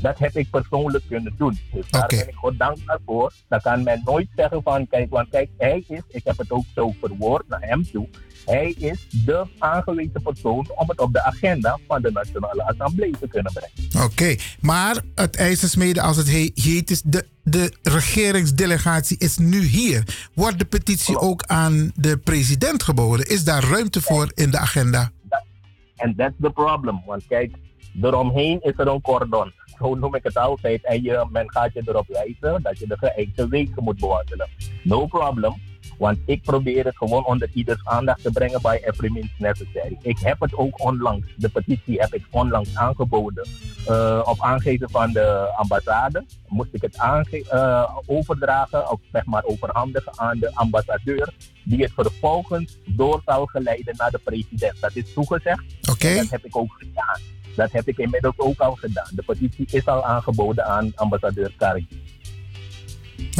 dat 0.00 0.18
heb 0.18 0.36
ik 0.36 0.50
persoonlijk 0.50 1.04
kunnen 1.08 1.34
doen. 1.38 1.58
Dus 1.72 1.90
daar 1.90 2.06
ben 2.06 2.28
ik 2.28 2.34
God 2.34 2.58
dankbaar 2.58 2.98
voor. 3.06 3.32
Dan 3.48 3.60
kan 3.60 3.82
men 3.82 4.02
nooit 4.04 4.28
zeggen 4.36 4.62
van, 4.62 4.86
kijk, 4.88 5.10
want 5.10 5.28
kijk, 5.28 5.50
hij 5.58 5.84
is, 5.88 6.00
ik 6.08 6.24
heb 6.24 6.38
het 6.38 6.50
ook 6.50 6.64
zo 6.74 6.94
verwoord 7.00 7.48
naar 7.48 7.62
hem 7.62 7.90
toe. 7.90 8.08
Hij 8.44 8.70
is 8.78 9.06
de 9.24 9.46
aangewezen 9.58 10.22
persoon 10.22 10.70
om 10.74 10.88
het 10.88 11.00
op 11.00 11.12
de 11.12 11.22
agenda 11.22 11.78
van 11.86 12.02
de 12.02 12.10
Nationale 12.10 12.64
Assemblée 12.66 13.14
te 13.20 13.28
kunnen 13.28 13.52
brengen. 13.52 14.04
Oké, 14.04 14.36
maar 14.60 15.02
het 15.14 15.36
ijzersmeden 15.36 16.02
als 16.02 16.16
het 16.16 16.30
he- 16.30 16.50
heet 16.54 16.90
is, 16.90 17.02
de, 17.02 17.26
de 17.42 17.72
regeringsdelegatie 17.82 19.18
is 19.18 19.38
nu 19.38 19.60
hier. 19.64 20.28
Wordt 20.34 20.58
de 20.58 20.64
petitie 20.64 21.18
ook 21.18 21.42
aan 21.46 21.92
de 21.94 22.16
president 22.18 22.82
geboden? 22.82 23.26
Is 23.26 23.44
daar 23.44 23.64
ruimte 23.64 24.00
voor 24.00 24.30
in 24.34 24.50
de 24.50 24.58
agenda? 24.58 25.10
En 25.96 26.14
that's 26.16 26.34
the 26.40 26.50
problem. 26.50 27.02
Want 27.06 27.26
kijk, 27.26 27.54
eromheen 28.02 28.58
is 28.62 28.72
er 28.76 28.88
een 28.88 29.00
cordon. 29.00 29.52
Zo 29.78 29.94
noem 29.94 30.14
ik 30.14 30.22
het 30.24 30.36
altijd. 30.36 30.84
En 30.84 31.02
je, 31.02 31.26
men 31.30 31.50
gaat 31.50 31.72
je 31.72 31.82
erop 31.84 32.06
wijzen 32.08 32.62
dat 32.62 32.78
je 32.78 32.86
de 32.86 32.96
geëikte 32.98 33.48
wegen 33.48 33.82
moet 33.84 33.98
bewandelen. 34.00 34.48
No 34.82 35.06
problem. 35.06 35.54
Want 35.98 36.18
ik 36.24 36.42
probeer 36.42 36.84
het 36.84 36.96
gewoon 36.96 37.26
onder 37.26 37.48
ieders 37.54 37.84
aandacht 37.84 38.22
te 38.22 38.30
brengen 38.30 38.62
by 38.62 38.78
every 38.84 39.10
means 39.12 39.30
necessary. 39.38 39.96
Ik 40.02 40.18
heb 40.18 40.40
het 40.40 40.56
ook 40.56 40.84
onlangs, 40.84 41.26
de 41.36 41.48
petitie 41.48 42.00
heb 42.00 42.14
ik 42.14 42.24
onlangs 42.30 42.76
aangeboden. 42.76 43.48
Eh, 43.86 44.22
op 44.24 44.40
aangeven 44.40 44.90
van 44.90 45.12
de 45.12 45.52
ambassade 45.56 46.24
moest 46.48 46.68
ik 46.72 46.82
het 46.82 46.98
aange- 46.98 47.44
eh, 47.48 47.96
overdragen, 48.06 48.90
of 48.90 49.00
zeg 49.12 49.24
maar 49.24 49.44
overhandigen 49.44 50.12
aan 50.18 50.38
de 50.38 50.50
ambassadeur, 50.54 51.32
die 51.64 51.82
het 51.82 51.92
vervolgens 51.92 52.78
door 52.86 53.22
zal 53.24 53.46
geleiden 53.46 53.94
naar 53.96 54.10
de 54.10 54.20
president. 54.24 54.80
Dat 54.80 54.96
is 54.96 55.12
toegezegd. 55.12 55.64
Oké. 55.90 56.08
En 56.08 56.16
Dat 56.16 56.30
heb 56.30 56.44
ik 56.44 56.56
ook 56.56 56.72
gedaan. 56.78 57.20
Dat 57.56 57.72
heb 57.72 57.88
ik 57.88 57.98
inmiddels 57.98 58.38
ook 58.38 58.60
al 58.60 58.74
gedaan. 58.74 59.08
De 59.10 59.22
petitie 59.22 59.66
is 59.70 59.86
al 59.86 60.04
aangeboden 60.04 60.66
aan 60.66 60.92
ambassadeur 60.94 61.52
Kargi. 61.56 62.02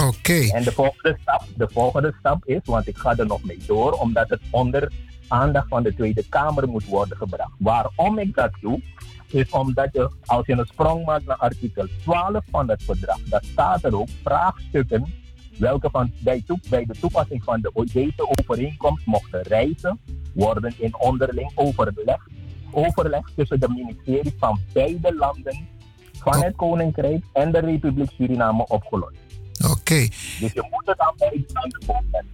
Oké. 0.09 0.49
En 0.53 0.63
de 0.63 0.73
volgende, 0.73 1.19
stap, 1.21 1.45
de 1.57 1.69
volgende 1.73 2.15
stap 2.19 2.45
is, 2.45 2.61
want 2.65 2.89
ik 2.89 2.97
ga 2.97 3.17
er 3.17 3.27
nog 3.27 3.45
mee 3.45 3.63
door, 3.67 3.93
omdat 3.93 4.29
het 4.29 4.41
onder 4.51 4.93
aandacht 5.29 5.69
van 5.69 5.83
de 5.83 5.95
Tweede 5.95 6.25
Kamer 6.29 6.69
moet 6.69 6.85
worden 6.85 7.17
gebracht. 7.17 7.53
Waarom 7.59 8.19
ik 8.19 8.35
dat 8.35 8.51
doe, 8.61 8.81
is 9.27 9.51
omdat 9.51 9.89
je, 9.93 10.11
als 10.25 10.47
je 10.47 10.53
een 10.53 10.67
sprong 10.67 11.05
maakt 11.05 11.27
naar 11.27 11.37
artikel 11.37 11.87
12 12.03 12.45
van 12.51 12.69
het 12.69 12.83
verdrag, 12.83 13.23
dan 13.23 13.41
staat 13.43 13.85
er 13.85 13.99
ook 13.99 14.09
vraagstukken 14.23 15.07
welke 15.59 15.91
van, 15.91 16.13
bij, 16.19 16.45
bij 16.69 16.85
de 16.85 16.95
toepassing 17.01 17.45
van 17.45 17.61
de, 17.61 17.87
deze 17.93 18.37
overeenkomst 18.39 19.07
mochten 19.07 19.43
reizen 19.43 20.01
worden 20.35 20.75
in 20.79 20.99
onderling 20.99 21.51
overleg, 21.55 22.29
overleg 22.77 23.31
tussen 23.37 23.61
de 23.61 23.69
ministeries 23.69 24.33
van 24.39 24.61
beide 24.73 25.15
landen 25.15 25.67
van 26.19 26.43
het 26.43 26.57
Koninkrijk 26.57 27.25
en 27.33 27.53
de 27.53 27.59
Republiek 27.59 28.11
Suriname 28.17 28.67
opgelost. 28.67 29.17
Oké. 29.71 30.09
Dus 30.41 30.53
je 30.53 30.67
moet 30.71 30.87
het 30.87 30.99
aan 30.99 31.15
beide 31.17 31.45
landen 31.53 31.85
voorleggen. 31.87 32.27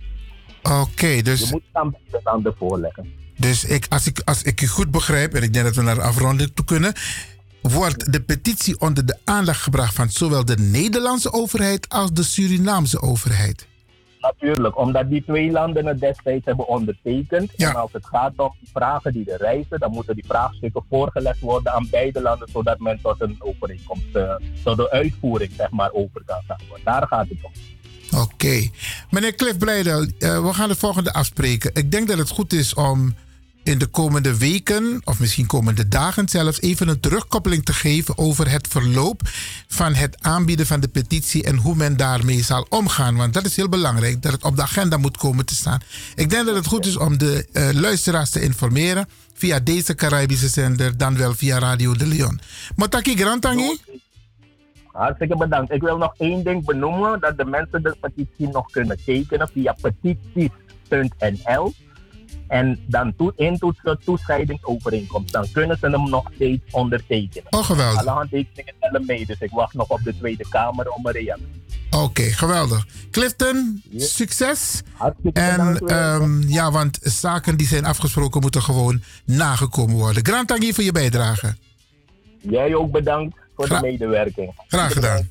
Oké, 0.63 1.23
dus... 1.23 1.41
Je 1.41 1.49
moet 1.51 1.63
het 1.67 1.83
aan 1.83 1.91
beide 1.91 2.21
landen 2.25 2.55
voorleggen. 2.59 3.13
Dus 3.37 3.65
ik, 3.65 3.87
als, 3.89 4.07
ik, 4.07 4.21
als 4.25 4.43
ik 4.43 4.61
u 4.61 4.67
goed 4.67 4.91
begrijp, 4.91 5.35
en 5.35 5.43
ik 5.43 5.53
denk 5.53 5.65
dat 5.65 5.75
we 5.75 5.83
naar 5.83 5.95
de 5.95 6.03
afronding 6.03 6.51
toe 6.55 6.65
kunnen, 6.65 6.93
wordt 7.63 8.13
de 8.13 8.23
petitie 8.23 8.81
onder 8.81 9.07
de 9.07 9.19
aandacht 9.25 9.63
gebracht 9.63 9.95
van 9.95 10.11
zowel 10.11 10.45
de 10.45 10.57
Nederlandse 10.59 11.33
overheid 11.33 11.89
als 11.89 12.13
de 12.13 12.23
Surinaamse 12.23 13.01
overheid. 13.01 13.67
Natuurlijk, 14.23 14.79
omdat 14.79 15.11
die 15.11 15.25
twee 15.25 15.51
landen 15.51 15.87
het 15.87 16.01
destijds 16.01 16.45
hebben 16.45 16.69
ondertekend. 16.69 17.55
En 17.55 17.75
als 17.75 17.93
het 17.93 18.07
gaat 18.07 18.33
om 18.37 18.55
vragen 18.73 19.13
die 19.13 19.31
er 19.31 19.39
reizen, 19.39 19.79
dan 19.79 19.93
moeten 19.93 20.15
die 20.15 20.25
vraagstukken 20.27 20.85
voorgelegd 20.89 21.41
worden 21.41 21.73
aan 21.73 21.89
beide 21.91 22.23
landen, 22.23 22.49
zodat 22.53 22.79
men 22.79 22.99
tot 23.03 23.21
een 23.21 23.37
overeenkomst, 23.39 24.15
eh, 24.15 24.35
tot 24.65 24.77
de 24.77 24.91
uitvoering 24.91 25.53
zeg 25.57 25.71
maar, 25.71 25.93
over 25.93 26.23
kan 26.27 26.43
gaan. 26.47 26.59
Daar 26.85 27.07
gaat 27.07 27.29
het 27.29 27.39
om. 27.43 27.53
Oké. 28.21 28.69
Meneer 29.11 29.35
Cliff 29.35 29.59
Blijdel, 29.59 30.07
eh, 30.19 30.45
we 30.45 30.53
gaan 30.53 30.69
het 30.69 30.79
volgende 30.79 31.13
afspreken. 31.13 31.71
Ik 31.75 31.91
denk 31.91 32.09
dat 32.09 32.19
het 32.19 32.31
goed 32.31 32.53
is 32.53 32.75
om 32.75 33.15
in 33.63 33.79
de 33.79 33.87
komende 33.87 34.39
weken, 34.39 35.01
of 35.05 35.21
misschien 35.21 35.47
komende 35.47 35.89
dagen 35.89 36.29
zelfs, 36.29 36.61
even 36.61 36.89
een 36.89 37.01
terugkoppeling 37.01 37.65
te 37.65 37.73
geven 37.73 38.19
over 38.19 38.51
het 38.51 38.69
verloop 38.69 39.21
van 39.69 39.95
het 39.95 40.17
aanbieden 40.21 40.67
van 40.67 40.81
de 40.81 40.89
petitie 40.89 41.45
en 41.45 41.57
hoe 41.57 41.75
men 41.75 41.97
daarmee 41.97 42.43
zal 42.43 42.67
omgaan. 42.69 43.17
Want 43.17 43.35
dat 43.35 43.45
is 43.45 43.57
heel 43.57 43.69
belangrijk, 43.69 44.23
dat 44.23 44.33
het 44.33 44.45
op 44.45 44.57
de 44.57 44.63
agenda 44.63 44.97
moet 44.97 45.17
komen 45.17 45.47
te 45.47 45.55
staan. 45.55 45.81
Ik 46.15 46.31
denk 46.31 46.47
dat 46.47 46.55
het 46.55 46.67
goed 46.67 46.87
is 46.87 46.97
om 46.97 47.19
de 47.19 47.47
eh, 47.53 47.71
luisteraars 47.73 48.31
te 48.31 48.43
informeren 48.43 49.09
via 49.35 49.61
deze 49.61 49.95
Caribische 49.95 50.49
zender, 50.49 50.97
dan 50.97 51.17
wel 51.17 51.35
via 51.35 51.59
Radio 51.59 51.95
de 51.95 52.07
Leon. 52.07 52.41
Motaki 52.77 53.17
Grantangi? 53.17 53.79
Hartstikke 54.93 55.37
bedankt. 55.37 55.73
Ik 55.73 55.81
wil 55.81 55.97
nog 55.97 56.15
één 56.19 56.45
ding 56.45 56.65
benoemen, 56.65 57.21
dat 57.21 57.37
de 57.37 57.45
mensen 57.45 57.83
de 57.83 57.97
petitie 58.01 58.49
nog 58.49 58.71
kunnen 58.71 58.99
tekenen 59.05 59.49
via 59.49 59.77
petities.nl. 59.81 61.73
En 62.53 62.79
dan 62.87 63.15
toe, 63.17 63.33
intoetsen 63.37 63.99
toescheidingsovereenkomst. 64.05 65.33
Dan 65.33 65.47
kunnen 65.53 65.79
ze 65.81 65.89
hem 65.91 66.11
nog 66.11 66.31
steeds 66.35 66.63
ondertekenen. 66.71 67.53
Oh, 67.53 67.65
geweldig. 67.65 68.01
Alle 68.01 68.11
handtekeningen 68.11 68.75
tellen 68.81 69.07
mee, 69.07 69.27
dus 69.27 69.39
ik 69.39 69.51
wacht 69.51 69.75
nog 69.75 69.89
op 69.89 70.01
de 70.05 70.17
Tweede 70.19 70.49
Kamer 70.49 70.91
om 70.91 71.07
een 71.07 71.13
reactie. 71.13 71.63
Oké, 71.91 72.23
geweldig. 72.23 72.87
Clifton, 73.11 73.83
succes. 73.97 74.83
En 75.33 75.79
ehm, 75.87 76.43
ja, 76.49 76.71
want 76.71 76.99
zaken 77.03 77.57
die 77.57 77.67
zijn 77.67 77.85
afgesproken 77.85 78.41
moeten 78.41 78.63
gewoon 78.63 79.03
nagekomen 79.25 79.97
worden. 79.97 80.27
Grand 80.27 80.49
Tangi 80.49 80.73
voor 80.73 80.85
je 80.85 80.93
bijdrage. 80.93 81.55
Jij 82.41 82.75
ook 82.75 82.91
bedankt 82.91 83.37
voor 83.57 83.67
Gra- 83.67 83.81
de 83.81 83.87
medewerking. 83.87 84.53
Graag 84.69 84.93
gedaan. 84.93 85.29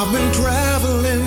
I've 0.00 0.12
been 0.12 0.30
traveling. 0.32 1.24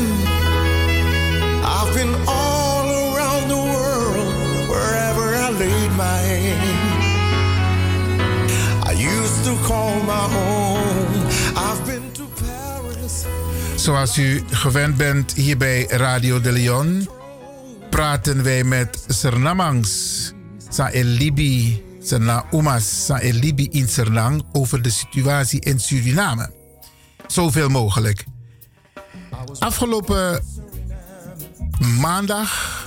I've 1.64 1.93
been 1.93 2.15
all 2.26 2.88
around 2.88 3.48
the 3.49 3.61
world, 3.73 4.34
wherever 4.69 5.35
I 5.35 5.49
laid 5.49 5.91
my 5.98 6.18
hand. 6.31 6.61
I 8.88 8.93
used 8.93 9.43
to 9.43 9.56
call 9.68 9.99
my 10.03 10.26
home. 10.38 11.27
I've 11.56 11.85
been 11.85 12.11
to 12.11 12.23
Paris. 12.45 13.26
Zoals 13.76 14.18
u 14.18 14.43
gewend 14.52 14.98
bent 14.98 15.34
hier 15.34 15.57
bij 15.57 15.85
Radio 15.89 16.41
de 16.41 16.52
Leon, 16.52 17.10
praten 17.89 18.43
wij 18.43 18.64
met 18.64 19.06
Sernamangs, 19.07 20.31
Sa 20.69 20.89
Elibi, 20.89 21.84
Serna 22.02 22.45
Umas, 22.52 23.06
Sa 23.06 23.19
Elibi 23.19 23.68
in 23.72 23.88
Sernang 23.88 24.43
over 24.52 24.81
de 24.81 24.89
situatie 24.89 25.60
in 25.60 25.80
Suriname. 25.80 26.52
Zoveel 27.27 27.69
mogelijk. 27.69 28.30
Afgelopen 29.59 30.43
maandag 31.99 32.79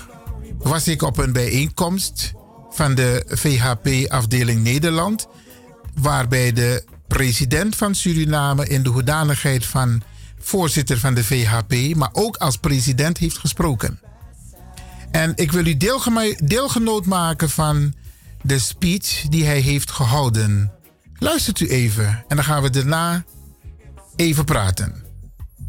was 0.58 0.88
ik 0.88 1.02
op 1.02 1.18
een 1.18 1.32
bijeenkomst 1.32 2.32
van 2.70 2.94
de 2.94 3.24
VHP-afdeling 3.28 4.62
Nederland, 4.62 5.26
waarbij 6.00 6.52
de 6.52 6.84
president 7.08 7.76
van 7.76 7.94
Suriname 7.94 8.68
in 8.68 8.82
de 8.82 8.88
hoedanigheid 8.88 9.66
van 9.66 10.02
voorzitter 10.38 10.98
van 10.98 11.14
de 11.14 11.24
VHP, 11.24 11.94
maar 11.96 12.10
ook 12.12 12.36
als 12.36 12.56
president 12.56 13.18
heeft 13.18 13.38
gesproken. 13.38 14.00
En 15.10 15.32
ik 15.36 15.52
wil 15.52 15.66
u 15.66 15.76
deelgenoot 16.44 17.06
maken 17.06 17.50
van 17.50 17.94
de 18.42 18.58
speech 18.58 19.22
die 19.28 19.44
hij 19.44 19.60
heeft 19.60 19.90
gehouden. 19.90 20.72
Luistert 21.18 21.60
u 21.60 21.68
even 21.68 22.24
en 22.28 22.36
dan 22.36 22.44
gaan 22.44 22.62
we 22.62 22.70
daarna 22.70 23.24
even 24.16 24.44
praten. 24.44 25.03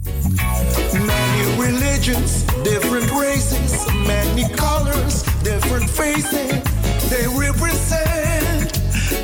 Many 0.06 1.42
religions, 1.58 2.46
different 2.64 3.10
races, 3.12 3.86
many 4.06 4.46
colors, 4.56 5.24
different 5.44 5.90
faces. 5.90 6.62
They 7.10 7.26
represent 7.28 8.74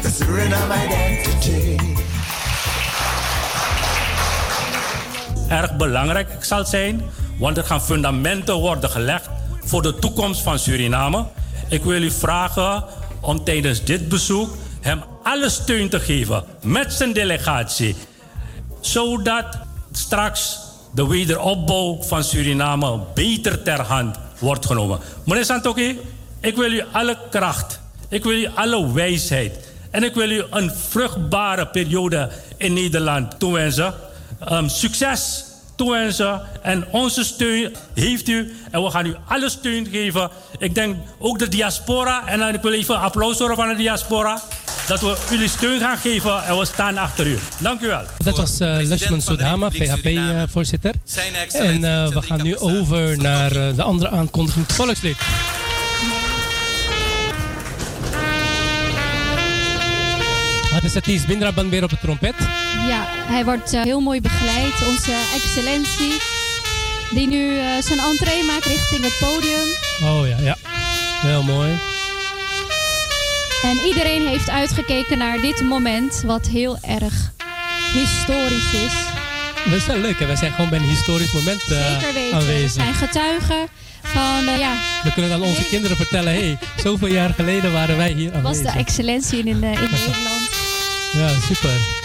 the 0.01 0.09
Suriname 0.09 0.73
identity. 0.73 1.77
erg 5.47 5.77
belangrijk 5.77 6.43
zal 6.43 6.65
zijn, 6.65 7.01
want 7.39 7.57
er 7.57 7.63
gaan 7.63 7.81
fundamenten 7.81 8.55
worden 8.55 8.89
gelegd 8.89 9.29
voor 9.63 9.81
de 9.81 9.95
toekomst 9.95 10.41
van 10.41 10.59
Suriname. 10.59 11.25
Ik 11.69 11.83
wil 11.83 12.01
u 12.01 12.11
vragen 12.11 12.83
om 13.19 13.43
tijdens 13.43 13.83
dit 13.83 14.09
bezoek 14.09 14.49
hem 14.81 15.03
alle 15.23 15.49
steun 15.49 15.89
te 15.89 15.99
geven 15.99 16.43
met 16.61 16.93
zijn 16.93 17.13
delegatie, 17.13 17.95
zodat 18.79 19.57
straks 19.91 20.59
de 20.91 21.07
wederopbouw 21.07 22.01
van 22.01 22.23
Suriname 22.23 22.99
beter 23.13 23.63
ter 23.63 23.81
hand 23.81 24.17
wordt 24.39 24.65
genomen. 24.65 24.99
Meneer 25.25 25.45
Santoki, 25.45 25.99
ik 26.39 26.55
wil 26.55 26.71
u 26.71 26.83
alle 26.91 27.17
kracht, 27.29 27.79
ik 28.09 28.23
wil 28.23 28.37
u 28.37 28.47
alle 28.55 28.91
wijsheid 28.93 29.69
en 29.91 30.03
ik 30.03 30.13
wil 30.13 30.29
u 30.29 30.43
een 30.49 30.71
vruchtbare 30.89 31.67
periode 31.67 32.29
in 32.57 32.73
Nederland 32.73 33.39
toewensen. 33.39 33.93
Ehm, 34.39 34.67
succes 34.67 35.45
toewensen 35.81 36.41
en 36.61 36.85
onze 36.91 37.23
steun 37.23 37.75
heeft 37.93 38.27
u 38.27 38.53
en 38.71 38.83
we 38.83 38.89
gaan 38.89 39.05
u 39.05 39.15
alle 39.27 39.49
steun 39.49 39.87
geven. 39.91 40.29
Ik 40.57 40.75
denk 40.75 40.95
ook 41.19 41.39
de 41.39 41.49
diaspora 41.49 42.27
en 42.27 42.39
dan 42.39 42.53
ik 42.53 42.61
wil 42.61 42.73
even 42.73 42.99
applaus 42.99 43.39
horen 43.39 43.55
van 43.55 43.67
de 43.67 43.75
diaspora. 43.75 44.41
Dat 44.87 45.01
we 45.01 45.17
jullie 45.29 45.49
steun 45.49 45.79
gaan 45.79 45.97
geven 45.97 46.43
en 46.43 46.57
we 46.57 46.65
staan 46.65 46.97
achter 46.97 47.27
u. 47.27 47.37
Dank 47.59 47.81
u 47.81 47.87
wel. 47.87 48.03
Dat 48.17 48.37
was 48.37 48.59
eh 48.59 48.77
Lushman 48.81 49.21
Soedhama, 49.21 49.69
VHP-voorzitter. 49.71 50.93
en 51.51 51.83
eh, 51.83 52.07
we 52.07 52.21
gaan 52.21 52.43
nu 52.43 52.57
over 52.57 53.17
naar 53.17 53.51
eh, 53.51 53.75
de 53.75 53.83
andere 53.83 54.09
aankondiging, 54.09 54.67
het 54.67 54.75
volkslied. 54.75 55.17
Het 60.81 60.89
is 60.89 60.93
het 60.93 61.03
Ties 61.03 61.25
Bindraban 61.25 61.69
weer 61.69 61.83
op 61.83 61.89
de 61.89 61.97
trompet. 62.01 62.33
Ja, 62.87 63.05
hij 63.07 63.45
wordt 63.45 63.73
eh, 63.73 63.81
heel 63.81 63.99
mooi 63.99 64.21
begeleid. 64.21 64.73
Onze 64.87 65.13
excellentie, 65.35 66.11
die 67.11 67.27
nu 67.27 67.57
eh, 67.57 67.65
zijn 67.81 67.99
entree 67.99 68.43
maakt 68.43 68.65
richting 68.65 69.03
het 69.03 69.17
podium. 69.19 69.67
Oh 70.03 70.27
ja, 70.27 70.37
ja. 70.37 70.57
Heel 71.21 71.43
mooi. 71.43 71.69
En 73.63 73.77
iedereen 73.87 74.27
heeft 74.27 74.49
uitgekeken 74.49 75.17
naar 75.17 75.41
dit 75.41 75.61
moment, 75.61 76.21
wat 76.25 76.47
heel 76.47 76.77
erg 76.81 77.13
historisch 77.93 78.73
is. 78.73 78.93
Dat 79.65 79.73
is 79.73 79.85
wel 79.85 79.97
leuk, 79.97 80.19
hè? 80.19 80.25
We 80.25 80.35
zijn 80.35 80.51
gewoon 80.51 80.69
bij 80.69 80.79
een 80.79 80.89
historisch 80.89 81.31
moment 81.31 81.61
eh, 81.61 81.67
Zeker 81.91 82.13
weten. 82.13 82.29
We 82.29 82.35
aanwezig. 82.35 82.71
zijn 82.71 82.93
getuigen 82.93 83.67
van, 84.01 84.59
ja, 84.59 84.73
We 85.03 85.11
kunnen 85.13 85.33
aan 85.33 85.41
onze 85.41 85.63
kinderen 85.63 85.97
vertellen, 85.97 86.33
hé, 86.33 86.39
hey, 86.39 86.57
zoveel 86.83 87.07
jaar 87.07 87.33
geleden 87.33 87.71
waren 87.71 87.97
wij 87.97 88.11
hier 88.11 88.31
was 88.31 88.37
aanwezig. 88.43 88.71
de 88.73 88.79
excellentie 88.79 89.39
in, 89.39 89.47
in, 89.47 89.53
in 89.55 89.59
Nederland. 89.91 90.50
Ja, 91.13 91.29
super. 91.41 92.00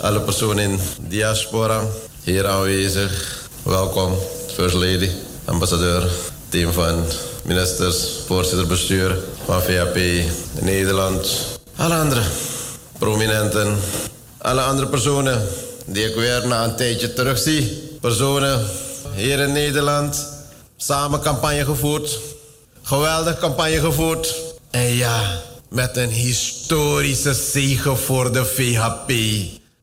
Alle 0.00 0.20
personen 0.20 0.70
in 0.70 0.80
diaspora 1.08 1.86
hier 2.24 2.46
aanwezig. 2.46 3.12
Welkom, 3.62 4.14
First 4.54 4.74
Lady, 4.74 5.10
ambassadeur, 5.44 6.10
team 6.48 6.72
van 6.72 7.04
ministers, 7.44 8.08
voorzitter 8.26 8.66
bestuur 8.66 9.16
van 9.44 9.62
VAP 9.62 9.98
Nederland. 10.60 11.36
Alle 11.76 11.94
andere 11.94 12.22
prominenten, 12.98 13.76
alle 14.38 14.60
andere 14.60 14.86
personen 14.86 15.42
die 15.86 16.08
ik 16.08 16.14
weer 16.14 16.46
na 16.46 16.64
een 16.64 16.76
tijdje 16.76 17.12
terugzie. 17.12 17.90
Personen 18.00 18.66
hier 19.14 19.38
in 19.38 19.52
Nederland, 19.52 20.28
samen 20.76 21.20
campagne 21.20 21.64
gevoerd. 21.64 22.18
Geweldig 22.82 23.38
campagne 23.38 23.80
gevoerd. 23.80 24.34
En 24.70 24.94
ja, 24.94 25.40
met 25.72 25.96
een 25.96 26.10
historische 26.10 27.34
zege 27.34 27.96
voor 27.96 28.32
de 28.32 28.44
VHP. 28.44 29.12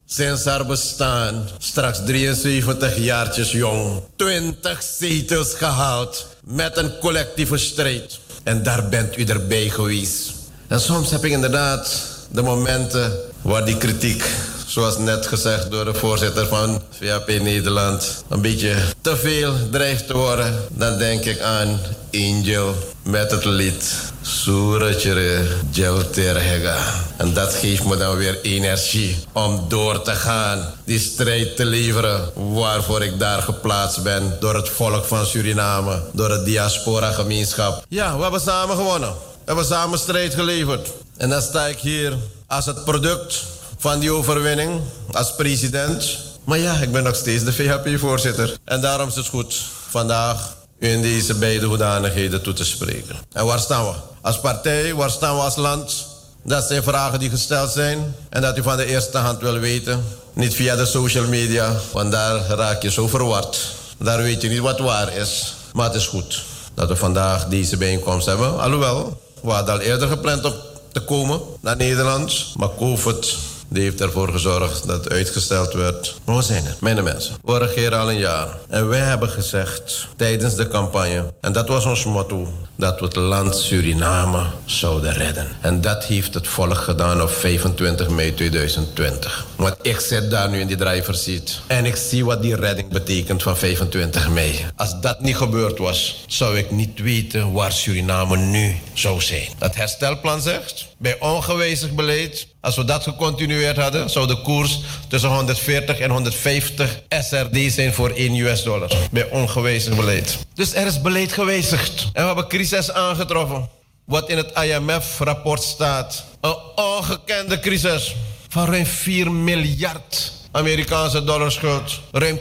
Sinds 0.05 0.45
haar 0.45 0.65
bestaan, 0.65 1.47
straks 1.57 1.99
73 2.05 2.97
jaartjes 2.97 3.51
jong. 3.51 4.01
20 4.15 4.83
zetels 4.83 5.53
gehaald 5.53 6.27
met 6.43 6.77
een 6.77 6.97
collectieve 6.99 7.57
strijd. 7.57 8.19
En 8.43 8.63
daar 8.63 8.89
bent 8.89 9.17
u 9.17 9.23
erbij 9.23 9.69
geweest. 9.69 10.31
En 10.67 10.79
soms 10.79 11.11
heb 11.11 11.25
ik 11.25 11.31
inderdaad 11.31 12.05
de 12.31 12.41
momenten 12.41 13.13
waar 13.41 13.65
die 13.65 13.77
kritiek, 13.77 14.23
zoals 14.69 14.97
net 14.97 15.27
gezegd 15.27 15.71
door 15.71 15.85
de 15.85 15.93
voorzitter 15.93 16.47
van 16.47 16.81
VAP 16.89 17.27
Nederland, 17.27 18.23
een 18.29 18.41
beetje 18.41 18.75
te 19.01 19.17
veel 19.17 19.53
dreigt 19.71 20.07
te 20.07 20.17
worden. 20.17 20.65
Dan 20.69 20.97
denk 20.97 21.25
ik 21.25 21.41
aan 21.41 21.79
Angel 22.13 22.75
met 23.03 23.31
het 23.31 23.45
lied 23.45 23.95
Surachere 24.21 25.43
Jelterhega. 25.71 26.77
En 27.17 27.33
dat 27.33 27.53
geeft 27.53 27.85
me 27.85 27.97
dan 27.97 28.15
weer 28.15 28.41
energie 28.41 29.17
om 29.33 29.65
door 29.67 30.01
te 30.01 30.11
gaan. 30.11 30.73
Die 30.85 30.99
strijd 30.99 31.55
te 31.55 31.65
leveren 31.65 32.31
waarvoor 32.33 33.03
ik 33.03 33.19
daar 33.19 33.41
geplaatst 33.41 34.03
ben. 34.03 34.37
Door 34.39 34.55
het 34.55 34.69
volk 34.69 35.05
van 35.05 35.25
Suriname. 35.25 36.01
Door 36.13 36.29
het 36.29 36.45
diaspora 36.45 37.11
gemeenschap. 37.11 37.85
Ja, 37.87 38.15
we 38.15 38.21
hebben 38.21 38.41
samen 38.41 38.75
gewonnen. 38.75 39.09
We 39.09 39.45
hebben 39.45 39.65
samen 39.65 39.99
strijd 39.99 40.33
geleverd. 40.33 40.89
En 41.17 41.29
dan 41.29 41.41
sta 41.41 41.65
ik 41.65 41.77
hier 41.77 42.13
als 42.47 42.65
het 42.65 42.83
product 42.83 43.43
van 43.79 43.99
die 43.99 44.11
overwinning. 44.11 44.81
Als 45.11 45.35
president. 45.35 46.17
Maar 46.43 46.57
ja, 46.57 46.75
ik 46.77 46.91
ben 46.91 47.03
nog 47.03 47.15
steeds 47.15 47.43
de 47.43 47.53
VHP-voorzitter. 47.53 48.57
En 48.63 48.81
daarom 48.81 49.07
is 49.07 49.15
het 49.15 49.27
goed 49.27 49.61
vandaag 49.89 50.55
u 50.79 50.87
in 50.87 51.01
deze 51.01 51.33
beide 51.33 51.65
hoedanigheden 51.65 52.41
toe 52.41 52.53
te 52.53 52.65
spreken. 52.65 53.15
En 53.33 53.45
waar 53.45 53.59
staan 53.59 53.85
we? 53.85 53.93
Als 54.21 54.39
partij, 54.39 54.93
waar 54.93 55.09
staan 55.09 55.35
we 55.35 55.41
als 55.41 55.55
land? 55.55 56.07
Dat 56.43 56.63
zijn 56.63 56.83
vragen 56.83 57.19
die 57.19 57.29
gesteld 57.29 57.71
zijn 57.71 58.15
en 58.29 58.41
dat 58.41 58.57
u 58.57 58.63
van 58.63 58.77
de 58.77 58.85
eerste 58.85 59.17
hand 59.17 59.41
wil 59.41 59.59
weten. 59.59 60.03
Niet 60.33 60.53
via 60.53 60.75
de 60.75 60.85
social 60.85 61.27
media, 61.27 61.75
want 61.91 62.11
daar 62.11 62.45
raak 62.47 62.81
je 62.81 62.91
zo 62.91 63.07
verward. 63.07 63.75
Daar 63.97 64.21
weet 64.21 64.41
je 64.41 64.49
niet 64.49 64.59
wat 64.59 64.79
waar 64.79 65.15
is. 65.15 65.55
Maar 65.73 65.85
het 65.85 65.95
is 65.95 66.07
goed 66.07 66.43
dat 66.73 66.87
we 66.87 66.95
vandaag 66.95 67.45
deze 67.45 67.77
bijeenkomst 67.77 68.25
hebben. 68.25 68.59
Alhoewel, 68.59 69.21
we 69.41 69.51
hadden 69.51 69.73
al 69.73 69.79
eerder 69.79 70.07
gepland 70.07 70.45
om 70.45 70.53
te 70.91 70.99
komen 70.99 71.41
naar 71.61 71.75
Nederland. 71.75 72.45
Maar 72.55 72.69
COVID 72.77 73.37
die 73.69 73.83
heeft 73.83 74.01
ervoor 74.01 74.29
gezorgd 74.29 74.87
dat 74.87 75.09
uitgesteld 75.09 75.73
werd. 75.73 76.19
Maar 76.25 76.35
we 76.35 76.41
zijn 76.41 76.65
er, 76.65 76.75
mijn 76.79 77.03
mensen. 77.03 77.35
We 77.43 77.57
regeren 77.57 77.99
al 77.99 78.09
een 78.09 78.17
jaar. 78.17 78.57
En 78.67 78.87
wij 78.87 78.99
hebben 78.99 79.29
gezegd 79.29 80.07
tijdens 80.15 80.55
de 80.55 80.67
campagne, 80.67 81.33
en 81.41 81.51
dat 81.51 81.67
was 81.67 81.85
ons 81.85 82.05
motto, 82.05 82.47
dat 82.79 82.99
we 82.99 83.05
het 83.05 83.15
land 83.15 83.55
Suriname 83.55 84.45
zouden 84.65 85.13
redden. 85.13 85.47
En 85.61 85.81
dat 85.81 86.05
heeft 86.05 86.33
het 86.33 86.47
volk 86.47 86.77
gedaan 86.77 87.21
op 87.21 87.29
25 87.29 88.09
mei 88.09 88.33
2020. 88.33 89.45
Want 89.55 89.75
ik 89.81 89.99
zit 89.99 90.31
daar 90.31 90.49
nu 90.49 90.59
in 90.59 90.67
die 90.67 90.77
driver's 90.77 91.23
seat. 91.23 91.61
En 91.67 91.85
ik 91.85 91.95
zie 91.95 92.25
wat 92.25 92.41
die 92.41 92.55
redding 92.55 92.89
betekent 92.89 93.43
van 93.43 93.57
25 93.57 94.29
mei. 94.29 94.65
Als 94.75 95.01
dat 95.01 95.21
niet 95.21 95.35
gebeurd 95.35 95.77
was, 95.77 96.23
zou 96.27 96.57
ik 96.57 96.71
niet 96.71 96.99
weten 96.99 97.51
waar 97.51 97.71
Suriname 97.71 98.37
nu 98.37 98.75
zou 98.93 99.21
zijn. 99.21 99.47
Dat 99.57 99.75
herstelplan 99.75 100.41
zegt, 100.41 100.85
bij 100.97 101.19
ongewijzigd 101.19 101.95
beleid, 101.95 102.47
als 102.61 102.75
we 102.75 102.83
dat 102.83 103.03
gecontinueerd 103.03 103.77
hadden, 103.77 104.09
zou 104.09 104.27
de 104.27 104.41
koers 104.41 104.79
tussen 105.07 105.29
140 105.29 105.99
en 105.99 106.09
150 106.09 107.01
SRD 107.09 107.71
zijn 107.71 107.93
voor 107.93 108.09
1 108.09 108.35
US 108.35 108.63
dollar. 108.63 108.91
Bij 109.11 109.29
ongewijzigd 109.29 109.95
beleid. 109.95 110.37
Dus 110.53 110.73
er 110.73 110.85
is 110.85 111.01
beleid 111.01 111.31
gewijzigd. 111.31 112.09
En 112.13 112.21
we 112.21 112.27
hebben 112.27 112.47
crisis 112.47 112.68
aangetroffen. 112.93 113.69
Wat 114.05 114.29
in 114.29 114.37
het 114.37 114.51
IMF-rapport 114.63 115.63
staat. 115.63 116.23
Een 116.41 116.55
ongekende 116.75 117.59
crisis 117.59 118.15
van 118.49 118.65
ruim 118.65 118.85
4 118.85 119.31
miljard 119.31 120.31
Amerikaanse 120.51 121.23
dollar 121.23 121.51
schuld. 121.51 121.99
Ruim 122.11 122.39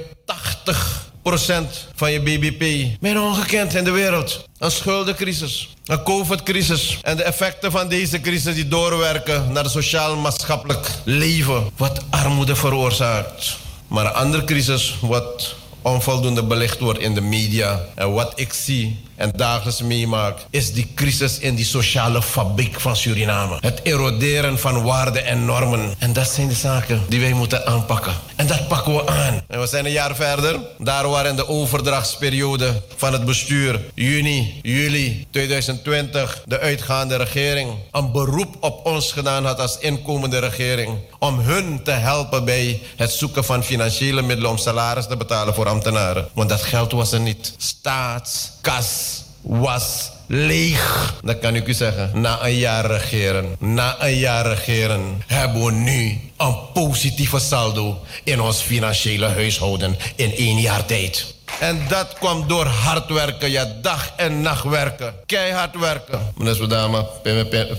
80% 1.25 1.65
van 1.95 2.13
je 2.13 2.21
BBP. 2.21 2.97
Meer 3.01 3.23
ongekend 3.23 3.75
in 3.75 3.85
de 3.85 3.91
wereld. 3.91 4.45
Een 4.59 4.71
schuldencrisis, 4.71 5.75
een 5.85 6.03
COVID-crisis 6.03 6.99
en 7.03 7.17
de 7.17 7.23
effecten 7.23 7.71
van 7.71 7.89
deze 7.89 8.21
crisis 8.21 8.55
die 8.55 8.69
doorwerken 8.69 9.53
naar 9.53 9.63
het 9.63 9.73
sociaal-maatschappelijk 9.73 10.91
leven, 11.05 11.71
wat 11.77 12.01
armoede 12.11 12.57
veroorzaakt. 12.57 13.57
Maar 13.89 14.05
een 14.05 14.13
andere 14.13 14.45
crisis 14.45 14.97
wat 15.01 15.55
onvoldoende 15.83 16.43
belicht 16.43 16.79
wordt 16.79 16.99
in 16.99 17.15
de 17.15 17.21
media 17.21 17.85
en 17.95 18.13
wat 18.13 18.33
ik 18.35 18.53
zie 18.53 18.99
en 19.19 19.31
dagelijks 19.37 19.83
meemaak, 19.83 20.39
is 20.51 20.73
die 20.73 20.93
crisis 20.95 21.39
in 21.39 21.55
die 21.55 21.65
sociale 21.65 22.23
fabriek 22.23 22.81
van 22.81 22.97
Suriname. 22.97 23.57
Het 23.61 23.81
eroderen 23.83 24.59
van 24.59 24.83
waarden 24.83 25.25
en 25.25 25.45
normen. 25.45 25.95
En 25.99 26.13
dat 26.13 26.29
zijn 26.29 26.49
de 26.49 26.55
zaken 26.55 27.03
die 27.09 27.21
wij 27.21 27.33
moeten 27.33 27.67
aanpakken. 27.67 28.13
En 28.37 28.47
dat 28.47 28.69
pakken 28.69 28.95
we 28.95 29.07
aan. 29.07 29.41
En 29.49 29.61
we 29.61 29.67
zijn 29.67 29.85
een 29.85 29.93
jaar 29.93 30.15
verder. 30.15 30.61
Daar 30.79 31.09
waar 31.09 31.27
in 31.27 31.37
de 31.37 31.49
overdrachtsperiode 31.49 32.83
van 32.97 33.13
het 33.13 33.25
bestuur, 33.25 33.81
juni, 33.95 34.59
juli 34.63 35.27
2020, 35.31 36.43
de 36.47 36.59
uitgaande 36.59 37.17
regering 37.17 37.71
een 37.93 38.13
beroep 38.13 38.57
op 38.61 38.87
ons 38.87 39.13
gedaan 39.13 39.45
had 39.45 39.61
als 39.61 39.79
inkomende 39.79 40.39
regering. 40.39 40.99
Om 41.19 41.39
hun 41.39 41.83
te 41.83 41.91
helpen 41.91 42.45
bij 42.45 42.83
het 42.97 43.11
zoeken 43.11 43.45
van 43.45 43.65
financiële 43.65 44.23
middelen 44.23 44.51
om 44.51 44.59
salaris 44.59 45.07
te 45.07 45.17
betalen 45.17 45.55
voor 45.55 45.69
ambtenaren. 45.69 46.29
Want 46.35 46.49
dat 46.49 46.63
geld 46.63 46.93
was 46.93 47.13
er 47.13 47.21
niet. 47.21 47.55
Staatskas 47.57 49.08
was 49.41 50.11
leeg. 50.27 51.15
Dat 51.23 51.39
kan 51.39 51.55
ik 51.55 51.67
u 51.67 51.75
zeggen. 51.75 52.21
Na 52.21 52.45
een 52.45 52.57
jaar 52.57 52.87
regeren, 52.87 53.57
na 53.59 53.97
een 54.03 54.17
jaar 54.17 54.47
regeren, 54.47 55.23
hebben 55.27 55.65
we 55.65 55.73
nu 55.73 56.21
een 56.37 56.57
positieve 56.73 57.39
saldo 57.39 58.01
in 58.25 58.41
ons 58.41 58.61
financiële 58.61 59.27
huishouden 59.27 59.97
in 60.17 60.35
één 60.35 60.61
jaar 60.61 60.85
tijd. 60.85 61.37
En 61.59 61.81
dat 61.89 62.13
kwam 62.19 62.49
door 62.49 62.67
hard 62.67 63.11
werken, 63.11 63.51
ja, 63.51 63.73
dag 63.83 64.13
en 64.17 64.41
nacht 64.41 64.65
werken. 64.65 65.15
Keihard 65.27 65.79
werken. 65.79 66.33
Meneer 66.37 66.69
dame, 66.69 67.07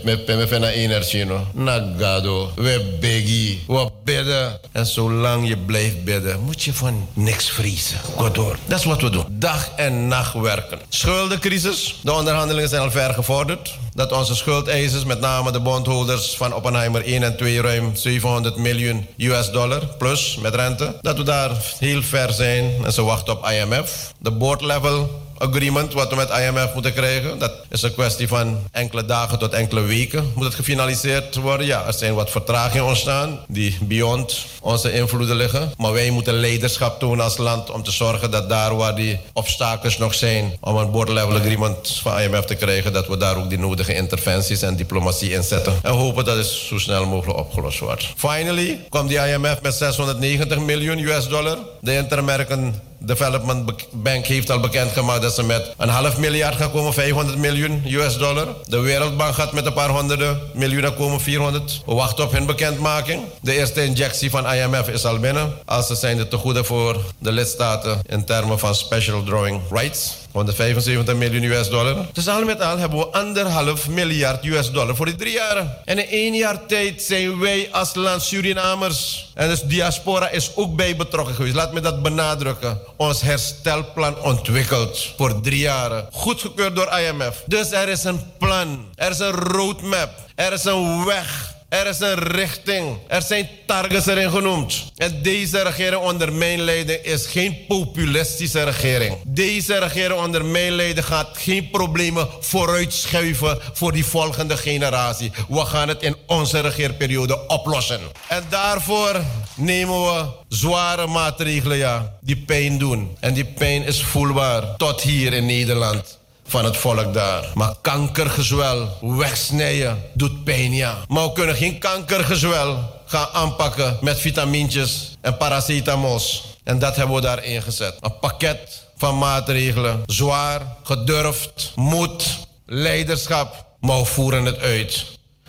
me 0.04 0.46
fena 0.48 0.70
energie 0.70 1.26
no. 1.26 1.48
Nagado, 1.54 2.52
we 2.56 2.98
biggie, 3.00 3.64
we 3.68 3.90
bidden. 4.04 4.60
En 4.72 4.86
zolang 4.86 5.48
je 5.48 5.58
blijft 5.58 6.04
bidden, 6.04 6.40
moet 6.40 6.64
je 6.64 6.74
van 6.74 7.08
niks 7.14 7.50
vriezen. 7.50 7.98
Ga 8.18 8.30
door. 8.30 8.58
Dat 8.66 8.80
is 8.80 8.86
wat 8.86 9.02
we 9.02 9.10
doen. 9.10 9.26
Dag 9.30 9.70
en 9.76 10.08
nacht 10.08 10.34
werken. 10.34 10.80
Schuldencrisis. 10.90 12.00
De 12.02 12.14
onderhandelingen 12.14 12.70
zijn 12.70 12.82
al 12.82 12.92
ver 12.92 13.14
gevorderd. 13.14 13.78
Dat 14.00 14.12
onze 14.12 14.36
schuldeisers, 14.36 15.04
met 15.04 15.20
name 15.20 15.52
de 15.52 15.60
bondholders 15.60 16.36
van 16.38 16.54
Oppenheimer 16.54 17.06
1 17.06 17.24
en 17.24 17.38
2, 17.38 17.62
ruim 17.62 17.96
700 17.96 18.56
miljoen 18.56 19.08
US 19.18 19.52
dollar 19.52 19.86
plus 19.98 20.38
met 20.42 20.56
rente. 20.56 20.96
Dat 21.02 21.18
we 21.18 21.24
daar 21.24 21.52
heel 21.80 22.02
ver 22.02 22.34
zijn 22.34 22.72
en 22.84 22.94
ze 22.94 23.04
wachten 23.04 23.34
op 23.34 23.50
IMF. 23.50 24.14
De 24.20 24.32
board 24.32 24.62
level 24.62 25.22
agreement 25.40 25.94
wat 25.94 26.10
we 26.10 26.16
met 26.16 26.30
IMF 26.30 26.74
moeten 26.74 26.94
krijgen. 26.94 27.40
Dat 27.40 27.52
is 27.70 27.82
een 27.82 27.94
kwestie 27.94 28.28
van 28.28 28.58
enkele 28.72 29.06
dagen 29.06 29.40
tot 29.40 29.54
enkele 29.54 29.82
weken. 29.82 30.32
Moet 30.36 30.46
het 30.46 30.56
gefinaliseerd 30.56 31.36
worden? 31.36 31.66
Ja, 31.66 31.86
er 31.86 31.94
zijn 31.94 32.14
wat 32.14 32.30
vertragingen 32.30 32.86
ontstaan 32.86 33.40
die 33.48 33.78
beyond 33.82 34.46
onze 34.62 34.94
invloeden 34.94 35.36
liggen. 35.36 35.72
Maar 35.78 35.94
wij 35.94 36.10
moeten 36.10 36.34
leiderschap 36.34 37.00
tonen 37.00 37.24
als 37.24 37.38
land 37.38 37.70
om 37.70 37.84
te 37.84 37.92
zorgen 37.92 38.32
dat 38.32 38.50
daar 38.50 38.76
waar 38.76 38.96
die 38.96 39.20
obstakels 39.34 39.98
nog 39.98 40.14
zijn 40.14 40.58
om 40.60 40.76
een 40.76 40.92
board 40.92 41.10
level 41.10 41.36
agreement 41.36 42.00
van 42.02 42.20
IMF 42.20 42.46
te 42.46 42.56
krijgen, 42.56 42.94
dat 42.94 43.08
we 43.08 43.18
daar 43.18 43.38
ook 43.38 43.50
die 43.50 43.60
nodige 43.60 43.94
interventies 43.94 44.62
en 44.62 44.76
diplomatie 44.76 45.34
inzetten. 45.34 45.74
En 45.82 45.92
hopen 45.92 46.26
dat 46.26 46.38
het 46.38 46.46
zo 46.46 46.78
snel 46.78 47.06
mogelijk 47.06 47.40
opgelost 47.40 47.80
wordt. 47.80 48.08
Finally 48.16 48.86
kwam 48.90 49.08
die 49.08 49.18
IMF 49.18 49.62
met 49.62 49.74
690 49.74 50.60
miljoen 50.60 50.98
US 50.98 51.28
dollar. 51.28 51.58
De 51.82 51.96
Inter-American 51.96 52.74
Development 53.00 53.72
Bank 53.92 54.26
heeft 54.26 54.50
al 54.50 54.60
bekendgemaakt 54.60 55.22
dat 55.22 55.34
ze 55.36 55.44
met 55.44 55.74
een 55.78 55.90
half 55.90 56.18
miljard 56.18 56.56
gaan 56.56 56.72
komen, 56.72 56.94
500 56.94 57.38
miljoen 57.38 57.84
US 57.86 58.18
dollar. 58.18 58.48
De 58.68 58.80
Wereldbank 58.80 59.34
gaat 59.34 59.54
met 59.54 59.66
een 59.66 59.74
paar 59.74 59.90
honderden 59.90 60.40
miljoenen 60.54 60.96
komen, 60.96 61.22
400. 61.22 61.82
We 61.86 61.94
wachten 61.94 62.24
op 62.24 62.32
hun 62.32 62.46
bekendmaking. 62.46 63.24
De 63.42 63.58
eerste 63.58 63.84
injectie 63.86 64.30
van 64.30 64.54
IMF 64.54 64.88
is 64.88 65.06
al 65.06 65.20
binnen. 65.20 65.54
Als 65.66 65.88
ze 65.88 65.96
zijn 65.96 66.20
er 66.20 66.28
te 66.28 66.38
goede 66.38 66.64
voor 66.64 66.98
de 67.18 67.32
lidstaten 67.32 68.02
in 68.06 68.26
termen 68.26 68.60
van 68.60 68.76
special 68.76 69.24
drawing 69.24 69.62
rights. 69.70 70.19
175 70.32 71.16
miljoen 71.16 71.44
US 71.44 71.70
dollar. 71.70 71.96
Dus 72.14 72.28
al 72.28 72.46
met 72.46 72.62
al 72.62 72.78
hebben 72.78 73.00
we 73.00 73.06
anderhalf 73.06 73.88
miljard 73.88 74.46
US 74.46 74.72
dollar 74.72 74.96
voor 74.96 75.06
die 75.06 75.16
drie 75.16 75.34
jaren. 75.34 75.78
En 75.86 75.98
in 75.98 76.08
één 76.08 76.34
jaar 76.34 76.66
tijd 76.66 77.02
zijn 77.02 77.40
wij 77.40 77.68
als 77.72 77.96
land 77.96 78.22
Surinamers. 78.22 79.30
En 79.34 79.50
dus 79.50 79.62
diaspora 79.62 80.30
is 80.30 80.52
ook 80.56 80.76
bij 80.76 80.96
betrokken 80.96 81.36
geweest. 81.36 81.56
Laat 81.56 81.74
me 81.74 81.80
dat 81.80 82.02
benadrukken. 82.02 82.80
Ons 82.96 83.22
herstelplan 83.22 84.22
ontwikkeld 84.22 85.14
voor 85.18 85.42
drie 85.42 85.60
jaren. 85.60 86.08
Goedgekeurd 86.12 86.76
door 86.76 87.00
IMF. 87.00 87.44
Dus 87.46 87.72
er 87.72 87.90
is 87.90 88.04
een 88.04 88.22
plan. 88.38 88.86
Er 88.96 89.12
is 89.12 89.20
een 89.20 89.32
roadmap. 89.32 90.10
Er 90.36 90.54
is 90.54 90.64
een 90.64 91.06
weg. 91.06 91.58
Er 91.70 91.88
is 91.88 92.00
een 92.00 92.14
richting. 92.14 92.98
Er 93.08 93.22
zijn 93.22 93.50
targets 93.66 94.06
erin 94.06 94.32
genoemd. 94.32 94.92
En 94.96 95.22
deze 95.22 95.62
regering 95.62 96.02
onder 96.02 96.34
mijn 96.34 96.62
leiding 96.62 97.00
is 97.02 97.26
geen 97.26 97.58
populistische 97.68 98.64
regering. 98.64 99.18
Deze 99.24 99.78
regering 99.78 100.22
onder 100.22 100.46
mijn 100.46 100.72
leiding 100.72 101.06
gaat 101.06 101.38
geen 101.38 101.70
problemen 101.70 102.28
vooruitschuiven 102.40 103.58
voor 103.74 103.92
die 103.92 104.06
volgende 104.06 104.58
generatie. 104.58 105.32
We 105.48 105.66
gaan 105.66 105.88
het 105.88 106.04
in 106.04 106.16
onze 106.26 106.60
regeerperiode 106.60 107.48
oplossen. 107.48 108.00
En 108.28 108.44
daarvoor 108.50 109.22
nemen 109.56 110.04
we 110.04 110.26
zware 110.48 111.08
maatregelen 111.08 111.78
ja, 111.78 112.14
die 112.22 112.38
pijn 112.38 112.78
doen. 112.78 113.18
En 113.20 113.34
die 113.34 113.46
pijn 113.46 113.84
is 113.84 114.04
voelbaar 114.04 114.76
tot 114.78 115.02
hier 115.02 115.34
in 115.34 115.46
Nederland 115.46 116.19
van 116.50 116.66
het 116.66 116.78
volk 116.78 117.14
daar. 117.14 117.52
Maar 117.54 117.74
kankergezwel 117.82 118.98
wegsnijden 119.02 120.04
doet 120.14 120.44
pijn, 120.44 120.74
ja. 120.74 120.98
Maar 121.08 121.24
we 121.24 121.32
kunnen 121.34 121.56
geen 121.56 121.80
kankergezwel 121.80 123.02
gaan 123.06 123.28
aanpakken 123.34 123.98
met 124.02 124.20
vitamintjes 124.20 125.18
en 125.22 125.38
paracetamols. 125.38 126.44
En 126.64 126.80
dat 126.80 126.96
hebben 126.96 127.16
we 127.16 127.22
daar 127.22 127.44
ingezet. 127.44 127.96
Een 128.00 128.20
pakket 128.20 128.88
van 128.98 129.18
maatregelen. 129.18 130.04
Zwaar, 130.06 130.62
gedurfd, 130.84 131.72
moed, 131.76 132.40
leiderschap. 132.66 133.66
We 133.80 134.06
voeren 134.06 134.46
het 134.46 134.60
uit. 134.60 135.06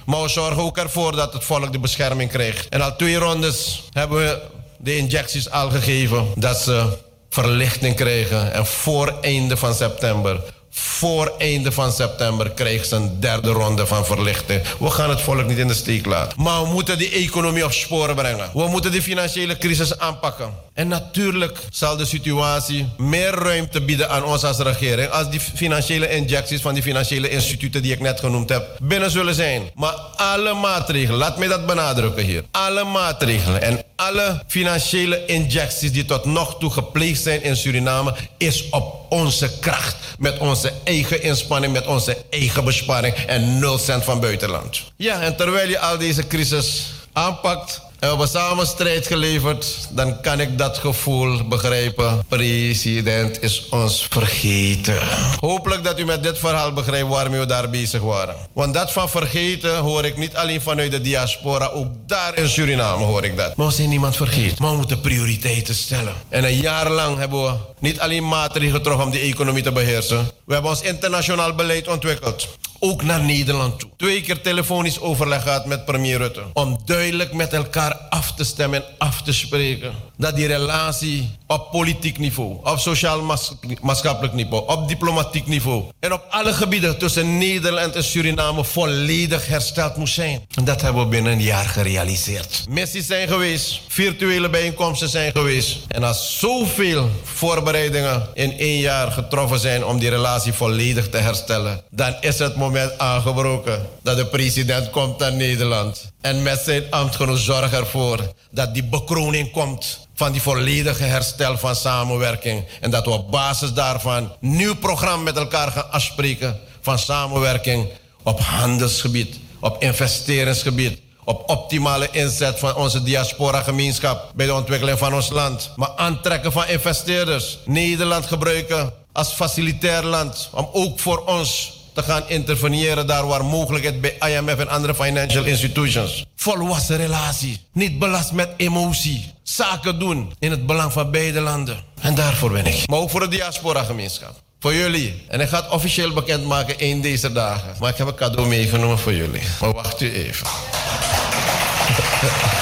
Maar 0.06 0.22
we 0.22 0.28
zorgen 0.28 0.62
ook 0.62 0.78
ervoor 0.78 1.16
dat 1.16 1.32
het 1.32 1.44
volk 1.44 1.72
de 1.72 1.78
bescherming 1.78 2.30
krijgt. 2.30 2.68
En 2.68 2.80
al 2.80 2.96
twee 2.96 3.16
rondes 3.16 3.82
hebben 3.92 4.18
we 4.18 4.40
de 4.78 4.96
injecties 4.96 5.50
al 5.50 5.70
gegeven. 5.70 6.26
Dat 6.34 6.56
ze 6.56 6.98
verlichting 7.30 7.96
krijgen. 7.96 8.52
En 8.52 8.66
voor 8.66 9.14
einde 9.20 9.56
van 9.56 9.74
september 9.74 10.40
voor 10.80 11.32
einde 11.38 11.72
van 11.72 11.92
september 11.92 12.50
krijgen 12.50 12.86
ze 12.86 12.96
een 12.96 13.20
derde 13.20 13.50
ronde 13.50 13.86
van 13.86 14.06
verlichting. 14.06 14.62
We 14.78 14.90
gaan 14.90 15.10
het 15.10 15.20
volk 15.20 15.46
niet 15.46 15.58
in 15.58 15.68
de 15.68 15.74
steek 15.74 16.06
laten. 16.06 16.42
Maar 16.42 16.62
we 16.62 16.68
moeten 16.68 16.98
die 16.98 17.10
economie 17.10 17.64
op 17.64 17.72
sporen 17.72 18.14
brengen. 18.14 18.50
We 18.52 18.68
moeten 18.68 18.92
de 18.92 19.02
financiële 19.02 19.58
crisis 19.58 19.98
aanpakken. 19.98 20.50
En 20.74 20.88
natuurlijk 20.88 21.58
zal 21.70 21.96
de 21.96 22.04
situatie 22.04 22.88
meer 22.96 23.30
ruimte 23.30 23.80
bieden 23.80 24.10
aan 24.10 24.24
ons 24.24 24.44
als 24.44 24.58
regering. 24.58 25.10
Als 25.10 25.30
die 25.30 25.40
financiële 25.40 26.08
injecties 26.08 26.60
van 26.60 26.74
die 26.74 26.82
financiële 26.82 27.28
instituten 27.28 27.82
die 27.82 27.92
ik 27.92 28.00
net 28.00 28.20
genoemd 28.20 28.48
heb 28.48 28.76
binnen 28.82 29.10
zullen 29.10 29.34
zijn. 29.34 29.70
Maar 29.74 29.94
alle 30.16 30.54
maatregelen, 30.54 31.18
laat 31.18 31.38
mij 31.38 31.48
dat 31.48 31.66
benadrukken 31.66 32.24
hier. 32.24 32.44
Alle 32.50 32.84
maatregelen 32.84 33.62
en 33.62 33.82
alle 33.96 34.42
financiële 34.46 35.24
injecties 35.26 35.92
die 35.92 36.04
tot 36.04 36.24
nog 36.24 36.58
toe 36.58 36.70
gepleegd 36.70 37.22
zijn 37.22 37.42
in 37.42 37.56
Suriname 37.56 38.14
is 38.38 38.68
op 38.70 38.99
onze 39.10 39.50
kracht. 39.60 39.96
Met 40.18 40.38
onze 40.38 40.72
eigen 40.84 41.22
inspanning, 41.22 41.72
met 41.72 41.86
onze 41.86 42.16
eigen 42.30 42.64
besparing 42.64 43.14
en 43.14 43.58
nul 43.58 43.78
cent 43.78 44.04
van 44.04 44.20
buitenland. 44.20 44.82
Ja, 44.96 45.20
en 45.20 45.36
terwijl 45.36 45.68
je 45.68 45.78
al 45.78 45.98
deze 45.98 46.26
crisis 46.26 46.86
aanpakt 47.12 47.80
en 48.00 48.08
we 48.08 48.16
hebben 48.16 48.28
samen 48.28 48.66
strijd 48.66 49.06
geleverd, 49.06 49.88
dan 49.90 50.20
kan 50.20 50.40
ik 50.40 50.58
dat 50.58 50.78
gevoel 50.78 51.48
begrijpen. 51.48 52.24
President 52.28 53.42
is 53.42 53.68
ons 53.70 54.06
vergeten. 54.10 54.98
Hopelijk 55.40 55.84
dat 55.84 55.98
u 55.98 56.04
met 56.04 56.22
dit 56.22 56.38
verhaal 56.38 56.72
begrijpt 56.72 57.08
waarmee 57.08 57.40
we 57.40 57.46
daar 57.46 57.70
bezig 57.70 58.00
waren. 58.00 58.34
Want 58.52 58.74
dat 58.74 58.92
van 58.92 59.08
vergeten 59.08 59.76
hoor 59.76 60.04
ik 60.04 60.16
niet 60.16 60.36
alleen 60.36 60.60
vanuit 60.60 60.90
de 60.90 61.00
diaspora, 61.00 61.66
ook 61.66 61.86
daar 62.06 62.38
in 62.38 62.48
Suriname 62.48 63.04
hoor 63.04 63.24
ik 63.24 63.36
dat. 63.36 63.56
Maar 63.56 63.66
we 63.66 63.72
zijn 63.72 63.88
niemand 63.88 64.16
vergeten. 64.16 64.56
Maar 64.58 64.70
we 64.70 64.76
moeten 64.76 65.00
prioriteiten 65.00 65.74
stellen. 65.74 66.14
En 66.28 66.44
een 66.44 66.60
jaar 66.60 66.90
lang 66.90 67.18
hebben 67.18 67.42
we 67.42 67.52
niet 67.78 68.00
alleen 68.00 68.28
maatregelen 68.28 68.74
getroffen 68.74 69.04
om 69.04 69.10
die 69.10 69.20
economie 69.20 69.62
te 69.62 69.72
beheersen. 69.72 70.30
We 70.44 70.52
hebben 70.52 70.70
ons 70.70 70.82
internationaal 70.82 71.54
beleid 71.54 71.88
ontwikkeld 71.88 72.48
ook 72.80 73.02
naar 73.02 73.22
Nederland 73.22 73.78
toe. 73.78 73.90
Twee 73.96 74.20
keer 74.22 74.40
telefonisch 74.40 75.00
overleg 75.00 75.42
gehad 75.42 75.66
met 75.66 75.84
premier 75.84 76.18
Rutte. 76.18 76.42
Om 76.52 76.78
duidelijk 76.84 77.32
met 77.32 77.52
elkaar 77.52 77.94
af 77.94 78.34
te 78.34 78.44
stemmen 78.44 78.82
en 78.82 78.88
af 78.98 79.22
te 79.22 79.32
spreken. 79.32 79.92
Dat 80.16 80.36
die 80.36 80.46
relatie 80.46 81.30
op 81.46 81.70
politiek 81.70 82.18
niveau, 82.18 82.56
op 82.62 82.78
sociaal-maatschappelijk 82.78 84.34
niveau, 84.34 84.68
op 84.68 84.88
diplomatiek 84.88 85.46
niveau 85.46 85.84
en 86.00 86.12
op 86.12 86.24
alle 86.30 86.52
gebieden 86.52 86.98
tussen 86.98 87.38
Nederland 87.38 87.94
en 87.94 88.04
Suriname 88.04 88.64
volledig 88.64 89.46
hersteld 89.46 89.96
moest 89.96 90.14
zijn. 90.14 90.46
En 90.54 90.64
dat 90.64 90.80
hebben 90.80 91.02
we 91.02 91.08
binnen 91.08 91.32
een 91.32 91.42
jaar 91.42 91.64
gerealiseerd. 91.64 92.64
Missies 92.68 93.06
zijn 93.06 93.28
geweest, 93.28 93.80
virtuele 93.88 94.50
bijeenkomsten 94.50 95.08
zijn 95.08 95.32
geweest. 95.32 95.78
En 95.88 96.02
als 96.02 96.38
zoveel 96.38 97.10
voorbereidingen 97.22 98.28
in 98.34 98.58
één 98.58 98.78
jaar 98.78 99.10
getroffen 99.10 99.58
zijn 99.58 99.84
om 99.84 99.98
die 99.98 100.10
relatie 100.10 100.52
volledig 100.52 101.08
te 101.08 101.16
herstellen, 101.16 101.82
dan 101.90 102.14
is 102.20 102.38
het 102.38 102.56
moment 102.56 102.69
aangebroken 102.96 103.86
dat 104.02 104.16
de 104.16 104.26
president 104.26 104.90
komt 104.90 105.18
naar 105.18 105.32
Nederland. 105.32 106.12
En 106.20 106.42
met 106.42 106.60
zijn 106.60 106.84
ambtgenoot 106.90 107.38
zorg 107.38 107.72
ervoor 107.72 108.32
dat 108.50 108.74
die 108.74 108.84
bekroning 108.84 109.50
komt 109.50 110.08
van 110.14 110.32
die 110.32 110.42
volledige 110.42 111.02
herstel 111.02 111.58
van 111.58 111.76
samenwerking. 111.76 112.64
En 112.80 112.90
dat 112.90 113.04
we 113.04 113.10
op 113.10 113.30
basis 113.30 113.72
daarvan 113.72 114.32
nieuw 114.40 114.74
programma 114.74 115.22
met 115.22 115.36
elkaar 115.36 115.70
gaan 115.70 115.90
afspreken 115.90 116.60
van 116.80 116.98
samenwerking 116.98 117.88
op 118.22 118.40
handelsgebied, 118.40 119.38
op 119.60 119.82
investeringsgebied, 119.82 121.00
op 121.24 121.48
optimale 121.50 122.08
inzet 122.10 122.58
van 122.58 122.76
onze 122.76 123.02
diaspora-gemeenschap 123.02 124.32
bij 124.34 124.46
de 124.46 124.54
ontwikkeling 124.54 124.98
van 124.98 125.14
ons 125.14 125.30
land. 125.30 125.70
Maar 125.76 125.92
aantrekken 125.96 126.52
van 126.52 126.66
investeerders. 126.66 127.58
Nederland 127.64 128.26
gebruiken 128.26 128.92
als 129.12 129.32
facilitair 129.32 130.04
land 130.04 130.48
om 130.52 130.68
ook 130.72 130.98
voor 130.98 131.24
ons 131.24 131.79
te 131.92 132.02
gaan 132.02 132.28
interveneren 132.28 133.06
daar 133.06 133.26
waar 133.26 133.44
mogelijkheid 133.44 134.00
bij 134.00 134.16
IMF 134.18 134.58
en 134.58 134.68
andere 134.68 134.94
financial 134.94 135.44
institutions. 135.44 136.24
Volwassen 136.36 136.96
relatie, 136.96 137.60
niet 137.72 137.98
belast 137.98 138.32
met 138.32 138.48
emotie. 138.56 139.32
Zaken 139.42 139.98
doen 139.98 140.32
in 140.38 140.50
het 140.50 140.66
belang 140.66 140.92
van 140.92 141.10
beide 141.10 141.40
landen. 141.40 141.76
En 142.00 142.14
daarvoor 142.14 142.50
ben 142.50 142.66
ik. 142.66 142.86
Maar 142.86 142.98
ook 142.98 143.10
voor 143.10 143.20
de 143.20 143.28
diaspora 143.28 143.82
gemeenschap. 143.82 144.34
Voor 144.60 144.74
jullie. 144.74 145.22
En 145.28 145.40
ik 145.40 145.48
ga 145.48 145.56
het 145.56 145.70
officieel 145.70 146.12
bekendmaken 146.12 146.78
één 146.78 147.00
deze 147.00 147.32
dagen. 147.32 147.74
Maar 147.80 147.90
ik 147.90 147.96
heb 147.96 148.06
een 148.06 148.14
cadeau 148.14 148.48
meegenomen 148.48 148.98
voor 148.98 149.14
jullie. 149.14 149.42
Maar 149.60 149.72
wacht 149.72 150.00
u 150.00 150.12
even. 150.12 150.46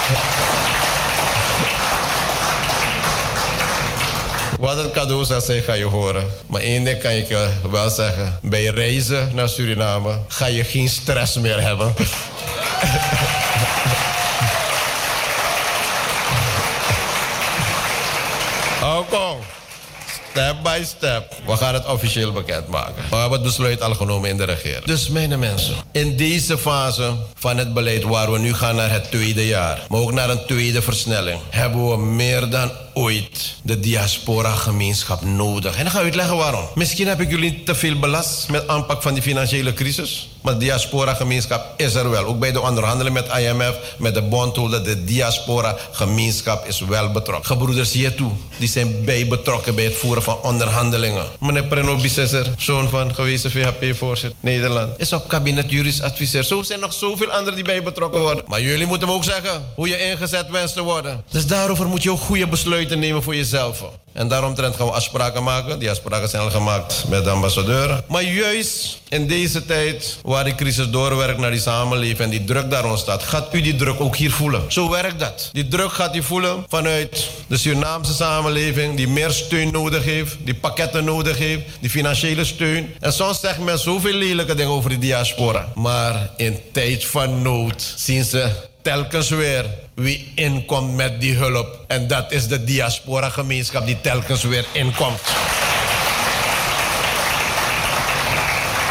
Wat 4.59 4.79
een 4.79 4.91
cadeau 4.91 5.25
zal 5.25 5.41
zijn, 5.41 5.63
ga 5.63 5.73
je 5.73 5.85
horen. 5.85 6.25
Maar 6.47 6.61
één 6.61 6.85
ding 6.85 6.99
kan 6.99 7.11
ik 7.11 7.29
je 7.29 7.49
wel 7.71 7.91
zeggen. 7.91 8.39
Bij 8.43 8.65
reizen 8.65 9.31
naar 9.35 9.49
Suriname 9.49 10.19
ga 10.29 10.47
je 10.47 10.65
geen 10.65 10.89
stress 10.89 11.39
meer 11.39 11.61
hebben. 11.61 11.95
kom. 19.11 19.39
Step 20.31 20.57
by 20.63 20.83
step. 20.85 21.35
We 21.47 21.57
gaan 21.57 21.75
het 21.75 21.87
officieel 21.87 22.33
bekendmaken. 22.33 22.95
We 23.11 23.17
hebben 23.17 23.39
het 23.39 23.43
besluit 23.43 23.83
al 23.83 23.95
genomen 23.95 24.29
in 24.29 24.37
de 24.37 24.45
regering. 24.45 24.85
Dus 24.85 25.09
mijn 25.09 25.39
mensen, 25.39 25.75
in 25.93 26.17
deze 26.17 26.59
fase 26.59 27.13
van 27.35 27.57
het 27.57 27.75
beleid 27.75 28.03
waar 28.03 28.33
we 28.33 28.39
nu 28.39 28.55
gaan 28.55 28.77
naar 28.77 28.91
het 28.91 29.11
tweede 29.11 29.47
jaar, 29.47 29.81
maar 29.89 30.01
ook 30.01 30.13
naar 30.13 30.31
een 30.31 30.47
tweede 30.47 30.83
versnelling, 30.83 31.41
hebben 31.51 31.91
we 31.91 31.97
meer 31.97 32.51
dan 32.51 32.71
de 33.63 33.81
diaspora-gemeenschap 33.81 35.25
nodig. 35.25 35.77
En 35.77 35.83
dan 35.83 35.93
ga 35.93 35.99
ik 35.99 36.05
uitleggen 36.05 36.37
waarom. 36.37 36.69
Misschien 36.75 37.07
heb 37.07 37.21
ik 37.21 37.31
jullie 37.31 37.63
te 37.63 37.75
veel 37.75 37.99
belast 37.99 38.49
met 38.49 38.69
aanpak 38.69 39.03
van 39.03 39.15
die 39.15 39.23
financiële 39.23 39.73
crisis. 39.73 40.29
Maar 40.43 40.53
de 40.53 40.59
diaspora-gemeenschap 40.59 41.81
is 41.81 41.95
er 41.95 42.11
wel. 42.11 42.25
Ook 42.25 42.39
bij 42.39 42.53
de 42.53 42.61
onderhandelingen 42.61 43.13
met 43.13 43.39
IMF, 43.39 43.75
met 43.99 44.15
de 44.15 44.23
bondholder, 44.23 44.85
de 44.85 45.05
diaspora-gemeenschap 45.05 46.67
is 46.67 46.81
wel 46.81 47.11
betrokken. 47.11 47.47
Gebroeders 47.47 47.93
hier 47.93 48.15
toe, 48.15 48.33
die 48.59 48.69
zijn 48.69 49.05
bij 49.05 49.27
betrokken 49.27 49.75
bij 49.75 49.85
het 49.85 49.97
voeren 49.97 50.23
van 50.23 50.39
onderhandelingen. 50.43 51.25
Meneer 51.41 51.65
Preno 51.65 51.97
Bissesser, 51.97 52.47
zoon 52.59 52.89
van 52.89 53.15
gewezen 53.15 53.51
VHP-voorzitter 53.51 54.39
Nederland, 54.41 54.99
is 55.01 55.13
op 55.13 55.29
kabinet 55.29 56.03
adviseur. 56.03 56.45
Zo 56.45 56.63
zijn 56.63 56.81
nog 56.81 56.93
zoveel 56.93 57.31
anderen 57.31 57.55
die 57.55 57.65
bij 57.65 57.83
betrokken 57.83 58.21
worden. 58.21 58.45
Maar 58.47 58.61
jullie 58.61 58.87
moeten 58.87 59.09
ook 59.09 59.25
zeggen 59.25 59.65
hoe 59.75 59.89
je 59.89 60.11
ingezet 60.11 60.51
wenst 60.51 60.75
te 60.75 60.83
worden. 60.83 61.25
Dus 61.31 61.47
daarover 61.47 61.87
moet 61.87 62.03
je 62.03 62.11
ook 62.11 62.21
goede 62.21 62.47
besluiten 62.47 62.88
nemen 62.97 63.23
voor 63.23 63.35
jezelf. 63.37 63.85
En 64.13 64.29
daaromtrent 64.29 64.77
gaan 64.77 64.87
we 64.87 64.93
afspraken 64.93 65.43
maken. 65.43 65.79
Die 65.79 65.91
afspraken 65.91 66.29
zijn 66.29 66.43
al 66.43 66.51
gemaakt 66.51 67.05
met 67.09 67.25
de 67.25 67.31
ambassadeur. 67.31 68.03
Maar 68.09 68.23
juist 68.23 69.01
in 69.09 69.27
deze 69.27 69.65
tijd 69.65 70.19
waar 70.23 70.45
die 70.45 70.55
crisis 70.55 70.91
doorwerkt 70.91 71.39
naar 71.39 71.51
die 71.51 71.61
samenleving 71.61 72.19
en 72.19 72.31
die 72.31 72.45
druk 72.45 72.71
daar 72.71 72.85
ontstaat, 72.85 73.23
gaat 73.23 73.55
u 73.55 73.61
die 73.61 73.77
druk 73.77 74.01
ook 74.01 74.17
hier 74.17 74.31
voelen. 74.31 74.63
Zo 74.69 74.91
werkt 74.91 75.19
dat. 75.19 75.51
Die 75.53 75.69
druk 75.69 75.93
gaat 75.93 76.17
u 76.17 76.23
voelen 76.23 76.65
vanuit 76.69 77.29
de 77.47 77.57
Surinaamse 77.57 78.13
samenleving 78.13 78.97
die 78.97 79.09
meer 79.09 79.31
steun 79.31 79.73
nodig 79.73 80.05
heeft, 80.05 80.37
die 80.45 80.55
pakketten 80.55 81.05
nodig 81.05 81.39
heeft, 81.39 81.63
die 81.81 81.91
financiële 81.91 82.45
steun. 82.45 82.95
En 83.01 83.13
soms 83.13 83.41
zegt 83.41 83.59
men 83.59 83.79
zoveel 83.79 84.15
lelijke 84.15 84.55
dingen 84.55 84.73
over 84.73 84.91
de 84.91 84.99
diaspora. 84.99 85.73
Maar 85.75 86.31
in 86.37 86.59
tijd 86.73 87.05
van 87.05 87.43
nood 87.43 87.95
zien 87.97 88.25
ze 88.25 88.51
telkens 88.83 89.29
weer 89.29 89.65
wie 89.95 90.33
inkomt 90.35 90.95
met 90.95 91.21
die 91.21 91.35
hulp. 91.35 91.85
En 91.87 92.07
dat 92.07 92.33
is 92.33 92.49
de 92.49 92.65
diaspora 92.65 93.29
gemeenschap 93.29 93.87
die 93.87 94.01
telkens 94.01 94.43
weer 94.43 94.65
inkomt. 94.73 95.21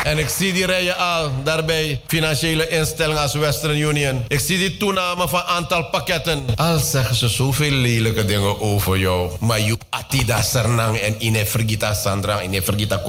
En 0.08 0.18
ik 0.18 0.30
zie 0.30 0.54
die 0.54 0.66
rijen 0.66 0.98
al 0.98 1.32
daarbij 1.44 2.02
financiële 2.08 2.68
instellingen 2.68 3.22
als 3.22 3.34
Western 3.34 3.78
Union. 3.78 4.24
Ik 4.28 4.40
zie 4.40 4.58
die 4.58 4.78
toename 4.78 5.28
van 5.28 5.42
aantal 5.42 5.84
pakketten. 5.84 6.46
Al 6.56 6.80
zeggen 6.80 7.16
ze 7.16 7.28
zoveel 7.28 7.72
lelijke 7.72 8.26
dingen 8.26 8.62
over 8.62 8.98
jou. 8.98 9.32
Maar 9.40 9.60
je 9.60 9.78
atida 9.90 10.42
sernang 10.42 10.98
en 10.98 11.16
ine 11.18 11.46
vergita 11.46 11.94
sandra, 11.94 12.42
ine 12.42 12.62
vergita. 12.62 13.02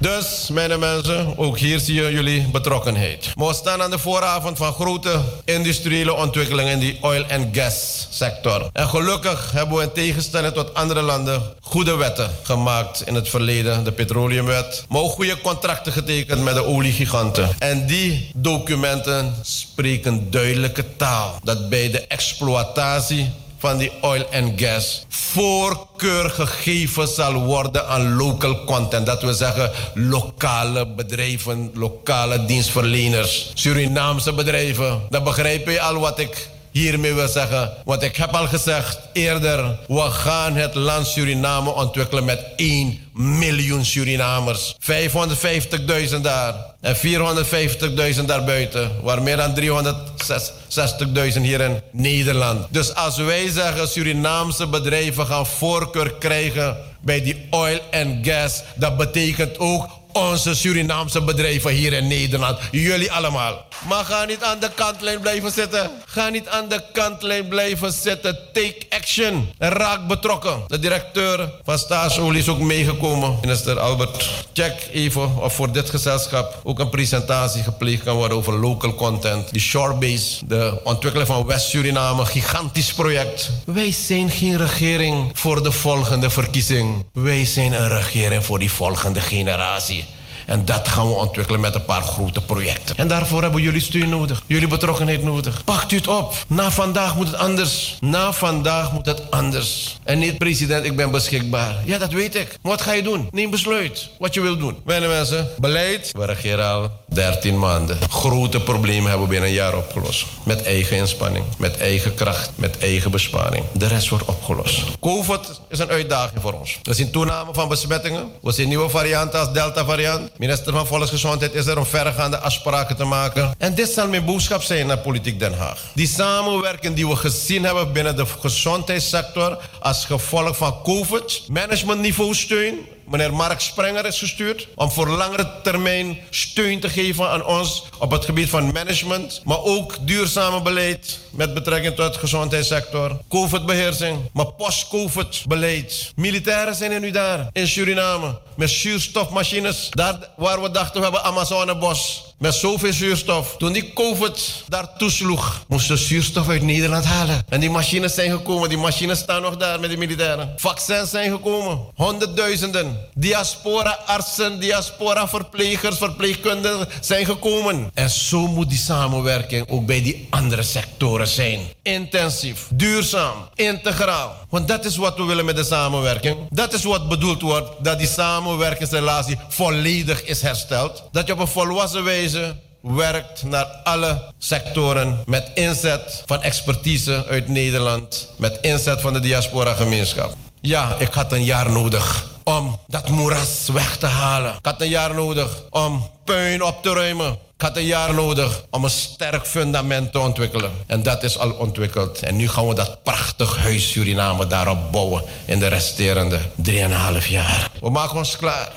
Dus, 0.00 0.48
mijn 0.52 0.78
mensen, 0.78 1.38
ook 1.38 1.58
hier 1.58 1.78
zie 1.78 1.94
je 1.94 2.12
jullie 2.12 2.48
betrokkenheid. 2.48 3.32
Maar 3.36 3.46
we 3.46 3.54
staan 3.54 3.82
aan 3.82 3.90
de 3.90 3.98
vooravond 3.98 4.58
van 4.58 4.72
grote 4.72 5.20
industriële 5.44 6.14
ontwikkelingen 6.14 6.72
in 6.72 6.78
die 6.78 6.98
oil- 7.00 7.26
en 7.26 7.48
gas 7.52 8.06
sector. 8.10 8.68
En 8.72 8.88
gelukkig 8.88 9.52
hebben 9.52 9.76
we 9.76 9.82
in 9.82 9.92
tegenstelling 9.92 10.54
tot 10.54 10.74
andere 10.74 11.02
landen 11.02 11.42
goede 11.60 11.96
wetten 11.96 12.30
gemaakt 12.42 13.06
in 13.06 13.14
het 13.14 13.28
verleden. 13.28 13.84
De 13.84 13.92
petroleumwet. 13.92 14.84
Maar 14.88 15.00
ook 15.00 15.12
goede 15.12 15.40
contracten 15.40 15.92
getekend 15.92 16.42
met 16.42 16.54
de 16.54 16.64
oliegiganten. 16.64 17.48
En 17.58 17.86
die 17.86 18.30
documenten 18.34 19.34
spreken 19.42 20.30
duidelijke 20.30 20.84
taal. 20.96 21.38
Dat 21.42 21.68
bij 21.68 21.90
de 21.90 22.06
exploitatie 22.06 23.30
van 23.58 23.78
die 23.78 23.92
oil 24.00 24.30
en 24.30 24.52
gas 24.56 25.04
voorkeur 25.08 26.30
gegeven 26.30 27.08
zal 27.08 27.32
worden 27.32 27.88
aan 27.88 28.14
local 28.14 28.64
content. 28.64 29.06
Dat 29.06 29.22
we 29.22 29.34
zeggen 29.34 29.70
lokale 29.94 30.86
bedrijven, 30.86 31.70
lokale 31.74 32.44
dienstverleners, 32.44 33.50
Surinaamse 33.54 34.32
bedrijven. 34.32 35.00
Dan 35.10 35.24
begrijp 35.24 35.68
je 35.68 35.80
al 35.80 35.98
wat 35.98 36.18
ik 36.18 36.48
hiermee 36.70 37.14
wil 37.14 37.28
zeggen. 37.28 37.72
Want 37.84 38.02
ik 38.02 38.16
heb 38.16 38.30
al 38.34 38.46
gezegd 38.46 38.98
eerder, 39.12 39.78
we 39.88 40.00
gaan 40.00 40.54
het 40.54 40.74
land 40.74 41.06
Suriname 41.06 41.70
ontwikkelen 41.70 42.24
met 42.24 42.44
1 42.56 42.98
miljoen 43.12 43.84
Surinamers. 43.84 44.76
550.000 44.80 46.20
daar 46.22 46.54
en 46.80 46.96
450.000 46.96 48.24
daarbuiten. 48.24 48.90
Waar 49.02 49.22
meer 49.22 49.36
dan 49.36 49.54
360.000 49.60 51.40
hier 51.40 51.60
in 51.60 51.80
Nederland. 51.92 52.66
Dus 52.70 52.94
als 52.94 53.16
wij 53.16 53.48
zeggen 53.48 53.88
Surinaamse 53.88 54.66
bedrijven 54.66 55.26
gaan 55.26 55.46
voorkeur 55.46 56.14
krijgen 56.14 56.76
bij 57.00 57.22
die 57.22 57.46
oil 57.50 57.78
en 57.90 58.18
gas, 58.22 58.62
dat 58.74 58.96
betekent 58.96 59.58
ook 59.58 59.97
onze 60.18 60.54
Surinaamse 60.54 61.22
bedrijven 61.22 61.70
hier 61.70 61.92
in 61.92 62.06
Nederland. 62.06 62.58
Jullie 62.70 63.12
allemaal. 63.12 63.66
Maar 63.88 64.04
ga 64.04 64.24
niet 64.24 64.42
aan 64.42 64.58
de 64.58 64.70
kantlijn 64.74 65.20
blijven 65.20 65.52
zitten. 65.52 65.90
Ga 66.06 66.28
niet 66.28 66.48
aan 66.48 66.68
de 66.68 66.82
kantlijn 66.92 67.48
blijven 67.48 67.92
zitten. 67.92 68.38
Take 68.52 68.76
action. 68.88 69.48
Raak 69.58 70.06
betrokken. 70.06 70.62
De 70.66 70.78
directeur 70.78 71.50
van 71.64 71.78
Staatsolie 71.78 72.40
is 72.40 72.48
ook 72.48 72.58
meegekomen. 72.58 73.38
Minister 73.40 73.80
Albert, 73.80 74.28
check 74.52 74.88
even 74.92 75.36
of 75.36 75.54
voor 75.54 75.72
dit 75.72 75.90
gezelschap 75.90 76.60
ook 76.64 76.78
een 76.78 76.90
presentatie 76.90 77.62
gepleegd 77.62 78.02
kan 78.02 78.16
worden 78.16 78.36
over 78.36 78.58
local 78.58 78.94
content. 78.94 79.52
Die 79.52 79.60
Shorebase, 79.60 80.46
de 80.46 80.80
ontwikkeling 80.84 81.28
van 81.28 81.46
West-Suriname, 81.46 82.24
gigantisch 82.24 82.92
project. 82.92 83.50
Wij 83.64 83.92
zijn 83.92 84.30
geen 84.30 84.56
regering 84.56 85.30
voor 85.34 85.62
de 85.62 85.72
volgende 85.72 86.30
verkiezing. 86.30 87.06
Wij 87.12 87.44
zijn 87.44 87.72
een 87.72 87.88
regering 87.88 88.44
voor 88.44 88.58
die 88.58 88.72
volgende 88.72 89.20
generatie. 89.20 90.04
En 90.48 90.64
dat 90.64 90.88
gaan 90.88 91.08
we 91.08 91.14
ontwikkelen 91.14 91.60
met 91.60 91.74
een 91.74 91.84
paar 91.84 92.02
grote 92.02 92.40
projecten. 92.40 92.96
En 92.96 93.08
daarvoor 93.08 93.42
hebben 93.42 93.62
jullie 93.62 93.80
steun 93.80 94.08
nodig. 94.08 94.42
Jullie 94.46 94.68
betrokkenheid 94.68 95.22
nodig. 95.22 95.64
Pakt 95.64 95.92
u 95.92 95.96
het 95.96 96.08
op. 96.08 96.34
Na 96.46 96.70
vandaag 96.70 97.16
moet 97.16 97.26
het 97.26 97.36
anders. 97.36 97.96
Na 98.00 98.32
vandaag 98.32 98.92
moet 98.92 99.06
het 99.06 99.30
anders. 99.30 99.98
En 100.04 100.18
niet 100.18 100.38
president, 100.38 100.84
ik 100.84 100.96
ben 100.96 101.10
beschikbaar. 101.10 101.76
Ja, 101.84 101.98
dat 101.98 102.12
weet 102.12 102.34
ik. 102.34 102.58
Wat 102.62 102.80
ga 102.80 102.92
je 102.92 103.02
doen? 103.02 103.28
Neem 103.30 103.50
besluit 103.50 104.08
wat 104.18 104.34
je 104.34 104.40
wilt 104.40 104.58
doen. 104.58 104.76
Mijn 104.84 105.08
mensen, 105.08 105.48
beleid. 105.58 106.10
We 106.12 106.24
regeren 106.24 106.68
al 106.68 106.90
13 107.06 107.58
maanden. 107.58 107.98
Grote 108.10 108.60
problemen 108.60 109.08
hebben 109.08 109.26
we 109.26 109.32
binnen 109.32 109.48
een 109.48 109.54
jaar 109.54 109.76
opgelost. 109.76 110.26
Met 110.42 110.62
eigen 110.62 110.96
inspanning, 110.96 111.44
met 111.58 111.76
eigen 111.76 112.14
kracht, 112.14 112.50
met 112.54 112.78
eigen 112.78 113.10
besparing. 113.10 113.64
De 113.72 113.86
rest 113.86 114.08
wordt 114.08 114.24
opgelost. 114.24 114.82
COVID 115.00 115.60
is 115.68 115.78
een 115.78 115.90
uitdaging 115.90 116.40
voor 116.42 116.52
ons. 116.52 116.78
We 116.82 116.94
zien 116.94 117.10
toename 117.10 117.54
van 117.54 117.68
besmettingen. 117.68 118.28
We 118.42 118.52
zien 118.52 118.68
nieuwe 118.68 118.88
varianten 118.88 119.40
als 119.40 119.52
Delta-variant. 119.52 120.30
Minister 120.38 120.72
van 120.72 120.86
Volksgezondheid 120.86 121.54
is 121.54 121.66
er 121.66 121.78
om 121.78 121.86
verregaande 121.86 122.38
afspraken 122.38 122.96
te 122.96 123.04
maken. 123.04 123.54
En 123.58 123.74
dit 123.74 123.88
zal 123.88 124.08
mijn 124.08 124.24
boodschap 124.24 124.62
zijn 124.62 124.86
naar 124.86 124.98
Politiek 124.98 125.38
Den 125.38 125.58
Haag. 125.58 125.90
Die 125.94 126.06
samenwerking 126.06 126.94
die 126.94 127.08
we 127.08 127.16
gezien 127.16 127.64
hebben 127.64 127.92
binnen 127.92 128.16
de 128.16 128.26
gezondheidssector 128.26 129.58
als 129.80 130.04
gevolg 130.04 130.56
van 130.56 130.82
COVID, 130.82 131.42
managementniveau 131.48 132.34
steun, 132.34 132.78
meneer 133.06 133.34
Mark 133.34 133.60
Sprenger 133.60 134.06
is 134.06 134.18
gestuurd 134.18 134.68
om 134.74 134.90
voor 134.90 135.08
langere 135.08 135.50
termijn 135.62 136.18
steun 136.30 136.80
te 136.80 136.88
geven 136.88 137.30
aan 137.30 137.44
ons 137.44 137.84
op 137.98 138.10
het 138.10 138.24
gebied 138.24 138.48
van 138.48 138.72
management, 138.72 139.40
maar 139.44 139.62
ook 139.62 139.96
duurzame 140.00 140.62
beleid 140.62 141.18
met 141.30 141.54
betrekking 141.54 141.94
tot 141.94 142.12
de 142.12 142.18
gezondheidssector, 142.18 143.18
COVID-beheersing, 143.28 144.18
maar 144.32 144.52
post-COVID 144.52 145.44
beleid. 145.46 146.12
Militairen 146.16 146.74
zijn 146.74 146.92
er 146.92 147.00
nu 147.00 147.10
daar 147.10 147.48
in 147.52 147.68
Suriname 147.68 148.38
met 148.58 148.70
zuurstofmachines, 148.70 149.86
daar 149.90 150.18
waar 150.36 150.62
we 150.62 150.70
dachten 150.70 150.94
we 150.94 151.02
hebben 151.02 151.22
Amazonebos 151.22 152.28
met 152.38 152.54
zoveel 152.54 152.92
zuurstof. 152.92 153.56
Toen 153.56 153.72
die 153.72 153.92
COVID 153.92 154.64
daar 154.68 154.96
toesloeg, 154.96 155.64
moesten 155.68 155.94
we 155.94 156.00
zuurstof 156.00 156.48
uit 156.48 156.62
Nederland 156.62 157.04
halen. 157.04 157.42
En 157.48 157.60
die 157.60 157.70
machines 157.70 158.14
zijn 158.14 158.30
gekomen. 158.30 158.68
Die 158.68 158.78
machines 158.78 159.18
staan 159.18 159.42
nog 159.42 159.56
daar 159.56 159.80
met 159.80 159.90
de 159.90 159.96
militairen. 159.96 160.52
Vaccins 160.56 161.10
zijn 161.10 161.30
gekomen. 161.30 161.78
Honderdduizenden. 161.94 162.96
Diaspora-artsen, 163.14 164.60
diaspora-verplegers, 164.60 165.96
verpleegkundigen 165.96 166.88
zijn 167.00 167.24
gekomen. 167.24 167.90
En 167.94 168.10
zo 168.10 168.46
moet 168.46 168.68
die 168.68 168.78
samenwerking 168.78 169.68
ook 169.68 169.86
bij 169.86 170.02
die 170.02 170.26
andere 170.30 170.62
sectoren 170.62 171.28
zijn. 171.28 171.60
Intensief, 171.82 172.66
duurzaam, 172.72 173.48
integraal. 173.54 174.46
Want 174.48 174.68
dat 174.68 174.84
is 174.84 174.96
wat 174.96 175.16
we 175.16 175.24
willen 175.24 175.44
met 175.44 175.56
de 175.56 175.64
samenwerking. 175.64 176.36
Dat 176.50 176.72
is 176.72 176.84
wat 176.84 177.08
bedoeld 177.08 177.42
wordt 177.42 177.70
dat 177.84 177.98
die 177.98 178.08
samenwerkingsrelatie 178.08 179.38
volledig 179.48 180.24
is 180.24 180.42
hersteld. 180.42 181.02
Dat 181.12 181.26
je 181.26 181.32
op 181.32 181.38
een 181.38 181.48
volwassen 181.48 182.04
wijze 182.04 182.56
werkt 182.80 183.42
naar 183.42 183.64
alle 183.64 184.22
sectoren 184.38 185.22
met 185.26 185.50
inzet 185.54 186.22
van 186.26 186.42
expertise 186.42 187.26
uit 187.28 187.48
Nederland, 187.48 188.28
met 188.36 188.58
inzet 188.60 189.00
van 189.00 189.12
de 189.12 189.20
diaspora 189.20 189.74
gemeenschap. 189.74 190.34
Ja, 190.60 190.96
ik 190.98 191.12
had 191.12 191.32
een 191.32 191.44
jaar 191.44 191.70
nodig 191.70 192.26
om 192.44 192.78
dat 192.86 193.08
moeras 193.08 193.68
weg 193.72 193.96
te 193.96 194.06
halen. 194.06 194.50
Ik 194.50 194.64
had 194.64 194.80
een 194.80 194.88
jaar 194.88 195.14
nodig 195.14 195.62
om 195.70 196.10
puin 196.24 196.62
op 196.62 196.82
te 196.82 196.92
ruimen. 196.92 197.38
Ik 197.58 197.64
had 197.64 197.76
een 197.76 197.84
jaar 197.84 198.14
nodig 198.14 198.64
om 198.70 198.84
een 198.84 198.90
sterk 198.90 199.46
fundament 199.46 200.12
te 200.12 200.18
ontwikkelen. 200.18 200.70
En 200.86 201.02
dat 201.02 201.22
is 201.22 201.38
al 201.38 201.50
ontwikkeld. 201.50 202.22
En 202.22 202.36
nu 202.36 202.48
gaan 202.48 202.68
we 202.68 202.74
dat 202.74 203.02
prachtig 203.02 203.56
huis 203.56 203.90
Suriname 203.90 204.46
daarop 204.46 204.92
bouwen 204.92 205.22
in 205.44 205.58
de 205.58 205.66
resterende 205.66 206.40
3,5 206.66 207.28
jaar. 207.28 207.70
We 207.80 207.90
maken 207.90 208.16
ons 208.16 208.36
klaar. 208.36 208.72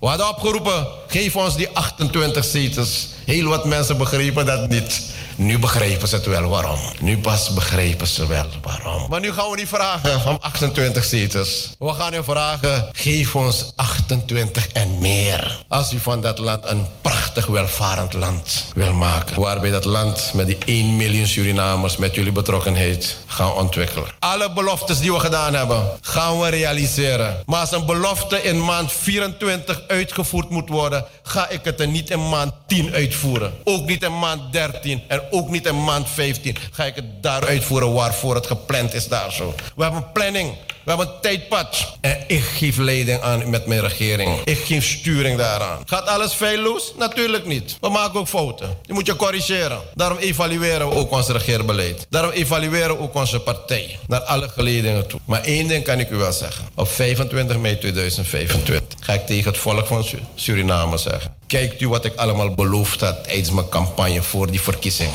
We 0.00 0.06
hadden 0.06 0.28
opgeroepen, 0.28 0.86
geef 1.06 1.36
ons 1.36 1.56
die 1.56 1.68
28 1.68 2.44
zetels. 2.44 3.08
Heel 3.24 3.48
wat 3.48 3.64
mensen 3.64 3.98
begrepen 3.98 4.46
dat 4.46 4.68
niet. 4.68 5.02
Nu 5.36 5.58
begrijpen 5.58 6.08
ze 6.08 6.14
het 6.14 6.26
wel 6.26 6.48
waarom. 6.48 6.78
Nu 7.00 7.18
pas 7.18 7.52
begrijpen 7.52 8.06
ze 8.06 8.26
wel 8.26 8.46
waarom. 8.62 9.06
Maar 9.08 9.20
nu 9.20 9.32
gaan 9.32 9.50
we 9.50 9.56
niet 9.56 9.68
vragen 9.68 10.30
om 10.30 10.38
28 10.40 11.04
zetels. 11.04 11.74
We 11.78 11.92
gaan 11.92 12.14
u 12.14 12.24
vragen, 12.24 12.88
geef 12.92 13.36
ons 13.36 13.72
28 13.76 14.68
en 14.68 14.98
meer. 14.98 15.64
Als 15.68 15.92
u 15.92 15.98
van 15.98 16.20
dat 16.20 16.38
land 16.38 16.66
een 16.66 16.86
prachtig 17.00 17.46
welvarend 17.46 18.12
land 18.12 18.64
wil 18.74 18.92
maken. 18.92 19.40
Waarbij 19.40 19.70
dat 19.70 19.84
land 19.84 20.30
met 20.34 20.46
die 20.46 20.58
1 20.64 20.96
miljoen 20.96 21.26
Surinamers 21.26 21.96
met 21.96 22.14
jullie 22.14 22.32
betrokkenheid 22.32 23.16
gaan 23.26 23.52
ontwikkelen. 23.52 24.08
Alle 24.18 24.52
beloftes 24.52 25.00
die 25.00 25.12
we 25.12 25.20
gedaan 25.20 25.54
hebben, 25.54 25.90
gaan 26.00 26.40
we 26.40 26.48
realiseren. 26.48 27.42
Maar 27.46 27.60
als 27.60 27.72
een 27.72 27.86
belofte 27.86 28.42
in 28.42 28.64
maand 28.64 28.92
24 28.92 29.82
uitgevoerd 29.88 30.50
moet 30.50 30.68
worden, 30.68 31.04
ga 31.22 31.48
ik 31.48 31.60
het 31.62 31.80
er 31.80 31.88
niet 31.88 32.10
in 32.10 32.28
maand 32.28 32.52
10 32.66 32.92
uitvoeren. 32.92 33.52
Ook 33.64 33.86
niet 33.86 34.02
in 34.02 34.18
maand 34.18 34.52
13 34.52 35.02
en 35.08 35.22
ook 35.30 35.48
niet 35.48 35.66
in 35.66 35.84
maand 35.84 36.08
15 36.08 36.56
ga 36.70 36.84
ik 36.84 36.94
het 36.94 37.22
daar 37.22 37.46
uitvoeren 37.46 37.92
waarvoor 37.92 38.34
het 38.34 38.46
gepland 38.46 38.94
is 38.94 39.08
daar 39.08 39.32
zo. 39.32 39.54
We 39.76 39.82
hebben 39.82 40.02
een 40.02 40.12
planning. 40.12 40.54
We 40.84 40.90
hebben 40.90 41.06
een 41.06 41.20
tijdpad. 41.20 41.96
En 42.00 42.18
ik 42.26 42.42
geef 42.42 42.76
leiding 42.76 43.20
aan 43.20 43.50
met 43.50 43.66
mijn 43.66 43.80
regering. 43.80 44.40
Ik 44.44 44.58
geef 44.58 44.84
sturing 44.86 45.38
daaraan. 45.38 45.82
Gaat 45.86 46.06
alles 46.06 46.32
feilloos? 46.32 46.92
Natuurlijk 46.98 47.46
niet. 47.46 47.76
We 47.80 47.88
maken 47.88 48.20
ook 48.20 48.28
fouten. 48.28 48.76
Die 48.82 48.94
moet 48.94 49.06
je 49.06 49.16
corrigeren. 49.16 49.78
Daarom 49.94 50.18
evalueren 50.18 50.88
we 50.88 50.94
ook 50.94 51.10
ons 51.10 51.28
regeerbeleid. 51.28 52.06
Daarom 52.10 52.30
evalueren 52.30 52.96
we 52.96 53.02
ook 53.02 53.14
onze 53.14 53.40
partij. 53.40 53.98
Naar 54.06 54.20
alle 54.20 54.48
geledingen 54.48 55.06
toe. 55.06 55.20
Maar 55.24 55.42
één 55.42 55.68
ding 55.68 55.84
kan 55.84 55.98
ik 55.98 56.10
u 56.10 56.16
wel 56.16 56.32
zeggen. 56.32 56.64
Op 56.74 56.88
25 56.88 57.56
mei 57.58 57.78
2025 57.78 58.98
ga 59.00 59.12
ik 59.12 59.26
tegen 59.26 59.50
het 59.50 59.60
volk 59.60 59.86
van 59.86 60.04
Su- 60.04 60.18
Suriname 60.34 60.98
zeggen. 60.98 61.34
Kijkt 61.46 61.80
u 61.80 61.88
wat 61.88 62.04
ik 62.04 62.16
allemaal 62.16 62.54
beloofd 62.54 63.00
had 63.00 63.24
tijdens 63.24 63.50
mijn 63.50 63.68
campagne 63.68 64.22
voor 64.22 64.50
die 64.50 64.60
verkiezingen. 64.60 65.14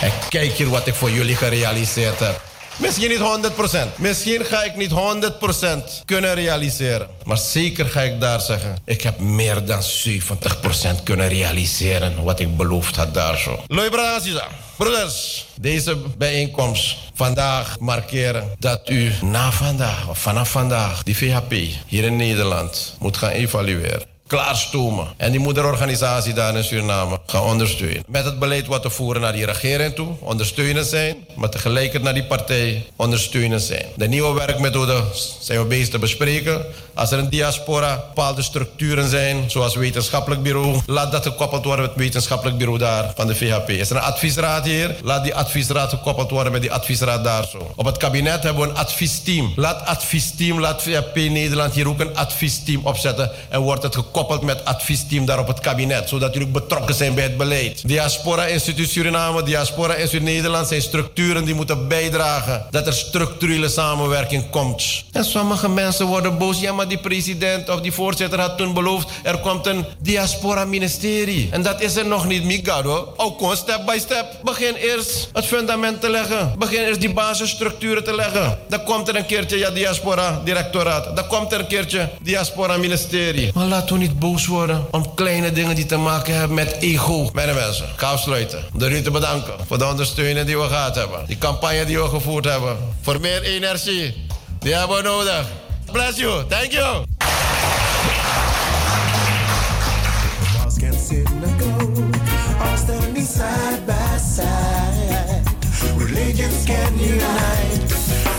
En 0.00 0.12
kijk 0.28 0.52
hier 0.52 0.68
wat 0.70 0.86
ik 0.86 0.94
voor 0.94 1.10
jullie 1.10 1.36
gerealiseerd 1.36 2.18
heb. 2.18 2.40
Misschien 2.76 3.08
niet 3.08 3.18
100%. 3.18 3.96
Misschien 3.96 4.44
ga 4.44 4.62
ik 4.62 4.76
niet 4.76 4.90
100% 4.90 6.04
kunnen 6.04 6.34
realiseren. 6.34 7.08
Maar 7.24 7.38
zeker 7.38 7.86
ga 7.86 8.00
ik 8.00 8.20
daar 8.20 8.40
zeggen. 8.40 8.76
Ik 8.84 9.02
heb 9.02 9.18
meer 9.18 9.64
dan 9.64 9.82
70% 9.82 11.02
kunnen 11.02 11.28
realiseren 11.28 12.22
wat 12.22 12.40
ik 12.40 12.56
beloofd 12.56 12.96
had 12.96 13.14
daar 13.14 13.38
zo. 13.38 13.62
Brazisa. 13.90 14.48
Broeders, 14.76 15.46
deze 15.60 15.96
bijeenkomst 16.18 16.96
vandaag 17.14 17.78
markeren 17.78 18.50
dat 18.58 18.88
u 18.88 19.12
na 19.22 19.52
vandaag 19.52 20.08
of 20.08 20.18
vanaf 20.18 20.50
vandaag 20.50 21.02
die 21.02 21.16
VHP 21.16 21.52
hier 21.86 22.04
in 22.04 22.16
Nederland 22.16 22.96
moet 22.98 23.16
gaan 23.16 23.30
evalueren 23.30 24.15
klaarstomen. 24.26 25.06
En 25.16 25.30
die 25.30 25.40
moederorganisatie 25.40 26.34
daar 26.34 26.56
in 26.56 26.64
Suriname 26.64 27.18
gaan 27.26 27.42
ondersteunen. 27.42 28.04
Met 28.06 28.24
het 28.24 28.38
beleid 28.38 28.66
wat 28.66 28.82
we 28.82 28.90
voeren 28.90 29.22
naar 29.22 29.32
die 29.32 29.44
regering 29.44 29.94
toe, 29.94 30.14
ondersteunen 30.20 30.84
zijn. 30.84 31.16
Maar 31.34 31.50
tegelijkertijd 31.50 32.02
naar 32.02 32.14
die 32.14 32.24
partij 32.24 32.86
ondersteunen 32.96 33.60
zijn. 33.60 33.86
De 33.96 34.08
nieuwe 34.08 34.34
werkmethode 34.34 35.02
zijn 35.40 35.58
we 35.58 35.64
bezig 35.64 35.88
te 35.88 35.98
bespreken. 35.98 36.64
Als 36.94 37.10
er 37.10 37.18
een 37.18 37.30
diaspora 37.30 38.04
bepaalde 38.06 38.42
structuren 38.42 39.08
zijn, 39.08 39.50
zoals 39.50 39.74
wetenschappelijk 39.74 40.42
bureau, 40.42 40.80
laat 40.86 41.12
dat 41.12 41.22
gekoppeld 41.22 41.64
worden 41.64 41.84
met 41.84 41.94
het 41.94 42.02
wetenschappelijk 42.02 42.58
bureau 42.58 42.78
daar 42.78 43.12
van 43.16 43.26
de 43.26 43.34
VHP. 43.34 43.70
Is 43.70 43.90
er 43.90 43.96
een 43.96 44.02
adviesraad 44.02 44.64
hier? 44.64 44.96
Laat 45.02 45.22
die 45.22 45.34
adviesraad 45.34 45.90
gekoppeld 45.90 46.30
worden 46.30 46.52
met 46.52 46.60
die 46.60 46.72
adviesraad 46.72 47.24
daar 47.24 47.48
zo. 47.48 47.72
Op 47.76 47.84
het 47.84 47.96
kabinet 47.96 48.42
hebben 48.42 48.62
we 48.62 48.68
een 48.68 48.76
adviesteam. 48.76 49.52
Laat 49.56 49.86
adviesteam, 49.86 50.60
laat 50.60 50.82
VHP 50.82 51.14
Nederland 51.14 51.74
hier 51.74 51.88
ook 51.88 52.00
een 52.00 52.16
adviesteam 52.16 52.86
opzetten. 52.86 53.30
En 53.48 53.60
wordt 53.60 53.82
het 53.82 53.94
gekoppeld 53.94 54.15
met 54.42 54.64
adviesteam 54.64 55.24
daar 55.24 55.38
op 55.38 55.46
het 55.46 55.60
kabinet. 55.60 56.08
Zodat 56.08 56.32
jullie 56.32 56.48
betrokken 56.48 56.94
zijn 56.94 57.14
bij 57.14 57.24
het 57.24 57.36
beleid. 57.36 57.88
Diaspora 57.88 58.44
Instituut 58.44 58.90
Suriname, 58.90 59.42
Diaspora 59.42 59.94
Instituut 59.94 60.22
Nederland 60.22 60.68
zijn 60.68 60.82
structuren 60.82 61.44
die 61.44 61.54
moeten 61.54 61.88
bijdragen. 61.88 62.66
Dat 62.70 62.86
er 62.86 62.92
structurele 62.92 63.68
samenwerking 63.68 64.50
komt. 64.50 65.04
En 65.12 65.24
sommige 65.24 65.68
mensen 65.68 66.06
worden 66.06 66.38
boos. 66.38 66.60
Ja, 66.60 66.72
maar 66.72 66.88
die 66.88 66.98
president 66.98 67.68
of 67.68 67.80
die 67.80 67.92
voorzitter 67.92 68.40
had 68.40 68.56
toen 68.56 68.74
beloofd... 68.74 69.08
er 69.22 69.38
komt 69.38 69.66
een 69.66 69.84
diaspora-ministerie. 69.98 71.48
En 71.50 71.62
dat 71.62 71.80
is 71.80 71.96
er 71.96 72.06
nog 72.06 72.26
niet, 72.26 72.44
Migado. 72.44 73.12
Ook 73.16 73.38
gewoon 73.38 73.56
step 73.56 73.86
by 73.86 73.98
step. 73.98 74.26
Begin 74.42 74.74
eerst 74.74 75.28
het 75.32 75.46
fundament 75.46 76.00
te 76.00 76.10
leggen. 76.10 76.54
Begin 76.58 76.80
eerst 76.82 77.00
die 77.00 77.12
basisstructuren 77.12 78.04
te 78.04 78.14
leggen. 78.14 78.58
Dan 78.68 78.84
komt 78.84 79.08
er 79.08 79.16
een 79.16 79.26
keertje 79.26 79.58
ja, 79.58 79.70
diaspora-directoraat. 79.70 81.16
Dan 81.16 81.26
komt 81.26 81.52
er 81.52 81.60
een 81.60 81.66
keertje 81.66 82.08
diaspora-ministerie. 82.22 83.50
Maar 83.54 83.66
laten 83.66 83.94
we 83.94 84.00
niet 84.00 84.05
boos 84.14 84.46
worden 84.46 84.86
om 84.90 85.14
kleine 85.14 85.52
dingen 85.52 85.74
die 85.74 85.86
te 85.86 85.96
maken 85.96 86.34
hebben 86.34 86.54
met 86.54 86.76
ego. 86.80 87.30
Mijn 87.32 87.54
mensen, 87.54 87.86
ga 87.96 88.10
afsluiten. 88.10 88.64
U 88.78 89.02
te 89.02 89.10
bedanken 89.10 89.54
voor 89.66 89.78
de 89.78 89.86
ondersteuning 89.86 90.46
die 90.46 90.58
we 90.58 90.66
gehad 90.66 90.94
hebben. 90.94 91.26
Die 91.26 91.38
campagne 91.38 91.84
die 91.84 91.98
we 91.98 92.08
gevoerd 92.08 92.44
hebben. 92.44 92.76
Voor 93.02 93.20
meer 93.20 93.42
energie. 93.42 94.26
Die 94.58 94.74
hebben 94.74 94.96
we 94.96 95.02
nodig. 95.02 95.46
Bless 95.92 96.18
you. 96.18 96.44
Thank 96.48 96.72
you. 96.72 97.04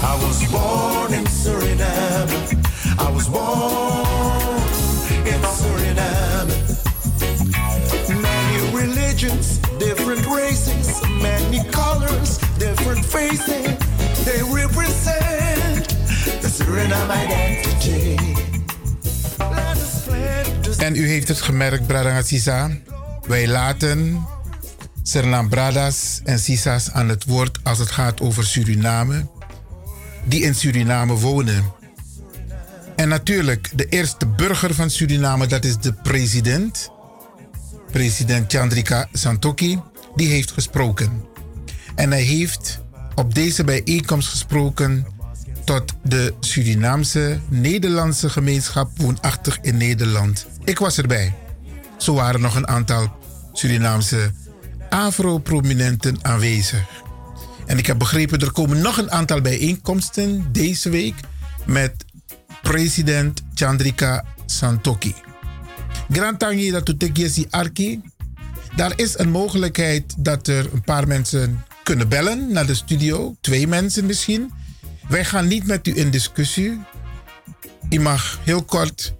I 0.03 0.15
was 0.21 0.51
born 0.51 1.13
in 1.13 1.25
Suriname. 1.27 2.29
I 2.99 3.11
was 3.11 3.27
born 3.27 4.06
Suriname. 5.55 6.53
Many 8.07 8.57
religions, 8.73 9.59
different 9.79 10.25
races, 10.25 11.01
many 11.21 11.63
colors, 11.71 12.39
different 12.57 13.05
faces. 13.05 13.77
They 14.25 14.41
represent 14.53 15.87
the 16.41 16.49
Suriname 16.49 17.13
identity. 17.13 18.35
En 20.77 20.95
u 20.95 21.07
heeft 21.07 21.27
het 21.27 21.41
gemerkt, 21.41 21.87
Brada 21.87 22.21
Sisa. 22.21 22.69
Wij 23.27 23.47
laten 23.47 24.25
Sernam 25.03 25.49
Bradas 25.49 26.21
en 26.23 26.39
Sisas 26.39 26.91
aan 26.91 27.09
het 27.09 27.25
woord 27.25 27.59
als 27.63 27.79
het 27.79 27.91
gaat 27.91 28.21
over 28.21 28.45
Suriname, 28.45 29.27
die 30.25 30.41
in 30.43 30.55
Suriname 30.55 31.13
wonen. 31.13 31.76
En 32.97 33.07
natuurlijk, 33.07 33.69
de 33.75 33.85
eerste 33.85 34.27
burger 34.27 34.73
van 34.73 34.89
Suriname, 34.89 35.47
dat 35.47 35.65
is 35.65 35.77
de 35.77 35.93
president. 35.93 36.89
President 37.91 38.51
Chandrika 38.51 39.07
Santoki, 39.13 39.79
die 40.15 40.27
heeft 40.27 40.51
gesproken. 40.51 41.23
En 41.95 42.11
hij 42.11 42.21
heeft 42.21 42.79
op 43.15 43.35
deze 43.35 43.63
bijeenkomst 43.63 44.27
gesproken 44.27 45.05
tot 45.63 45.93
de 46.03 46.33
Surinaamse 46.39 47.39
Nederlandse 47.49 48.29
gemeenschap 48.29 48.89
woonachtig 48.97 49.57
in 49.61 49.77
Nederland. 49.77 50.47
Ik 50.63 50.79
was 50.79 50.97
erbij. 50.97 51.33
Zo 51.97 52.13
waren 52.13 52.41
nog 52.41 52.55
een 52.55 52.67
aantal 52.67 53.11
Surinaamse 53.53 54.31
Afro-prominenten 54.89 56.17
aanwezig. 56.21 56.85
En 57.65 57.77
ik 57.77 57.85
heb 57.85 57.97
begrepen, 57.97 58.39
er 58.39 58.51
komen 58.51 58.81
nog 58.81 58.97
een 58.97 59.11
aantal 59.11 59.41
bijeenkomsten 59.41 60.49
deze 60.51 60.89
week 60.89 61.15
met 61.65 62.05
president 62.67 63.41
Chandrika 63.53 64.23
Santoki. 64.45 65.15
Grantangi 66.09 66.71
dat 66.71 66.85
Tutekiesi 66.85 67.47
Arki. 67.49 68.01
Daar 68.75 68.93
is 68.95 69.17
een 69.17 69.29
mogelijkheid 69.29 70.15
dat 70.17 70.47
er 70.47 70.73
een 70.73 70.81
paar 70.81 71.07
mensen 71.07 71.63
kunnen 71.83 72.09
bellen 72.09 72.51
naar 72.51 72.65
de 72.65 72.75
studio. 72.75 73.35
Twee 73.41 73.67
mensen 73.67 74.05
misschien. 74.05 74.51
Wij 75.07 75.25
gaan 75.25 75.47
niet 75.47 75.67
met 75.67 75.87
u 75.87 75.97
in 75.97 76.09
discussie. 76.09 76.79
U 77.89 77.99
mag 77.99 78.39
heel 78.43 78.63
kort 78.63 79.13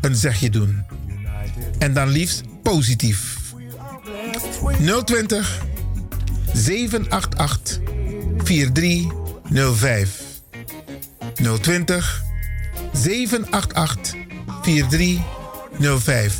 een 0.00 0.14
zegje 0.14 0.50
doen. 0.50 0.84
En 1.78 1.94
dan 1.94 2.08
liefst 2.08 2.42
positief. 2.62 3.38
020 5.04 5.62
788 6.52 7.80
4305. 8.36 10.22
020 11.60 12.23
788 12.94 14.14
4305. 14.62 16.36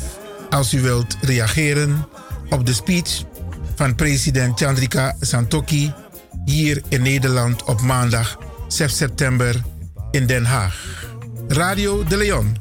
Als 0.49 0.73
u 0.73 0.81
wilt 0.81 1.17
reageren 1.21 2.07
op 2.49 2.65
de 2.65 2.73
speech 2.73 3.23
van 3.75 3.95
president 3.95 4.59
Chandrika 4.59 5.15
Santoki 5.19 5.93
hier 6.45 6.81
in 6.89 7.01
Nederland 7.01 7.63
op 7.63 7.81
maandag 7.81 8.37
6 8.67 8.97
september 8.97 9.61
in 10.11 10.27
Den 10.27 10.45
Haag. 10.45 11.03
Radio 11.47 12.03
de 12.03 12.17
Leon. 12.17 12.57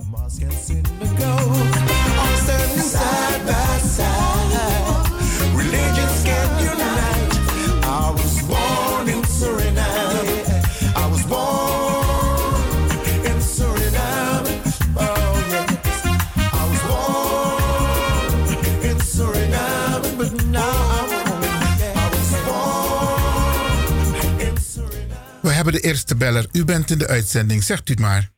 Hebben 25.65 25.83
de 25.83 25.89
eerste 25.89 26.17
beller. 26.17 26.47
U 26.53 26.65
bent 26.65 26.91
in 26.91 26.99
de 26.99 27.09
uitzending. 27.09 27.63
Zegt 27.63 27.89
u 27.89 27.93
het 27.93 28.01
maar. 28.01 28.31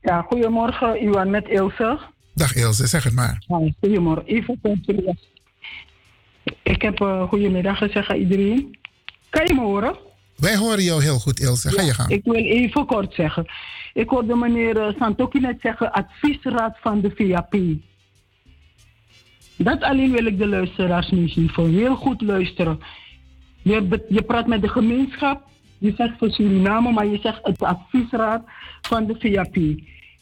Ja, 0.00 0.22
goedemorgen, 0.22 1.02
Iwan 1.02 1.30
met 1.30 1.48
Ilse. 1.48 1.98
Dag 2.34 2.54
Ilse, 2.54 2.86
zeg 2.86 3.04
het 3.04 3.12
maar. 3.12 3.44
Ja, 3.46 3.72
goedemorgen. 3.80 4.26
Even. 4.26 5.18
Ik 6.62 6.82
heb 6.82 7.00
uh, 7.00 7.28
goedemiddag 7.28 7.78
gezegd 7.78 8.08
aan 8.08 8.16
iedereen. 8.16 8.78
Kan 9.30 9.46
je 9.46 9.54
me 9.54 9.60
horen? 9.60 9.96
Wij 10.36 10.56
horen 10.56 10.82
jou 10.82 11.02
heel 11.02 11.18
goed, 11.18 11.40
Ilse. 11.40 11.70
Ga 11.70 11.82
je 11.82 11.94
gang. 11.94 12.10
Ik 12.10 12.24
wil 12.24 12.34
even 12.34 12.86
kort 12.86 13.14
zeggen. 13.14 13.46
Ik 13.94 14.08
hoorde 14.08 14.36
meneer 14.36 14.80
eh, 14.80 14.94
Santoki 14.98 15.40
net 15.40 15.60
zeggen, 15.60 15.92
adviesraad 15.92 16.76
van 16.80 17.00
de 17.00 17.12
VAP. 17.14 17.56
Dat 19.56 19.82
alleen 19.82 20.12
wil 20.12 20.26
ik 20.26 20.38
de 20.38 20.46
luisteraars 20.46 21.10
nu 21.10 21.28
zien. 21.28 21.50
Voor 21.50 21.68
heel 21.68 21.96
goed 21.96 22.20
luisteren. 22.20 22.80
Je, 23.62 24.04
je 24.08 24.22
praat 24.22 24.46
met 24.46 24.62
de 24.62 24.68
gemeenschap. 24.68 25.46
Je 25.78 25.92
zegt 25.96 26.18
voor 26.18 26.30
Suriname, 26.30 26.92
maar 26.92 27.06
je 27.06 27.18
zegt 27.18 27.40
het 27.42 27.62
adviesraad 27.62 28.42
van 28.80 29.06
de 29.06 29.16
VAP. 29.18 29.56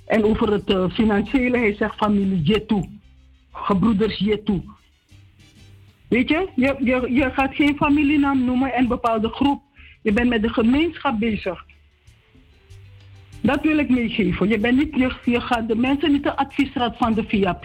En 0.07 0.25
over 0.25 0.52
het 0.52 0.70
eh, 0.70 0.91
financiële, 0.91 1.59
hij 1.59 1.75
zegt 1.75 1.97
familie 1.97 2.43
Jetu. 2.43 2.85
Gebroeders 3.52 4.18
Jetu. 4.18 4.62
Weet 6.09 6.28
je, 6.28 6.49
je, 6.55 6.76
je, 6.81 7.12
je 7.12 7.31
gaat 7.31 7.55
geen 7.55 7.76
familienaam 7.76 8.44
noemen 8.44 8.73
en 8.73 8.89
bepaalde 8.89 9.28
groep. 9.28 9.62
Je 10.02 10.12
bent 10.12 10.28
met 10.28 10.43
de 10.43 10.49
gemeenschap 10.49 11.18
bezig. 11.18 11.65
Dat 13.41 13.62
wil 13.62 13.78
ik 13.78 13.89
meegeven. 13.89 14.49
Je, 14.49 14.59
bent 14.59 14.76
niet, 14.76 14.94
je, 14.94 15.12
je 15.25 15.41
gaat 15.41 15.68
de 15.68 15.76
mensen 15.76 16.12
niet 16.12 16.23
de 16.23 16.36
adviesraad 16.36 16.97
van 16.97 17.15
de 17.15 17.25
VAP. 17.28 17.62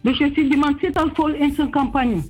Dus 0.00 0.18
je 0.18 0.30
ziet, 0.34 0.50
die 0.50 0.56
man 0.56 0.78
zit 0.80 0.96
al 0.96 1.10
vol 1.12 1.34
in 1.34 1.52
zijn 1.54 1.70
campagne. 1.70 2.22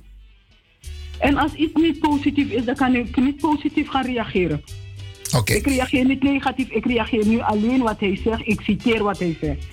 En 1.19 1.37
als 1.37 1.53
iets 1.53 1.73
niet 1.73 1.99
positief 1.99 2.49
is, 2.49 2.65
dan 2.65 2.75
kan 2.75 2.95
ik 2.95 3.17
niet 3.17 3.37
positief 3.37 3.89
gaan 3.89 4.05
reageren. 4.05 4.63
Oké. 5.35 5.53
Ik 5.53 5.67
reageer 5.67 6.05
niet 6.05 6.23
negatief, 6.23 6.69
ik 6.69 6.85
reageer 6.85 7.27
nu 7.27 7.39
alleen 7.39 7.81
wat 7.81 7.99
hij 7.99 8.19
zegt. 8.23 8.41
Ik 8.43 8.61
citeer 8.61 9.03
wat 9.03 9.19
hij 9.19 9.37
zegt. 9.41 9.65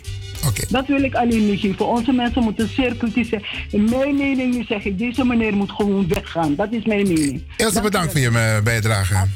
Dat 0.68 0.86
wil 0.86 1.02
ik 1.02 1.14
alleen 1.14 1.46
meegeven. 1.46 1.86
Onze 1.86 2.12
mensen 2.12 2.42
moeten 2.42 2.68
zeer 2.68 2.96
kritisch 2.96 3.28
zijn. 3.28 3.44
Mijn 3.70 4.16
mening 4.16 4.54
nu 4.54 4.64
zeg 4.64 4.84
ik, 4.84 4.98
deze 4.98 5.24
meneer 5.24 5.54
moet 5.54 5.70
gewoon 5.70 6.08
weggaan. 6.08 6.54
Dat 6.54 6.72
is 6.72 6.84
mijn 6.84 7.08
mening. 7.08 7.42
Ilse, 7.56 7.80
bedankt 7.80 8.12
voor 8.12 8.20
je 8.20 8.28
eh, 8.28 8.62
bijdrage. 8.62 9.26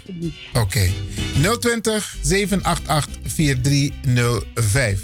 Oké. 0.52 0.90
020 1.60 2.16
788 2.22 3.32
4305. 3.32 5.00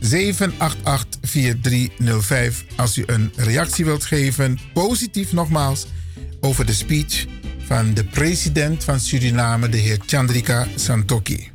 788 0.00 1.20
4305. 1.22 2.64
Als 2.76 2.98
u 2.98 3.02
een 3.06 3.32
reactie 3.36 3.84
wilt 3.84 4.04
geven, 4.04 4.58
positief 4.72 5.32
nogmaals, 5.32 5.86
over 6.44 6.66
de 6.66 6.72
speech 6.72 7.26
van 7.58 7.94
de 7.94 8.04
president 8.04 8.84
van 8.84 9.00
Suriname, 9.00 9.68
de 9.68 9.76
heer 9.76 9.98
Chandrika 10.06 10.66
Santoki. 10.74 11.51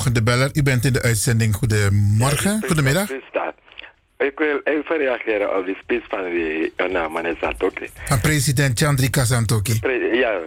Volgende 0.00 0.22
beller. 0.30 0.50
U 0.54 0.62
bent 0.62 0.84
in 0.84 0.92
de 0.92 1.02
uitzending. 1.02 1.54
Goedemorgen, 1.54 2.62
goedemiddag. 2.66 3.08
staat. 3.28 3.54
Ik 4.18 4.38
wil 4.38 4.60
even 4.64 4.96
reageren 4.96 5.56
op 5.58 5.66
die 5.66 5.76
speech 5.82 6.04
van 6.08 6.24
die 6.24 6.72
uh, 6.76 6.86
nou, 6.86 7.12
meneer 7.12 7.36
Satoki. 7.40 7.88
Van 8.04 8.20
president 8.20 8.78
Chandrika 8.78 9.24
Santoki. 9.24 9.78
Pre- 9.80 10.10
Ja. 10.12 10.38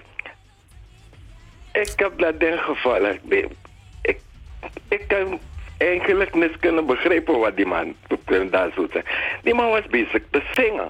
Ik 1.71 1.93
heb 1.95 2.19
dat 2.19 2.39
ding 2.39 2.59
gevallen. 2.59 3.19
Ik, 3.29 3.47
ik, 4.01 4.19
ik 4.89 5.03
kan 5.07 5.39
eigenlijk 5.77 6.33
niet 6.35 6.59
kunnen 6.59 6.85
begrijpen 6.85 7.39
wat 7.39 7.55
die 7.55 7.65
man 7.65 7.95
daar 8.51 8.71
zo 8.75 8.87
zei. 8.91 9.03
Die 9.43 9.53
man 9.53 9.69
was 9.69 9.85
bezig 9.89 10.21
te 10.29 10.41
zingen. 10.53 10.89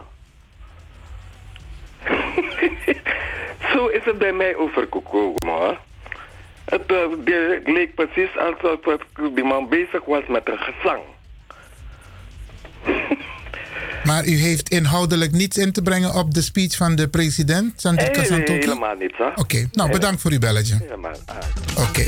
zo 3.74 3.88
is 3.88 4.04
het 4.04 4.18
bij 4.18 4.34
mij 4.34 4.56
overgekomen 4.56 5.48
hoor. 5.48 5.78
Het 6.88 6.92
uh, 6.92 7.26
die 7.26 7.74
leek 7.74 7.96
precies 7.96 8.30
alsof 8.38 8.80
die 9.36 9.44
man 9.44 9.70
bezig 9.70 10.06
was 10.06 10.24
met 10.28 10.42
een 10.50 10.58
gezang. 10.58 11.02
Maar 14.04 14.26
u 14.26 14.32
heeft 14.36 14.70
inhoudelijk 14.70 15.32
niets 15.32 15.58
in 15.58 15.72
te 15.72 15.82
brengen 15.82 16.14
op 16.14 16.34
de 16.34 16.42
speech 16.42 16.76
van 16.76 16.96
de 16.96 17.08
president, 17.10 17.74
Chandrika 17.82 18.18
Nee, 18.20 18.26
Santoki? 18.26 18.60
helemaal 18.60 18.96
niet 18.96 19.14
hoor. 19.18 19.32
Oké, 19.36 19.68
nou 19.72 19.92
bedankt 19.92 20.22
voor 20.22 20.32
uw 20.32 20.40
belletje. 20.40 20.78
Helemaal. 20.82 21.12
ah. 21.26 21.38
Oké. 21.88 22.02
I 22.02 22.06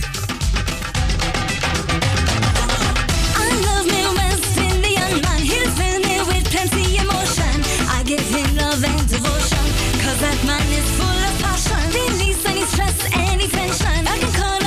love 3.65 3.85
me 3.85 4.13
West 4.15 4.57
Indian 4.57 5.21
man. 5.21 5.39
He's 5.51 5.69
filled 5.79 6.05
me 6.05 6.17
with 6.27 6.49
plenty 6.49 6.97
emotion. 6.97 7.55
I 7.97 8.03
give 8.05 8.37
him 8.37 8.55
love 8.55 8.83
and 8.87 9.09
devotion. 9.09 9.65
Cause 10.03 10.19
that 10.19 10.43
man 10.45 10.67
is 10.79 10.87
full 10.97 11.21
of 11.29 11.35
passion. 11.41 11.81
Release 11.91 12.45
any 12.51 12.65
stress, 12.65 12.97
any 13.13 13.47
tension. 13.47 14.07
I 14.07 14.17
can 14.19 14.31
call 14.41 14.64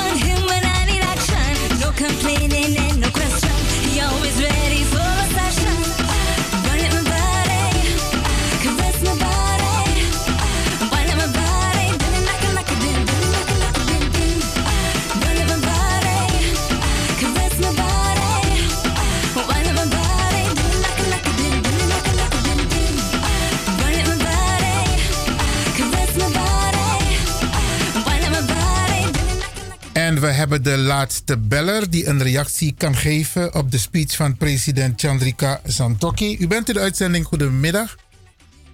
En 30.19 30.25
we 30.25 30.31
hebben 30.31 30.63
de 30.63 30.77
laatste 30.77 31.37
beller 31.37 31.89
die 31.89 32.07
een 32.07 32.23
reactie 32.23 32.73
kan 32.77 32.95
geven 32.95 33.55
op 33.55 33.71
de 33.71 33.77
speech 33.77 34.15
van 34.15 34.37
president 34.37 35.01
Chandrika 35.01 35.59
Santoki. 35.63 36.37
U 36.39 36.47
bent 36.47 36.67
in 36.67 36.73
de 36.73 36.79
uitzending. 36.79 37.25
Goedemiddag. 37.25 37.95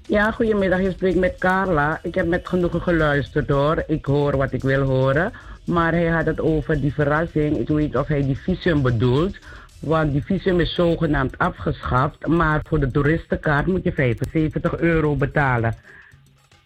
Ja, 0.07 0.31
goedemiddag. 0.31 0.81
Je 0.81 0.91
spreekt 0.91 1.17
met 1.17 1.35
Carla. 1.39 1.99
Ik 2.03 2.15
heb 2.15 2.27
met 2.27 2.47
genoegen 2.47 2.81
geluisterd 2.81 3.49
hoor. 3.49 3.83
Ik 3.87 4.05
hoor 4.05 4.37
wat 4.37 4.53
ik 4.53 4.61
wil 4.61 4.81
horen. 4.81 5.31
Maar 5.65 5.91
hij 5.91 6.07
had 6.07 6.25
het 6.25 6.41
over 6.41 6.81
die 6.81 6.93
verrassing. 6.93 7.57
Ik 7.57 7.67
weet 7.67 7.77
niet 7.77 7.97
of 7.97 8.07
hij 8.07 8.21
die 8.25 8.37
visum 8.37 8.81
bedoelt. 8.81 9.37
Want 9.79 10.11
die 10.11 10.23
visum 10.23 10.59
is 10.59 10.73
zogenaamd 10.73 11.37
afgeschaft. 11.37 12.27
Maar 12.27 12.61
voor 12.67 12.79
de 12.79 12.91
toeristenkaart 12.91 13.67
moet 13.67 13.83
je 13.83 13.91
75 13.91 14.77
euro 14.77 15.15
betalen. 15.15 15.75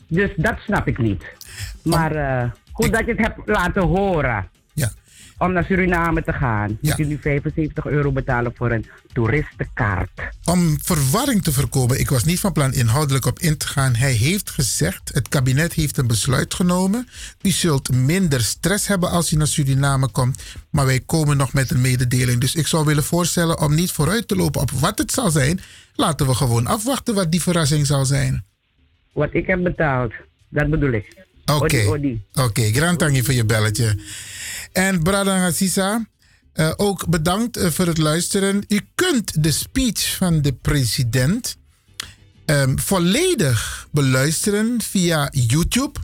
Dus 0.07 0.29
dat 0.35 0.55
snap 0.59 0.87
ik 0.87 0.97
niet. 0.97 1.23
Maar 1.83 2.15
eh, 2.15 2.51
goed 2.71 2.93
dat 2.93 3.05
je 3.05 3.11
het 3.11 3.21
hebt 3.27 3.39
laten 3.45 3.83
horen. 3.83 4.49
Ja. 5.39 5.45
Om 5.45 5.53
naar 5.53 5.63
Suriname 5.63 6.23
te 6.23 6.33
gaan. 6.33 6.77
Moet 6.81 6.97
je 6.97 7.05
nu 7.05 7.17
75 7.21 7.85
euro 7.85 8.11
betalen 8.11 8.53
voor 8.55 8.71
een 8.71 8.85
toeristenkaart. 9.13 10.09
Om 10.43 10.77
verwarring 10.81 11.43
te 11.43 11.51
voorkomen, 11.51 11.99
ik 11.99 12.09
was 12.09 12.23
niet 12.23 12.39
van 12.39 12.51
plan 12.51 12.73
inhoudelijk 12.73 13.25
op 13.25 13.39
in 13.39 13.57
te 13.57 13.67
gaan. 13.67 13.95
Hij 13.95 14.11
heeft 14.11 14.49
gezegd, 14.49 15.11
het 15.13 15.27
kabinet 15.27 15.73
heeft 15.73 15.97
een 15.97 16.07
besluit 16.07 16.53
genomen. 16.53 17.07
U 17.41 17.49
zult 17.49 17.93
minder 17.93 18.41
stress 18.41 18.87
hebben 18.87 19.09
als 19.09 19.31
u 19.31 19.37
naar 19.37 19.47
Suriname 19.47 20.09
komt. 20.09 20.43
Maar 20.69 20.85
wij 20.85 20.99
komen 21.05 21.37
nog 21.37 21.53
met 21.53 21.71
een 21.71 21.81
mededeling. 21.81 22.41
Dus 22.41 22.55
ik 22.55 22.67
zou 22.67 22.85
willen 22.85 23.03
voorstellen 23.03 23.59
om 23.59 23.75
niet 23.75 23.91
vooruit 23.91 24.27
te 24.27 24.35
lopen 24.35 24.61
op 24.61 24.71
wat 24.71 24.97
het 24.97 25.11
zal 25.11 25.29
zijn. 25.29 25.59
Laten 25.93 26.27
we 26.27 26.33
gewoon 26.33 26.67
afwachten 26.67 27.15
wat 27.15 27.31
die 27.31 27.41
verrassing 27.41 27.85
zal 27.85 28.05
zijn. 28.05 28.43
Wat 29.13 29.29
ik 29.31 29.47
heb 29.47 29.63
betaald, 29.63 30.13
dat 30.49 30.69
bedoel 30.69 30.91
ik. 30.91 31.27
Oké, 31.55 31.85
odi. 31.87 32.21
oké. 32.33 32.61
Grand 32.61 32.99
dank 32.99 33.15
je 33.15 33.23
voor 33.23 33.33
je 33.33 33.45
belletje. 33.45 33.95
En 34.71 35.03
Brada 35.03 35.51
Sisa, 35.51 36.07
eh, 36.53 36.71
ook 36.75 37.07
bedankt 37.07 37.57
eh, 37.57 37.69
voor 37.69 37.87
het 37.87 37.97
luisteren. 37.97 38.63
U 38.67 38.79
kunt 38.95 39.43
de 39.43 39.51
speech 39.51 40.15
van 40.15 40.41
de 40.41 40.53
president 40.53 41.57
ehm, 42.45 42.77
volledig 42.77 43.87
beluisteren 43.91 44.81
via 44.81 45.29
YouTube. 45.31 45.99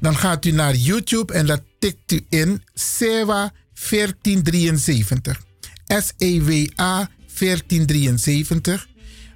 Dan 0.00 0.16
gaat 0.16 0.44
u 0.44 0.50
naar 0.50 0.74
YouTube 0.74 1.32
en 1.32 1.46
dat 1.46 1.62
tikt 1.78 2.12
u 2.12 2.24
in 2.28 2.62
SEWA 2.74 3.52
1473. 3.90 5.40
S-E-W-A 5.86 7.08
1473. 7.38 8.86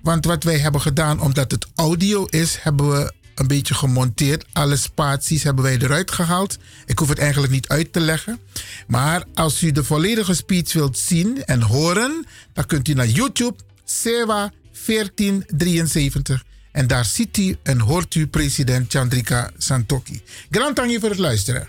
Want 0.02 0.24
wat 0.24 0.44
wij 0.44 0.58
hebben 0.58 0.80
gedaan, 0.80 1.20
omdat 1.20 1.50
het 1.50 1.66
audio 1.74 2.24
is, 2.24 2.56
hebben 2.60 2.90
we 2.90 3.12
een 3.40 3.46
beetje 3.46 3.74
gemonteerd. 3.74 4.44
Alle 4.52 4.76
spaties 4.76 5.42
hebben 5.42 5.64
wij 5.64 5.78
eruit 5.78 6.10
gehaald. 6.10 6.58
Ik 6.86 6.98
hoef 6.98 7.08
het 7.08 7.18
eigenlijk 7.18 7.52
niet 7.52 7.68
uit 7.68 7.92
te 7.92 8.00
leggen. 8.00 8.38
Maar 8.86 9.24
als 9.34 9.62
u 9.62 9.72
de 9.72 9.84
volledige 9.84 10.34
speech 10.34 10.72
wilt 10.72 10.98
zien 10.98 11.44
en 11.44 11.62
horen, 11.62 12.26
dan 12.52 12.66
kunt 12.66 12.88
u 12.88 12.92
naar 12.92 13.06
YouTube, 13.06 13.56
SEWA 13.84 14.52
1473. 14.86 16.44
En 16.72 16.86
daar 16.86 17.04
ziet 17.04 17.36
u 17.36 17.56
en 17.62 17.80
hoort 17.80 18.14
u 18.14 18.26
president 18.26 18.92
Chandrika 18.92 19.50
Santoki. 19.58 20.22
Grand 20.50 20.76
dank 20.76 21.00
voor 21.00 21.10
het 21.10 21.18
luisteren. 21.18 21.68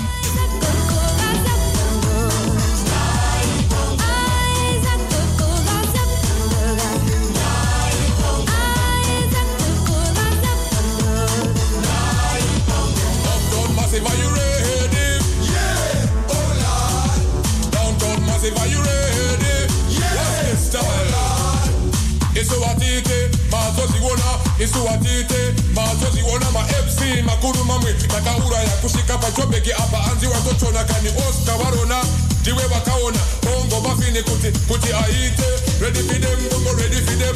Isuwatite 22.41 23.29
mazoziona 23.51 24.29
isuwatite 24.59 25.53
mazoziona 25.75 26.51
ma-fc 26.51 27.01
makuru 27.25 27.65
mamwe 27.65 27.93
takauraya 27.93 28.69
kusvika 28.81 29.17
pachobheki 29.17 29.71
apa. 29.73 30.03
Anzi 30.11 30.27
watotona 30.27 30.83
kani 30.83 31.09
oscar 31.29 31.57
varona 31.57 32.03
ndiwe 32.41 32.63
vakaona 32.67 33.19
bongo 33.43 33.81
mafini 33.87 34.23
kuti 34.23 34.51
kuti 34.67 34.93
aite. 34.93 35.43
Ready 35.81 35.99
for 35.99 36.19
them 36.19 36.39
bongo 36.49 36.73
ready 36.81 36.95
for 37.05 37.15
them. 37.21 37.35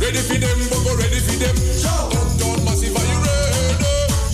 Ready 0.00 0.18
for 0.18 0.38
them 0.38 0.68
bongo 0.70 0.94
ready 0.96 1.20
for 1.20 1.36
them. 1.38 1.56
Downtown 1.82 2.64
massive 2.64 2.96
are 2.96 3.06
you 3.12 3.18
ready? 3.26 3.84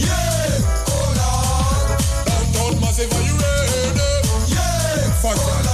Yeah. 0.05 0.89
Oh 0.89 1.09
lord 1.19 2.01
downtown 2.27 2.81
massive 2.81 3.13
are 3.13 3.23
you 3.29 3.35
ready? 3.43 4.55
Yeah. 4.55 5.13
Fuck 5.23 5.74